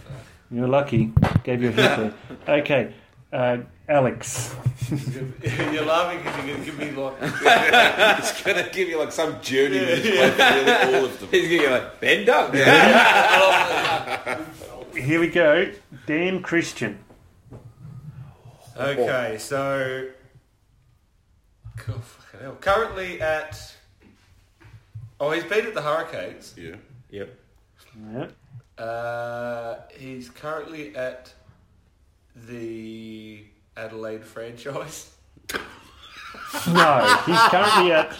You're 0.50 0.68
lucky. 0.68 1.12
Gave 1.44 1.62
you 1.62 1.70
a 1.70 1.72
hint 1.74 2.14
there. 2.48 2.48
Okay. 2.60 2.94
Uh, 3.34 3.58
Alex. 3.90 4.54
You're 4.92 5.86
laughing 5.86 6.20
because 6.20 6.38
you're 6.38 6.56
going 6.56 6.60
to 6.60 6.66
give 6.66 6.78
me 6.78 6.92
like. 6.92 7.16
it's 7.22 8.44
gonna 8.44 8.70
give 8.72 8.90
you 8.90 9.00
like 9.00 9.12
some 9.12 9.42
journey 9.42 9.80
who's 9.80 10.02
played 10.02 10.34
for 10.34 10.40
nearly 10.40 10.96
all 10.96 11.06
of 11.06 11.20
them. 11.20 11.30
He's 11.32 11.50
going 11.50 11.62
to 11.62 11.68
go 11.68 11.72
like, 11.72 12.00
Ben 12.02 12.26
Doug. 12.26 12.54
Here 14.96 15.20
we 15.20 15.28
go. 15.28 15.72
Dan 16.06 16.42
Christian. 16.42 17.00
Okay, 18.78 19.38
so. 19.40 20.10
Cool. 21.78 22.02
Currently 22.62 23.22
at. 23.22 23.76
Oh, 25.20 25.32
he's 25.32 25.44
been 25.46 25.66
at 25.66 25.74
the 25.74 25.82
Hurricanes. 25.82 26.54
Yeah. 26.58 26.76
Yep. 27.10 27.40
Yeah. 28.14 28.28
Uh, 28.84 29.80
he's 29.98 30.30
currently 30.30 30.96
at 30.96 31.34
the 32.36 33.46
Adelaide 33.78 34.26
franchise. 34.26 35.12
No, 36.68 37.22
he's 37.26 37.40
currently 37.50 37.92
at 37.92 38.14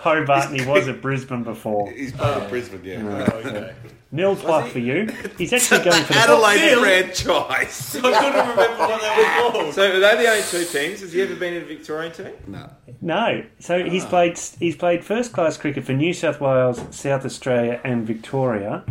Hobart 0.00 0.50
and 0.50 0.60
he 0.60 0.66
was 0.66 0.88
at 0.88 1.02
Brisbane 1.02 1.42
before. 1.42 1.90
He's 1.90 2.12
played 2.12 2.36
at 2.36 2.42
oh. 2.42 2.48
Brisbane. 2.48 2.84
Yeah. 2.84 3.28
Oh, 3.32 3.36
okay. 3.38 3.74
Nil 4.10 4.36
pluck 4.36 4.70
for 4.70 4.78
you. 4.78 5.06
He's 5.36 5.52
actually 5.52 5.84
going 5.84 6.04
for 6.04 6.12
the 6.12 6.18
Adelaide 6.20 6.60
Bill. 6.60 6.82
franchise. 6.82 7.96
I 7.96 8.00
couldn't 8.00 8.40
remember 8.40 8.62
what 8.78 9.00
that 9.00 9.18
was 9.18 9.52
called. 9.52 9.74
So 9.74 9.96
are 9.96 10.00
they 10.00 10.22
the 10.22 10.30
only 10.30 10.42
two 10.42 10.64
teams? 10.64 11.00
Has 11.00 11.12
he 11.12 11.20
ever 11.22 11.34
been 11.34 11.54
in 11.54 11.62
a 11.62 11.66
Victorian 11.66 12.12
team? 12.12 12.32
no. 12.46 12.70
No, 13.00 13.44
so 13.58 13.84
he's 13.84 14.04
ah. 14.04 14.08
played 14.08 14.38
he's 14.58 14.76
played 14.76 15.04
first 15.04 15.32
class 15.32 15.58
cricket 15.58 15.84
for 15.84 15.92
New 15.92 16.14
South 16.14 16.40
Wales, 16.40 16.82
South 16.90 17.24
Australia, 17.24 17.80
and 17.84 18.06
Victoria, 18.06 18.84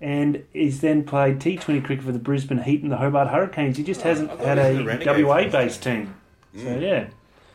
and 0.00 0.44
he's 0.52 0.80
then 0.80 1.04
played 1.04 1.40
T 1.40 1.56
Twenty 1.56 1.80
cricket 1.80 2.04
for 2.04 2.12
the 2.12 2.18
Brisbane 2.18 2.58
Heat 2.62 2.82
and 2.82 2.90
the 2.92 2.96
Hobart 2.98 3.28
Hurricanes. 3.28 3.76
He 3.76 3.82
just 3.84 4.02
hasn't 4.02 4.30
I 4.30 4.42
had 4.54 4.58
a 4.58 5.24
WA 5.24 5.48
based 5.48 5.82
team. 5.82 6.14
So 6.56 6.76
yeah, 6.78 7.08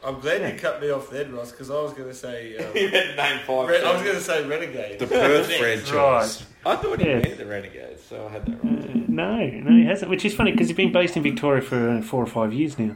I'm 0.03 0.19
glad 0.19 0.53
you 0.53 0.59
cut 0.59 0.81
me 0.81 0.89
off 0.89 1.09
then, 1.09 1.33
Ross, 1.33 1.51
because 1.51 1.69
I 1.71 1.75
was 1.81 1.93
going 1.93 2.09
to 2.09 2.13
say. 2.15 2.55
Um, 2.65 2.73
He 2.73 2.87
had 2.87 3.15
name 3.17 3.39
five. 3.45 3.67
Re- 3.69 3.83
I 3.83 3.93
was 3.93 4.01
going 4.03 4.15
to 4.15 4.21
say 4.21 4.47
Renegade. 4.47 4.99
The 4.99 5.07
Perth 5.07 5.51
franchise. 5.51 6.45
I 6.65 6.75
thought 6.75 6.99
he 7.01 7.07
Yeah. 7.09 7.19
went 7.19 7.37
the 7.37 7.45
Renegades, 7.45 8.03
so 8.03 8.27
I 8.27 8.31
had 8.31 8.45
that 8.45 8.63
wrong. 8.63 8.77
Uh, 8.83 8.91
no, 9.07 9.37
no, 9.37 9.71
he 9.75 9.85
hasn't. 9.85 10.09
Which 10.11 10.23
is 10.25 10.33
funny 10.35 10.51
because 10.51 10.67
he's 10.67 10.77
been 10.77 10.91
based 10.91 11.17
in 11.17 11.23
Victoria 11.23 11.61
for 11.61 11.89
uh, 11.89 12.01
four 12.01 12.21
or 12.23 12.27
five 12.27 12.53
years 12.53 12.77
now. 12.77 12.95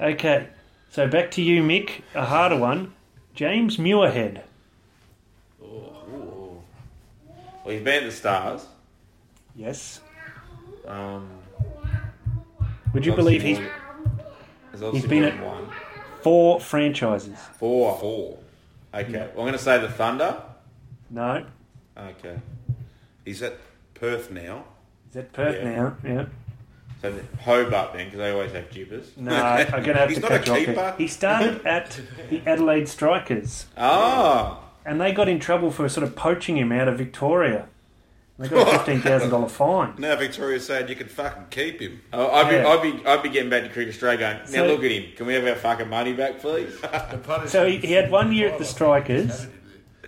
Okay, 0.00 0.48
so 0.90 1.06
back 1.06 1.30
to 1.32 1.42
you, 1.42 1.62
Mick. 1.62 2.02
A 2.14 2.24
harder 2.24 2.56
one. 2.56 2.94
James 3.34 3.76
Muirhead. 3.76 4.42
Well, 5.60 6.62
he's 7.70 7.82
been 7.82 8.04
at 8.04 8.10
the 8.10 8.16
Stars. 8.16 8.66
Yes. 9.56 10.00
Um, 10.86 11.28
Would 12.94 13.04
you 13.06 13.12
believe 13.14 13.42
he's 13.42 13.58
obviously 14.82 15.08
been 15.08 15.24
at- 15.24 15.42
one. 15.44 15.68
Four 16.22 16.60
franchises. 16.60 17.38
Four. 17.58 17.98
Four. 17.98 18.38
Okay. 18.94 19.10
Yeah. 19.12 19.18
Well, 19.18 19.28
I'm 19.28 19.34
going 19.36 19.52
to 19.52 19.58
say 19.58 19.78
the 19.78 19.88
Thunder. 19.88 20.42
No. 21.08 21.44
Okay. 21.96 22.36
He's 23.24 23.42
at 23.42 23.56
Perth 23.94 24.30
now. 24.30 24.64
Is 25.08 25.14
that 25.14 25.32
Perth 25.32 25.56
Yeah. 25.56 25.70
now? 25.70 25.96
Yeah. 26.04 26.24
So 27.00 27.10
the 27.12 27.22
Hobart 27.42 27.94
then, 27.94 28.06
because 28.06 28.18
they 28.18 28.30
always 28.30 28.52
have 28.52 28.68
jibbers. 28.70 29.16
No, 29.16 29.34
I'm 29.34 29.66
going 29.70 29.84
to 29.84 29.94
have 29.94 30.08
He's 30.10 30.18
to 30.20 30.28
not 30.28 30.32
a 30.48 30.54
keeper. 30.54 30.94
He 30.98 31.06
started 31.06 31.64
at 31.66 31.98
the 32.28 32.42
Adelaide 32.46 32.88
Strikers, 32.88 33.66
Ah. 33.78 34.60
And 34.84 35.00
they 35.00 35.12
got 35.12 35.28
in 35.28 35.38
trouble 35.40 35.70
for 35.70 35.88
sort 35.88 36.04
of 36.04 36.16
poaching 36.16 36.56
him 36.56 36.72
out 36.72 36.88
of 36.88 36.98
Victoria. 36.98 37.66
They 38.38 38.48
got 38.48 38.66
a 38.68 38.70
fifteen 38.78 39.00
thousand 39.02 39.30
dollar 39.30 39.48
fine. 39.48 39.94
Now 39.98 40.16
Victoria's 40.16 40.66
saying 40.66 40.88
you 40.88 40.96
can 40.96 41.08
fucking 41.08 41.46
keep 41.50 41.80
him. 41.80 42.00
Oh, 42.12 42.30
I'd 42.30 42.48
be, 42.48 42.56
Yeah. 42.56 42.68
I'd 42.68 42.82
be, 42.82 43.06
I'd 43.06 43.22
be 43.22 43.28
getting 43.28 43.50
back 43.50 43.64
to 43.64 43.68
Cricket 43.68 43.92
Australia 43.94 44.18
going. 44.18 44.36
Now 44.38 44.44
So- 44.46 44.66
look 44.66 44.82
at 44.84 44.90
him. 44.90 45.12
Can 45.16 45.26
we 45.26 45.34
have 45.34 45.46
our 45.46 45.54
fucking 45.56 45.88
money 45.90 46.12
back, 46.14 46.38
please? 46.40 46.74
So 47.48 47.66
he, 47.66 47.76
he 47.78 47.92
had 47.92 48.10
one 48.20 48.32
year 48.32 48.48
at 48.50 48.58
the 48.58 48.64
Strikers, 48.64 49.46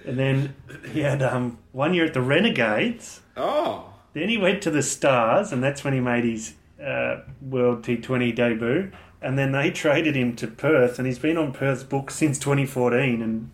and 0.07 0.19
then 0.19 0.55
he 0.93 1.01
had 1.01 1.23
um, 1.23 1.59
one 1.73 1.93
year 1.95 2.05
at 2.07 2.15
the 2.15 2.23
Renegades. 2.23 3.21
oh. 3.37 3.89
Then 4.15 4.29
he 4.29 4.37
went 4.37 4.61
to 4.65 4.71
the 4.71 4.83
Stars, 4.83 5.53
and 5.53 5.63
that's 5.65 5.85
when 5.85 5.95
he 5.95 6.01
made 6.01 6.25
his 6.25 6.53
uh, 6.85 7.21
World 7.41 7.83
T20 7.83 8.35
debut. 8.37 8.93
And 9.23 9.39
then 9.39 9.53
they 9.53 9.71
traded 9.71 10.15
him 10.15 10.37
to 10.37 10.47
Perth, 10.49 10.99
and 10.99 11.07
he's 11.07 11.19
been 11.19 11.39
on 11.39 11.53
Perth's 11.55 11.83
books 11.83 12.15
since 12.17 12.39
2014. 12.39 13.23
And 13.23 13.51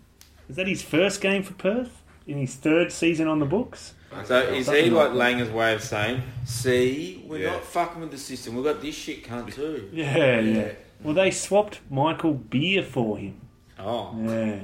is 0.48 0.56
that 0.56 0.66
his 0.66 0.82
first 0.82 1.20
game 1.20 1.42
for 1.42 1.54
Perth 1.54 2.02
in 2.26 2.38
his 2.38 2.54
third 2.54 2.92
season 2.92 3.26
on 3.28 3.38
the 3.38 3.46
books? 3.46 3.94
So 4.24 4.38
is 4.40 4.68
he 4.68 4.88
like 4.90 5.12
like 5.12 5.36
Langer's 5.36 5.50
way 5.50 5.74
of 5.74 5.82
saying, 5.82 6.22
"See, 6.46 7.22
we're 7.26 7.40
Yeah. 7.40 7.52
not 7.52 7.64
fucking 7.64 8.00
with 8.00 8.10
the 8.10 8.18
system. 8.18 8.54
We've 8.56 8.64
got 8.64 8.80
this 8.80 8.94
shit 8.94 9.22
cunt 9.24 9.54
too." 9.54 9.88
Yeah, 9.92 10.40
yeah. 10.40 10.72
Well, 11.02 11.14
they 11.14 11.30
swapped 11.30 11.80
Michael 11.90 12.32
Beer 12.34 12.82
for 12.82 13.18
him. 13.18 13.40
Oh. 13.78 14.12
Yeah. 14.26 14.60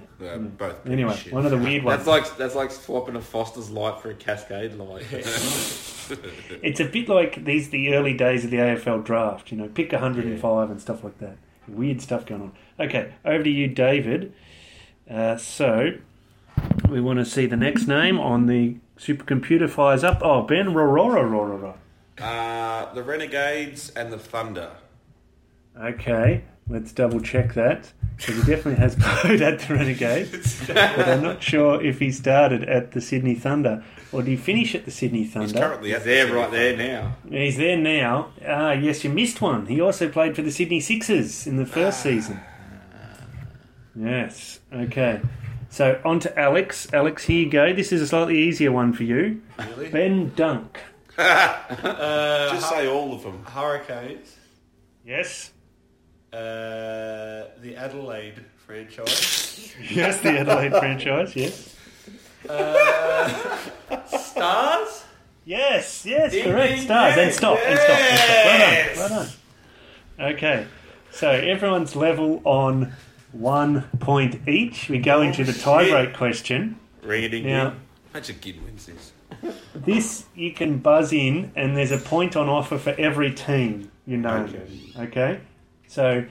Both 0.58 0.86
Anyway, 0.88 1.14
shit. 1.14 1.32
one 1.32 1.44
of 1.44 1.52
the 1.52 1.58
weird 1.58 1.84
ones. 1.84 2.04
That's 2.04 2.08
like 2.08 2.36
that's 2.38 2.54
like 2.54 2.70
swapping 2.72 3.14
a 3.16 3.20
Foster's 3.20 3.70
light 3.70 4.00
for 4.00 4.10
a 4.10 4.14
Cascade 4.14 4.74
light. 4.74 5.04
It's 6.62 6.80
a 6.80 6.84
bit 6.84 7.08
like 7.08 7.44
these 7.46 7.70
the 7.70 7.94
early 7.94 8.12
days 8.12 8.44
of 8.44 8.50
the 8.50 8.58
AFL 8.58 9.04
draft. 9.04 9.50
You 9.50 9.56
know, 9.58 9.68
pick 9.68 9.92
105 9.92 10.70
and 10.70 10.80
stuff 10.80 11.02
like 11.02 11.18
that. 11.18 11.36
Weird 11.66 12.02
stuff 12.02 12.26
going 12.26 12.42
on. 12.42 12.52
Okay, 12.78 13.12
over 13.24 13.42
to 13.42 13.48
you, 13.50 13.68
David. 13.68 14.34
Uh, 15.10 15.36
so 15.36 15.92
we 16.88 17.00
want 17.00 17.18
to 17.18 17.24
see 17.24 17.46
the 17.46 17.56
next 17.56 17.86
name 17.86 18.18
on 18.18 18.46
the 18.46 18.76
supercomputer 18.98 19.68
fires 19.68 20.04
up. 20.04 20.20
Oh, 20.22 20.42
Ben 20.42 20.68
Rorora 20.68 21.22
Rorora. 21.22 21.76
Uh, 22.18 22.92
the 22.94 23.02
Renegades 23.02 23.90
and 23.90 24.12
the 24.12 24.18
Thunder. 24.18 24.70
Okay, 25.76 26.44
let's 26.68 26.92
double 26.92 27.20
check 27.20 27.54
that 27.54 27.92
because 28.16 28.36
he 28.36 28.42
definitely 28.42 28.76
has 28.76 28.94
played 29.00 29.42
at 29.42 29.58
the 29.58 29.74
Renegades, 29.74 30.64
but 30.68 30.78
I'm 30.78 31.22
not 31.22 31.42
sure 31.42 31.82
if 31.82 31.98
he 31.98 32.12
started 32.12 32.62
at 32.62 32.92
the 32.92 33.00
Sydney 33.00 33.34
Thunder 33.34 33.82
or 34.12 34.22
did 34.22 34.30
he 34.30 34.36
finish 34.36 34.76
at 34.76 34.84
the 34.84 34.92
Sydney 34.92 35.24
Thunder. 35.24 35.48
He's 35.48 35.60
currently 35.60 35.88
He's 35.88 35.98
at 35.98 36.04
there, 36.04 36.26
the 36.26 36.34
right 36.34 36.50
there 36.52 36.76
now. 36.76 37.16
He's 37.28 37.56
there 37.56 37.76
now. 37.76 38.28
Ah, 38.46 38.72
yes, 38.72 39.02
you 39.02 39.10
missed 39.10 39.40
one. 39.40 39.66
He 39.66 39.80
also 39.80 40.08
played 40.08 40.36
for 40.36 40.42
the 40.42 40.52
Sydney 40.52 40.78
Sixers 40.78 41.48
in 41.48 41.56
the 41.56 41.66
first 41.66 42.00
season. 42.00 42.40
Yes. 43.96 44.60
Okay. 44.72 45.20
So 45.70 46.00
on 46.04 46.20
to 46.20 46.38
Alex. 46.38 46.92
Alex, 46.92 47.24
here 47.24 47.44
you 47.44 47.50
go. 47.50 47.72
This 47.72 47.92
is 47.92 48.00
a 48.02 48.06
slightly 48.06 48.38
easier 48.38 48.70
one 48.72 48.92
for 48.92 49.02
you. 49.04 49.42
Really? 49.58 49.88
Ben 49.90 50.32
Dunk. 50.34 50.78
Uh, 51.16 52.50
Just 52.52 52.68
say 52.70 52.88
all 52.88 53.14
of 53.14 53.22
them. 53.22 53.44
Hurricanes, 53.44 54.34
Yes. 55.06 55.52
uh, 56.32 56.36
the 57.60 57.74
Adelaide 57.76 58.44
franchise, 58.66 59.72
Yes, 59.90 60.20
the 60.20 60.40
Adelaide 60.40 60.70
franchise. 60.72 61.36
Yes. 61.36 61.76
uh, 62.48 63.56
Stars. 64.06 65.04
Yes. 65.44 66.04
Yes. 66.04 66.32
Ding, 66.32 66.44
correct. 66.44 66.74
ding, 66.74 66.82
Stars. 66.84 67.14
And 67.16 67.26
ding. 67.28 67.32
stop. 67.32 67.58
And 67.64 67.78
stop. 67.78 67.98
And 67.98 68.18
stop. 68.18 68.28
Well 68.44 68.58
Yes. 68.58 68.96
done. 68.98 69.10
Well 69.10 69.24
done. 70.18 70.34
Okay. 70.34 70.66
So 71.12 71.30
everyone's 71.30 71.94
level 71.94 72.40
on 72.44 72.92
one 73.34 73.82
point 74.00 74.48
each. 74.48 74.88
We 74.88 74.98
go 74.98 75.22
into 75.22 75.44
the 75.44 75.52
tiebreak 75.52 76.14
question. 76.14 76.78
Ring 77.02 77.24
a 77.24 77.28
ding 77.28 77.46
Now, 77.46 77.70
ding. 77.70 77.80
Imagine 78.12 78.36
Gid 78.40 78.64
wins 78.64 78.86
this. 78.86 79.12
This 79.74 80.24
you 80.34 80.52
can 80.52 80.78
buzz 80.78 81.12
in, 81.12 81.52
and 81.56 81.76
there's 81.76 81.90
a 81.90 81.98
point 81.98 82.36
on 82.36 82.48
offer 82.48 82.78
for 82.78 82.90
every 82.90 83.32
team 83.34 83.90
you 84.06 84.16
know. 84.16 84.48
Okay. 84.48 84.68
Okay. 84.98 85.40
So, 85.86 86.24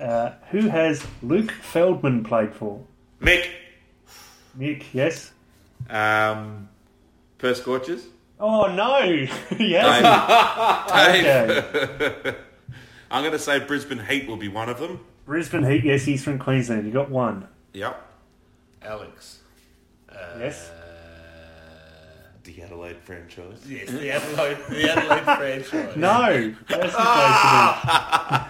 uh, 0.00 0.32
who 0.50 0.68
has 0.68 1.04
Luke 1.22 1.50
Feldman 1.50 2.24
played 2.24 2.54
for? 2.54 2.82
Mick. 3.20 3.48
Nick, 4.54 4.94
yes. 4.94 5.32
Um, 5.88 6.68
Perth 7.38 7.58
Scorchers. 7.58 8.06
Oh 8.38 8.66
no, 8.74 8.98
yes. 9.58 10.90
Okay. 10.90 12.36
I'm 13.10 13.22
going 13.22 13.32
to 13.32 13.38
say 13.38 13.60
Brisbane 13.60 14.04
Heat 14.04 14.26
will 14.26 14.36
be 14.36 14.48
one 14.48 14.68
of 14.68 14.78
them. 14.78 15.00
Brisbane 15.26 15.64
Heat, 15.64 15.84
yes, 15.84 16.04
he's 16.04 16.22
from 16.24 16.38
Queensland. 16.38 16.86
You 16.86 16.92
got 16.92 17.10
one. 17.10 17.48
Yep. 17.72 18.00
Alex. 18.82 19.40
Uh, 20.08 20.14
Yes. 20.38 20.70
The 22.44 22.62
Adelaide 22.62 22.98
franchise. 23.02 23.58
Yes, 23.68 23.90
the 23.90 24.08
Adelaide, 24.12 24.56
the 24.70 24.88
Adelaide 24.92 25.24
franchise. 25.64 25.96
No, 25.96 26.54
that's 26.68 26.92
supposed 26.92 26.94
to 26.94 27.00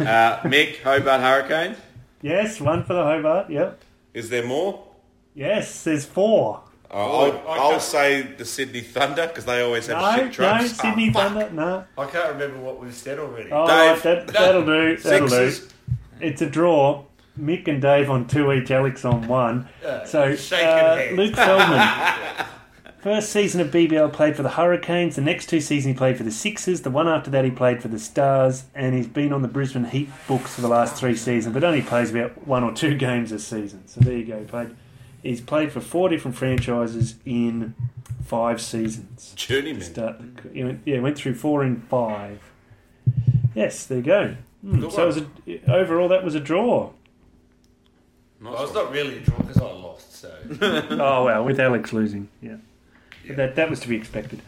Uh, 0.07 0.41
Mick 0.43 0.83
Hobart 0.83 1.23
Hurricanes. 1.23 1.79
Yes, 2.21 2.61
one 2.61 2.85
for 2.85 2.93
the 2.93 3.03
Hobart. 3.03 3.49
Yep. 3.49 3.81
Is 4.13 4.29
there 4.29 4.45
more? 4.45 4.85
Yes, 5.35 5.83
there's 5.85 6.05
four. 6.05 6.61
Uh, 6.91 6.95
I'll, 6.95 7.33
I 7.49 7.59
I'll 7.59 7.71
can't- 7.71 7.83
say 7.83 8.23
the 8.23 8.45
Sydney 8.45 8.83
Thunder 8.83 9.29
because 9.29 9.47
they 9.47 9.63
always 9.63 9.87
have 9.87 9.99
No, 9.99 10.15
shit 10.15 10.25
no, 10.27 10.31
trucks. 10.33 10.73
Sydney 10.73 11.09
Oh, 11.09 11.13
fuck. 11.15 11.33
Thunder. 11.33 11.51
No. 11.55 11.85
I 11.97 12.07
can't 12.07 12.33
remember 12.35 12.59
what 12.59 12.79
we've 12.79 12.95
said 12.95 13.19
already. 13.19 13.51
Oh, 13.51 13.67
Dave. 13.67 14.03
that, 14.03 14.27
that'll 14.29 14.65
do. 14.67 14.97
That'll 14.99 15.27
do. 15.29 15.31
Sixers. 15.31 15.73
It's 16.21 16.43
a 16.43 16.49
draw. 16.49 17.05
Mick 17.39 17.69
and 17.69 17.83
Dave 17.83 18.09
on 18.09 18.27
two 18.27 18.51
each, 18.53 18.71
Alex 18.71 19.05
on 19.05 19.27
one. 19.29 19.69
Uh, 19.85 20.05
So 20.07 20.23
uh. 20.23 21.09
Luke 21.13 21.35
Feldman, 21.35 22.47
first 23.03 23.31
season 23.31 23.61
of 23.61 23.69
BBL 23.71 24.11
played 24.13 24.35
for 24.37 24.43
the 24.43 24.51
Hurricanes. 24.51 25.17
The 25.17 25.23
next 25.23 25.51
two 25.51 25.61
seasons 25.61 25.95
he 25.95 25.99
played 25.99 26.17
for 26.17 26.23
the 26.23 26.31
Sixers. 26.31 26.81
The 26.81 26.91
one 26.91 27.07
after 27.09 27.31
that 27.33 27.45
he 27.45 27.51
played 27.51 27.83
for 27.83 27.89
the 27.89 27.99
Stars, 27.99 28.65
and 28.75 28.95
he's 28.95 29.07
been 29.07 29.35
on 29.35 29.43
the 29.43 29.49
Brisbane 29.49 29.85
Heat 29.85 30.09
books 30.27 30.55
for 30.55 30.63
the 30.63 30.69
last 30.69 30.97
three 30.97 31.15
seasons, 31.15 31.53
but 31.53 31.63
only 31.63 31.83
plays 31.83 32.11
about 32.11 32.47
one 32.47 32.65
or 32.65 32.73
two 32.73 32.95
games 33.07 33.33
a 33.33 33.39
season. 33.39 33.87
So 33.87 34.01
there 34.01 34.17
you 34.17 34.25
go. 34.25 34.39
He 34.39 34.45
played. 34.47 34.75
He's 35.23 35.41
played 35.41 35.73
for 35.73 35.81
four 35.81 36.09
different 36.09 36.37
franchises 36.37 37.17
in 37.27 37.75
five 38.25 38.61
seasons. 38.63 39.33
Journeyman. 39.37 39.83
Start, 39.83 40.17
yeah, 40.55 41.01
went 41.01 41.19
through 41.19 41.35
four 41.35 41.65
in 41.65 41.81
five. 41.83 42.41
Yes, 43.55 43.87
there 43.87 43.99
you 43.99 44.05
go. 44.05 44.37
Good 44.69 44.93
so 44.93 45.03
it 45.03 45.07
was 45.07 45.17
a, 45.19 45.73
overall, 45.73 46.09
that 46.09 46.25
was 46.25 46.35
a 46.35 46.41
draw. 46.41 46.91
Nice 48.41 48.53
Well, 48.53 48.65
it's 48.65 48.75
one. 48.75 48.85
not 48.85 48.93
really 48.93 49.19
a 49.19 49.21
draw 49.21 49.39
because 49.39 49.59
I 49.59 49.65
lost, 49.65 50.15
so. 50.15 50.33
oh 50.61 51.25
well, 51.25 51.45
with 51.45 51.61
Alex 51.61 51.93
losing, 51.93 52.29
yeah, 52.43 52.57
But 53.27 53.37
that 53.37 53.57
that 53.57 53.71
was 53.71 53.81
to 53.81 53.89
be 53.89 53.97
expected. 53.97 54.43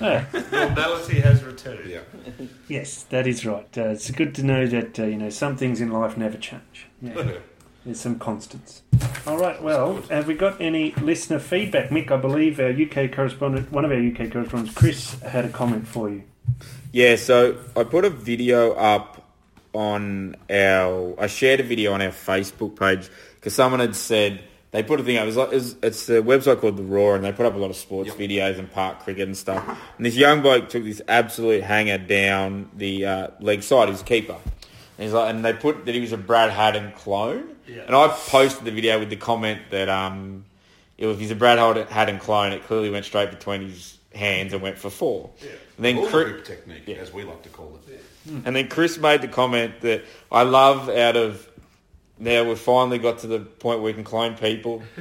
Normality 0.00 1.20
has 1.20 1.42
returned. 1.42 1.88
Yeah. 1.90 2.00
yes, 2.68 3.02
that 3.04 3.26
is 3.26 3.44
right. 3.44 3.66
Uh, 3.76 3.88
it's 3.88 4.10
good 4.10 4.34
to 4.36 4.42
know 4.42 4.66
that 4.66 4.98
uh, 4.98 5.04
you 5.04 5.16
know 5.16 5.30
some 5.30 5.56
things 5.56 5.80
in 5.80 5.90
life 5.90 6.16
never 6.16 6.38
change. 6.38 6.86
Yeah, 7.02 7.32
there's 7.84 8.00
some 8.00 8.18
constants. 8.18 8.82
All 9.26 9.38
right. 9.38 9.60
Well, 9.62 10.02
have 10.10 10.26
we 10.26 10.34
got 10.34 10.60
any 10.60 10.92
listener 10.92 11.38
feedback, 11.38 11.90
Mick? 11.90 12.10
I 12.10 12.16
believe 12.16 12.58
our 12.60 12.70
UK 12.70 13.12
correspondent, 13.12 13.70
one 13.70 13.84
of 13.84 13.90
our 13.90 13.98
UK 13.98 14.32
correspondents, 14.32 14.74
Chris, 14.74 15.20
had 15.20 15.44
a 15.44 15.48
comment 15.50 15.86
for 15.86 16.08
you. 16.08 16.22
Yeah, 16.92 17.16
so 17.16 17.58
I 17.76 17.84
put 17.84 18.04
a 18.04 18.10
video 18.10 18.72
up 18.72 19.17
on 19.72 20.36
our. 20.50 21.14
I 21.20 21.26
shared 21.26 21.60
a 21.60 21.62
video 21.62 21.92
on 21.92 22.02
our 22.02 22.08
Facebook 22.10 22.78
page 22.78 23.08
because 23.36 23.54
someone 23.54 23.80
had 23.80 23.94
said 23.96 24.42
they 24.70 24.82
put 24.82 25.00
a 25.00 25.02
thing 25.02 25.16
up. 25.16 25.22
It 25.22 25.26
was 25.26 25.36
like, 25.36 25.52
it's, 25.52 25.76
it's 25.82 26.08
a 26.08 26.20
website 26.22 26.60
called 26.60 26.76
The 26.76 26.82
Roar, 26.82 27.16
and 27.16 27.24
they 27.24 27.32
put 27.32 27.46
up 27.46 27.54
a 27.54 27.58
lot 27.58 27.70
of 27.70 27.76
sports 27.76 28.10
Yep. 28.10 28.18
videos 28.18 28.58
and 28.58 28.70
park 28.70 29.00
cricket 29.00 29.26
and 29.26 29.36
stuff. 29.36 29.66
And 29.96 30.04
this 30.04 30.14
young 30.16 30.42
bloke 30.42 30.68
took 30.68 30.84
this 30.84 31.00
absolute 31.08 31.62
hanger 31.62 31.98
down 31.98 32.70
the 32.76 33.06
uh, 33.06 33.28
leg 33.40 33.62
side. 33.62 33.88
He's 33.88 34.02
a 34.02 34.04
keeper. 34.04 34.36
And, 34.98 35.04
he's 35.04 35.12
like, 35.12 35.30
and 35.34 35.44
they 35.44 35.52
put 35.54 35.86
that 35.86 35.94
he 35.94 36.00
was 36.00 36.12
a 36.12 36.18
Brad 36.18 36.50
Haddin 36.50 36.92
clone. 36.92 37.48
Yeah. 37.66 37.82
And 37.86 37.94
I 37.94 38.08
posted 38.08 38.64
the 38.64 38.70
video 38.72 38.98
with 38.98 39.10
the 39.10 39.16
comment 39.16 39.60
that 39.70 39.88
um, 39.88 40.44
if 40.98 41.18
he's 41.18 41.30
a 41.30 41.36
Brad 41.36 41.58
Haddin 41.88 42.18
clone, 42.18 42.52
it 42.52 42.64
clearly 42.64 42.90
went 42.90 43.04
straight 43.04 43.30
between 43.30 43.62
his 43.68 43.98
hands 44.14 44.52
and 44.52 44.60
went 44.60 44.76
for 44.78 44.90
four. 44.90 45.30
Yeah. 45.40 45.50
And 45.76 45.84
then 45.84 45.96
Ball 45.96 46.40
technique, 46.42 46.82
Yeah. 46.86 46.96
as 46.96 47.12
we 47.12 47.22
like 47.24 47.42
to 47.44 47.48
call 47.48 47.76
it. 47.76 47.77
And 48.28 48.54
then 48.56 48.68
Chris 48.68 48.98
made 48.98 49.22
the 49.22 49.28
comment 49.28 49.80
that 49.80 50.04
I 50.30 50.42
love 50.42 50.88
out 50.88 51.16
of 51.16 51.48
now 52.18 52.44
we've 52.44 52.58
finally 52.58 52.98
got 52.98 53.18
to 53.20 53.26
the 53.26 53.40
point 53.40 53.80
where 53.80 53.86
we 53.86 53.92
can 53.94 54.04
clone 54.04 54.34
people. 54.36 54.82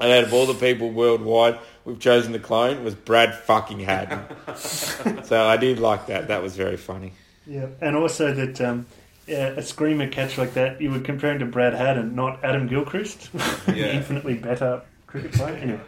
and 0.00 0.12
out 0.12 0.24
of 0.24 0.32
all 0.32 0.46
the 0.46 0.54
people 0.54 0.90
worldwide, 0.90 1.58
we've 1.84 1.98
chosen 1.98 2.32
to 2.32 2.38
clone 2.38 2.82
was 2.84 2.94
Brad 2.94 3.34
fucking 3.34 3.80
Haddin. 3.80 4.20
so 4.56 5.46
I 5.46 5.56
did 5.56 5.78
like 5.78 6.06
that. 6.06 6.28
That 6.28 6.42
was 6.42 6.56
very 6.56 6.76
funny. 6.76 7.12
Yeah, 7.46 7.66
and 7.80 7.94
also 7.94 8.32
that 8.34 8.60
um, 8.60 8.86
uh, 9.28 9.32
a 9.32 9.62
screamer 9.62 10.08
catch 10.08 10.38
like 10.38 10.54
that, 10.54 10.80
you 10.80 10.90
would 10.90 11.04
compare 11.04 11.32
him 11.32 11.38
to 11.40 11.46
Brad 11.46 11.74
Haddin, 11.74 12.14
not 12.14 12.42
Adam 12.44 12.66
Gilchrist, 12.66 13.30
Yeah. 13.68 13.92
infinitely 13.92 14.34
better 14.34 14.82
cricket 15.06 15.32
player. 15.32 15.54
Anyway, 15.56 15.80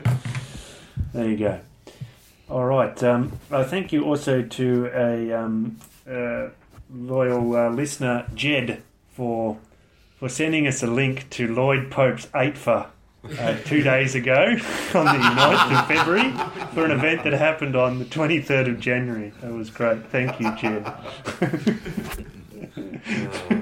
there 1.15 1.29
you 1.29 1.37
go. 1.37 1.61
All 2.49 2.65
right. 2.65 3.03
Um, 3.03 3.33
uh, 3.51 3.65
thank 3.65 3.93
you 3.93 4.05
also 4.05 4.43
to 4.43 4.91
a 4.95 5.33
um, 5.33 5.77
uh, 6.09 6.49
loyal 6.93 7.55
uh, 7.57 7.71
listener, 7.71 8.27
Jed, 8.35 8.83
for 9.13 9.59
for 10.19 10.29
sending 10.29 10.67
us 10.67 10.83
a 10.83 10.87
link 10.87 11.29
to 11.31 11.47
Lloyd 11.53 11.91
Pope's 11.91 12.27
AITFA 12.27 12.87
uh, 13.39 13.57
two 13.65 13.83
days 13.83 14.15
ago 14.17 14.35
on 14.95 15.05
the 15.05 15.13
9th 15.13 15.79
of 15.81 15.87
February 15.87 16.33
for 16.75 16.85
an 16.85 16.91
event 16.91 17.23
that 17.25 17.33
happened 17.35 17.77
on 17.77 17.99
the 18.01 18.05
23rd 18.05 18.69
of 18.71 18.81
January. 18.81 19.33
That 19.43 19.53
was 19.53 19.71
great. 19.71 20.05
Thank 20.11 20.41
you, 20.41 20.55
Jed. 20.57 20.93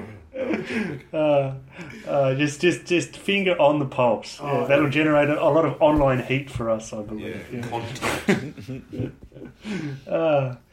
Uh, 1.13 1.53
uh, 2.07 2.35
just, 2.35 2.61
just, 2.61 2.85
just 2.85 3.15
finger 3.17 3.59
on 3.59 3.79
the 3.79 3.85
pulse. 3.85 4.39
Yeah, 4.39 4.51
Oh, 4.51 4.67
that'll 4.67 4.89
generate 4.89 5.29
a, 5.29 5.41
a 5.41 5.49
lot 5.49 5.65
of 5.65 5.81
online 5.81 6.21
heat 6.21 6.49
for 6.49 6.69
us, 6.69 6.93
I 6.93 6.97
Yeah, 6.97 7.03
believe. 7.03 7.53
Yeah. 7.53 7.67
contact. 7.69 8.47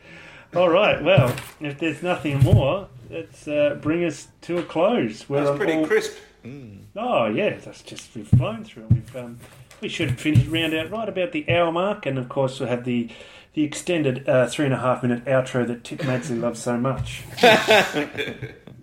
All 0.57 0.68
right. 0.68 1.02
Well, 1.02 1.34
if 1.61 1.78
there's 1.78 2.02
nothing 2.02 2.40
more, 2.40 2.88
let's 3.11 3.48
uh, 3.48 3.78
bring 3.80 4.05
us 4.05 4.28
to 4.42 4.59
a 4.59 4.62
close. 4.62 5.28
We're 5.28 5.44
That's 5.44 5.57
pretty 5.57 5.72
all- 5.74 5.86
crisp. 5.86 6.16
Oh 6.96 7.26
yeah, 7.26 7.57
that's 7.59 7.82
just 7.82 8.14
we've 8.14 8.28
flown 8.28 8.64
through. 8.64 8.86
We've 8.90 9.16
um, 9.16 9.38
we 9.80 9.88
should 9.88 10.20
finish 10.20 10.46
round 10.46 10.74
out 10.74 10.90
right 10.90 11.09
about 11.09 11.32
the 11.32 11.48
hour 11.50 11.72
mark, 11.72 12.05
and 12.07 12.18
of 12.18 12.28
course 12.28 12.61
we'll 12.61 12.68
have 12.68 12.84
the 12.84 13.09
the 13.55 13.64
extended 13.64 14.28
uh, 14.28 14.46
three 14.46 14.66
and 14.66 14.74
a 14.74 14.78
half 14.78 15.02
minute 15.02 15.24
outro 15.24 15.66
that 15.66 15.82
Tip 15.84 16.05
Madsley 16.05 16.38
loves 16.38 16.61
so 16.61 16.76
much. 16.76 17.22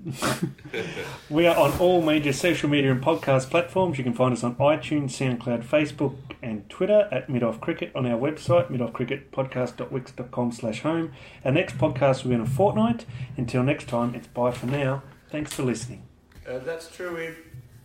we 1.30 1.45
are 1.45 1.56
on 1.56 1.78
all 1.80 2.02
major 2.02 2.34
social 2.34 2.70
media 2.70 2.91
and 2.91 3.04
podcast 3.04 3.49
platforms. 3.49 3.97
You 3.97 4.04
can 4.04 4.14
find 4.14 4.34
us 4.34 4.43
on 4.43 4.56
iTunes, 4.56 5.12
SoundCloud, 5.12 5.64
Facebook, 5.64 6.16
and 6.41 6.68
Twitter 6.70 7.08
at 7.12 7.30
Mid 7.30 7.43
Off 7.43 7.62
Cricket 7.62 7.91
on 7.95 8.06
our 8.06 8.20
website, 8.20 8.72
midoffcricketpodcast.wix.com 8.72 10.52
slash 10.52 10.82
home. 10.82 11.14
Our 11.45 11.52
next 11.52 11.78
podcast 11.78 12.24
will 12.24 12.30
be 12.30 12.36
in 12.36 12.41
a 12.41 12.45
fortnight. 12.45 13.06
Until 13.38 13.64
next 13.64 13.88
time, 13.88 14.16
it's 14.16 14.28
bye 14.28 14.52
for 14.52 14.66
now. 14.66 15.04
Thanks 15.30 15.54
for 15.54 15.64
listening. 15.64 16.04
Uh, 16.47 16.60
that's 16.60 16.93
true 16.93 17.18
in 17.18 17.36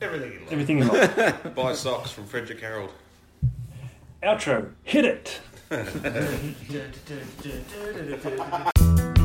everything 0.00 0.32
in 0.32 0.40
life. 0.40 0.52
Everything 0.52 0.78
in 0.78 0.88
life. 0.88 1.54
Buy 1.54 1.74
socks 1.74 2.10
from 2.10 2.26
Frederick 2.26 2.60
Harold. 2.60 2.90
Outro. 4.22 4.72
Hit 4.82 5.04
it. 5.04 5.40